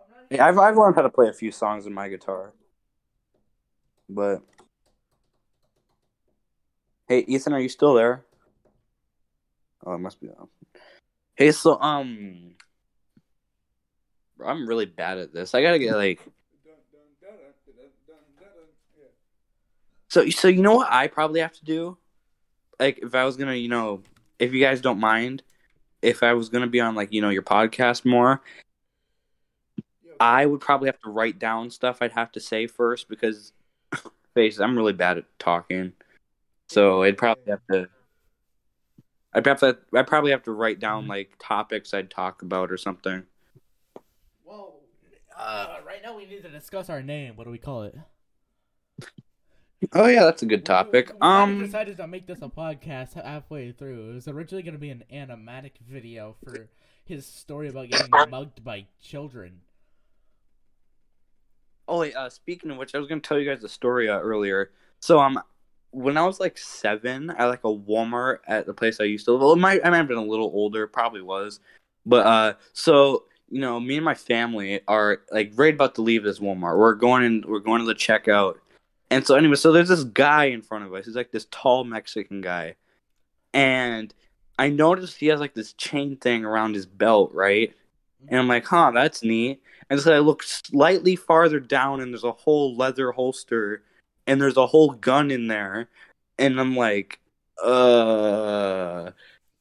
I'm 0.00 0.10
not 0.10 0.26
Hey, 0.30 0.38
I've 0.38 0.58
I've 0.58 0.76
learned 0.76 0.96
how 0.96 1.02
to 1.02 1.10
play 1.10 1.28
a 1.28 1.32
few 1.32 1.50
songs 1.52 1.86
in 1.86 1.92
my 1.94 2.08
guitar, 2.08 2.52
but 4.08 4.42
hey, 7.08 7.20
Ethan, 7.28 7.52
are 7.52 7.60
you 7.60 7.68
still 7.68 7.94
there? 7.94 8.24
Oh, 9.84 9.94
it 9.94 9.98
must 9.98 10.20
be. 10.20 10.28
Hey, 11.36 11.52
so 11.52 11.80
um, 11.80 12.54
bro, 12.61 12.61
I'm 14.46 14.68
really 14.68 14.86
bad 14.86 15.18
at 15.18 15.32
this. 15.32 15.54
I 15.54 15.62
gotta 15.62 15.78
get 15.78 15.94
like. 15.96 16.20
So 20.08 20.28
so 20.28 20.48
you 20.48 20.62
know 20.62 20.76
what 20.76 20.92
I 20.92 21.06
probably 21.06 21.40
have 21.40 21.54
to 21.54 21.64
do? 21.64 21.96
Like 22.78 22.98
if 23.02 23.14
I 23.14 23.24
was 23.24 23.36
gonna, 23.36 23.54
you 23.54 23.68
know, 23.68 24.02
if 24.38 24.52
you 24.52 24.60
guys 24.60 24.80
don't 24.80 25.00
mind, 25.00 25.42
if 26.02 26.22
I 26.22 26.34
was 26.34 26.48
gonna 26.48 26.66
be 26.66 26.80
on 26.80 26.94
like, 26.94 27.12
you 27.12 27.22
know, 27.22 27.30
your 27.30 27.42
podcast 27.42 28.04
more, 28.04 28.42
I 30.20 30.46
would 30.46 30.60
probably 30.60 30.88
have 30.88 31.00
to 31.00 31.10
write 31.10 31.38
down 31.38 31.70
stuff 31.70 31.98
I'd 32.00 32.12
have 32.12 32.30
to 32.32 32.40
say 32.40 32.66
first 32.66 33.08
because 33.08 33.52
face 34.34 34.60
I'm 34.60 34.76
really 34.76 34.92
bad 34.92 35.18
at 35.18 35.24
talking. 35.38 35.92
So 36.68 37.02
I'd 37.02 37.18
probably 37.18 37.50
have 37.50 37.66
to 37.70 37.88
I'd 39.34 39.46
have 39.46 39.60
to 39.60 39.78
I'd 39.94 40.06
probably 40.06 40.30
have 40.30 40.42
to 40.44 40.52
write 40.52 40.78
down 40.78 41.02
mm-hmm. 41.02 41.10
like 41.10 41.36
topics 41.38 41.94
I'd 41.94 42.10
talk 42.10 42.42
about 42.42 42.70
or 42.70 42.76
something. 42.76 43.24
Well, 45.36 45.76
uh, 45.78 45.86
right 45.86 46.02
now 46.02 46.16
we 46.16 46.26
need 46.26 46.42
to 46.42 46.48
discuss 46.48 46.88
our 46.88 47.02
name. 47.02 47.36
What 47.36 47.44
do 47.44 47.50
we 47.50 47.58
call 47.58 47.82
it? 47.82 47.96
Oh 49.92 50.06
yeah, 50.06 50.24
that's 50.24 50.42
a 50.42 50.46
good 50.46 50.64
topic. 50.64 51.08
We, 51.08 51.14
we 51.14 51.20
kinda 51.20 51.26
Um 51.26 51.58
decided 51.64 51.96
to 51.96 52.06
make 52.06 52.26
this 52.26 52.42
a 52.42 52.48
podcast 52.48 53.14
halfway 53.14 53.72
through. 53.72 54.10
It 54.10 54.14
was 54.14 54.28
originally 54.28 54.62
going 54.62 54.74
to 54.74 54.80
be 54.80 54.90
an 54.90 55.04
animatic 55.12 55.72
video 55.88 56.36
for 56.44 56.68
his 57.04 57.26
story 57.26 57.68
about 57.68 57.88
getting 57.90 58.10
mugged 58.30 58.62
by 58.62 58.86
children. 59.00 59.62
Oh 61.88 62.00
wait, 62.00 62.14
uh, 62.14 62.30
speaking 62.30 62.70
of 62.70 62.76
which, 62.76 62.94
I 62.94 62.98
was 62.98 63.08
gonna 63.08 63.20
tell 63.20 63.38
you 63.38 63.50
guys 63.50 63.64
a 63.64 63.68
story 63.68 64.08
uh, 64.08 64.20
earlier. 64.20 64.70
So 65.00 65.18
um, 65.18 65.42
when 65.90 66.16
I 66.16 66.24
was 66.24 66.38
like 66.38 66.56
seven, 66.56 67.34
I 67.36 67.46
like 67.46 67.64
a 67.64 67.68
Walmart 67.68 68.38
at 68.46 68.66
the 68.66 68.72
place 68.72 69.00
I 69.00 69.04
used 69.04 69.24
to 69.24 69.32
live. 69.32 69.40
Well, 69.40 69.52
it 69.52 69.58
might, 69.58 69.84
I 69.84 69.90
might 69.90 69.96
have 69.98 70.08
been 70.08 70.16
a 70.16 70.24
little 70.24 70.50
older, 70.54 70.86
probably 70.86 71.22
was, 71.22 71.58
but 72.06 72.24
uh, 72.24 72.54
so 72.72 73.24
you 73.52 73.60
know, 73.60 73.78
me 73.78 73.96
and 73.96 74.04
my 74.04 74.14
family 74.14 74.80
are 74.88 75.20
like 75.30 75.52
right 75.56 75.74
about 75.74 75.94
to 75.96 76.02
leave 76.02 76.24
this 76.24 76.38
Walmart. 76.38 76.78
We're 76.78 76.94
going 76.94 77.22
in, 77.22 77.44
we're 77.46 77.58
going 77.58 77.80
to 77.80 77.86
the 77.86 77.94
checkout, 77.94 78.56
and 79.10 79.26
so 79.26 79.34
anyway, 79.34 79.56
so 79.56 79.72
there's 79.72 79.90
this 79.90 80.04
guy 80.04 80.46
in 80.46 80.62
front 80.62 80.84
of 80.84 80.94
us. 80.94 81.04
He's 81.04 81.14
like 81.14 81.32
this 81.32 81.46
tall 81.50 81.84
Mexican 81.84 82.40
guy, 82.40 82.76
and 83.52 84.12
I 84.58 84.70
noticed 84.70 85.18
he 85.18 85.26
has 85.26 85.38
like 85.38 85.54
this 85.54 85.74
chain 85.74 86.16
thing 86.16 86.46
around 86.46 86.74
his 86.74 86.86
belt, 86.86 87.32
right? 87.34 87.74
And 88.28 88.40
I'm 88.40 88.48
like, 88.48 88.64
huh, 88.64 88.92
that's 88.94 89.22
neat. 89.22 89.60
And 89.90 90.00
so 90.00 90.14
I 90.14 90.20
look 90.20 90.42
slightly 90.42 91.16
farther 91.16 91.60
down, 91.60 92.00
and 92.00 92.12
there's 92.12 92.24
a 92.24 92.32
whole 92.32 92.74
leather 92.74 93.12
holster, 93.12 93.82
and 94.26 94.40
there's 94.40 94.56
a 94.56 94.66
whole 94.66 94.92
gun 94.92 95.30
in 95.30 95.48
there. 95.48 95.88
And 96.38 96.58
I'm 96.58 96.76
like, 96.76 97.20
uh. 97.62 99.10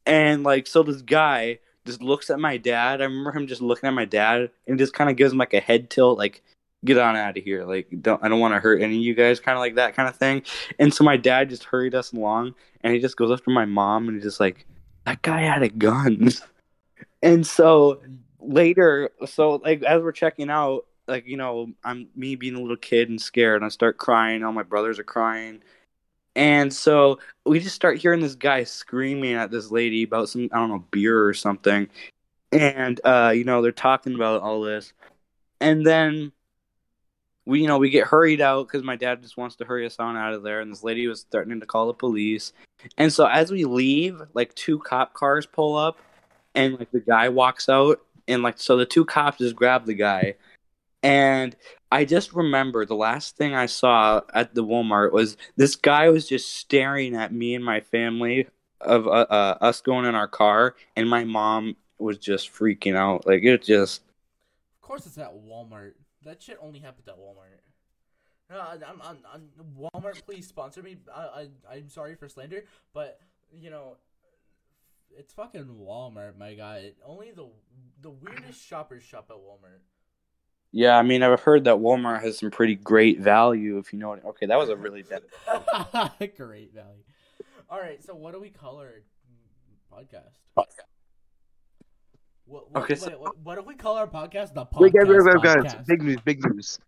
And 0.05 0.43
like, 0.43 0.67
so 0.67 0.83
this 0.83 1.01
guy 1.01 1.59
just 1.85 2.01
looks 2.01 2.29
at 2.29 2.39
my 2.39 2.57
dad. 2.57 3.01
I 3.01 3.05
remember 3.05 3.31
him 3.31 3.47
just 3.47 3.61
looking 3.61 3.87
at 3.87 3.93
my 3.93 4.05
dad 4.05 4.51
and 4.67 4.77
just 4.77 4.93
kind 4.93 5.09
of 5.09 5.15
gives 5.15 5.31
him 5.31 5.39
like 5.39 5.53
a 5.53 5.59
head 5.59 5.89
tilt, 5.89 6.17
like, 6.17 6.41
get 6.83 6.97
on 6.97 7.15
out 7.15 7.37
of 7.37 7.43
here. 7.43 7.65
Like, 7.65 7.87
don't, 8.01 8.23
I 8.23 8.27
don't 8.27 8.39
want 8.39 8.53
to 8.53 8.59
hurt 8.59 8.81
any 8.81 8.97
of 8.97 9.03
you 9.03 9.13
guys, 9.13 9.39
kind 9.39 9.57
of 9.57 9.59
like 9.59 9.75
that 9.75 9.95
kind 9.95 10.09
of 10.09 10.15
thing. 10.15 10.43
And 10.79 10.93
so 10.93 11.03
my 11.03 11.17
dad 11.17 11.49
just 11.49 11.65
hurried 11.65 11.95
us 11.95 12.13
along, 12.13 12.55
and 12.81 12.93
he 12.93 12.99
just 12.99 13.17
goes 13.17 13.31
after 13.31 13.51
my 13.51 13.65
mom, 13.65 14.07
and 14.07 14.15
he's 14.15 14.23
just 14.23 14.39
like, 14.39 14.65
that 15.05 15.21
guy 15.21 15.41
had 15.41 15.63
a 15.63 15.69
gun. 15.69 16.29
and 17.21 17.45
so 17.45 18.01
later, 18.39 19.11
so 19.25 19.55
like 19.55 19.83
as 19.83 20.01
we're 20.01 20.11
checking 20.11 20.49
out, 20.49 20.85
like 21.07 21.27
you 21.27 21.37
know, 21.37 21.71
I'm 21.83 22.07
me 22.15 22.35
being 22.35 22.55
a 22.55 22.61
little 22.61 22.77
kid 22.77 23.09
and 23.09 23.21
scared, 23.21 23.57
and 23.57 23.65
I 23.65 23.69
start 23.69 23.97
crying. 23.97 24.43
All 24.43 24.53
my 24.53 24.63
brothers 24.63 24.99
are 24.99 25.03
crying, 25.03 25.61
and 26.35 26.73
so 26.73 27.19
we 27.45 27.59
just 27.59 27.75
start 27.75 27.97
hearing 27.97 28.21
this 28.21 28.35
guy 28.35 28.63
screaming 28.63 29.33
at 29.33 29.51
this 29.51 29.71
lady 29.71 30.03
about 30.03 30.29
some 30.29 30.49
I 30.51 30.57
don't 30.57 30.69
know 30.69 30.85
beer 30.91 31.25
or 31.25 31.33
something, 31.33 31.89
and 32.51 32.99
uh, 33.03 33.33
you 33.35 33.43
know 33.43 33.61
they're 33.61 33.71
talking 33.71 34.15
about 34.15 34.41
all 34.41 34.61
this, 34.61 34.93
and 35.59 35.85
then 35.85 36.31
we 37.45 37.61
you 37.61 37.67
know 37.67 37.77
we 37.77 37.89
get 37.89 38.07
hurried 38.07 38.41
out 38.41 38.67
because 38.67 38.83
my 38.83 38.95
dad 38.95 39.21
just 39.21 39.37
wants 39.37 39.55
to 39.57 39.65
hurry 39.65 39.85
us 39.85 39.97
on 39.99 40.15
out 40.17 40.33
of 40.33 40.43
there, 40.43 40.61
and 40.61 40.71
this 40.71 40.83
lady 40.83 41.07
was 41.07 41.25
threatening 41.31 41.59
to 41.59 41.65
call 41.65 41.87
the 41.87 41.93
police, 41.93 42.53
and 42.97 43.11
so 43.11 43.25
as 43.25 43.51
we 43.51 43.65
leave, 43.65 44.21
like 44.33 44.53
two 44.55 44.79
cop 44.79 45.13
cars 45.13 45.45
pull 45.45 45.75
up, 45.75 45.99
and 46.55 46.79
like 46.79 46.91
the 46.91 46.99
guy 46.99 47.29
walks 47.29 47.69
out. 47.69 48.01
And 48.27 48.43
like 48.43 48.59
so 48.59 48.77
the 48.77 48.85
two 48.85 49.03
cops 49.03 49.39
just 49.39 49.55
grab 49.55 49.85
the 49.85 49.93
guy. 49.93 50.35
And 51.03 51.55
i 51.91 52.05
just 52.05 52.33
remember 52.33 52.85
the 52.85 52.95
last 52.95 53.37
thing 53.37 53.53
i 53.53 53.65
saw 53.65 54.21
at 54.33 54.55
the 54.55 54.63
walmart 54.63 55.11
was 55.11 55.37
this 55.57 55.75
guy 55.75 56.09
was 56.09 56.27
just 56.27 56.55
staring 56.55 57.15
at 57.15 57.33
me 57.33 57.55
and 57.55 57.63
my 57.63 57.79
family 57.79 58.47
of 58.79 59.07
uh, 59.07 59.27
uh, 59.29 59.57
us 59.61 59.81
going 59.81 60.05
in 60.05 60.15
our 60.15 60.27
car 60.27 60.75
and 60.95 61.09
my 61.09 61.23
mom 61.23 61.75
was 61.99 62.17
just 62.17 62.51
freaking 62.51 62.95
out 62.95 63.25
like 63.27 63.43
it 63.43 63.61
just 63.61 64.01
Of 64.75 64.81
course, 64.81 65.05
it's 65.05 65.17
at 65.17 65.33
Walmart. 65.33 65.93
That 66.25 66.41
shit 66.41 66.57
only 66.61 66.79
happens 66.79 67.07
at 67.07 67.17
Walmart. 67.17 67.61
No, 68.49 68.59
I'm, 68.59 69.01
I'm, 69.01 69.17
I'm, 69.33 69.49
Walmart, 69.79 70.25
please 70.25 70.47
sponsor 70.47 70.81
me. 70.83 70.97
I, 71.15 71.21
I, 71.21 71.47
I'm 71.75 71.89
sorry 71.89 72.15
for 72.15 72.27
slander, 72.27 72.65
but 72.93 73.19
you 73.53 73.69
know, 73.69 73.97
it's 75.17 75.31
fucking 75.33 75.65
Walmart, 75.79 76.37
my 76.37 76.53
guy. 76.55 76.91
Only 77.05 77.31
the 77.31 77.47
the 78.01 78.09
weirdest 78.09 78.65
shoppers 78.65 79.03
shop 79.03 79.27
at 79.29 79.37
Walmart. 79.37 79.79
Yeah 80.71 80.97
i 80.97 81.01
mean 81.01 81.21
i've 81.23 81.39
heard 81.41 81.63
that 81.65 81.75
walmart 81.77 82.21
has 82.21 82.37
some 82.39 82.49
pretty 82.51 82.75
great 82.75 83.19
value 83.19 83.77
if 83.77 83.91
you 83.93 83.99
know 83.99 84.09
what 84.09 84.23
okay 84.25 84.45
that 84.45 84.57
was 84.57 84.69
a 84.69 84.75
really 84.75 85.03
bad 85.03 85.21
Great 86.37 86.73
value. 86.73 87.03
All 87.69 87.79
right, 87.79 88.03
so 88.03 88.13
what 88.13 88.33
do 88.33 88.39
we 88.41 88.49
call 88.49 88.79
our 88.79 89.01
podcast? 89.91 90.33
What, 90.53 90.69
what, 92.45 92.83
Okay, 92.83 92.93
wait, 92.95 92.99
so- 92.99 93.11
what, 93.19 93.37
what 93.39 93.55
do 93.55 93.61
we 93.61 93.75
call 93.75 93.97
our 93.97 94.07
podcast? 94.07 94.53
The 94.53 94.65
podcast. 94.65 94.79
Wait, 94.81 94.93
guys, 94.93 95.07
wait, 95.07 95.23
wait, 95.23 95.41
guys. 95.41 95.55
podcast. 95.73 95.85
Big 95.87 96.01
news, 96.01 96.19
big 96.21 96.43
news. 96.45 96.79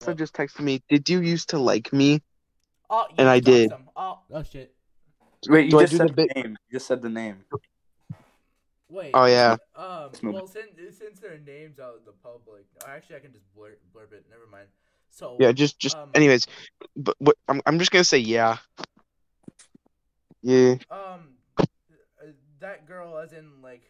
So 0.00 0.14
just 0.14 0.32
texted 0.34 0.60
me. 0.60 0.80
Did 0.88 1.08
you 1.10 1.20
used 1.22 1.48
to 1.50 1.58
like 1.58 1.92
me? 1.92 2.22
Oh, 2.88 3.06
and 3.18 3.28
I 3.28 3.40
got 3.40 3.44
did. 3.46 3.70
some. 3.70 3.90
Oh, 3.96 4.20
oh 4.32 4.42
shit. 4.44 4.72
wait 5.48 5.64
you 5.66 5.70
Do 5.72 5.80
just 5.80 5.96
said 5.96 6.10
the 6.10 6.26
the 6.26 6.28
name 6.36 6.56
you 6.68 6.78
just 6.78 6.86
said 6.86 7.02
the 7.02 7.08
name 7.08 7.44
Wait. 8.88 9.10
Oh 9.14 9.26
yeah. 9.26 9.56
Um. 9.76 10.10
Well, 10.22 10.46
since 10.46 10.70
since 10.96 11.20
their 11.20 11.38
names 11.38 11.78
out 11.78 11.96
in 11.98 12.04
the 12.06 12.12
public, 12.12 12.64
actually, 12.86 13.16
I 13.16 13.20
can 13.20 13.32
just 13.32 13.44
blur 13.54 13.76
blurb 13.94 14.12
it. 14.12 14.24
Never 14.30 14.46
mind. 14.50 14.68
So. 15.10 15.36
Yeah, 15.38 15.52
just 15.52 15.78
just 15.78 15.96
Um, 15.96 16.08
anyways. 16.14 16.46
But 16.96 17.16
what 17.18 17.36
I'm 17.48 17.60
I'm 17.66 17.78
just 17.78 17.90
gonna 17.90 18.04
say 18.04 18.18
yeah. 18.18 18.58
Yeah. 20.42 20.76
Um. 20.90 21.36
uh, 21.58 21.64
That 22.60 22.86
girl, 22.86 23.18
as 23.18 23.32
in 23.32 23.62
like. 23.62 23.82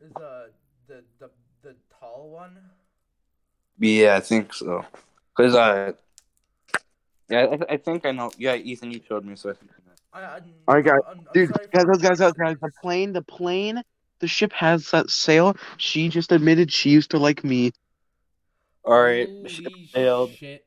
The 0.00 0.50
the 0.88 1.04
the 1.18 1.30
the 1.62 1.74
tall 2.00 2.30
one. 2.30 2.56
yeah 3.78 4.16
i 4.16 4.20
think 4.20 4.52
so 4.54 4.84
because 5.36 5.54
I, 5.54 5.92
yeah 7.28 7.46
I, 7.68 7.74
I 7.74 7.76
think 7.76 8.06
i 8.06 8.10
know 8.12 8.30
yeah 8.38 8.54
ethan 8.56 8.90
you 8.90 9.00
showed 9.06 9.24
me 9.26 9.36
so 9.36 9.50
i 9.50 9.52
think 9.52 9.70
I 9.72 9.80
know. 9.86 9.89
I, 10.12 10.20
I, 10.20 10.40
All 10.68 10.74
right, 10.74 10.84
guys. 10.84 10.98
I'm, 11.08 11.18
I'm 11.20 11.26
Dude, 11.32 11.52
guys, 11.52 11.66
guys, 11.72 11.98
guys, 11.98 12.18
guys, 12.18 12.32
guys, 12.32 12.56
the 12.60 12.70
plane, 12.82 13.12
the 13.12 13.22
plane, 13.22 13.82
the 14.18 14.26
ship 14.26 14.52
has 14.52 14.90
that 14.90 15.10
sail. 15.10 15.56
She 15.76 16.08
just 16.08 16.32
admitted 16.32 16.72
she 16.72 16.90
used 16.90 17.10
to 17.12 17.18
like 17.18 17.44
me. 17.44 17.72
all 18.84 19.00
right 19.00 19.28
Holy 19.28 19.88
failed. 19.92 20.30
shit. 20.32 20.66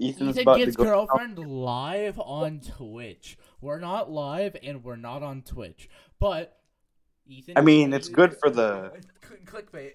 ethan's 0.00 0.38
Ethan 0.38 0.42
about 0.42 0.58
to 0.58 0.64
gets 0.64 0.76
go 0.76 0.84
girlfriend 0.84 1.38
live 1.38 2.18
on 2.18 2.60
Twitch. 2.60 3.36
We're 3.60 3.80
not 3.80 4.10
live 4.10 4.56
and 4.62 4.84
we're 4.84 4.96
not 4.96 5.22
on 5.22 5.42
Twitch, 5.42 5.88
but 6.18 6.56
Ethan. 7.26 7.58
I 7.58 7.62
mean, 7.62 7.92
it's 7.92 8.08
good 8.08 8.36
for 8.38 8.48
the- 8.50 8.92
clickbait. 9.44 9.92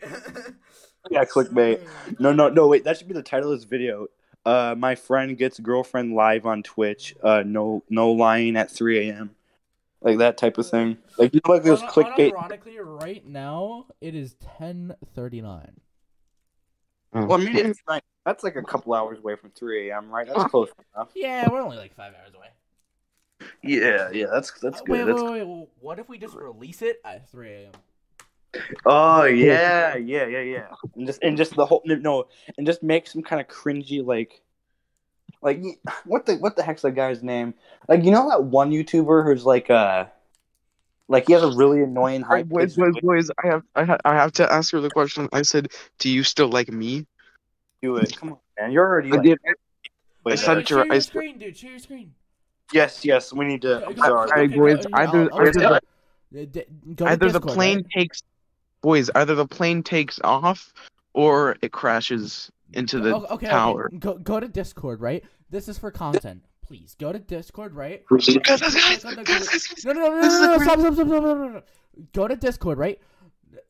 Yeah, 1.10 1.24
clickbait. 1.24 1.88
No, 2.20 2.34
no, 2.34 2.49
no. 2.49 2.68
Wait, 2.68 2.84
that 2.84 2.98
should 2.98 3.07
be 3.07 3.14
the 3.14 3.22
title 3.24 3.52
of 3.52 3.60
this 3.60 3.66
video. 3.66 4.07
Uh, 4.45 4.76
my 4.77 4.93
friend 4.95 5.38
gets 5.38 5.59
girlfriend 5.59 6.13
live 6.13 6.45
on 6.45 6.61
Twitch. 6.61 7.15
Uh, 7.23 7.43
no, 7.45 7.84
no 7.89 8.11
lying 8.11 8.55
at 8.55 8.69
3 8.69 9.09
a.m. 9.09 9.35
Like 10.01 10.19
that 10.19 10.38
type 10.38 10.59
of 10.59 10.69
thing. 10.69 10.97
Like 11.17 11.34
you 11.34 11.41
know, 11.47 11.53
like 11.53 11.63
those 11.63 11.81
clickbait. 11.81 12.31
Unironically, 12.31 12.77
right 12.80 13.26
now 13.26 13.88
it 14.01 14.13
is 14.13 14.35
ten 14.57 14.93
thirty 15.15 15.41
nine. 15.41 15.80
Oh. 17.13 17.26
Well, 17.26 17.41
I 17.41 17.45
mean, 17.45 17.55
it's 17.55 17.81
like, 17.88 18.03
that's 18.26 18.43
like 18.43 18.55
a 18.55 18.61
couple 18.61 18.93
hours 18.93 19.17
away 19.19 19.35
from 19.35 19.49
3 19.51 19.89
a.m. 19.89 20.11
Right? 20.11 20.27
That's 20.27 20.43
close 20.51 20.69
enough. 20.95 21.09
Yeah, 21.15 21.49
we're 21.49 21.61
only 21.61 21.77
like 21.77 21.95
five 21.95 22.13
hours 22.13 22.35
away. 22.35 22.49
Yeah, 23.63 24.11
yeah. 24.11 24.27
That's 24.31 24.51
that's 24.59 24.81
Uh, 24.81 24.84
good. 24.84 24.91
wait, 24.91 25.03
That's... 25.05 25.22
wait, 25.23 25.31
wait, 25.31 25.47
wait. 25.47 25.69
What 25.80 25.99
if 25.99 26.09
we 26.09 26.17
just 26.17 26.35
release 26.35 26.81
it 26.81 27.01
at 27.03 27.30
three 27.30 27.51
a.m.? 27.53 27.72
Oh 28.86 29.23
yeah, 29.26 29.95
yeah, 29.95 30.26
yeah, 30.26 30.41
yeah. 30.41 30.68
And 30.95 31.06
just 31.07 31.22
and 31.23 31.38
just 31.38 31.56
the 31.56 31.65
whole 31.65 31.82
no, 31.86 32.27
and 32.57 32.65
just 32.68 32.84
make 32.84 33.07
some 33.07 33.22
kind 33.23 33.41
of 33.41 33.48
cringy 33.48 34.06
like. 34.06 34.41
Like 35.41 35.61
what 36.06 36.26
the 36.26 36.36
what 36.38 36.56
the 36.56 36.64
heck's 36.64 36.82
that 36.82 36.91
guy's 36.91 37.22
name? 37.22 37.53
Like 37.88 38.03
you 38.03 38.10
know 38.10 38.30
that 38.30 38.44
one 38.44 38.72
YouTuber 38.72 39.23
who's 39.26 39.45
like 39.45 39.69
uh, 39.69 40.06
like 41.07 41.27
he 41.27 41.34
has 41.34 41.44
a 41.44 41.52
really 41.52 41.84
annoying 41.84 42.22
high 42.22 42.27
Alright, 42.41 42.49
boys, 42.49 42.76
pitched 42.76 43.02
boys, 43.03 43.27
boys. 43.27 43.32
I 43.44 43.48
have, 43.48 43.64
I, 43.76 43.84
ha- 43.84 43.98
I 44.06 44.15
have 44.15 44.32
to 44.34 44.52
ask 44.52 44.72
her 44.72 44.82
the 44.82 44.90
question. 44.90 45.30
I 45.34 45.44
said, 45.44 45.68
"Do 45.99 46.10
you 46.10 46.23
still 46.23 46.48
like 46.49 46.69
me?" 46.69 47.06
do 47.84 47.98
it. 47.98 48.18
Come 48.18 48.32
on, 48.32 48.38
man. 48.60 48.72
You're 48.72 48.88
already 48.88 49.11
I 49.11 49.15
like, 49.18 49.23
did. 49.23 49.38
Wait, 50.23 50.32
I 50.32 50.36
said 50.36 50.57
it 50.57 50.61
to 50.61 50.68
share 50.68 50.86
your 50.86 50.94
I 50.94 50.98
said, 50.99 51.03
screen, 51.10 51.38
dude. 51.38 51.56
Share 51.57 51.69
your 51.72 51.80
screen. 51.80 52.15
yes, 52.73 53.06
yes. 53.06 53.32
We 53.32 53.45
need 53.45 53.61
to. 53.64 53.84
I'm 53.86 53.91
Okay, 53.91 53.99
sorry. 54.02 54.11
Alright, 54.32 54.49
okay, 54.49 54.57
boys, 54.57 54.80
okay, 54.80 54.90
either- 54.94 55.30
I'll- 55.32 55.40
I'll- 55.41 55.80
either 56.34 56.60
go 56.95 57.06
either 57.06 57.30
the 57.32 57.41
plane 57.41 57.86
takes, 57.95 58.23
boys, 58.86 59.10
either 59.16 59.34
the 59.34 59.48
plane 59.48 59.82
takes 59.82 60.20
off 60.24 60.72
or 61.14 61.56
it 61.64 61.72
crashes 61.72 62.52
into 62.74 62.99
the 62.99 63.16
O- 63.16 63.26
okay, 63.32 63.48
tower. 63.48 63.88
okay. 63.88 63.98
Go 63.98 64.14
go 64.20 64.40
to 64.40 64.48
Discord, 64.48 65.02
right? 65.02 65.24
This 65.49 65.68
is 65.68 65.78
for 65.80 65.90
content. 65.90 66.44
Please 66.62 66.95
go 66.99 67.12
to 67.12 67.18
Discord, 67.20 67.74
right? 67.74 68.03
Guys, 68.10 68.28
guys, 68.28 68.62
guys, 68.62 69.03
guys. 69.03 69.86
No, 69.86 69.91
no, 69.94 70.02
no, 70.02 70.10
no, 70.10 70.22
This 70.22 70.34
is 70.34 70.40
no, 70.40 70.45
no, 70.45 70.57
the 70.60 70.64
stop, 70.64 70.80
stop, 70.80 70.94
stop, 70.94 70.94
stop, 70.95 71.07
stop, 71.07 71.24
stop, 71.24 71.52
stop. 71.52 71.66
Go 72.14 72.28
to 72.28 72.36
Discord, 72.36 72.78
right? 72.78 72.99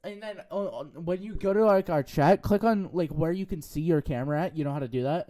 And 0.04 0.22
then 0.22 0.42
uh, 0.52 0.84
when 0.96 1.22
you 1.22 1.36
go 1.36 1.54
to 1.54 1.66
like 1.66 1.90
our 1.90 2.04
chat, 2.04 2.42
click 2.42 2.64
on 2.66 2.90
like 2.92 3.12
where 3.12 3.32
you 3.32 3.46
can 3.46 3.62
see 3.62 3.82
your 3.82 4.02
camera 4.02 4.42
at. 4.44 4.58
You 4.58 4.64
know 4.66 4.74
how 4.74 4.80
to 4.80 4.88
do 4.88 5.04
that? 5.04 5.30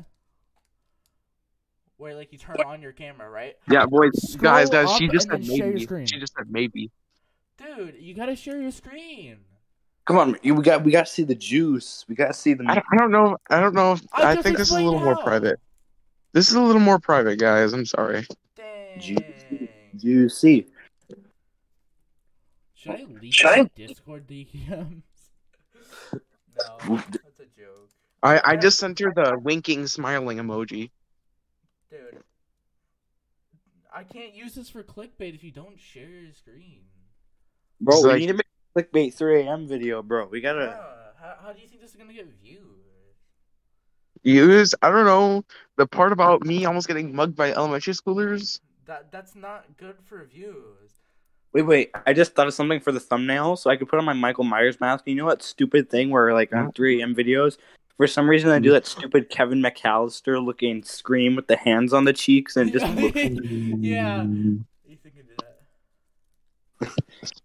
Where 1.98 2.16
like 2.16 2.32
you 2.32 2.40
turn 2.40 2.57
on 2.66 2.82
your 2.82 2.91
camera, 2.91 3.30
right? 3.30 3.56
Yeah, 3.70 3.86
boys, 3.86 4.12
Scroll 4.32 4.52
guys, 4.52 4.70
guys. 4.70 4.90
up 4.90 4.98
She 4.98 5.07
just 5.07 5.30
and 5.30 5.45
said 5.45 5.48
then 5.49 5.57
share 5.57 5.66
your 5.68 5.74
maybe. 5.74 5.84
screen. 5.86 6.06
She 6.07 6.20
just 6.20 6.34
said 6.36 6.49
maybe. 6.49 6.91
Dude, 7.57 7.95
you 7.99 8.14
gotta 8.16 8.36
share 8.36 8.60
your 8.62 8.72
screen. 8.72 9.38
Come 10.06 10.18
on, 10.18 10.38
we 10.44 10.52
got 10.61 10.84
we 10.84 10.91
got 10.91 11.07
to 11.07 11.11
see 11.11 11.23
the 11.23 11.34
juice. 11.36 12.06
We 12.07 12.14
got 12.15 12.27
to 12.27 12.34
see 12.34 12.53
the. 12.53 12.64
I 12.68 12.76
don't, 12.76 12.86
I 12.91 12.98
don't 12.98 13.11
know. 13.11 13.38
I 13.49 13.60
don't 13.60 13.73
know. 13.73 13.94
If, 13.94 14.02
I 14.14 14.32
I, 14.32 14.36
think 14.41 14.57
this 14.57 14.68
is 14.68 14.73
a 14.73 14.76
explained 14.77 14.86
little 14.86 14.99
more 14.99 15.15
private. 15.23 15.60
This 16.34 16.49
is 16.49 16.56
a 16.56 16.61
little 16.61 16.82
more 16.82 16.99
private, 16.99 17.40
guys. 17.40 17.73
I'm 17.73 17.86
sorry. 17.86 18.27
Dang. 18.56 18.99
Juicy. 18.99 19.69
Juicy. 19.98 20.68
Should 22.76 22.91
I 22.91 23.06
leak 23.19 23.34
Should 23.34 23.48
I- 23.48 23.61
my 23.64 23.69
Discord 23.76 24.27
DMs? 24.27 25.02
no, 26.14 26.19
that's 26.88 27.40
a 27.40 27.45
joke. 27.57 27.90
I, 28.22 28.41
I 28.44 28.56
just 28.57 28.77
sent 28.77 28.99
her 28.99 29.11
the 29.15 29.40
winking, 29.41 29.88
smiling 29.88 30.38
emoji. 30.38 30.91
Dude, 31.90 32.22
I 33.94 34.03
can't 34.03 34.36
use 34.36 34.53
this 34.53 34.69
for 34.69 34.84
clickbait 34.84 35.34
if 35.34 35.44
you 35.44 35.52
don't 35.52 35.80
share 35.80 36.10
your 36.10 36.34
screen. 36.34 36.82
Bro, 37.82 37.95
It's 37.95 38.03
we 38.03 38.10
like- 38.11 38.19
need 38.19 38.27
to 38.27 38.34
make 38.34 38.45
a 38.45 38.55
clickbait 38.76 39.14
3 39.14 39.41
a.m. 39.41 39.68
video, 39.68 40.02
bro. 40.02 40.27
We 40.27 40.41
gotta. 40.41 40.77
Yeah, 40.77 41.27
how, 41.27 41.47
how 41.47 41.53
do 41.53 41.61
you 41.61 41.68
think 41.68 41.81
this 41.81 41.91
is 41.91 41.95
gonna 41.95 42.14
get 42.14 42.27
views? 42.43 42.61
Use 44.23 44.73
I 44.81 44.89
don't 44.89 45.06
know 45.06 45.45
the 45.77 45.85
part 45.85 46.11
about 46.11 46.45
me 46.45 46.65
almost 46.65 46.88
getting 46.88 47.15
mugged 47.15 47.35
by 47.35 47.52
elementary 47.52 47.93
schoolers. 47.93 48.60
That 48.85 49.11
that's 49.11 49.35
not 49.35 49.65
good 49.77 49.95
for 50.06 50.23
views. 50.26 50.95
Wait, 51.53 51.61
wait. 51.61 51.91
I 52.06 52.11
just 52.11 52.35
thought 52.35 52.47
of 52.47 52.53
something 52.53 52.81
for 52.81 52.91
the 52.91 52.99
thumbnail, 52.99 53.56
so 53.56 53.69
I 53.69 53.77
could 53.77 53.88
put 53.88 53.97
on 53.97 54.03
my 54.03 54.14
Michael 54.14 54.43
Myers 54.43 54.81
mask. 54.81 55.07
You 55.07 55.15
know 55.15 55.30
that 55.30 55.41
stupid 55.41 55.89
thing 55.89 56.10
where, 56.10 56.34
like, 56.34 56.53
on 56.53 56.73
3 56.73 56.99
a.m. 56.99 57.15
videos, 57.15 57.57
for 57.95 58.07
some 58.07 58.30
reason, 58.30 58.49
I 58.49 58.60
do 58.60 58.72
that 58.72 58.85
stupid 58.85 59.30
Kevin 59.30 59.61
McCallister 59.61 60.43
looking 60.43 60.84
scream 60.84 61.34
with 61.34 61.47
the 61.47 61.56
hands 61.56 61.93
on 61.93 62.03
the 62.03 62.11
cheeks 62.11 62.57
and 62.57 62.73
just 62.73 62.85
yeah, 62.97 64.23
Ethan 64.23 65.11
can 65.11 65.26
do 65.26 65.35
that. 66.81 67.31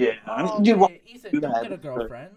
Yeah, 0.00 0.14
Oh, 0.26 0.62
dude, 0.62 0.78
wait, 0.78 1.04
do 1.04 1.10
Ethan, 1.12 1.40
don't 1.40 1.52
that. 1.52 1.62
get 1.64 1.72
a 1.72 1.76
girlfriend. 1.76 2.34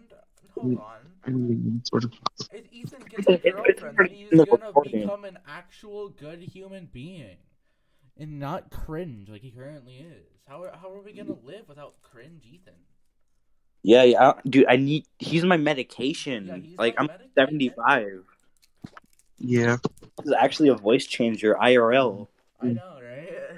Hold 0.55 0.77
on. 0.79 0.99
Mm, 1.27 1.87
Sort 1.87 2.03
of. 2.03 2.13
If 2.51 2.65
Ethan 2.71 2.99
gets 3.09 3.27
a 3.27 3.31
It's- 3.33 3.41
it's 3.45 3.81
girlfriend, 3.81 3.97
then 3.97 4.07
he's 4.17 4.31
in 4.31 4.37
gonna 4.39 4.65
recording. 4.67 5.01
become 5.01 5.23
an 5.25 5.37
actual 5.47 6.09
good 6.09 6.39
human 6.39 6.87
being, 6.91 7.37
and 8.17 8.39
not 8.39 8.69
cringe 8.71 9.29
like 9.29 9.41
he 9.41 9.51
currently 9.51 9.97
is. 9.97 10.25
How 10.47 10.63
are, 10.63 10.71
how 10.75 10.91
are 10.93 11.01
we 11.01 11.13
gonna 11.13 11.37
live 11.43 11.69
without 11.69 12.01
cringe, 12.01 12.43
Ethan? 12.45 12.73
Yeah, 13.83 14.03
yeah, 14.03 14.29
I- 14.31 14.41
dude. 14.47 14.65
I 14.67 14.75
need. 14.75 15.05
He's 15.19 15.43
my 15.43 15.57
medication. 15.57 16.47
Yeah, 16.47 16.57
he's 16.57 16.77
like 16.77 16.95
my 16.97 17.01
I'm 17.01 17.07
medication. 17.07 17.31
75. 17.35 18.23
Yeah. 19.37 19.77
This 20.17 20.25
is 20.27 20.33
actually 20.33 20.69
a 20.69 20.75
voice 20.75 21.05
changer, 21.05 21.55
IRL. 21.55 22.27
I 22.61 22.67
know, 22.73 22.99
right? 23.01 23.57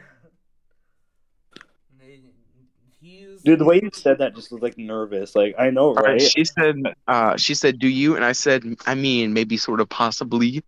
He's 3.01 3.32
Dude, 3.43 3.59
the 3.59 3.65
way 3.65 3.79
you 3.81 3.89
said 3.91 4.19
that 4.19 4.35
just 4.35 4.51
was 4.51 4.61
like 4.61 4.77
nervous. 4.77 5.35
Like 5.35 5.55
I 5.59 5.69
know, 5.69 5.87
All 5.87 5.95
right. 5.95 6.13
right? 6.13 6.21
She 6.21 6.45
said. 6.45 6.75
Uh. 7.07 7.35
She 7.37 7.53
said, 7.53 7.79
"Do 7.79 7.87
you?" 7.87 8.15
And 8.15 8.23
I 8.23 8.31
said, 8.31 8.63
"I 8.85 8.95
mean, 8.95 9.33
maybe, 9.33 9.57
sort 9.57 9.81
of, 9.81 9.89
possibly." 9.89 10.63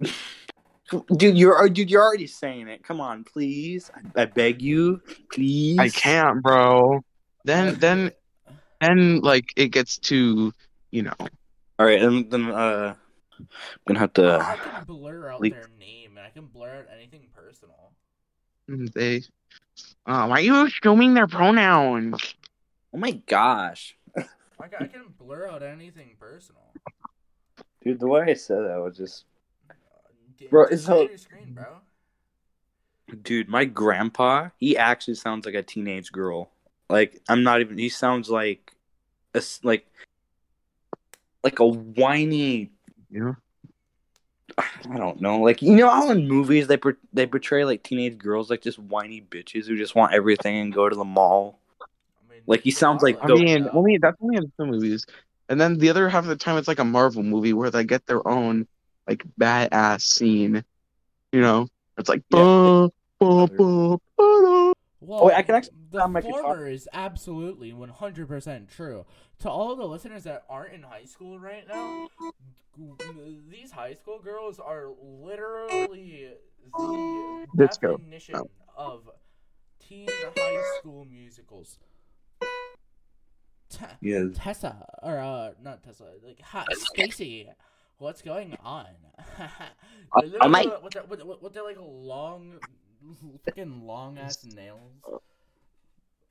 Dude, 1.16 1.36
you're 1.36 1.64
uh, 1.64 1.68
dude, 1.68 1.90
you're 1.90 2.02
already 2.02 2.26
saying 2.26 2.68
it. 2.68 2.84
Come 2.84 3.00
on, 3.00 3.24
please. 3.24 3.90
I, 3.94 4.22
I 4.22 4.24
beg 4.26 4.60
you, 4.60 5.00
please. 5.32 5.78
I 5.78 5.88
can't, 5.88 6.42
bro. 6.42 7.00
Then, 7.44 7.74
then, 7.78 8.12
then, 8.80 9.20
like 9.20 9.52
it 9.56 9.68
gets 9.68 9.98
to, 9.98 10.52
you 10.90 11.02
know. 11.02 11.14
All 11.18 11.86
right, 11.86 12.02
and 12.02 12.30
then 12.30 12.50
uh, 12.50 12.94
I'm 13.38 13.46
gonna 13.88 13.98
have 13.98 14.12
to. 14.14 14.38
I 14.40 14.56
can 14.56 14.84
blur 14.84 15.32
out 15.32 15.40
leak- 15.40 15.54
their 15.54 15.70
name, 15.78 16.18
and 16.18 16.26
I 16.26 16.30
can 16.30 16.46
blur 16.46 16.76
out 16.76 16.86
anything 16.94 17.28
personal. 17.34 17.92
They. 18.68 19.22
Uh, 20.06 20.26
why 20.26 20.36
are 20.38 20.40
you 20.40 20.66
assuming 20.66 21.14
their 21.14 21.26
pronouns? 21.26 22.34
Oh 22.92 22.98
my 22.98 23.12
gosh, 23.12 23.96
I 24.16 24.22
can, 24.68 24.82
I 24.82 24.86
can 24.86 25.04
blur 25.18 25.48
out 25.48 25.62
anything 25.62 26.16
personal. 26.20 26.62
dude, 27.82 28.00
the 28.00 28.06
way 28.06 28.22
I 28.28 28.34
said 28.34 28.58
that 28.64 28.80
was 28.80 28.96
just. 28.96 29.24
Uh, 29.70 29.74
Bro, 30.50 30.64
just 30.64 30.72
it's 30.74 30.84
share 30.86 30.94
so- 30.96 31.08
your 31.08 31.18
screen, 31.18 31.52
bro. 31.54 31.64
Dude, 33.22 33.48
my 33.48 33.64
grandpa, 33.64 34.48
he 34.58 34.76
actually 34.76 35.14
sounds 35.14 35.44
like 35.46 35.54
a 35.54 35.62
teenage 35.62 36.10
girl. 36.10 36.50
Like 36.88 37.20
I'm 37.28 37.42
not 37.42 37.60
even. 37.60 37.78
He 37.78 37.88
sounds 37.88 38.28
like, 38.30 38.72
a 39.34 39.38
s 39.38 39.60
like, 39.62 39.86
like 41.42 41.58
a 41.60 41.66
whiny 41.66 42.70
Yeah. 43.10 43.34
I 44.90 44.96
don't 44.98 45.20
know. 45.20 45.38
Like 45.40 45.62
you 45.62 45.74
know 45.74 45.88
how 45.88 46.10
in 46.10 46.28
movies 46.28 46.66
they 46.66 46.76
per- 46.76 46.96
they 47.12 47.26
portray 47.26 47.64
like 47.64 47.82
teenage 47.82 48.18
girls 48.18 48.50
like 48.50 48.62
just 48.62 48.78
whiny 48.78 49.20
bitches 49.20 49.66
who 49.66 49.76
just 49.76 49.94
want 49.94 50.12
everything 50.12 50.56
and 50.56 50.72
go 50.72 50.88
to 50.88 50.96
the 50.96 51.04
mall. 51.04 51.58
I 51.80 52.32
mean, 52.32 52.42
Like, 52.46 52.62
he 52.62 52.70
sounds 52.70 53.02
like 53.02 53.18
I 53.22 53.28
mean, 53.28 53.64
now. 53.64 53.70
only 53.72 53.98
that's 53.98 54.16
only 54.20 54.36
in 54.36 54.52
some 54.56 54.70
movies, 54.70 55.06
and 55.48 55.60
then 55.60 55.78
the 55.78 55.90
other 55.90 56.08
half 56.08 56.24
of 56.24 56.28
the 56.28 56.36
time 56.36 56.56
it's 56.56 56.68
like 56.68 56.78
a 56.78 56.84
Marvel 56.84 57.22
movie 57.22 57.52
where 57.52 57.70
they 57.70 57.84
get 57.84 58.06
their 58.06 58.26
own 58.26 58.66
like 59.08 59.24
badass 59.38 60.02
scene. 60.02 60.64
You 61.32 61.40
know, 61.40 61.68
it's 61.98 62.08
like. 62.08 62.22
Yeah. 62.30 62.38
"Ba, 62.38 62.90
ba, 63.20 63.46
ba, 63.48 63.98
ba, 64.16 64.33
Well, 65.06 65.24
Oh, 65.24 65.30
I 65.30 65.42
can 65.42 65.54
actually 65.56 65.74
the 65.90 65.98
sound 66.00 66.14
like 66.14 66.24
a 66.24 66.28
former 66.30 66.66
is 66.68 66.88
absolutely 66.92 67.72
100% 67.72 68.68
true. 68.68 69.04
To 69.40 69.50
all 69.50 69.76
the 69.76 69.84
listeners 69.86 70.24
that 70.24 70.44
aren't 70.48 70.72
in 70.74 70.82
high 70.82 71.04
school 71.04 71.38
right 71.38 71.66
now, 71.68 72.08
these 73.50 73.70
high 73.70 73.94
school 73.94 74.18
girls 74.18 74.58
are 74.58 74.88
literally 75.02 76.30
the 76.78 77.46
Let's 77.54 77.76
go. 77.78 77.96
definition 77.96 78.36
of 78.76 79.08
teen 79.78 80.08
high 80.36 80.62
school 80.78 81.04
musicals. 81.04 81.78
Te- 83.68 83.84
Yeah. 84.00 84.24
Tessa, 84.34 84.86
or 85.02 85.18
uh, 85.18 85.50
not 85.62 85.82
Tessa, 85.82 86.04
like 86.24 86.40
ha, 86.40 86.64
Stacy. 86.72 87.48
What's 87.98 88.22
going 88.22 88.56
on? 88.64 88.86
They're 89.38 90.30
oh 90.40 90.48
my- 90.48 90.62
literally- 90.62 90.82
with, 90.82 90.92
their, 90.94 91.04
with, 91.04 91.24
with, 91.24 91.42
with 91.42 91.52
their 91.54 91.64
like 91.64 91.76
long, 91.80 92.54
freaking 93.46 93.84
long 93.84 94.18
ass 94.18 94.44
nails. 94.44 94.92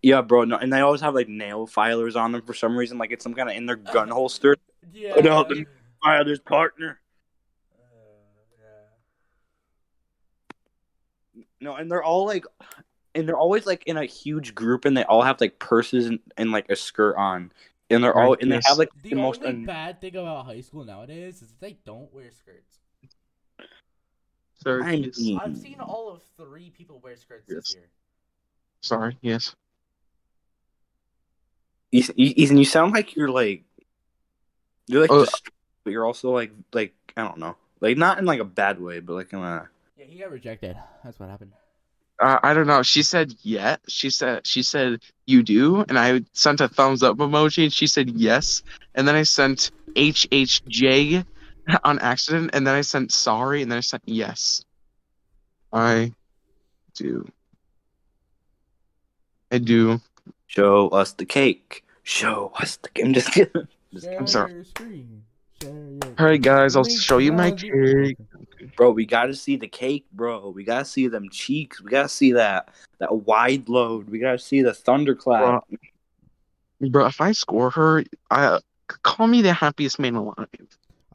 Yeah, 0.01 0.21
bro. 0.21 0.43
No, 0.43 0.57
and 0.57 0.71
they 0.73 0.81
always 0.81 1.01
have 1.01 1.13
like 1.15 1.29
nail 1.29 1.65
filers 1.67 2.15
on 2.15 2.31
them 2.33 2.41
for 2.41 2.53
some 2.53 2.75
reason. 2.77 2.97
Like 2.97 3.11
it's 3.11 3.23
some 3.23 3.33
kind 3.33 3.49
of 3.49 3.55
in 3.55 3.65
their 3.65 3.75
gun 3.77 4.09
holster. 4.09 4.57
Yeah. 4.91 5.15
no, 5.15 5.43
the- 5.43 5.65
Filer's 6.03 6.39
partner. 6.39 6.99
Uh, 7.73 7.79
No, 11.61 11.75
and 11.75 11.89
they're 11.89 12.03
all 12.03 12.25
like, 12.25 12.45
and 13.15 13.25
they're 13.27 13.37
always 13.37 13.65
like 13.65 13.83
in 13.85 13.95
a 13.95 14.03
huge 14.05 14.53
group, 14.53 14.83
and 14.85 14.97
they 14.97 15.03
all 15.05 15.21
have 15.21 15.39
like 15.39 15.59
purses 15.59 16.07
and, 16.07 16.19
and 16.37 16.51
like 16.51 16.69
a 16.69 16.75
skirt 16.75 17.15
on, 17.15 17.53
and 17.89 18.03
they're 18.03 18.13
all 18.17 18.35
and 18.41 18.51
they 18.51 18.59
have 18.65 18.77
like 18.77 18.89
The, 19.01 19.11
the, 19.11 19.15
most. 19.15 19.41
only 19.41 19.53
Un- 19.53 19.65
bad 19.65 20.01
thing 20.01 20.15
about 20.17 20.45
high 20.45 20.59
school 20.59 20.83
nowadays 20.83 21.41
is 21.41 21.53
they 21.61 21.77
don't 21.85 22.13
wear 22.13 22.31
skirts. 22.31 22.79
Sorry. 24.63 24.83
I 24.83 24.91
yes. 24.93 25.19
mean- 25.19 25.39
I've 25.39 25.57
seen 25.57 25.79
all 25.79 26.09
of 26.09 26.21
three 26.37 26.69
people 26.69 26.99
wear 27.03 27.15
skirts 27.15 27.47
this 27.47 27.73
year. 27.75 27.89
Sorry. 28.81 29.17
Yes. 29.21 29.55
Ethan, 31.91 32.15
Ethan, 32.17 32.57
you 32.57 32.65
sound 32.65 32.93
like 32.93 33.15
you're 33.15 33.29
like, 33.29 33.63
you're 34.87 35.01
like, 35.01 35.11
Uh, 35.11 35.25
just, 35.25 35.49
but 35.83 35.91
you're 35.91 36.05
also 36.05 36.31
like, 36.31 36.51
like 36.73 36.93
I 37.15 37.21
don't 37.21 37.37
know, 37.37 37.55
like 37.81 37.97
not 37.97 38.17
in 38.17 38.25
like 38.25 38.39
a 38.39 38.45
bad 38.45 38.81
way, 38.81 38.99
but 38.99 39.13
like 39.13 39.31
in 39.31 39.39
a. 39.39 39.69
Yeah, 39.97 40.05
he 40.05 40.19
got 40.19 40.31
rejected. 40.31 40.75
That's 41.03 41.19
what 41.19 41.29
happened. 41.29 41.51
Uh, 42.19 42.39
I 42.41 42.53
don't 42.53 42.67
know. 42.67 42.83
She 42.83 43.03
said 43.03 43.33
yeah. 43.41 43.77
She 43.87 44.09
said 44.09 44.45
she 44.45 44.63
said 44.63 45.01
you 45.25 45.43
do, 45.43 45.81
and 45.81 45.99
I 45.99 46.21
sent 46.33 46.61
a 46.61 46.67
thumbs 46.67 47.03
up 47.03 47.17
emoji, 47.17 47.63
and 47.63 47.73
she 47.73 47.87
said 47.87 48.09
yes. 48.09 48.63
And 48.95 49.07
then 49.07 49.15
I 49.15 49.23
sent 49.23 49.71
HHJ 49.95 51.25
on 51.83 51.99
accident, 51.99 52.51
and 52.53 52.65
then 52.65 52.75
I 52.75 52.81
sent 52.81 53.11
sorry, 53.11 53.61
and 53.61 53.71
then 53.71 53.77
I 53.77 53.81
sent 53.81 54.03
yes. 54.05 54.63
I 55.71 56.13
do. 56.93 57.27
I 59.51 59.57
do. 59.57 60.01
Show 60.47 60.89
us 60.89 61.13
the 61.13 61.25
cake. 61.25 61.83
Show 62.03 62.51
us 62.59 62.77
the. 62.77 62.89
cake. 62.89 63.05
I'm 63.05 63.13
just 63.13 63.31
kidding. 63.31 63.67
Just- 63.93 64.05
Share 64.05 64.27
sorry. 64.27 64.53
your 64.53 64.63
screen. 64.63 65.23
Share 65.61 65.71
your 65.71 65.99
All 66.19 66.25
right, 66.25 66.41
guys. 66.41 66.75
I'll 66.75 66.83
show 66.83 67.19
you 67.19 67.31
my 67.31 67.51
cake. 67.51 68.17
Bro, 68.75 68.91
we 68.91 69.05
gotta 69.05 69.35
see 69.35 69.55
the 69.55 69.67
cake, 69.67 70.05
bro. 70.13 70.49
We 70.49 70.63
gotta 70.63 70.85
see 70.85 71.07
them 71.07 71.29
cheeks. 71.29 71.81
We 71.81 71.91
gotta 71.91 72.09
see 72.09 72.31
that 72.33 72.69
that 72.99 73.13
wide 73.13 73.69
load. 73.69 74.09
We 74.09 74.19
gotta 74.19 74.39
see 74.39 74.61
the 74.61 74.73
thunderclap. 74.73 75.63
Bro, 76.81 77.05
if 77.05 77.21
I 77.21 77.31
score 77.33 77.69
her, 77.71 78.03
I 78.31 78.59
call 78.87 79.27
me 79.27 79.41
the 79.41 79.53
happiest 79.53 79.99
man 79.99 80.15
alive. 80.15 80.47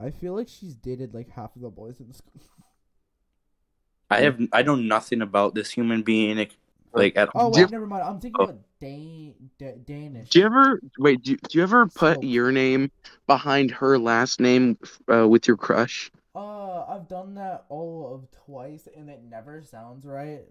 I 0.00 0.10
feel 0.10 0.34
like 0.34 0.48
she's 0.48 0.74
dated 0.74 1.14
like 1.14 1.28
half 1.30 1.54
of 1.56 1.62
the 1.62 1.70
boys 1.70 2.00
in 2.00 2.08
the 2.08 2.14
school. 2.14 2.40
I 4.10 4.20
have 4.22 4.40
I 4.52 4.62
know 4.62 4.74
nothing 4.74 5.20
about 5.22 5.54
this 5.54 5.70
human 5.70 6.02
being 6.02 6.48
like 6.94 7.16
at 7.16 7.28
Oh 7.34 7.40
all. 7.40 7.50
Do 7.50 7.60
you- 7.60 7.66
wait, 7.66 7.72
never 7.72 7.86
mind. 7.86 8.02
I'm 8.04 8.20
thinking 8.20 8.40
Oh. 8.40 8.44
about 8.44 8.58
Dan- 8.80 9.34
Da- 9.58 9.76
Danish. 9.84 10.30
Do 10.30 10.38
you 10.38 10.46
ever 10.46 10.80
wait? 10.98 11.22
Do, 11.22 11.36
do 11.36 11.58
you 11.58 11.62
ever 11.62 11.86
put 11.88 12.16
So- 12.16 12.22
your 12.22 12.50
name 12.52 12.90
behind 13.26 13.70
her 13.72 13.98
last 13.98 14.40
name 14.40 14.78
uh, 15.12 15.28
with 15.28 15.46
your 15.46 15.56
crush? 15.56 16.10
Uh, 16.34 16.84
I've 16.88 17.08
done 17.08 17.34
that 17.34 17.64
all 17.68 18.14
of 18.14 18.30
twice, 18.46 18.86
and 18.96 19.10
it 19.10 19.22
never 19.28 19.60
sounds 19.62 20.06
right. 20.06 20.44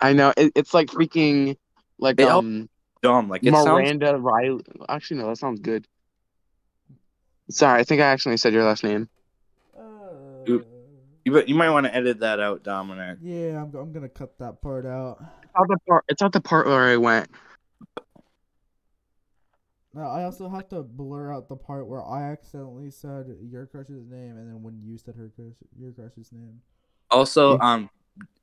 I 0.00 0.14
know 0.14 0.32
it, 0.36 0.52
it's 0.56 0.72
like 0.72 0.88
freaking 0.88 1.56
like 1.98 2.18
It 2.18 2.26
um 2.26 2.68
dumb. 3.02 3.28
Like 3.28 3.44
it 3.44 3.52
sounds 3.52 3.66
Miranda 3.66 4.16
Riley. 4.18 4.64
Actually, 4.88 5.20
no, 5.20 5.28
that 5.28 5.36
sounds 5.38 5.60
good. 5.60 5.86
Sorry, 7.50 7.80
I 7.80 7.84
think 7.84 8.00
I 8.00 8.04
accidentally 8.06 8.38
said 8.38 8.52
your 8.52 8.64
last 8.64 8.84
name. 8.84 9.08
Uh, 9.76 9.82
Oop. 10.48 10.66
you, 11.24 11.32
might- 11.32 11.48
you 11.48 11.54
might 11.54 11.70
want 11.70 11.86
to 11.86 11.94
edit 11.94 12.20
that 12.20 12.40
out, 12.40 12.62
Dominic. 12.62 13.18
yeah, 13.22 13.62
I'm, 13.62 13.74
I'm 13.74 13.92
gonna 13.92 14.08
cut 14.08 14.38
that 14.38 14.62
part 14.62 14.86
out. 14.86 15.18
It's 15.42 15.52
not 15.56 15.68
the 15.68 15.78
part. 15.86 16.04
It's 16.08 16.22
not 16.22 16.32
the 16.32 16.40
part 16.40 16.66
where 16.66 16.82
I 16.84 16.96
went. 16.96 17.28
Now, 19.94 20.10
I 20.10 20.24
also 20.24 20.48
have 20.48 20.68
to 20.70 20.82
blur 20.82 21.32
out 21.32 21.48
the 21.48 21.54
part 21.56 21.86
where 21.86 22.02
I 22.04 22.32
accidentally 22.32 22.90
said 22.90 23.26
your 23.40 23.66
crush's 23.66 24.04
name, 24.10 24.36
and 24.36 24.48
then 24.48 24.62
when 24.62 24.80
you 24.82 24.98
said 24.98 25.14
her 25.14 25.30
crush, 25.36 25.54
your 25.78 25.92
crush's 25.92 26.32
name. 26.32 26.60
Also, 27.12 27.58
um, 27.60 27.88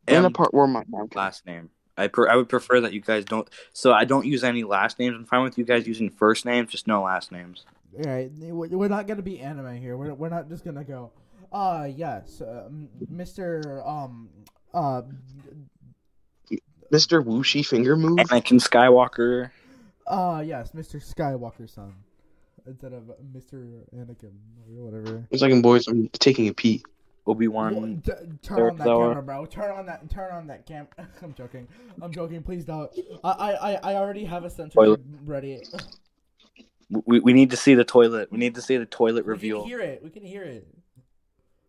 And 0.08 0.24
the 0.24 0.32
part 0.32 0.54
where 0.54 0.66
my 0.68 0.84
mom. 0.88 1.10
last 1.14 1.46
name. 1.46 1.70
I 1.98 2.08
per- 2.08 2.30
I 2.30 2.38
would 2.38 2.48
prefer 2.48 2.80
that 2.80 2.94
you 2.94 3.02
guys 3.02 3.26
don't. 3.26 3.50
So 3.74 3.92
I 3.92 4.06
don't 4.06 4.26
use 4.26 4.46
any 4.46 4.64
last 4.64 4.98
names. 4.98 5.14
I'm 5.16 5.26
fine 5.26 5.44
with 5.44 5.58
you 5.58 5.66
guys 5.66 5.86
using 5.86 6.10
first 6.10 6.46
names, 6.46 6.72
just 6.72 6.88
no 6.88 7.04
last 7.04 7.34
names. 7.34 7.66
All 7.98 8.04
right, 8.10 8.32
we're 8.40 8.88
not 8.88 9.08
gonna 9.08 9.22
be 9.22 9.40
anime 9.40 9.76
here. 9.78 9.98
We're 9.98 10.14
we're 10.14 10.30
not 10.30 10.48
just 10.50 10.64
gonna 10.64 10.84
go. 10.84 11.12
Uh 11.52 11.88
yes, 11.94 12.42
uh, 12.42 12.70
Mr. 13.14 13.86
Um 13.86 14.30
uh 14.74 15.02
Mr. 16.92 17.24
Wushy 17.24 17.66
finger 17.66 17.96
move. 17.98 18.18
Anakin 18.18 18.60
Skywalker. 18.62 19.52
uh 20.08 20.42
yes, 20.46 20.72
Mr. 20.72 21.04
Skywalker 21.04 21.70
son 21.70 21.94
instead 22.66 22.94
of 22.94 23.04
Mr. 23.36 23.82
Anakin 23.96 24.32
or 24.78 24.86
whatever. 24.86 25.26
One 25.30 25.40
second, 25.40 25.62
boys. 25.62 25.88
I'm 25.88 26.08
taking 26.10 26.48
a 26.48 26.54
pee. 26.54 26.84
Obi 27.28 27.48
Well, 27.48 27.72
Wan. 27.72 28.02
t- 28.04 28.12
turn 28.42 28.72
on 28.72 28.78
that 28.78 28.84
Thor. 28.86 29.08
camera, 29.10 29.22
bro. 29.24 29.46
Turn 29.46 29.70
on 29.72 29.86
that. 29.86 30.10
Turn 30.10 30.32
on 30.34 30.48
that 30.48 30.66
cam. 30.66 30.88
I'm 31.22 31.34
joking. 31.36 31.68
I'm 32.02 32.12
joking. 32.12 32.42
Please 32.42 32.66
don't. 32.66 32.90
I 33.24 33.30
I 33.30 33.52
I- 33.74 33.80
I 33.92 33.96
already 33.96 34.24
have 34.26 34.44
a 34.44 34.50
sensor 34.50 34.98
ready. 35.26 35.62
We, 37.06 37.20
we 37.20 37.34
need 37.34 37.52
to 37.52 37.58
see 37.58 37.74
the 37.74 37.84
toilet. 37.86 38.32
We 38.32 38.38
need 38.38 38.56
to 38.56 38.62
see 38.62 38.78
the 38.78 38.86
toilet 38.86 39.26
We 39.26 39.32
reveal. 39.32 39.62
can 39.62 39.70
hear 39.70 39.80
it. 39.80 40.04
We 40.04 40.10
can 40.10 40.24
hear 40.24 40.44
it. 40.44 40.68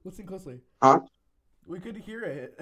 Listen 0.05 0.27
closely. 0.27 0.61
Huh? 0.83 1.01
We 1.67 1.79
could 1.79 1.97
hear 1.97 2.25
it. 2.25 2.61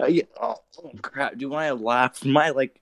Uh, 0.00 0.06
yeah. 0.08 0.22
oh, 0.40 0.56
oh, 0.82 0.92
crap, 1.02 1.36
dude! 1.36 1.50
When 1.50 1.60
I 1.60 1.70
laugh? 1.72 2.24
my 2.24 2.50
like. 2.50 2.80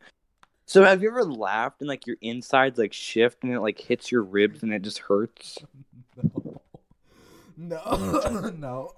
So 0.68 0.82
have 0.84 1.00
you 1.02 1.08
ever 1.10 1.24
laughed 1.24 1.80
and 1.80 1.88
like 1.88 2.06
your 2.06 2.16
insides 2.20 2.78
like 2.78 2.92
shift 2.92 3.44
and 3.44 3.52
it 3.52 3.60
like 3.60 3.78
hits 3.78 4.10
your 4.10 4.22
ribs 4.22 4.62
and 4.62 4.72
it 4.72 4.82
just 4.82 4.98
hurts? 4.98 5.58
No. 7.56 8.52
No. 8.58 8.92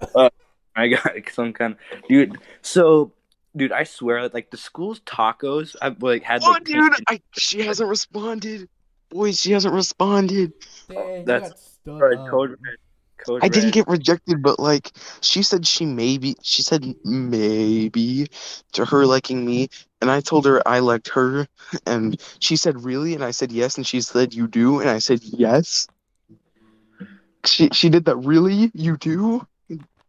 I 0.75 0.89
got 0.89 1.13
some 1.33 1.53
kind 1.53 1.75
of 1.75 2.09
dude. 2.09 2.39
So, 2.63 3.13
dude, 3.57 3.73
I 3.73 3.85
swear 3.85 4.29
like 4.29 4.51
the 4.51 4.57
school's 4.57 5.01
tacos, 5.01 5.77
I've 5.83 6.03
like 6.03 6.23
had 6.23 6.43
Oh, 6.45 6.51
like 6.51 6.65
dude, 6.65 6.93
I, 7.09 7.21
she 7.33 7.63
hasn't 7.63 7.89
responded. 7.89 8.69
Boys, 9.11 9.41
she 9.41 9.53
hasn't 9.53 9.75
responded. 9.75 10.53
Dang, 10.89 11.25
That's- 11.25 11.51
got 11.51 11.59
stood 11.59 11.91
Alright, 12.03 12.19
up. 12.19 12.29
code 12.29 12.51
red. 12.51 12.77
Code 13.27 13.41
I 13.43 13.49
didn't 13.49 13.73
get 13.73 13.89
rejected, 13.89 14.43
but 14.45 14.61
like 14.61 14.93
she 15.23 15.43
said, 15.43 15.67
she 15.67 15.85
maybe 15.85 16.37
she 16.41 16.63
said 16.63 16.95
maybe 17.05 18.29
to 18.75 18.85
her 18.85 19.07
liking 19.07 19.45
me, 19.45 19.71
and 20.01 20.09
I 20.09 20.21
told 20.21 20.47
her 20.47 20.63
I 20.69 20.79
liked 20.79 21.09
her, 21.09 21.49
and 21.85 22.21
she 22.39 22.55
said 22.55 22.85
really, 22.85 23.15
and 23.15 23.25
I 23.25 23.33
said 23.33 23.51
yes, 23.51 23.77
and 23.77 23.85
she 23.85 24.01
said 24.03 24.35
you 24.35 24.47
do, 24.47 24.79
and 24.79 24.89
I 24.89 25.01
said 25.01 25.21
yes. 25.25 25.89
She 27.45 27.71
she 27.73 27.89
did 27.89 28.05
that 28.05 28.17
really 28.17 28.71
you 28.73 28.97
do. 28.97 29.45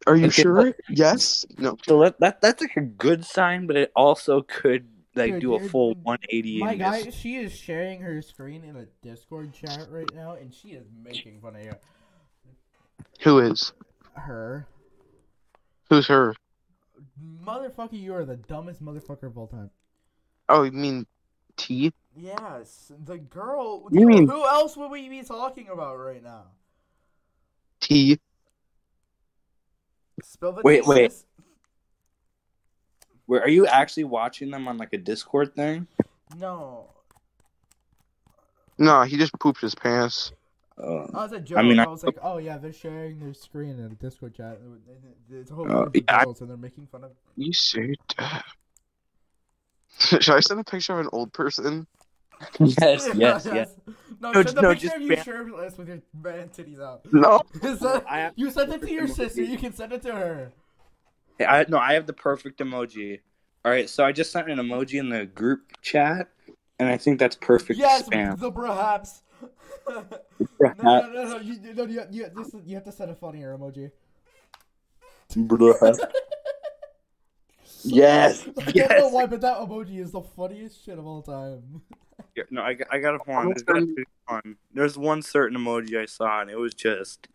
Are 0.10 0.16
you 0.16 0.26
Okay, 0.26 0.42
sure? 0.42 0.74
Yes. 0.90 1.46
No. 1.60 1.78
So 1.86 2.02
that, 2.02 2.20
that 2.20 2.42
that's 2.42 2.62
like 2.62 2.76
a 2.78 2.82
good 2.82 3.24
sign, 3.24 3.68
but 3.68 3.76
it 3.76 3.92
also 3.96 4.42
could 4.42 4.88
like 5.14 5.34
Dude, 5.34 5.42
do 5.42 5.56
a 5.56 5.60
dude, 5.60 5.70
full 5.70 5.94
dude, 5.94 6.04
180. 6.04 6.60
My 6.60 6.72
and 6.72 6.80
guy, 6.80 7.04
just- 7.04 7.20
she 7.20 7.36
is 7.36 7.56
sharing 7.56 8.02
her 8.02 8.20
screen 8.24 8.64
in 8.64 8.76
a 8.76 8.86
Discord 9.04 9.54
chat 9.54 9.86
right 9.92 10.12
now, 10.16 10.34
and 10.34 10.52
she 10.52 10.70
is 10.70 10.88
making 11.04 11.42
fun 11.42 11.58
of 11.58 11.64
you. 11.64 11.74
Who 13.22 13.38
is? 13.38 13.72
Her. 14.14 14.68
Who's 15.92 16.08
her? 16.08 16.34
Motherfucker, 17.46 18.02
you 18.02 18.16
are 18.16 18.26
the 18.26 18.38
dumbest 18.38 18.84
motherfucker 18.84 19.24
of 19.28 19.38
all 19.38 19.48
time. 19.48 19.70
Oh, 20.48 20.64
you 20.64 20.72
mean 20.72 21.06
T? 21.56 21.94
Yes, 22.16 22.92
the 23.06 23.20
girl. 23.20 23.88
You 23.92 24.08
mean- 24.08 24.28
who 24.28 24.44
else 24.44 24.76
would 24.76 24.90
we 24.90 25.08
be 25.08 25.22
talking 25.22 25.68
about 25.70 25.98
right 25.98 26.24
now? 26.24 26.46
T. 27.80 28.20
Spill 30.24 30.52
the 30.54 30.62
Wait, 30.64 30.84
tea, 30.84 30.90
wait. 30.90 31.14
Where 33.26 33.42
are 33.42 33.50
you 33.50 33.68
actually 33.68 34.06
watching 34.06 34.50
them 34.52 34.68
on 34.68 34.78
like 34.78 34.94
a 34.94 34.98
Discord 34.98 35.54
thing? 35.56 35.88
No, 36.38 36.90
No, 38.78 39.04
he 39.04 39.18
just 39.18 39.34
pooped 39.40 39.62
his 39.62 39.76
pants. 39.76 40.32
Uh, 40.78 41.04
I 41.14 41.24
was 41.24 41.32
a 41.34 41.40
joke. 41.40 41.58
I 41.58 41.62
I, 41.62 41.64
mean, 41.64 41.80
I- 41.80 41.88
was 41.88 42.04
like, 42.04 42.18
oh 42.22 42.38
yeah, 42.38 42.58
they're 42.58 42.72
sharing 42.72 43.20
their 43.20 43.34
screen 43.34 43.72
in 43.78 43.86
a 43.86 43.90
Discord 43.90 44.34
chat. 44.36 44.60
It's 45.30 45.52
a 45.52 45.54
whole 45.54 45.66
Uh, 45.66 45.84
group 45.84 45.88
of 45.88 45.96
yeah, 45.96 46.16
I- 46.18 46.24
and 46.24 46.50
they're 46.50 46.58
making 46.58 46.88
fun 46.88 47.04
of. 47.04 47.12
You 47.36 47.52
say 47.54 47.94
that. 48.18 48.46
Should 50.00 50.30
I 50.30 50.40
send 50.40 50.60
a 50.62 50.64
picture 50.64 50.94
of 50.94 51.00
an 51.00 51.10
old 51.12 51.34
person? 51.34 51.86
yes, 52.60 53.10
yes, 53.16 53.46
yes. 53.46 53.76
No, 54.22 54.32
No, 54.32 54.44
send 54.44 54.58
the 54.58 54.62
no, 54.62 54.70
picture 54.74 54.84
just 54.88 54.96
of 54.98 55.02
you 55.02 55.10
ban- 55.16 55.24
shirtless 55.24 55.78
with 55.78 55.88
your 55.88 56.02
man 56.22 56.50
titties 56.50 56.82
out. 56.82 57.02
No. 57.14 57.42
Send- 57.62 58.06
have- 58.08 58.34
you 58.36 58.52
send 58.52 58.74
it 58.74 58.82
to 58.82 58.92
your 58.92 59.08
sister. 59.08 59.42
You 59.44 59.58
can 59.58 59.74
send 59.74 59.94
it 59.94 60.02
to 60.04 60.12
her. 60.14 60.52
I 61.40 61.66
no, 61.70 61.78
I 61.78 61.94
have 61.94 62.06
the 62.06 62.14
perfect 62.14 62.60
emoji. 62.60 63.22
All 63.64 63.72
right, 63.72 63.90
so 63.90 64.04
I 64.06 64.12
just 64.12 64.32
sent 64.32 64.50
an 64.50 64.58
emoji 64.58 65.00
in 65.00 65.10
the 65.10 65.26
group 65.26 65.82
chat, 65.82 66.30
and 66.80 66.90
I 66.90 66.98
think 66.98 67.20
that's 67.20 67.36
perfect 67.38 67.80
Yes, 67.80 68.04
spam. 68.10 68.38
the 68.40 68.52
perhaps. 68.52 69.22
no, 69.90 70.06
Perhaps. 70.60 70.84
no, 70.84 71.12
no, 71.12 71.24
no. 71.30 71.38
You, 71.40 71.74
no, 71.74 71.86
you, 71.86 72.04
you, 72.12 72.26
this, 72.36 72.54
you 72.66 72.76
have 72.76 72.84
to 72.86 72.92
send 72.92 73.12
a 73.12 73.16
funnier 73.16 73.58
emoji. 73.58 73.92
yes, 77.84 78.48
I 78.58 78.72
don't 78.72 78.90
know 78.98 79.08
why, 79.10 79.26
but 79.26 79.42
that 79.42 79.58
emoji 79.60 80.00
is 80.00 80.12
the 80.12 80.22
funniest 80.22 80.84
shit 80.84 80.98
of 81.00 81.06
all 81.06 81.22
time. 81.22 81.82
Yeah, 82.40 82.46
No, 82.52 82.62
I, 82.64 82.74
got- 82.74 82.88
I 82.92 83.00
got 83.00 83.16
a 83.16 83.18
hold 83.20 83.38
on. 83.38 83.48
There's, 83.50 83.64
gotta 83.64 83.86
one. 84.28 84.56
There's 84.74 84.98
one 84.98 85.22
certain 85.22 85.58
emoji 85.58 86.00
I 86.00 86.06
saw, 86.06 86.42
and 86.42 86.50
it 86.50 86.58
was 86.58 86.74
just. 86.74 87.28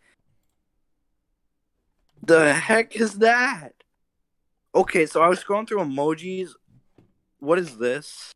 The 2.23 2.53
heck 2.53 2.95
is 2.95 3.19
that? 3.19 3.73
Okay, 4.73 5.05
so 5.05 5.21
I 5.21 5.27
was 5.27 5.43
scrolling 5.43 5.67
through 5.67 5.79
emojis. 5.79 6.49
What 7.39 7.59
is 7.59 7.77
this? 7.77 8.33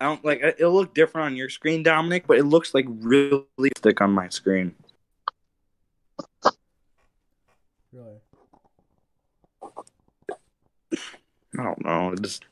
I 0.00 0.06
don't 0.06 0.24
like. 0.24 0.40
it- 0.40 0.56
It'll 0.58 0.72
look 0.74 0.94
different 0.94 1.26
on 1.26 1.36
your 1.36 1.48
screen, 1.48 1.82
Dominic, 1.84 2.26
but 2.26 2.38
it 2.38 2.44
looks 2.44 2.74
like 2.74 2.86
really 2.88 3.44
thick 3.76 4.00
on 4.00 4.10
my 4.10 4.28
screen. 4.28 4.74
Really. 7.92 8.16
I 11.58 11.62
don't 11.62 11.84
know. 11.84 12.12
It 12.12 12.22
just 12.22 12.44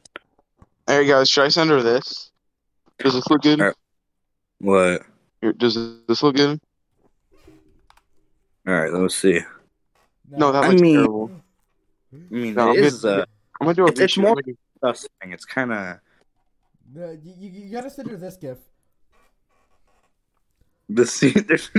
Hey 0.87 1.07
guys, 1.07 1.29
should 1.31 1.45
I 1.45 1.49
send 1.49 1.71
her 1.71 1.83
this? 1.83 2.31
Does 3.01 3.15
this 3.15 3.27
look 3.29 3.43
good? 3.43 3.61
Alright. 3.61 3.77
what? 4.59 5.03
Here, 5.41 5.53
Does 5.55 5.75
this 6.07 6.23
look 6.23 6.37
good? 6.37 6.61
All 8.67 8.75
right, 8.75 8.93
let's 8.93 9.15
see. 9.15 9.41
No, 10.31 10.53
that 10.53 10.65
I 10.65 10.69
looks 10.69 10.83
mean- 10.83 10.95
terrible. 10.97 11.31
I 12.13 12.17
mean, 12.35 12.55
No, 12.55 12.69
it 12.73 12.79
I'm 12.79 12.85
is 12.85 13.03
good. 13.03 13.21
uh, 13.21 13.25
I'm 13.61 13.67
gonna 13.67 13.75
do 13.75 13.85
a 13.85 13.89
It's- 13.89 14.01
it's 14.05 14.15
picture. 14.17 14.21
more- 14.21 14.37
disgusting. 14.43 15.33
It's 15.33 15.45
kind 15.45 15.73
of 15.73 15.99
No, 16.93 17.11
you, 17.11 17.35
you, 17.39 17.51
you 17.51 17.71
gotta 17.73 17.91
send 17.91 18.11
her 18.11 18.17
this 18.17 18.37
gif. 18.37 18.59
the 20.89 21.07
scene. 21.07 21.33
There's 21.49 21.71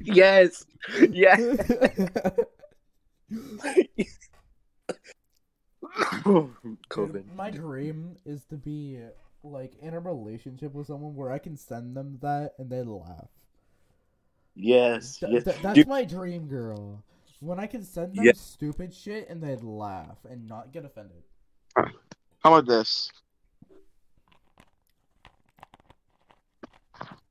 yes, 0.00 0.66
yes. 1.10 1.70
COVID. 6.90 7.12
Dude, 7.12 7.34
my 7.36 7.50
dream 7.50 8.16
is 8.24 8.44
to 8.46 8.56
be 8.56 8.98
like 9.42 9.72
in 9.80 9.94
a 9.94 10.00
relationship 10.00 10.74
with 10.74 10.86
someone 10.86 11.14
where 11.14 11.30
I 11.32 11.38
can 11.38 11.56
send 11.56 11.96
them 11.96 12.18
that 12.22 12.52
and 12.58 12.70
they 12.70 12.82
laugh. 12.82 13.28
Yes, 14.54 15.18
Th- 15.18 15.32
yes. 15.32 15.44
th- 15.44 15.56
that's 15.62 15.74
Dude, 15.76 15.88
my 15.88 16.04
dream, 16.04 16.46
girl. 16.46 17.02
When 17.40 17.58
I 17.58 17.66
can 17.66 17.82
send 17.82 18.14
them 18.16 18.24
Yeah. 18.26 18.32
stupid 18.34 18.92
shit 18.92 19.28
and 19.30 19.42
they'd 19.42 19.62
laugh 19.62 20.18
and 20.28 20.46
not 20.46 20.72
get 20.72 20.84
offended. 20.84 21.22
How 21.76 21.84
about 22.44 22.66
this? 22.66 23.10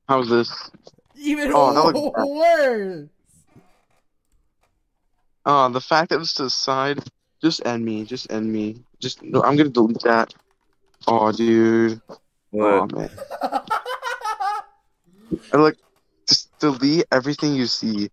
How's 0.08 0.28
this? 0.28 0.70
Even 1.16 1.52
Oh, 1.54 1.72
that 1.72 1.94
looks 2.00 2.16
bad. 2.16 2.24
worse. 2.26 3.08
Uh, 5.46 5.68
the 5.68 5.80
fact 5.80 6.10
that 6.10 6.20
it's 6.20 6.34
to 6.34 6.44
the 6.44 6.50
side, 6.50 6.98
just 7.42 7.64
end 7.64 7.84
me, 7.84 8.04
just 8.04 8.30
end 8.32 8.52
me. 8.52 8.82
Just 8.98 9.22
no, 9.22 9.42
I'm 9.42 9.56
gonna 9.56 9.68
delete 9.70 10.00
that. 10.00 10.34
Oh, 11.06 11.32
dude. 11.32 12.00
Oh 12.52 12.86
man. 12.92 13.10
I 15.52 15.56
like 15.56 15.76
just 16.28 16.56
delete 16.58 17.04
everything 17.12 17.54
you 17.54 17.66
see. 17.66 18.10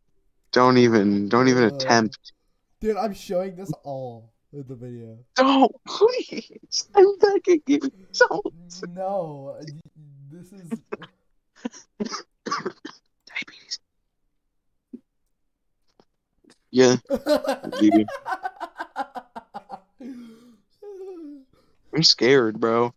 Don't 0.52 0.78
even, 0.78 1.28
don't 1.30 1.48
even 1.48 1.64
Uh. 1.64 1.76
attempt. 1.76 2.34
Dude, 2.80 2.96
I'm 2.98 3.14
showing 3.14 3.56
this 3.56 3.72
all 3.84 4.32
in 4.54 4.64
the 4.68 4.76
video. 4.76 5.18
Don't 5.36 5.72
please. 5.86 6.88
I'm 6.96 7.18
begging 7.20 7.62
you. 7.68 7.80
Don't. 8.14 8.84
No, 8.94 9.58
this 10.32 10.52
is. 10.54 10.70
Diabetes. 13.26 13.80
Yeah, 16.70 16.98
dude. 17.80 18.08
I'm 21.98 22.04
scared, 22.04 22.60
bro. 22.60 22.94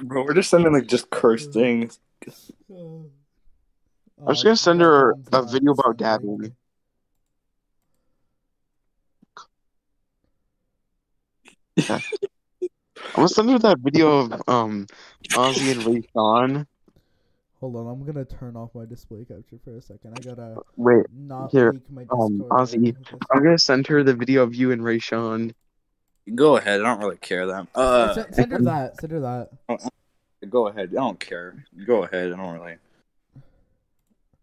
Bro, 0.00 0.24
we're 0.24 0.34
just 0.34 0.50
sending 0.50 0.72
like 0.72 0.88
just 0.88 1.10
curse 1.10 1.46
things. 1.46 2.00
I'm 2.68 3.12
just 4.30 4.42
gonna 4.42 4.56
send 4.56 4.80
her 4.80 5.14
a 5.32 5.42
video 5.44 5.70
about 5.74 5.96
dabbing. 5.96 6.56
I'm 11.88 12.00
gonna 13.14 13.28
send 13.28 13.50
her 13.50 13.60
that 13.60 13.78
video 13.78 14.18
of 14.18 14.32
um 14.48 14.88
Ozzy 15.34 15.70
and 15.70 15.86
Ray 15.86 16.02
Sean. 16.12 16.66
Hold 17.60 17.76
on, 17.76 17.86
I'm 17.86 18.04
gonna 18.04 18.24
turn 18.24 18.56
off 18.56 18.74
my 18.74 18.86
display 18.86 19.24
capture 19.24 19.60
for 19.64 19.76
a 19.76 19.80
second. 19.80 20.18
I 20.18 20.20
gotta 20.20 20.56
Wait, 20.74 21.06
not 21.16 21.52
Here, 21.52 21.70
leak 21.74 21.88
my 21.90 22.06
um, 22.10 22.38
Discord. 22.38 22.50
Ozzy, 22.50 22.96
I'm 23.30 23.44
gonna 23.44 23.56
send 23.56 23.86
her 23.86 24.02
the 24.02 24.14
video 24.14 24.42
of 24.42 24.56
you 24.56 24.72
and 24.72 24.82
Ray 24.82 24.98
Sean. 24.98 25.54
Go 26.34 26.56
ahead. 26.56 26.80
I 26.80 26.84
don't 26.84 27.00
really 27.00 27.16
care 27.18 27.46
that. 27.46 27.66
Uh, 27.74 28.14
send, 28.14 28.34
send 28.34 28.52
her 28.52 28.58
that. 28.60 29.00
Send 29.00 29.12
her 29.12 29.20
that. 29.20 29.50
go 30.48 30.68
ahead. 30.68 30.90
I 30.90 30.94
don't 30.94 31.18
care. 31.20 31.64
Go 31.86 32.04
ahead. 32.04 32.32
I 32.32 32.36
don't 32.36 32.54
really. 32.60 32.76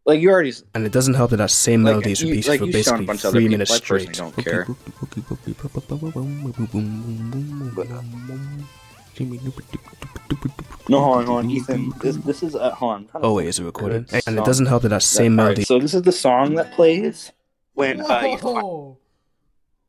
Like 0.05 0.19
you 0.19 0.29
already. 0.31 0.53
And 0.75 0.85
it 0.85 0.91
doesn't 0.91 1.13
help 1.13 1.29
that 1.31 1.37
that 1.37 1.51
same 1.51 1.83
Like, 1.83 1.91
melody 1.91 2.11
is 2.11 2.23
repeated 2.23 2.47
like, 2.49 2.59
for 2.59 2.65
you've 2.65 2.75
a 2.75 2.77
basically 2.77 3.05
bunch 3.05 3.19
of 3.21 3.25
other 3.25 3.33
three 3.35 3.43
people. 3.43 3.51
minutes 3.53 3.71
I 3.71 3.75
straight. 3.77 4.13
don't 4.13 4.35
care. 4.35 4.67
No, 10.89 10.99
hold 11.01 11.17
on, 11.19 11.25
hold 11.25 11.39
on, 11.45 11.49
Ethan. 11.49 11.93
This 12.01 12.15
this 12.17 12.43
is 12.43 12.55
uh, 12.55 12.71
hold 12.71 12.91
on. 12.93 13.01
I'm 13.01 13.07
trying 13.07 13.21
to 13.23 13.27
Oh 13.29 13.33
wait, 13.35 13.47
is 13.47 13.59
it 13.59 13.63
a 13.63 13.65
recording? 13.65 14.03
good 14.03 14.23
And 14.27 14.37
it 14.39 14.45
doesn't 14.45 14.65
help 14.65 14.81
that 14.83 14.89
that 14.89 15.03
same 15.03 15.33
Alright, 15.39 15.57
melody. 15.57 15.63
so 15.63 15.79
this 15.79 15.93
is 15.93 16.01
the 16.01 16.11
song 16.11 16.55
that 16.55 16.73
plays 16.73 17.31
when. 17.73 18.01
Uh, 18.01 18.21
you- 18.23 18.37
Whoa! 18.37 18.97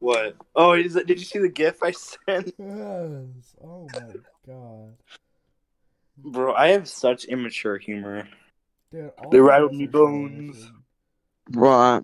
What? 0.03 0.37
Oh, 0.57 0.73
is 0.73 0.97
it, 0.97 1.07
did 1.07 1.19
you 1.19 1.25
see 1.25 1.39
the 1.39 1.49
GIF 1.49 1.83
I 1.83 1.93
sent, 1.93 2.55
Yes. 2.59 3.57
Oh 3.63 3.89
my 3.95 4.13
god. 4.47 4.97
bro? 6.19 6.55
I 6.55 6.69
have 6.69 6.89
such 6.89 7.25
immature 7.27 7.79
humor. 7.79 8.29
Dude, 8.91 9.13
They 9.31 9.39
of 9.39 9.45
rattled 9.45 9.73
me 9.75 9.87
bones. 9.87 10.73
Bro, 11.49 12.03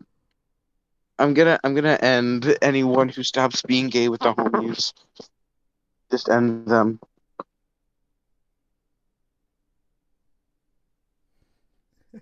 I'm 1.19 1.35
gonna 1.35 1.59
I'm 1.65 1.75
gonna 1.75 1.99
end 2.01 2.57
anyone 2.63 3.09
who 3.09 3.25
stops 3.25 3.63
being 3.63 3.89
gay 3.89 4.09
with 4.09 4.21
the 4.21 4.33
homies. 4.33 4.93
Just 6.11 6.29
end 6.29 6.69
them. 6.69 7.01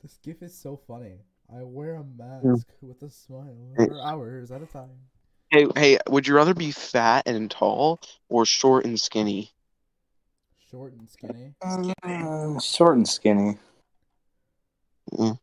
This 0.00 0.18
gif 0.22 0.42
is 0.42 0.56
so 0.56 0.76
funny. 0.76 1.18
I 1.54 1.62
wear 1.64 1.96
a 1.96 2.04
mask 2.04 2.66
with 2.80 3.02
a 3.02 3.10
smile 3.10 3.74
for 3.76 4.00
hours 4.00 4.50
at 4.50 4.62
a 4.62 4.66
time. 4.66 4.88
Hey, 5.50 5.66
hey, 5.76 5.98
would 6.08 6.26
you 6.26 6.34
rather 6.34 6.54
be 6.54 6.70
fat 6.70 7.24
and 7.26 7.50
tall 7.50 8.00
or 8.30 8.46
short 8.46 8.86
and 8.86 8.98
skinny? 8.98 9.52
Short 10.70 10.94
and 10.94 11.10
skinny. 11.10 11.52
Uh, 11.60 12.58
short 12.58 12.96
and 12.96 13.06
skinny. 13.06 13.58
Mm. 15.12 15.38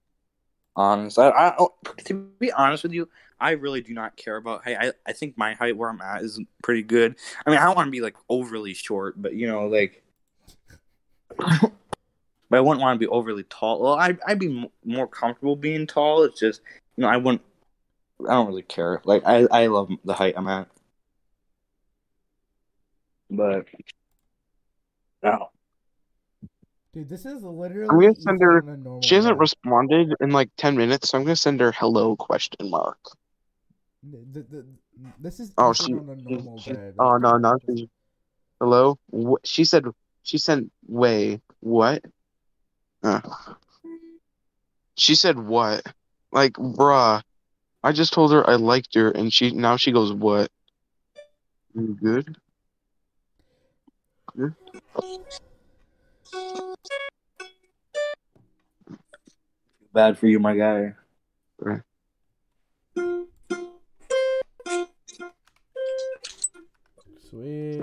Honest, 0.75 1.19
I, 1.19 1.29
I 1.29 1.55
oh, 1.59 1.75
to 2.05 2.13
be 2.39 2.51
honest 2.51 2.81
with 2.81 2.93
you, 2.93 3.07
I 3.39 3.51
really 3.51 3.81
do 3.81 3.93
not 3.93 4.15
care 4.15 4.37
about 4.37 4.63
Hey, 4.63 4.75
I, 4.75 4.93
I 5.05 5.13
think 5.13 5.37
my 5.37 5.53
height 5.53 5.77
where 5.77 5.89
I'm 5.89 6.01
at 6.01 6.23
is 6.23 6.41
pretty 6.63 6.81
good. 6.81 7.15
I 7.45 7.51
mean, 7.51 7.59
I 7.59 7.65
don't 7.65 7.75
want 7.75 7.85
to 7.85 7.91
be 7.91 8.01
like 8.01 8.15
overly 8.29 8.73
short, 8.73 9.21
but 9.21 9.35
you 9.35 9.45
know, 9.45 9.67
like, 9.67 10.03
but 12.49 12.57
I 12.57 12.61
wouldn't 12.61 12.81
want 12.81 12.95
to 12.95 12.99
be 12.99 13.07
overly 13.11 13.43
tall. 13.43 13.81
Well, 13.81 13.93
I 13.93 14.17
I'd 14.27 14.39
be 14.39 14.47
m- 14.63 14.69
more 14.83 15.07
comfortable 15.07 15.55
being 15.55 15.87
tall. 15.87 16.23
It's 16.23 16.39
just 16.39 16.61
you 16.97 17.03
know, 17.03 17.07
I 17.09 17.17
wouldn't. 17.17 17.41
I 18.27 18.33
don't 18.33 18.47
really 18.47 18.63
care. 18.63 19.01
Like, 19.05 19.23
I 19.25 19.47
I 19.51 19.67
love 19.67 19.89
the 20.03 20.13
height 20.13 20.33
I'm 20.35 20.47
at, 20.47 20.67
but 23.29 23.65
no. 25.23 25.49
Dude, 26.93 27.07
this 27.09 27.25
is 27.25 27.43
literally. 27.43 27.87
I'm 27.89 27.99
gonna 27.99 28.15
send 28.15 28.41
her- 28.41 28.61
on 28.63 28.69
a 28.69 28.77
normal 28.77 29.01
She 29.01 29.15
hasn't 29.15 29.35
day. 29.35 29.39
responded 29.39 30.13
in 30.19 30.31
like 30.31 30.49
ten 30.57 30.75
minutes, 30.75 31.09
so 31.09 31.17
I'm 31.17 31.23
gonna 31.23 31.35
send 31.35 31.59
her 31.59 31.71
hello 31.71 32.15
question 32.15 32.69
mark. 32.69 32.97
Th- 34.09 34.23
th- 34.33 34.45
th- 34.49 34.65
This 35.19 35.39
is 35.39 35.53
Oh, 35.57 35.71
she- 35.71 35.93
on 35.93 36.09
a 36.09 36.15
normal 36.15 36.57
she- 36.57 36.73
day. 36.73 36.91
oh 36.99 37.15
no, 37.17 37.37
no, 37.37 37.57
That's- 37.57 37.77
she- 37.77 37.89
Hello? 38.59 38.97
Wh- 39.13 39.39
She 39.45 39.63
said 39.63 39.85
she 40.23 40.37
sent 40.37 40.69
way 40.87 41.39
what? 41.61 42.03
Uh. 43.03 43.21
She 44.97 45.15
said 45.15 45.39
what? 45.39 45.85
Like, 46.31 46.53
bruh. 46.53 47.21
I 47.81 47.91
just 47.93 48.11
told 48.11 48.33
her 48.33 48.47
I 48.47 48.55
liked 48.55 48.93
her, 48.95 49.09
and 49.09 49.31
she 49.31 49.51
now 49.51 49.77
she 49.77 49.91
goes 49.91 50.11
what? 50.11 50.51
You 51.73 51.97
good? 52.01 52.37
Good. 54.35 54.55
Bad 59.93 60.17
for 60.17 60.27
you, 60.27 60.39
my 60.39 60.55
guy. 60.55 60.93
Sweet. 67.29 67.81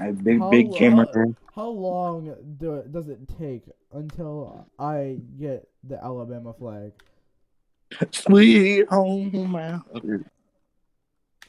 I 0.00 0.12
big 0.12 0.38
How 0.38 0.50
big 0.50 0.68
lo- 0.68 0.78
gamer. 0.78 1.06
How, 1.14 1.34
how 1.54 1.68
long 1.68 2.34
do 2.58 2.74
it, 2.76 2.92
does 2.92 3.08
it 3.08 3.18
take 3.38 3.64
until 3.92 4.66
I 4.78 5.18
get 5.38 5.68
the 5.84 6.02
Alabama 6.02 6.54
flag? 6.54 6.92
Sweet 8.10 8.88
home 8.88 9.54
Alabama. 9.56 10.24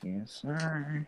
Yes, 0.04 0.40
sir. 0.42 1.06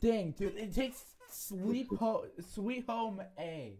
Dang, 0.00 0.32
dude, 0.32 0.56
it 0.56 0.74
takes 0.74 1.04
Sweet 1.30 1.86
Home, 1.98 2.24
Sweet 2.52 2.84
Home 2.88 3.22
A 3.38 3.74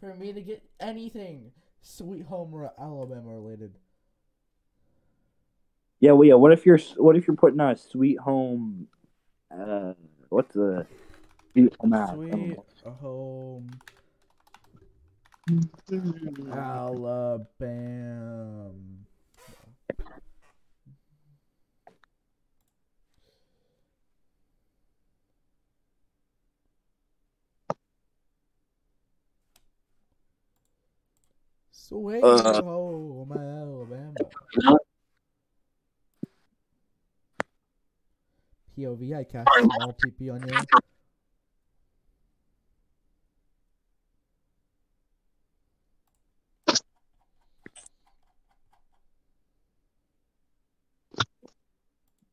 for 0.00 0.14
me 0.14 0.32
to 0.32 0.40
get 0.40 0.62
anything 0.80 1.50
Sweet 1.82 2.24
Home 2.26 2.54
or 2.54 2.72
Alabama 2.78 3.34
related. 3.34 3.74
Yeah, 6.00 6.12
well, 6.12 6.28
yeah. 6.28 6.34
What 6.34 6.52
if 6.52 6.64
you're 6.64 6.78
what 6.96 7.16
if 7.16 7.26
you're 7.26 7.36
putting 7.36 7.60
on 7.60 7.72
a 7.72 7.76
sweet 7.76 8.18
home? 8.20 8.86
Uh, 9.50 9.94
what's 10.30 10.54
the 10.54 10.86
sweet 11.56 11.74
home? 12.90 13.68
app? 15.50 15.58
Sweet 15.88 16.50
Home 16.50 16.52
Alabama. 16.52 18.72
Sweet 31.72 32.22
Uh. 32.22 32.52
Home 32.54 33.32
Alabama. 33.32 34.30
POV, 38.78 39.16
I 39.16 39.24
cast 39.24 39.48
small 39.58 39.92
PP 39.92 40.32
on 40.32 40.48
you. 40.48 40.56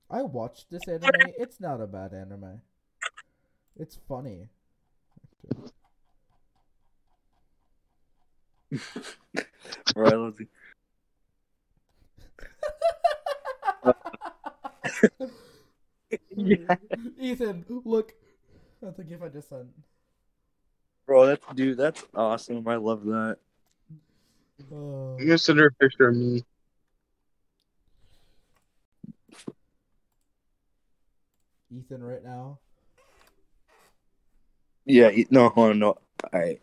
I 0.09 0.21
watched 0.21 0.69
this 0.69 0.87
anime. 0.87 1.09
It's 1.37 1.59
not 1.59 1.81
a 1.81 1.87
bad 1.87 2.13
anime. 2.13 2.61
It's 3.75 3.97
funny. 4.07 4.49
Right, 9.95 10.13
let's 10.15 10.37
see. 10.37 10.47
Yeah. 16.35 16.75
Ethan, 17.19 17.65
look 17.83 18.13
at 18.85 18.97
the 18.97 19.03
gif 19.03 19.21
I 19.21 19.29
just 19.29 19.49
sent. 19.49 19.67
Bro, 21.05 21.27
that's 21.27 21.45
dude, 21.53 21.77
that's 21.77 22.03
awesome. 22.15 22.67
I 22.67 22.75
love 22.75 23.05
that. 23.05 23.37
Uh, 24.71 24.75
I'm 24.75 25.25
gonna 25.25 25.37
send 25.37 25.59
her 25.59 25.67
a 25.67 25.71
picture 25.73 26.09
of 26.09 26.15
me. 26.15 26.43
Ethan, 31.75 32.03
right 32.03 32.23
now. 32.23 32.59
Yeah, 34.85 35.11
no, 35.29 35.49
hold 35.49 35.71
on, 35.71 35.79
no. 35.79 35.87
All 35.87 35.99
right. 36.33 36.59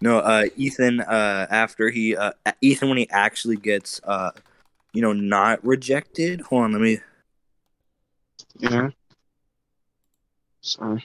No, 0.00 0.18
uh, 0.18 0.44
Ethan. 0.56 1.00
Uh, 1.00 1.46
after 1.50 1.88
he, 1.88 2.16
uh, 2.16 2.32
Ethan, 2.60 2.88
when 2.88 2.98
he 2.98 3.08
actually 3.10 3.56
gets, 3.56 4.00
uh, 4.04 4.30
you 4.92 5.00
know, 5.02 5.12
not 5.12 5.64
rejected. 5.64 6.40
Hold 6.42 6.64
on, 6.64 6.72
let 6.72 6.80
me. 6.80 7.00
Yeah. 8.58 8.90
Sorry. 10.60 11.04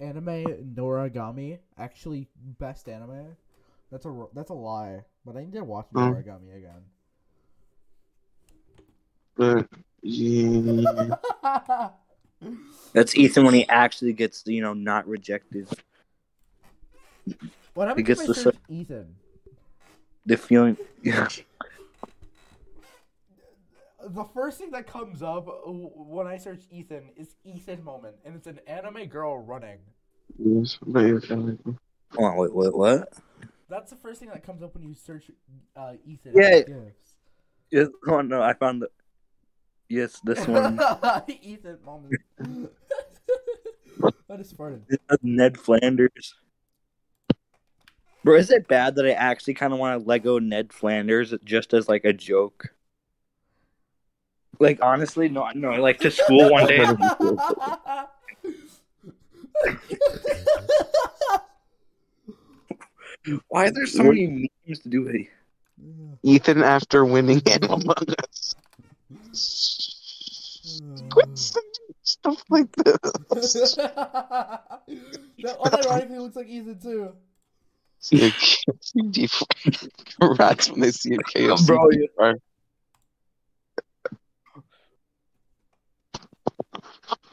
Anime 0.00 0.74
Noragami, 0.74 1.58
actually 1.76 2.28
best 2.58 2.88
anime. 2.88 3.36
That's 3.90 4.04
a 4.06 4.10
r- 4.10 4.28
that's 4.34 4.50
a 4.50 4.54
lie, 4.54 5.04
but 5.24 5.36
I 5.36 5.40
need 5.44 5.52
to 5.54 5.64
watch 5.64 5.86
Hmm. 5.92 5.98
Noragami 5.98 6.56
again. 6.56 6.82
But 9.36 9.66
yeah. 10.02 11.16
That's 12.92 13.16
Ethan 13.16 13.44
when 13.44 13.54
he 13.54 13.68
actually 13.68 14.12
gets, 14.12 14.42
you 14.46 14.62
know, 14.62 14.74
not 14.74 15.06
rejected. 15.06 15.68
what 17.74 17.88
happened 17.88 18.08
He 18.08 18.12
if 18.12 18.18
I 18.18 18.26
gets 18.26 18.26
the 18.26 18.34
search 18.34 18.56
Ethan? 18.68 19.14
The 20.26 20.36
feeling. 20.36 20.76
Yeah. 24.08 24.22
The 24.22 24.24
first 24.24 24.58
thing 24.58 24.70
that 24.72 24.86
comes 24.86 25.22
up 25.22 25.46
when 25.66 26.26
I 26.26 26.36
search 26.38 26.62
Ethan 26.70 27.10
is 27.16 27.34
Ethan 27.44 27.82
moment, 27.84 28.16
and 28.24 28.34
it's 28.36 28.46
an 28.46 28.60
anime 28.66 29.06
girl 29.06 29.38
running. 29.38 29.78
Yes, 30.38 30.78
but 30.86 31.00
you're 31.00 31.20
kind 31.20 31.58
of- 31.66 31.74
Hold 32.16 32.30
on, 32.30 32.36
wait, 32.38 32.54
wait, 32.54 32.74
what? 32.76 33.12
That's 33.68 33.90
the 33.90 33.96
first 33.96 34.20
thing 34.20 34.30
that 34.30 34.42
comes 34.42 34.62
up 34.62 34.74
when 34.74 34.82
you 34.82 34.94
search 34.94 35.30
uh, 35.76 35.92
Ethan. 36.06 36.32
Yeah. 36.34 36.60
Yes, 37.70 37.88
oh 38.06 38.22
no, 38.22 38.40
I 38.42 38.54
found 38.54 38.80
the. 38.82 38.88
Yes, 39.90 40.20
this 40.24 40.46
one. 40.46 40.80
Ethan 41.28 41.78
moment. 41.84 42.14
I 44.30 44.36
just 44.36 44.56
farted. 44.56 44.82
Ned 45.22 45.58
Flanders. 45.58 46.34
Bro, 48.24 48.36
is 48.36 48.50
it 48.50 48.68
bad 48.68 48.94
that 48.96 49.06
I 49.06 49.10
actually 49.12 49.54
kind 49.54 49.72
of 49.72 49.78
want 49.78 50.00
to 50.00 50.06
Lego 50.08 50.38
Ned 50.38 50.72
Flanders 50.72 51.34
just 51.44 51.74
as 51.74 51.88
like 51.88 52.04
a 52.04 52.12
joke? 52.12 52.74
Like 54.58 54.78
honestly, 54.82 55.28
no, 55.28 55.48
no. 55.54 55.70
Like 55.80 56.00
to 56.00 56.10
school 56.10 56.50
one 56.50 56.66
day. 56.66 56.84
Why 63.48 63.66
are 63.66 63.70
there 63.70 63.86
so 63.86 64.04
many 64.04 64.50
memes 64.66 64.80
to 64.80 64.88
do 64.88 65.06
it? 65.08 65.26
Ethan 66.22 66.62
after 66.62 67.04
winning 67.04 67.42
Among 67.62 67.94
Us. 68.22 68.54
Quit 71.10 71.28
sending 71.34 71.94
stuff 72.02 72.42
like 72.48 72.74
this. 72.76 73.12
that 73.76 74.80
unironically 75.38 76.18
looks 76.18 76.36
like 76.36 76.48
Ethan 76.48 76.80
too. 76.80 77.12
See 78.00 78.26
a 78.26 78.30
KFC 78.30 79.44
rats 80.38 80.70
when 80.70 80.80
they 80.80 80.90
see 80.90 81.14
a 81.14 81.18
KFC. 81.18 81.66
Bro, 81.66 81.90
yeah. 81.90 82.34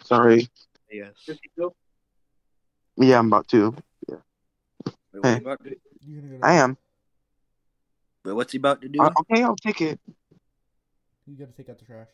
Sorry. 0.05 0.47
Yes. 0.91 1.13
Yeah, 2.97 3.19
I'm 3.19 3.27
about 3.27 3.47
to. 3.49 3.75
Wait, 4.07 4.19
Hey. 5.23 5.33
what 5.35 5.41
about 5.41 5.63
to- 5.63 5.79
You 6.01 6.21
gonna 6.21 6.37
go 6.37 6.45
I 6.45 6.53
am. 6.53 6.77
wait, 8.23 8.33
what's 8.33 8.51
he 8.51 8.59
about 8.59 8.81
to 8.83 8.87
do? 8.87 9.01
Uh, 9.01 9.09
okay, 9.19 9.41
I'll 9.43 9.55
take 9.55 9.81
it. 9.81 9.99
You 11.25 11.35
gotta 11.35 11.53
take 11.53 11.69
out 11.69 11.79
the 11.79 11.85
trash. 11.85 12.09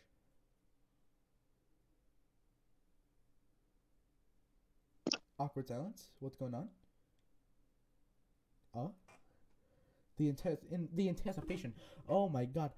Awkward 5.38 5.68
silence. 5.68 6.11
What's 6.19 6.38
going 6.38 6.53
on? 6.53 6.69
Oh, 8.73 8.93
the 10.18 10.30
intent 10.30 10.59
in 10.72 10.88
the 10.93 11.09
anticipation. 11.09 11.73
Oh 12.07 12.30
my 12.30 12.45
god. 12.45 12.72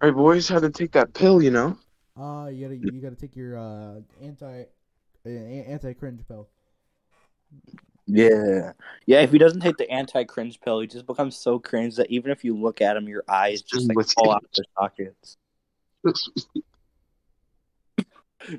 All 0.00 0.08
right, 0.08 0.14
boys, 0.14 0.48
had 0.48 0.62
to 0.62 0.70
take 0.70 0.92
that 0.92 1.12
pill, 1.12 1.42
you 1.42 1.50
know. 1.50 1.76
Uh, 2.16 2.48
you 2.52 2.68
gotta 2.68 2.94
you 2.94 3.00
gotta 3.00 3.16
take 3.16 3.34
your 3.34 3.58
uh 3.58 4.00
anti 4.22 4.64
uh, 5.26 5.28
anti 5.28 5.92
cringe 5.94 6.20
pill. 6.28 6.48
Yeah, 8.06 8.72
yeah. 9.06 9.20
If 9.20 9.32
he 9.32 9.38
doesn't 9.38 9.60
take 9.60 9.78
the 9.78 9.90
anti-cringe 9.90 10.60
pill, 10.60 10.80
he 10.80 10.86
just 10.86 11.06
becomes 11.06 11.36
so 11.36 11.58
cringe 11.58 11.96
that 11.96 12.10
even 12.10 12.30
if 12.30 12.44
you 12.44 12.54
look 12.54 12.82
at 12.82 12.96
him, 12.96 13.08
your 13.08 13.24
eyes 13.28 13.62
just 13.62 13.88
like 13.88 13.96
With- 13.96 14.12
fall 14.12 14.32
out 14.32 14.44
of 14.44 14.50
their 14.54 14.64
sockets. 14.78 15.36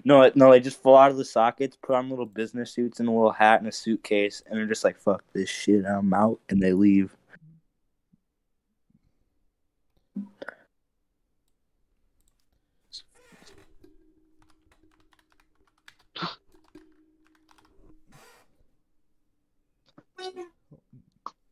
No, 0.04 0.32
no, 0.34 0.50
they 0.50 0.60
just 0.60 0.82
fall 0.82 0.98
out 0.98 1.12
of 1.12 1.18
the 1.18 1.26
sockets, 1.26 1.78
put 1.80 1.96
on 1.96 2.10
little 2.10 2.26
business 2.26 2.72
suits 2.72 3.00
and 3.00 3.08
a 3.08 3.12
little 3.12 3.32
hat 3.32 3.60
and 3.60 3.68
a 3.68 3.72
suitcase, 3.72 4.42
and 4.46 4.58
they're 4.58 4.66
just 4.66 4.84
like, 4.84 4.98
"Fuck 4.98 5.24
this 5.34 5.48
shit, 5.48 5.86
I'm 5.86 6.12
out," 6.12 6.40
and 6.50 6.60
they 6.60 6.74
leave. 6.74 7.16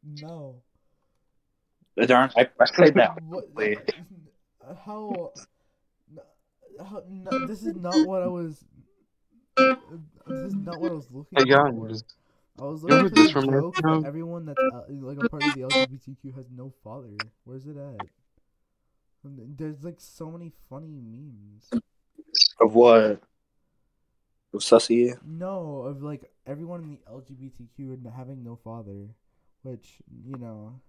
No. 0.04 0.62
Darn, 2.06 2.32
I, 2.36 2.50
I 2.60 2.66
played 2.74 2.96
that. 2.96 3.18
What? 3.28 3.46
How? 4.86 5.32
how 6.80 7.04
no, 7.08 7.48
this 7.48 7.64
is 7.64 7.76
not 7.76 8.06
what 8.08 8.24
I 8.24 8.28
was. 8.28 8.64
This 9.58 10.48
is 10.48 10.56
not 10.56 10.80
what 10.80 10.92
I 10.92 10.96
was 10.96 11.12
looking 11.12 11.38
Hey, 11.38 11.46
guys. 11.46 12.04
for. 12.58 12.64
I 12.66 12.68
was 12.70 12.84
looking 12.84 13.10
for 13.10 13.16
this 13.16 13.32
from 13.32 13.46
joke 13.46 13.76
Instagram? 13.76 14.02
that 14.02 14.08
everyone 14.08 14.46
that's 14.46 14.60
uh, 14.60 14.84
like 14.90 15.18
a 15.24 15.30
part 15.30 15.44
of 15.44 15.54
the 15.54 15.62
LGBTQ 15.62 16.36
has 16.36 16.46
no 16.56 16.72
father. 16.84 17.10
Where's 17.44 17.66
it 17.66 17.76
at? 17.78 18.08
There's 19.24 19.84
like 19.84 20.00
so 20.00 20.30
many 20.32 20.52
funny 20.70 20.88
memes. 21.02 21.70
Of 22.60 22.74
what? 22.76 23.22
Of 24.54 24.60
Sussy? 24.60 25.16
No, 25.26 25.84
of 25.84 26.04
like 26.04 26.32
everyone 26.46 26.82
in 26.82 26.90
the 26.92 27.12
LGBTQ 27.12 27.94
and 27.94 28.08
having 28.16 28.44
no 28.44 28.58
father, 28.64 29.08
which 29.64 29.98
you 30.26 30.38
know. 30.38 30.80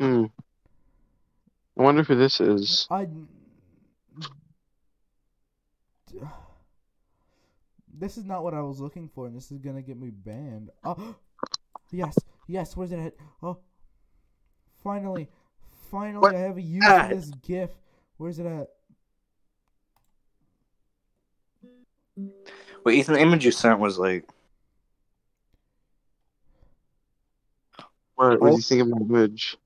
Hmm. 0.00 0.24
I 1.78 1.82
wonder 1.82 2.02
who 2.02 2.14
this 2.14 2.40
is. 2.40 2.86
I. 2.90 3.08
This 7.98 8.18
is 8.18 8.26
not 8.26 8.44
what 8.44 8.52
I 8.52 8.60
was 8.60 8.78
looking 8.78 9.08
for, 9.14 9.26
and 9.26 9.34
this 9.34 9.50
is 9.50 9.56
gonna 9.56 9.80
get 9.80 9.98
me 9.98 10.10
banned. 10.10 10.70
Oh, 10.84 11.14
yes, 11.90 12.14
yes. 12.46 12.76
Where's 12.76 12.92
it 12.92 12.98
at? 12.98 13.14
Oh, 13.42 13.56
finally, 14.84 15.28
finally, 15.90 16.18
What? 16.18 16.34
I 16.34 16.40
have 16.40 16.58
a 16.58 16.62
use 16.62 16.84
for 16.84 17.08
this 17.14 17.30
GIF. 17.42 17.70
Where's 18.18 18.38
it 18.38 18.44
at? 18.44 18.68
Wait, 22.86 22.98
Ethan, 23.00 23.14
the 23.14 23.20
image 23.20 23.44
you 23.44 23.50
sent 23.50 23.80
was 23.80 23.98
like, 23.98 24.24
What, 28.14 28.40
what 28.40 28.50
do 28.50 28.54
you 28.54 28.62
think 28.62 28.80
of 28.80 28.88
my 28.88 28.98
image? 28.98 29.58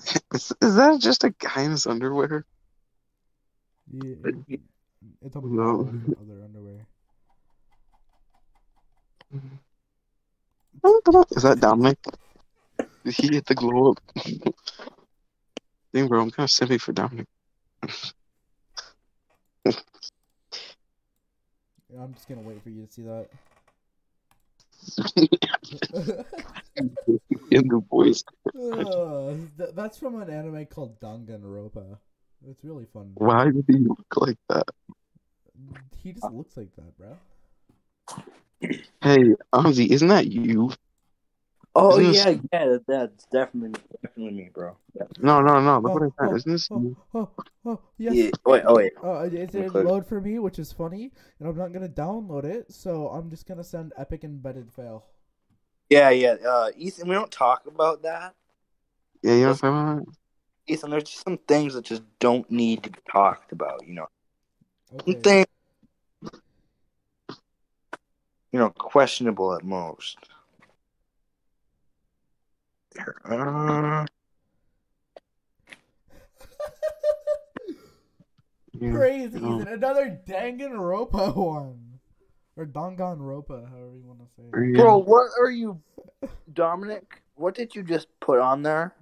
Is, 0.34 0.52
is 0.60 0.74
that 0.74 1.00
just 1.00 1.22
a 1.22 1.30
guy 1.30 1.62
in 1.62 1.70
his 1.70 1.86
underwear? 1.86 2.44
Yeah, 3.92 4.16
it's 5.22 5.36
a 5.36 5.40
No. 5.40 5.44
model 5.44 5.88
of 5.88 6.14
other 6.20 6.42
underwear. 6.44 6.86
Is 11.30 11.42
that 11.44 11.60
Dominic? 11.60 11.98
Did 13.04 13.14
he 13.14 13.28
hit 13.34 13.46
the 13.46 13.54
glow 13.54 13.92
up? 13.92 13.98
Dang, 15.94 16.08
bro, 16.08 16.22
I'm 16.22 16.32
kind 16.32 16.44
of 16.44 16.50
simpy 16.50 16.80
for 16.80 16.92
Dominic. 16.92 17.26
I'm 21.96 22.14
just 22.14 22.28
gonna 22.28 22.42
wait 22.42 22.62
for 22.62 22.70
you 22.70 22.86
to 22.86 22.92
see 22.92 23.02
that. 23.02 23.28
In 27.50 27.66
the 27.68 27.82
voice. 27.90 28.22
Uh, 28.54 29.34
th- 29.56 29.70
that's 29.74 29.98
from 29.98 30.20
an 30.20 30.30
anime 30.30 30.66
called 30.66 31.00
Danganronpa. 31.00 31.98
It's 32.48 32.62
really 32.62 32.86
fun. 32.86 33.12
Why 33.14 33.46
did 33.46 33.64
he 33.66 33.78
look 33.78 34.06
like 34.16 34.38
that? 34.48 34.68
He 36.02 36.12
just 36.12 36.30
looks 36.30 36.56
like 36.56 36.74
that, 36.76 36.96
bro. 36.96 37.16
Hey, 39.00 39.34
Ozzy, 39.52 39.88
isn't 39.88 40.08
that 40.08 40.26
you? 40.26 40.70
Oh 41.80 41.98
Isn't 41.98 42.14
yeah, 42.14 42.24
this- 42.32 42.40
yeah, 42.52 42.66
that- 42.66 42.86
that's 42.88 43.24
definitely 43.26 43.80
definitely 44.02 44.34
me, 44.34 44.50
bro. 44.52 44.76
Yeah. 44.94 45.04
No, 45.20 45.40
no, 45.40 45.60
no. 45.60 45.78
Look 45.78 45.94
what 45.94 46.02
I 46.02 46.06
Oh, 46.06 46.10
found. 46.18 46.32
oh, 46.32 46.36
Isn't 46.36 46.52
this? 46.52 46.68
Oh, 46.72 46.96
oh, 47.14 47.30
oh, 47.66 47.80
yes. 47.98 48.14
Yeah. 48.16 48.30
Wait. 48.44 48.62
Oh 48.66 48.74
wait. 48.74 48.92
Uh, 49.02 49.20
it 49.20 49.52
didn't 49.52 49.74
load 49.74 50.04
for 50.06 50.20
me, 50.20 50.38
which 50.40 50.58
is 50.58 50.72
funny, 50.72 51.12
and 51.38 51.48
I'm 51.48 51.56
not 51.56 51.72
gonna 51.72 51.88
download 51.88 52.44
it, 52.44 52.72
so 52.72 53.08
I'm 53.08 53.30
just 53.30 53.46
gonna 53.46 53.62
send 53.62 53.92
epic 53.96 54.24
embedded 54.24 54.72
fail. 54.72 55.04
Yeah, 55.88 56.10
yeah. 56.10 56.34
Uh, 56.44 56.70
Ethan, 56.76 57.08
we 57.08 57.14
don't 57.14 57.30
talk 57.30 57.66
about 57.66 58.02
that. 58.02 58.34
Yeah, 59.22 59.34
you 59.34 59.40
know 59.42 59.48
what 59.48 59.64
I'm 59.64 59.74
talking 59.86 59.98
about? 60.04 60.14
Ethan, 60.66 60.90
there's 60.90 61.04
just 61.04 61.24
some 61.24 61.38
things 61.38 61.74
that 61.74 61.84
just 61.84 62.02
don't 62.18 62.50
need 62.50 62.82
to 62.82 62.90
be 62.90 62.98
talked 63.10 63.52
about. 63.52 63.86
You 63.86 63.94
know, 63.94 64.06
some 64.90 65.14
things, 65.22 65.46
you 68.52 68.58
know, 68.58 68.70
questionable 68.70 69.54
at 69.54 69.64
most. 69.64 70.18
Here, 72.98 73.14
Uh, 73.24 74.06
Yeah. 78.74 78.92
Crazy, 78.96 79.38
Oh. 79.42 79.60
Ethan. 79.60 79.68
Another 79.72 80.20
Danganronpa 80.26 81.34
one, 81.34 81.98
or 82.56 82.66
Danganronpa, 82.66 83.68
however 83.70 83.96
you 83.96 84.06
want 84.06 84.20
to 84.20 84.26
say. 84.36 84.42
it. 84.42 84.72
Yeah. 84.76 84.82
bro, 84.82 84.98
what 84.98 85.30
are 85.40 85.50
you, 85.50 85.80
Dominic? 86.52 87.22
What 87.34 87.54
did 87.54 87.74
you 87.74 87.82
just 87.82 88.06
put 88.20 88.38
on 88.40 88.62
there? 88.62 88.94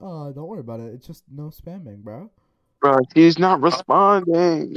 Uh, 0.00 0.30
don't 0.32 0.46
worry 0.46 0.60
about 0.60 0.80
it. 0.80 0.92
It's 0.94 1.06
just 1.06 1.24
no 1.30 1.44
spamming, 1.44 2.02
bro. 2.02 2.30
Bro, 2.80 2.98
he's 3.14 3.38
not 3.38 3.60
responding. 3.60 4.76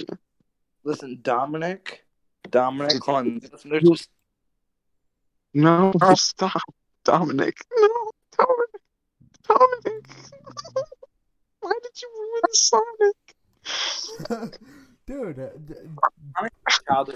Listen, 0.84 1.20
Dominic, 1.22 2.04
Dominic, 2.50 3.04
hold 3.04 3.18
on. 3.18 3.40
Listen, 3.52 3.70
there's 3.72 3.84
just 3.84 4.10
No, 5.54 5.94
stop, 6.16 6.62
Dominic. 7.04 7.58
No, 7.78 7.88
Dominic. 8.42 8.82
Dominic. 9.48 10.06
Why 11.62 11.74
did 11.84 12.02
you 12.02 12.10
ruin 12.18 12.42
Sonic? 12.54 13.18
Dude, 15.08 15.40
uh, 15.40 15.50
d- 15.66 15.74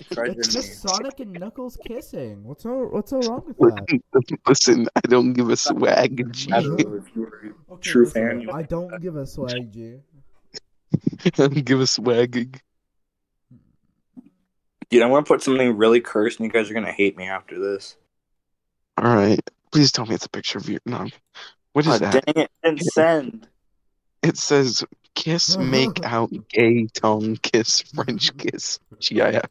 treasure 0.12 0.40
it's 0.40 0.54
just 0.54 0.82
Sonic 0.82 1.20
and 1.20 1.40
Knuckles 1.40 1.78
kissing. 1.86 2.44
What's 2.44 2.64
so 2.64 2.88
What's 2.92 3.12
so 3.12 3.22
wrong 3.22 3.44
with 3.48 3.58
that? 3.58 4.00
Listen, 4.48 4.88
I 4.96 5.02
don't 5.02 5.34
give 5.34 5.50
a 5.50 5.58
swag. 5.58 6.32
G. 6.34 6.52
I 6.52 6.58
Absolutely, 6.58 7.00
if 7.00 7.16
you 7.16 7.22
were 7.22 7.28
a 7.28 7.74
Okay, 7.74 7.90
True 7.90 8.06
listen, 8.06 8.42
fan, 8.42 8.50
I 8.54 8.64
don't 8.64 9.02
give 9.02 9.16
a 9.16 9.26
swag, 9.26 9.72
G. 9.72 10.00
don't 11.36 11.66
give 11.66 11.82
a 11.82 11.88
swag. 11.88 12.60
Dude, 14.90 15.02
I'm 15.02 15.10
gonna 15.10 15.24
put 15.24 15.42
something 15.42 15.78
really 15.78 16.02
cursed, 16.02 16.40
and 16.40 16.46
you 16.46 16.52
guys 16.52 16.70
are 16.70 16.74
gonna 16.74 16.92
hate 16.92 17.18
me 17.18 17.26
after 17.26 17.60
this. 17.60 17.98
All 18.98 19.14
right, 19.14 19.40
please 19.76 19.92
tell 19.92 20.06
me 20.06 20.16
it's 20.16 20.26
a 20.26 20.30
picture 20.30 20.58
of 20.58 20.70
you. 20.70 20.80
No, 20.86 21.06
what 21.74 21.86
is 21.86 21.96
Oh, 21.96 21.98
that? 21.98 22.26
dang 22.26 22.44
it! 22.46 22.52
And 22.64 22.82
send. 22.82 23.50
It 24.24 24.38
says 24.38 24.86
kiss, 25.16 25.58
make 25.58 26.02
out, 26.06 26.32
gay 26.48 26.88
tongue, 26.94 27.36
kiss, 27.42 27.82
French 27.82 28.36
kiss, 28.38 28.80
GIF. 29.02 29.50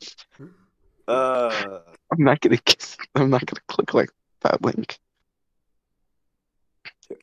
Uh, 1.07 1.81
I'm 2.11 2.25
not 2.25 2.41
gonna 2.41 2.57
kiss. 2.57 2.97
I'm 3.15 3.29
not 3.29 3.45
gonna 3.45 3.61
click 3.69 3.93
like 3.93 4.09
that 4.41 4.65
link. 4.65 4.99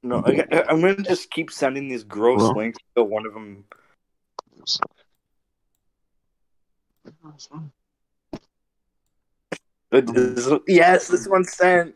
no, 0.03 0.21
I, 0.23 0.63
I'm 0.69 0.79
gonna 0.81 1.01
just 1.01 1.31
keep 1.31 1.49
sending 1.49 1.87
these 1.87 2.03
gross 2.03 2.41
Well. 2.41 2.53
links 2.55 2.77
until 2.95 3.09
one 3.09 3.25
of 3.25 3.33
them. 3.33 3.65
Yes, 10.67 11.07
this 11.07 11.27
one's 11.27 11.51
sent. 11.53 11.95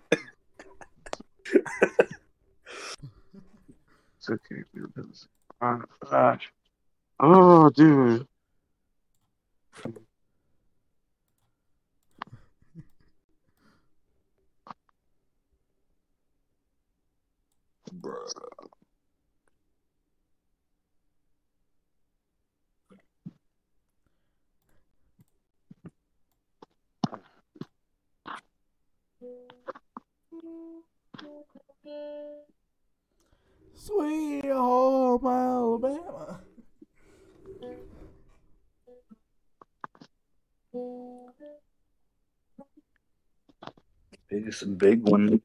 It's 4.18 4.30
okay. 4.30 4.64
Gosh. 6.10 6.52
Oh, 7.20 7.70
dude. 7.70 8.28
Sweet 33.76 34.46
home 34.46 35.26
Alabama. 35.26 36.42
It's 44.30 44.62
a 44.64 44.68
big 44.68 45.08
one. 45.08 45.40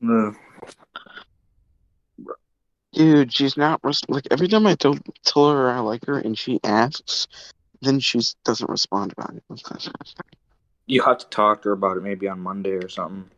Dude, 2.92 3.32
she's 3.32 3.56
not 3.56 3.80
res- 3.84 4.02
like 4.08 4.26
every 4.30 4.48
time 4.48 4.66
I 4.66 4.74
tell 4.74 4.96
tell 5.24 5.50
her 5.50 5.70
I 5.70 5.80
like 5.80 6.06
her 6.06 6.18
and 6.18 6.36
she 6.38 6.58
asks, 6.64 7.28
then 7.82 8.00
she 8.00 8.20
doesn't 8.44 8.70
respond 8.70 9.12
about 9.12 9.34
it. 9.34 9.44
You 10.86 11.02
have 11.02 11.18
to 11.18 11.26
talk 11.28 11.62
to 11.62 11.68
her 11.68 11.72
about 11.74 11.98
it 11.98 12.02
maybe 12.02 12.26
on 12.28 12.40
Monday 12.40 12.72
or 12.72 12.88
something. 12.88 13.30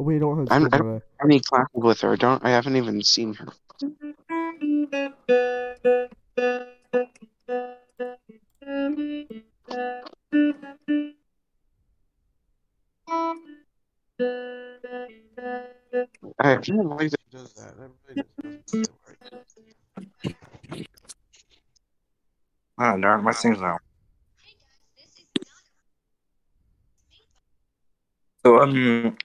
We 0.00 0.18
don't 0.18 0.38
have 0.38 0.50
I'm- 0.50 0.68
I'm- 0.72 0.82
today. 0.82 1.04
I 1.22 1.26
need 1.26 1.44
classes 1.44 1.68
with 1.74 2.00
her. 2.00 2.12
I 2.12 2.16
don't 2.16 2.42
I 2.42 2.50
haven't 2.50 2.74
even 2.76 3.02
seen 3.02 3.34
her. 3.34 3.48
I 16.38 16.56
don't 16.56 16.88
like 16.88 17.10
that 17.10 17.20
she 17.20 17.36
does 17.36 17.52
that. 17.54 17.76
That 17.76 17.90
really 18.08 18.24
doesn't. 18.72 18.88
Ah, 22.78 22.96
darn, 22.96 23.22
my 23.22 23.32
thing's 23.32 23.60
now. 23.60 23.76
So 28.42 28.60
um, 28.62 29.18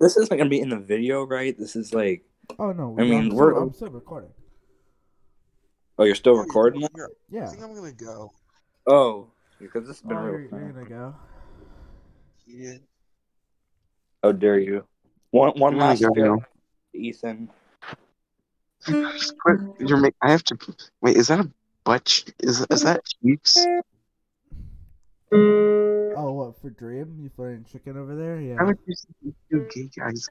this 0.00 0.16
isn't 0.16 0.36
gonna 0.36 0.50
be 0.50 0.60
in 0.60 0.68
the 0.70 0.78
video, 0.78 1.24
right? 1.24 1.56
This 1.58 1.76
is 1.76 1.92
like, 1.94 2.24
Oh 2.58 2.72
no, 2.72 2.96
I 2.98 3.02
mean, 3.02 3.14
I'm, 3.14 3.24
still, 3.30 3.36
we're- 3.36 3.62
I'm 3.62 3.72
still 3.72 3.90
recording. 3.90 4.30
oh, 5.98 6.04
you're 6.04 6.14
still 6.14 6.36
recording 6.36 6.82
that? 6.82 6.90
I 6.94 7.06
Yeah. 7.30 7.48
think 7.48 7.62
I'm 7.62 7.74
gonna 7.74 7.92
go. 7.92 8.32
Oh, 8.86 9.30
because 9.58 9.86
this 9.86 10.00
has 10.00 10.04
Oh, 10.06 10.08
been 10.08 10.18
you're, 10.18 10.38
real. 10.38 10.50
you're 10.50 10.72
gonna 10.72 10.88
go. 10.88 11.14
Yeah. 12.46 12.74
How 14.22 14.32
dare 14.32 14.58
you? 14.58 14.84
One 15.30 15.58
one 15.58 15.76
last 15.76 16.00
go 16.02 16.08
fail, 16.14 16.36
now. 16.36 16.42
Ethan. 16.94 17.50
You're 18.88 19.96
make, 19.98 20.14
I 20.22 20.30
have 20.30 20.44
to 20.44 20.56
wait. 21.00 21.16
Is 21.16 21.26
that 21.28 21.40
a 21.40 21.50
butch? 21.84 22.26
Is 22.40 22.64
is 22.70 22.82
that 22.82 23.02
cheeks? 23.04 23.66
Oh, 25.32 26.32
what 26.32 26.60
for 26.60 26.70
Dream? 26.70 27.18
You 27.20 27.30
flying 27.34 27.64
chicken 27.70 27.96
over 27.96 28.14
there? 28.14 28.40
Yeah. 28.40 28.62
Would 28.62 28.78
you 28.86 28.94
say 28.94 29.66
gay 29.74 29.90
guys? 29.96 30.28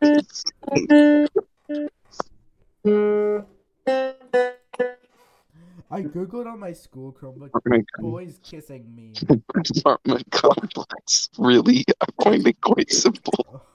I 5.91 6.01
googled 6.01 6.47
on 6.47 6.59
my 6.59 6.73
school 6.73 7.11
Chromebook 7.13 7.51
oh 7.53 8.01
boys 8.01 8.39
kissing 8.43 8.95
me. 8.95 9.13
Oh 9.55 9.61
apartment 9.77 10.31
complex 10.31 11.29
really 11.37 11.83
are 12.01 12.07
quite 12.17 12.61
quite 12.61 12.91
simple. 12.91 13.61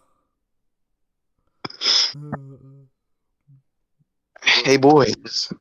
Hey 4.43 4.77
boys. 4.77 5.53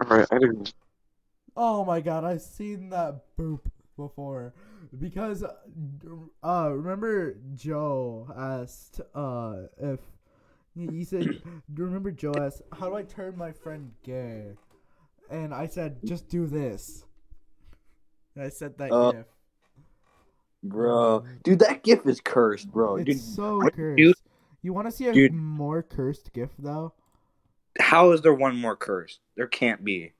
All 0.00 0.16
right, 0.18 0.26
I 0.30 0.38
didn't. 0.38 0.74
Oh 1.56 1.84
my 1.84 2.00
god, 2.00 2.24
I've 2.24 2.42
seen 2.42 2.90
that 2.90 3.22
boop 3.38 3.60
before. 3.96 4.52
Because 4.98 5.42
uh 6.44 6.70
remember 6.72 7.36
Joe 7.54 8.28
asked 8.36 9.00
uh 9.14 9.62
if 9.78 10.00
he 10.74 10.86
he 10.88 11.04
said 11.04 11.40
remember 11.74 12.10
Joe 12.12 12.34
asked 12.38 12.62
how 12.72 12.88
do 12.88 12.94
I 12.94 13.02
turn 13.02 13.36
my 13.36 13.52
friend 13.52 13.92
gay? 14.02 14.52
And 15.30 15.52
I 15.54 15.66
said 15.66 15.98
just 16.04 16.28
do 16.28 16.46
this. 16.46 17.04
And 18.34 18.44
I 18.44 18.48
said 18.50 18.76
that 18.78 18.92
Uh, 18.92 19.12
gif. 19.12 19.26
Bro, 20.62 21.24
dude, 21.44 21.60
that 21.60 21.82
GIF 21.84 22.06
is 22.06 22.20
cursed, 22.20 22.70
bro. 22.72 22.96
It's 22.96 23.06
Dude, 23.06 23.20
so 23.20 23.60
cursed. 23.70 23.96
dude- 23.96 24.14
you 24.62 24.72
want 24.72 24.88
to 24.88 24.90
see 24.92 25.06
a 25.06 25.12
dude. 25.12 25.32
more 25.32 25.80
cursed 25.82 26.32
gif 26.32 26.50
though? 26.58 26.92
How 27.80 28.12
is 28.12 28.22
there 28.22 28.34
one 28.34 28.56
more 28.56 28.76
cursed? 28.76 29.20
There 29.36 29.46
can't 29.46 29.84
be. 29.84 30.12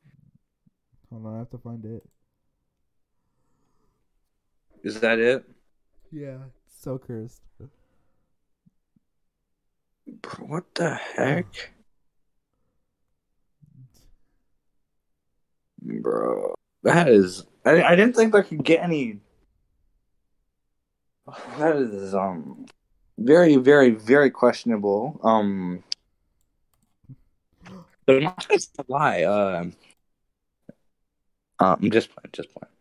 Hold 1.10 1.26
on, 1.26 1.34
I 1.34 1.38
have 1.38 1.50
to 1.50 1.58
find 1.58 1.84
it. 1.84 2.02
Is 4.82 5.00
that 5.00 5.18
it? 5.18 5.44
Yeah, 6.12 6.38
so 6.80 6.98
cursed. 6.98 7.42
What 10.38 10.64
the 10.74 10.94
heck? 10.94 11.72
Bro, 15.82 16.54
that 16.82 17.08
is. 17.08 17.44
I, 17.64 17.82
I 17.82 17.96
didn't 17.96 18.14
think 18.14 18.34
I 18.34 18.42
could 18.42 18.64
get 18.64 18.82
any. 18.82 19.18
That 21.58 21.76
is 21.76 22.14
um 22.14 22.66
very 23.18 23.56
very 23.56 23.90
very 23.90 24.30
questionable. 24.30 25.20
Um, 25.24 25.82
but 28.06 28.16
I'm 28.16 28.22
not 28.22 28.48
gonna 28.48 28.60
lie. 28.88 29.22
Uh, 29.22 29.64
um, 31.58 31.90
just 31.90 32.10
playing, 32.14 32.30
just 32.32 32.48
playing. 32.54 32.72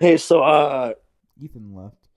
Hey, 0.00 0.16
so 0.16 0.42
uh, 0.42 0.94
Ethan 1.40 1.74
left. 1.74 2.08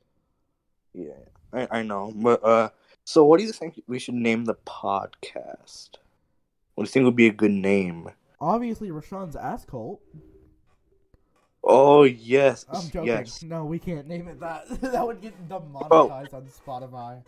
yeah, 0.93 1.11
I, 1.53 1.67
I 1.79 1.83
know, 1.83 2.11
but 2.15 2.43
uh, 2.43 2.69
so 3.03 3.23
what 3.25 3.39
do 3.39 3.45
you 3.45 3.51
think 3.51 3.81
we 3.87 3.99
should 3.99 4.15
name 4.15 4.45
the 4.45 4.55
podcast? 4.55 5.89
What 6.75 6.83
do 6.83 6.87
you 6.87 6.91
think 6.91 7.05
would 7.05 7.15
be 7.15 7.27
a 7.27 7.33
good 7.33 7.51
name? 7.51 8.09
Obviously, 8.39 8.89
Rashawn's 8.89 9.35
ass 9.35 9.65
cult. 9.65 10.01
Oh 11.63 12.03
yes, 12.03 12.65
I'm 12.69 12.89
joking. 12.89 13.07
yes. 13.07 13.43
No, 13.43 13.65
we 13.65 13.79
can't 13.79 14.07
name 14.07 14.27
it 14.27 14.39
that. 14.39 14.65
that 14.81 15.05
would 15.05 15.21
get 15.21 15.33
demonetized 15.49 16.33
on 16.33 16.47
Spotify. 16.47 17.23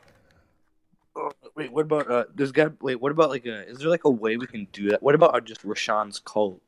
Oh, 1.60 1.64
wait, 1.64 1.72
what 1.74 1.82
about 1.82 2.12
uh? 2.12 2.26
There's 2.34 2.52
got 2.52 2.82
wait. 2.82 3.02
What 3.02 3.12
about 3.12 3.30
like 3.30 3.46
a? 3.46 3.68
Is 3.68 3.80
there 3.80 3.90
like 3.90 4.06
a 4.06 4.10
way 4.10 4.38
we 4.38 4.48
can 4.48 4.68
do 4.72 4.90
that? 4.90 5.04
What 5.04 5.16
about 5.16 5.36
uh, 5.36 5.40
just 5.42 5.64
Rashawn's 5.64 6.20
cult? 6.20 6.62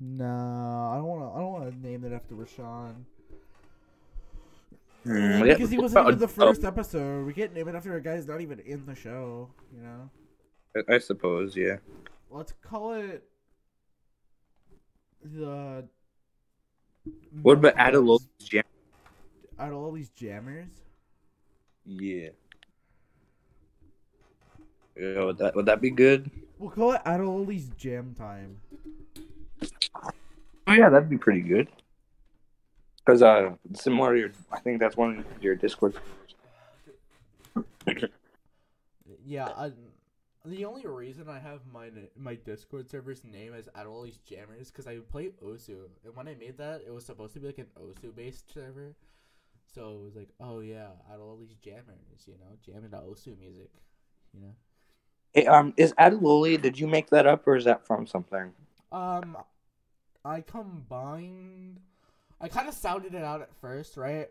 No, 0.00 0.24
I 0.24 0.96
don't 0.96 1.04
want 1.04 1.20
to. 1.22 1.36
I 1.36 1.40
don't 1.40 1.52
want 1.52 1.70
to 1.70 1.88
name 1.88 2.04
it 2.04 2.12
after 2.12 2.34
Rashawn. 2.34 3.04
Yeah, 5.04 5.42
because 5.42 5.70
he 5.70 5.78
wasn't 5.78 6.06
even 6.06 6.18
the 6.18 6.28
first 6.28 6.64
episode. 6.64 7.26
We 7.26 7.34
can't 7.34 7.52
name 7.52 7.68
it 7.68 7.74
after 7.74 7.96
a 7.96 8.00
guy 8.00 8.16
who's 8.16 8.26
not 8.26 8.40
even 8.40 8.60
in 8.60 8.86
the 8.86 8.94
show. 8.94 9.50
You 9.74 9.82
know. 9.82 10.10
oh, 10.76 10.82
I, 10.88 10.94
I 10.94 10.98
suppose, 10.98 11.56
yeah. 11.56 11.76
Let's 12.30 12.54
call 12.62 12.94
it 12.94 13.24
the. 15.22 15.84
What 17.42 17.58
about 17.58 17.74
Adol's 17.76 18.28
Jam? 18.38 18.62
Adololi's 19.58 20.08
Jammers? 20.10 20.68
Yeah. 21.84 22.28
Yeah, 24.96 25.24
would 25.24 25.38
that 25.38 25.54
would 25.54 25.66
that 25.66 25.80
be 25.80 25.90
good? 25.90 26.30
We'll 26.58 26.70
call 26.70 26.92
it 26.92 27.02
Adololi's 27.04 27.68
Jam 27.76 28.14
Time. 28.16 28.58
Oh 30.66 30.72
yeah, 30.72 30.88
that'd 30.88 31.10
be 31.10 31.18
pretty 31.18 31.40
good. 31.40 31.68
Cause 33.04 33.22
uh, 33.22 33.54
similar 33.74 34.14
to 34.14 34.20
your, 34.20 34.30
I 34.52 34.60
think 34.60 34.78
that's 34.78 34.96
one 34.96 35.18
of 35.18 35.42
your 35.42 35.56
Discord. 35.56 35.94
Yeah, 39.24 39.50
I, 39.56 39.70
the 40.44 40.64
only 40.64 40.84
reason 40.84 41.28
I 41.28 41.38
have 41.38 41.60
my 41.72 41.90
my 42.16 42.34
Discord 42.34 42.90
server's 42.90 43.22
name 43.22 43.54
as 43.54 43.68
Adololi's 43.68 44.18
Jammers 44.18 44.70
because 44.70 44.88
I 44.88 44.98
play 44.98 45.30
Osu, 45.44 45.86
and 46.04 46.16
when 46.16 46.26
I 46.26 46.34
made 46.34 46.58
that, 46.58 46.82
it 46.84 46.92
was 46.92 47.06
supposed 47.06 47.34
to 47.34 47.40
be 47.40 47.46
like 47.46 47.58
an 47.58 47.68
Osu 47.80 48.14
based 48.14 48.52
server. 48.52 48.96
So 49.72 50.00
it 50.00 50.04
was 50.04 50.16
like, 50.16 50.30
oh 50.40 50.58
yeah, 50.60 50.88
Adololi's 51.12 51.54
Jammers, 51.62 52.26
you 52.26 52.34
know, 52.34 52.56
jamming 52.66 52.90
to 52.90 52.96
Osu 52.96 53.38
music, 53.38 53.70
you 54.34 54.40
know. 54.40 54.54
Hey, 55.34 55.46
um, 55.46 55.74
is 55.76 55.92
Adololi? 55.98 56.60
Did 56.60 56.78
you 56.78 56.86
make 56.86 57.10
that 57.10 57.26
up 57.26 57.46
or 57.46 57.56
is 57.56 57.64
that 57.64 57.86
from 57.86 58.06
something? 58.06 58.52
Um, 58.90 59.36
I 60.24 60.40
combined. 60.42 61.80
I 62.40 62.48
kind 62.48 62.68
of 62.68 62.74
sounded 62.74 63.14
it 63.14 63.24
out 63.24 63.42
at 63.42 63.54
first, 63.60 63.96
right? 63.96 64.28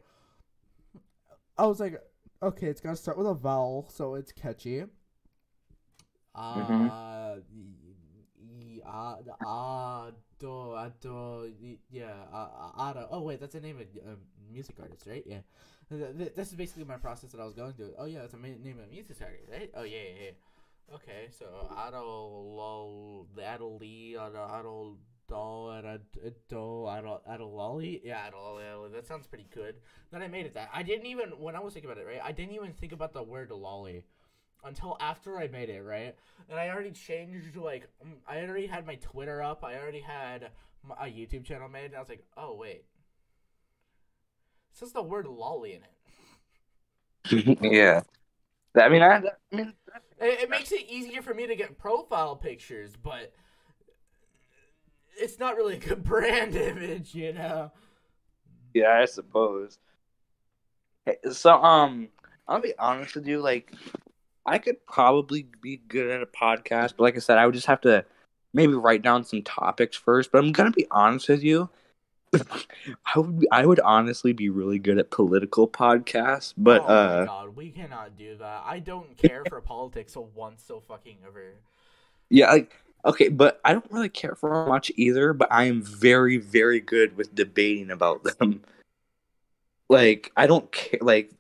I 1.58 1.66
was 1.68 1.80
like, 1.80 2.02
okay, 2.42 2.68
it's 2.68 2.82
gotta 2.82 2.96
start 2.96 3.18
with 3.18 3.28
a 3.28 3.34
vowel, 3.34 3.88
so 3.90 4.16
it's 4.16 4.32
catchy. 4.32 4.86
Uh, 6.34 6.56
Mhm. 6.56 6.90
ah, 8.86 9.18
ah, 9.44 10.12
do, 10.40 10.78
do, 11.00 11.78
yeah, 11.92 12.14
ah, 12.34 12.72
ah. 12.76 13.08
Oh 13.12 13.22
wait, 13.22 13.40
that's 13.40 13.54
the 13.54 13.62
name 13.62 13.78
of 13.78 13.82
a 13.84 14.18
music 14.52 14.76
artist, 14.80 15.06
right? 15.08 15.24
Yeah. 15.26 15.42
Th- 15.90 16.18
th- 16.18 16.34
This 16.36 16.50
is 16.50 16.56
basically 16.56 16.86
my 16.86 16.98
process 16.98 17.32
that 17.32 17.42
I 17.42 17.46
was 17.46 17.54
going 17.54 17.74
through. 17.74 17.94
Oh 17.98 18.06
yeah, 18.06 18.24
it's 18.24 18.34
a 18.34 18.38
name 18.38 18.80
of 18.80 18.86
a 18.86 18.92
music 18.92 19.18
artist, 19.22 19.50
right? 19.52 19.70
Oh 19.76 19.84
yeah, 19.84 19.98
yeah, 20.00 20.24
yeah. 20.26 20.32
Okay, 20.94 21.30
so 21.32 21.46
Adol, 21.72 23.26
Adoli, 23.38 24.16
Adol, 24.16 24.50
Adol, 24.50 24.98
Adol, 25.32 26.02
Adol, 26.52 27.20
Adololi, 27.30 28.02
yeah, 28.04 28.30
Adololi. 28.30 28.92
That 28.92 29.08
sounds 29.08 29.26
pretty 29.26 29.48
good. 29.54 29.76
Then 30.12 30.22
I 30.22 30.28
made 30.28 30.46
it 30.46 30.54
that. 30.56 30.70
I 30.74 30.84
didn't 30.84 31.06
even 31.06 31.30
when 31.40 31.56
I 31.56 31.60
was 31.62 31.74
thinking 31.74 31.90
about 31.90 32.02
it, 32.02 32.08
right? 32.08 32.20
I 32.22 32.34
didn't 32.34 32.56
even 32.56 32.74
think 32.74 32.92
about 32.92 33.14
the 33.14 33.24
word 33.24 33.52
lolly 33.52 34.04
until 34.66 34.98
after 35.00 35.38
I 35.38 35.48
made 35.48 35.70
it, 35.70 35.82
right? 35.82 36.14
And 36.50 36.60
I 36.60 36.70
already 36.70 36.92
changed 36.92 37.56
like 37.56 37.88
mm, 38.06 38.16
I 38.28 38.42
already 38.42 38.68
had 38.68 38.86
my 38.86 38.96
Twitter 38.96 39.42
up. 39.42 39.64
I 39.64 39.76
already 39.76 40.02
had 40.02 40.50
my, 40.84 40.96
a 40.96 41.10
YouTube 41.10 41.46
channel 41.46 41.70
made. 41.70 41.86
And 41.86 41.96
I 41.96 42.00
was 42.00 42.10
like, 42.10 42.26
oh 42.36 42.56
wait, 42.56 42.84
it 44.72 44.78
says 44.78 44.92
the 44.92 45.02
word 45.02 45.28
lolly 45.28 45.74
in 45.76 45.84
it. 45.84 47.58
yeah. 47.62 48.02
I 48.80 48.90
mean, 48.90 49.02
I, 49.02 49.18
I 49.18 49.22
mean, 49.56 49.74
It, 50.20 50.42
it 50.42 50.50
makes 50.50 50.72
it 50.72 50.86
easier 50.90 51.22
for 51.22 51.34
me 51.34 51.48
to 51.48 51.56
get 51.56 51.78
profile 51.78 52.36
pictures, 52.36 52.94
but 53.02 53.34
it's 55.18 55.40
not 55.40 55.56
really 55.56 55.76
a 55.76 55.80
good 55.80 56.04
brand 56.06 56.56
image, 56.56 57.14
you 57.16 57.34
know. 57.34 57.72
yeah, 58.74 59.00
I 59.02 59.06
suppose. 59.06 59.78
Hey, 61.06 61.18
so, 61.32 61.54
um, 61.64 62.10
I'll 62.48 62.62
be 62.62 62.74
honest 62.78 63.16
with 63.16 63.28
you. 63.28 63.40
Like, 63.42 63.74
I 64.46 64.58
could 64.58 64.86
probably 64.86 65.48
be 65.62 65.78
good 65.78 66.10
at 66.12 66.22
a 66.22 66.26
podcast, 66.26 66.94
but 66.98 67.02
like 67.02 67.16
I 67.16 67.20
said, 67.20 67.38
I 67.38 67.46
would 67.46 67.56
just 67.56 67.68
have 67.68 67.82
to 67.82 68.06
maybe 68.54 68.74
write 68.74 69.02
down 69.02 69.24
some 69.24 69.44
topics 69.44 69.98
first. 69.98 70.32
But 70.32 70.40
I'm 70.44 70.52
gonna 70.52 70.72
be 70.72 70.88
honest 70.92 71.30
with 71.30 71.44
you. 71.44 71.70
I 72.34 73.20
would 73.20 73.48
I 73.52 73.66
would 73.66 73.80
honestly 73.82 74.34
be 74.34 74.50
really 74.50 74.80
good 74.80 74.98
at 74.98 75.12
political 75.12 75.68
podcasts, 75.68 76.54
but 76.58 76.82
oh 76.82 76.86
uh, 76.86 77.26
god, 77.26 77.56
we 77.56 77.70
cannot 77.70 78.18
do 78.18 78.38
that. 78.38 78.64
I 78.66 78.80
don't 78.80 79.18
care 79.18 79.44
for 79.50 79.60
politics 79.62 80.14
so 80.14 80.30
once 80.34 80.64
so 80.66 80.82
fucking 80.88 81.18
ever. 81.28 81.56
yeah, 82.30 82.52
like 82.52 82.72
okay, 83.06 83.28
but 83.28 83.60
I 83.66 83.74
don't 83.74 83.92
really 83.92 84.10
care 84.10 84.36
for 84.36 84.66
much 84.68 84.92
either. 84.96 85.34
But 85.34 85.52
I 85.52 85.66
am 85.66 85.82
very 85.82 86.38
very 86.38 86.80
good 86.80 87.18
with 87.18 87.36
debating 87.36 87.92
about 87.92 88.24
them. 88.40 88.62
Like 89.90 90.32
I 90.38 90.48
don't 90.48 90.72
care. 90.72 91.00
Like 91.02 91.34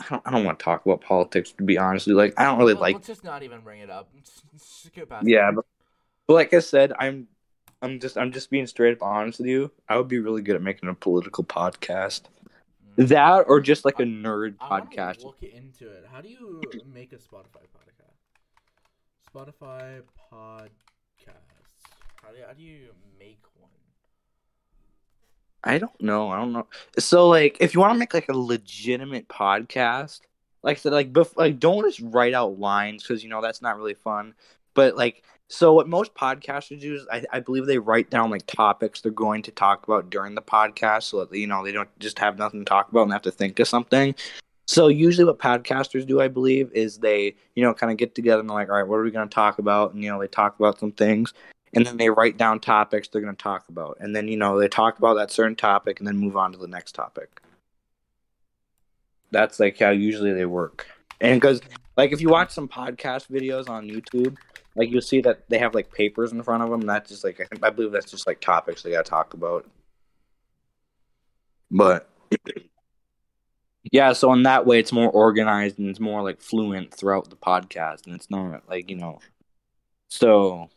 I 0.00 0.06
don't, 0.08 0.22
I 0.24 0.30
don't 0.30 0.44
want 0.44 0.58
to 0.58 0.64
talk 0.64 0.86
about 0.86 1.02
politics 1.02 1.52
to 1.52 1.62
be 1.62 1.76
honest. 1.76 2.06
Like 2.06 2.34
I 2.38 2.44
don't 2.44 2.58
really 2.58 2.72
Well, 2.74 2.82
like 2.82 2.94
Let's 2.94 3.06
just 3.06 3.24
not 3.24 3.42
even 3.42 3.60
bring 3.60 3.80
it 3.80 3.90
up. 3.90 4.08
Skip 4.56 5.10
past. 5.10 5.26
Yeah, 5.26 5.50
but, 5.54 5.66
but 6.26 6.34
like 6.34 6.54
I 6.54 6.60
said, 6.60 6.94
I'm 6.98 7.28
I'm 7.80 8.00
just 8.00 8.18
I'm 8.18 8.32
just 8.32 8.50
being 8.50 8.66
straight 8.66 8.94
up 8.94 9.02
honest 9.02 9.38
with 9.38 9.48
you. 9.48 9.70
I 9.88 9.96
would 9.96 10.08
be 10.08 10.18
really 10.18 10.42
good 10.42 10.56
at 10.56 10.62
making 10.62 10.88
a 10.88 10.94
political 10.94 11.44
podcast. 11.44 12.22
Mm. 12.96 13.08
That 13.08 13.44
or 13.46 13.60
just 13.60 13.84
like 13.84 14.00
a 14.00 14.04
nerd 14.04 14.56
I 14.60 14.80
podcast. 14.80 15.24
Look 15.24 15.42
into 15.42 15.88
it. 15.88 16.04
How 16.10 16.20
do 16.20 16.28
you 16.28 16.60
make 16.92 17.12
a 17.12 17.16
Spotify 17.16 17.66
podcast? 17.76 18.16
Spotify 19.32 20.00
podcast. 20.32 21.34
How 22.22 22.32
do 22.32 22.38
you, 22.38 22.44
how 22.46 22.52
do 22.52 22.62
you 22.62 22.88
make 23.18 23.40
one? 23.54 23.70
I 25.62 25.78
don't 25.78 26.00
know. 26.00 26.30
I 26.30 26.36
don't 26.36 26.52
know. 26.52 26.66
So 26.98 27.28
like 27.28 27.58
if 27.60 27.74
you 27.74 27.80
want 27.80 27.92
to 27.92 27.98
make 27.98 28.12
like 28.12 28.28
a 28.28 28.36
legitimate 28.36 29.28
podcast, 29.28 30.20
like 30.64 30.78
I 30.78 30.80
said, 30.80 30.92
like 30.92 31.12
bef- 31.12 31.36
like 31.36 31.60
don't 31.60 31.84
just 31.84 32.00
write 32.00 32.34
out 32.34 32.58
lines 32.58 33.04
because 33.04 33.22
you 33.22 33.30
know 33.30 33.40
that's 33.40 33.62
not 33.62 33.76
really 33.76 33.94
fun. 33.94 34.34
But 34.74 34.96
like 34.96 35.22
so 35.48 35.72
what 35.72 35.88
most 35.88 36.14
podcasters 36.14 36.80
do 36.80 36.94
is 36.94 37.06
I, 37.10 37.24
I 37.32 37.40
believe 37.40 37.66
they 37.66 37.78
write 37.78 38.10
down 38.10 38.30
like 38.30 38.46
topics 38.46 39.00
they're 39.00 39.12
going 39.12 39.42
to 39.42 39.50
talk 39.50 39.86
about 39.86 40.10
during 40.10 40.34
the 40.34 40.42
podcast 40.42 41.04
so 41.04 41.24
that 41.24 41.36
you 41.36 41.46
know 41.46 41.64
they 41.64 41.72
don't 41.72 41.88
just 41.98 42.18
have 42.18 42.38
nothing 42.38 42.60
to 42.60 42.68
talk 42.68 42.90
about 42.90 43.02
and 43.02 43.12
have 43.12 43.22
to 43.22 43.30
think 43.30 43.58
of 43.58 43.68
something. 43.68 44.14
So 44.66 44.88
usually 44.88 45.24
what 45.24 45.38
podcasters 45.38 46.06
do, 46.06 46.20
I 46.20 46.28
believe, 46.28 46.70
is 46.74 46.98
they, 46.98 47.34
you 47.54 47.62
know, 47.62 47.72
kind 47.72 47.90
of 47.90 47.96
get 47.96 48.14
together 48.14 48.40
and 48.40 48.50
they're 48.50 48.54
like, 48.54 48.68
all 48.68 48.76
right, 48.76 48.86
what 48.86 48.96
are 48.96 49.02
we 49.02 49.10
going 49.10 49.26
to 49.26 49.34
talk 49.34 49.58
about? 49.58 49.94
And, 49.94 50.04
you 50.04 50.10
know, 50.10 50.20
they 50.20 50.28
talk 50.28 50.60
about 50.60 50.78
some 50.78 50.92
things 50.92 51.32
and 51.72 51.86
then 51.86 51.96
they 51.96 52.10
write 52.10 52.36
down 52.36 52.60
topics 52.60 53.08
they're 53.08 53.22
going 53.22 53.34
to 53.34 53.42
talk 53.42 53.66
about. 53.70 53.96
And 53.98 54.14
then, 54.14 54.28
you 54.28 54.36
know, 54.36 54.60
they 54.60 54.68
talk 54.68 54.98
about 54.98 55.14
that 55.14 55.30
certain 55.30 55.56
topic 55.56 56.00
and 56.00 56.06
then 56.06 56.18
move 56.18 56.36
on 56.36 56.52
to 56.52 56.58
the 56.58 56.68
next 56.68 56.94
topic. 56.94 57.40
That's 59.30 59.58
like 59.58 59.78
how 59.78 59.90
usually 59.90 60.34
they 60.34 60.44
work. 60.44 60.86
And 61.22 61.40
because, 61.40 61.62
like, 61.96 62.12
if 62.12 62.20
you 62.20 62.28
watch 62.28 62.50
some 62.50 62.68
podcast 62.68 63.28
videos 63.30 63.70
on 63.70 63.88
YouTube, 63.88 64.36
like, 64.78 64.90
you'll 64.90 65.02
see 65.02 65.20
that 65.22 65.48
they 65.50 65.58
have, 65.58 65.74
like, 65.74 65.92
papers 65.92 66.32
in 66.32 66.42
front 66.42 66.62
of 66.62 66.70
them. 66.70 66.80
That's 66.82 67.10
just, 67.10 67.24
like, 67.24 67.40
I, 67.40 67.44
think, 67.44 67.62
I 67.64 67.70
believe 67.70 67.92
that's 67.92 68.10
just, 68.10 68.26
like, 68.26 68.40
topics 68.40 68.82
they 68.82 68.92
got 68.92 69.04
to 69.04 69.10
talk 69.10 69.34
about. 69.34 69.66
But. 71.70 72.08
Yeah, 73.90 74.12
so 74.12 74.32
in 74.34 74.42
that 74.42 74.66
way, 74.66 74.80
it's 74.80 74.92
more 74.92 75.08
organized 75.10 75.78
and 75.78 75.88
it's 75.88 76.00
more 76.00 76.20
like 76.22 76.42
fluent 76.42 76.92
throughout 76.92 77.30
the 77.30 77.36
podcast, 77.36 78.04
and 78.04 78.14
it's 78.14 78.28
not 78.30 78.68
like 78.68 78.90
you 78.90 78.96
know. 78.96 79.20
So 80.08 80.68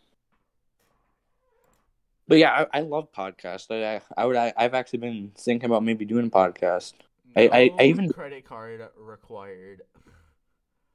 But 2.28 2.38
yeah, 2.38 2.66
I, 2.74 2.78
I 2.78 2.82
love 2.82 3.12
podcasts. 3.12 3.68
I, 3.70 3.96
I 3.98 4.02
I 4.16 4.26
would 4.26 4.38
I, 4.38 4.54
I've 4.56 4.74
actually 4.76 5.00
been 5.00 5.32
thinking 5.36 5.66
about 5.66 5.84
maybe 5.84 6.06
doing 6.06 6.28
a 6.28 6.30
podcast. 6.30 6.94
I- 7.36 7.50
I- 7.52 7.72
I 7.80 7.84
even- 7.86 8.10
credit 8.14 8.46
card 8.46 8.82
required. 8.98 9.82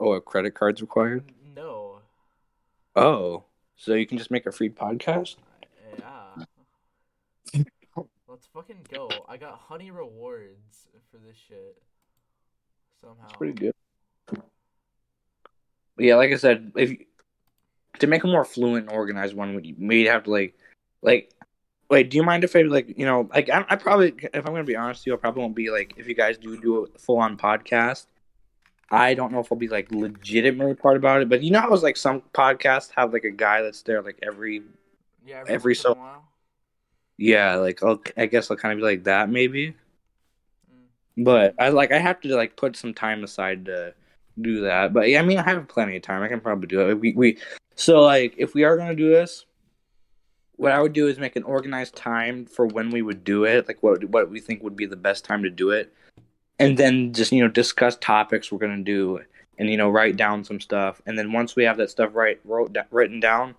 Oh, 0.00 0.12
a 0.12 0.20
credit 0.20 0.54
card's 0.54 0.80
required. 0.80 1.24
No. 1.54 1.85
Oh, 2.96 3.44
so 3.76 3.94
you 3.94 4.06
can 4.06 4.16
just 4.18 4.30
make 4.30 4.46
a 4.46 4.52
free 4.52 4.70
podcast? 4.70 5.36
Yeah. 5.98 7.62
Let's 8.28 8.46
fucking 8.52 8.86
go. 8.92 9.10
I 9.28 9.36
got 9.36 9.58
honey 9.68 9.90
rewards 9.90 10.86
for 11.10 11.18
this 11.18 11.36
shit. 11.48 11.80
Somehow. 13.02 13.24
It's 13.24 13.36
pretty 13.36 13.52
good. 13.52 13.74
But 14.26 16.04
yeah, 16.04 16.16
like 16.16 16.32
I 16.32 16.36
said, 16.36 16.72
if 16.76 16.90
you- 16.90 17.04
to 17.98 18.06
make 18.06 18.24
a 18.24 18.26
more 18.26 18.44
fluent 18.44 18.88
and 18.88 18.94
organized 18.94 19.34
one, 19.34 19.54
we 19.54 19.74
may 19.78 20.04
have 20.04 20.24
to 20.24 20.30
like, 20.30 20.54
like, 21.00 21.32
wait. 21.88 22.10
Do 22.10 22.18
you 22.18 22.22
mind 22.22 22.44
if 22.44 22.54
I 22.54 22.60
like, 22.62 22.98
you 22.98 23.06
know, 23.06 23.26
like 23.32 23.48
I, 23.48 23.64
I 23.70 23.76
probably, 23.76 24.14
if 24.18 24.34
I'm 24.34 24.52
gonna 24.52 24.64
be 24.64 24.76
honest 24.76 25.00
with 25.00 25.06
you, 25.06 25.14
I 25.14 25.16
probably 25.16 25.40
won't 25.42 25.54
be 25.54 25.70
like, 25.70 25.94
if 25.96 26.06
you 26.06 26.14
guys 26.14 26.36
do 26.36 26.60
do 26.60 26.84
a 26.84 26.98
full 26.98 27.16
on 27.18 27.38
podcast, 27.38 28.06
I 28.90 29.14
don't 29.14 29.32
know 29.32 29.40
if 29.40 29.50
I'll 29.50 29.58
be 29.58 29.68
like 29.68 29.90
legitimately 29.90 30.74
part 30.74 30.96
about 30.96 31.22
it. 31.22 31.28
But 31.28 31.42
you 31.42 31.50
know 31.50 31.60
how 31.60 31.72
it's 31.72 31.82
like 31.82 31.96
some 31.96 32.22
podcasts 32.32 32.90
have 32.96 33.12
like 33.12 33.24
a 33.24 33.30
guy 33.30 33.62
that's 33.62 33.82
there 33.82 34.00
like 34.02 34.18
every, 34.22 34.62
Yeah. 35.24 35.44
every 35.46 35.72
a 35.72 35.76
so- 35.76 35.98
yeah, 37.18 37.56
like 37.56 37.82
I'll, 37.82 38.00
I 38.16 38.26
guess 38.26 38.50
I'll 38.50 38.56
kind 38.56 38.72
of 38.72 38.78
be 38.78 38.84
like 38.84 39.04
that 39.04 39.30
maybe. 39.30 39.74
Mm. 40.72 41.24
But 41.24 41.54
I 41.58 41.70
like 41.70 41.92
I 41.92 41.98
have 41.98 42.20
to 42.20 42.36
like 42.36 42.56
put 42.56 42.76
some 42.76 42.94
time 42.94 43.24
aside 43.24 43.64
to 43.66 43.94
do 44.40 44.60
that. 44.62 44.92
But 44.92 45.08
yeah, 45.08 45.20
I 45.20 45.22
mean 45.22 45.38
I 45.38 45.42
have 45.42 45.66
plenty 45.66 45.96
of 45.96 46.02
time. 46.02 46.22
I 46.22 46.28
can 46.28 46.40
probably 46.40 46.68
do 46.68 46.88
it. 46.88 46.94
We 47.00 47.12
we 47.14 47.38
so 47.74 48.00
like 48.02 48.34
if 48.36 48.54
we 48.54 48.64
are 48.64 48.76
gonna 48.76 48.94
do 48.94 49.08
this, 49.10 49.46
what 50.56 50.72
I 50.72 50.80
would 50.80 50.92
do 50.92 51.08
is 51.08 51.18
make 51.18 51.36
an 51.36 51.42
organized 51.42 51.96
time 51.96 52.46
for 52.46 52.66
when 52.66 52.90
we 52.90 53.02
would 53.02 53.24
do 53.24 53.44
it, 53.44 53.66
like 53.66 53.82
what 53.82 54.04
what 54.04 54.30
we 54.30 54.40
think 54.40 54.62
would 54.62 54.76
be 54.76 54.86
the 54.86 54.96
best 54.96 55.24
time 55.24 55.42
to 55.42 55.50
do 55.50 55.70
it, 55.70 55.92
and 56.58 56.76
then 56.78 57.12
just 57.12 57.32
you 57.32 57.42
know 57.42 57.48
discuss 57.48 57.96
topics 57.96 58.50
we're 58.50 58.58
gonna 58.58 58.82
do, 58.82 59.20
and 59.58 59.70
you 59.70 59.76
know 59.76 59.90
write 59.90 60.16
down 60.16 60.44
some 60.44 60.60
stuff, 60.60 61.00
and 61.06 61.18
then 61.18 61.32
once 61.32 61.56
we 61.56 61.64
have 61.64 61.76
that 61.78 61.90
stuff 61.90 62.10
right 62.14 62.40
wrote 62.44 62.76
written 62.90 63.20
down, 63.20 63.54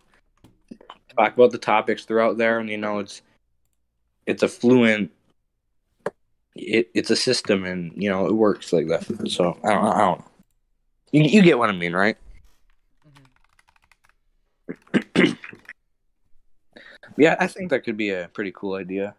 talk 1.18 1.34
about 1.34 1.52
the 1.52 1.57
topics 1.57 2.06
throughout 2.06 2.38
there, 2.38 2.60
and 2.60 2.69
you 2.69 2.78
know 2.78 2.99
it's 2.99 3.22
it's 4.26 4.44
a 4.44 4.48
fluent 4.48 5.11
it, 6.56 6.90
it's 6.94 7.10
a 7.10 7.15
system 7.15 7.65
and 7.65 7.91
you 7.95 8.10
know 8.10 8.26
it 8.26 8.34
works 8.34 8.74
like 8.74 8.88
that. 8.88 9.03
So 9.30 9.57
i 9.64 9.69
don't, 9.74 9.86
I 9.86 9.98
don't 9.99 10.19
know 10.19 10.26
you, 11.11 11.24
you 11.24 11.41
get 11.41 11.57
what 11.57 11.69
i 11.69 11.74
mean 11.74 11.94
right? 11.94 12.18
Mhm. 14.76 15.38
yeah 17.18 17.36
i 17.40 17.48
think 17.48 17.69
that 17.69 17.84
could 17.84 17.98
be 17.98 18.10
a 18.10 18.30
pretty 18.34 18.52
cool 18.53 18.76
idea. 18.76 19.15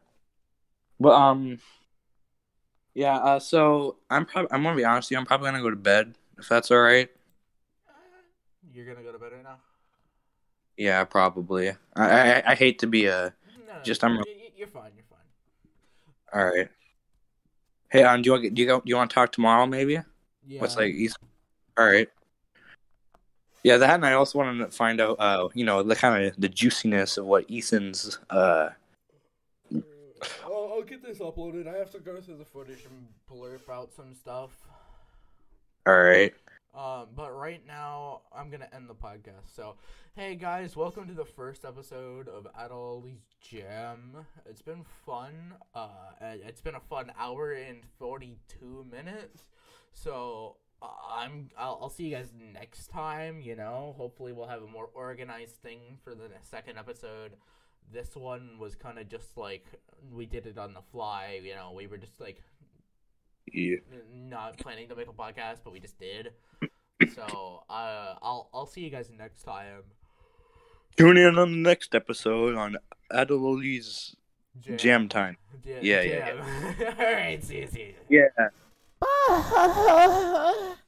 But 1.00 1.12
um 1.14 1.58
yeah 2.98 3.16
uh 3.18 3.38
so 3.38 3.94
i'm 4.10 4.26
probably 4.26 4.50
i'm 4.52 4.62
gonna 4.64 4.74
be 4.76 4.84
honest 4.84 5.06
with 5.06 5.12
you 5.12 5.18
i'm 5.18 5.24
probably 5.26 5.46
gonna 5.48 5.62
go 5.62 5.70
to 5.70 5.76
bed 5.76 6.14
if 6.38 6.48
that's 6.48 6.70
all 6.72 6.80
right 6.80 7.08
You're 8.74 8.86
gonna 8.86 9.04
go 9.06 9.12
to 9.12 9.18
bed 9.18 9.32
right 9.32 9.42
now. 9.44 9.58
yeah 10.76 11.04
probably 11.04 11.70
i 11.94 12.04
i, 12.42 12.42
I 12.52 12.54
hate 12.56 12.80
to 12.80 12.86
be 12.88 13.06
a 13.06 13.32
No, 13.68 13.74
no, 13.74 13.82
Just 13.84 14.02
I'm- 14.02 14.16
You're 14.56 14.66
fine. 14.66 14.90
You're 14.96 15.04
fine. 15.08 15.28
all 16.34 16.44
right 16.46 16.68
hey 17.90 18.02
um 18.02 18.20
do 18.22 18.26
you 18.28 18.32
want 18.32 18.54
do 18.54 18.62
you 18.62 18.66
go 18.68 18.78
do 18.80 18.88
you 18.90 18.96
want 18.96 19.10
to 19.10 19.14
talk 19.14 19.30
tomorrow 19.30 19.64
maybe 19.66 20.00
Yeah. 20.46 20.60
What's 20.60 20.76
like 20.76 20.92
East? 20.94 21.18
All 21.76 21.86
right. 21.86 22.08
Yeah, 23.62 23.76
that, 23.76 23.94
and 23.94 24.06
I 24.06 24.14
also 24.14 24.38
wanted 24.38 24.64
to 24.64 24.70
find 24.70 24.98
out, 25.00 25.16
uh, 25.20 25.48
you 25.52 25.64
know, 25.64 25.82
the 25.82 25.94
kind 25.94 26.24
of 26.24 26.34
the 26.40 26.48
juiciness 26.48 27.18
of 27.18 27.26
what 27.26 27.44
Ethan's, 27.50 28.18
uh, 28.30 28.70
I'll, 30.44 30.72
I'll 30.74 30.82
get 30.82 31.02
this 31.02 31.18
uploaded. 31.18 31.66
I 31.72 31.76
have 31.78 31.90
to 31.92 31.98
go 31.98 32.20
through 32.20 32.36
the 32.38 32.44
footage 32.44 32.84
and 32.84 33.06
blurb 33.30 33.68
out 33.70 33.92
some 33.92 34.14
stuff. 34.14 34.50
all 35.86 35.96
right. 36.02 36.32
Um, 36.76 37.06
but 37.16 37.34
right 37.34 37.66
now 37.66 38.20
I'm 38.36 38.50
gonna 38.50 38.68
end 38.72 38.88
the 38.88 38.94
podcast. 38.94 39.54
So, 39.54 39.76
hey 40.14 40.34
guys, 40.36 40.76
welcome 40.76 41.08
to 41.08 41.14
the 41.14 41.24
first 41.24 41.64
episode 41.64 42.28
of 42.28 42.46
Adol's 42.62 43.06
Jam. 43.40 44.26
It's 44.48 44.62
been 44.62 44.84
fun. 45.06 45.54
Uh, 45.74 45.88
it- 46.20 46.42
it's 46.46 46.60
been 46.60 46.74
a 46.74 46.80
fun 46.80 47.10
hour 47.18 47.52
and 47.52 47.78
forty-two 47.98 48.86
minutes. 48.90 49.44
So 49.92 50.56
uh, 50.82 50.86
I'm 51.10 51.48
I'll, 51.58 51.78
I'll 51.82 51.90
see 51.90 52.04
you 52.04 52.16
guys 52.16 52.32
next 52.52 52.88
time. 52.88 53.40
You 53.40 53.56
know, 53.56 53.94
hopefully 53.96 54.32
we'll 54.32 54.46
have 54.48 54.62
a 54.62 54.66
more 54.68 54.90
organized 54.94 55.56
thing 55.56 55.98
for 56.04 56.14
the 56.14 56.28
second 56.42 56.78
episode. 56.78 57.32
This 57.92 58.14
one 58.16 58.58
was 58.58 58.74
kind 58.74 58.98
of 58.98 59.08
just 59.08 59.36
like 59.36 59.64
we 60.12 60.26
did 60.26 60.46
it 60.46 60.58
on 60.58 60.74
the 60.74 60.82
fly. 60.92 61.40
You 61.42 61.54
know, 61.54 61.72
we 61.74 61.86
were 61.86 61.96
just 61.98 62.20
like 62.20 62.42
Yeah. 63.52 63.76
not 64.12 64.58
planning 64.58 64.88
to 64.88 64.96
make 64.96 65.08
a 65.08 65.12
podcast, 65.12 65.58
but 65.64 65.72
we 65.72 65.80
just 65.80 65.98
did. 65.98 66.32
So 67.14 67.62
uh, 67.70 68.16
I'll 68.20 68.50
I'll 68.52 68.66
see 68.66 68.80
you 68.80 68.90
guys 68.90 69.08
next 69.16 69.44
time. 69.44 69.82
Tune 70.96 71.16
in 71.16 71.38
on 71.38 71.52
the 71.52 71.56
next 71.70 71.94
episode 71.94 72.56
on 72.56 72.76
Adololi's 73.12 74.16
Jam 74.76 75.08
Time. 75.08 75.36
Ja- 75.64 75.76
Yeah, 75.80 76.02
yeah, 76.02 76.26
jam. 76.32 76.96
All 76.98 77.04
right, 77.12 77.44
see 77.44 77.58
you. 77.58 77.66
See 77.68 77.94
you. 78.10 78.26
Yeah. 78.36 78.48
Bye. 79.00 80.74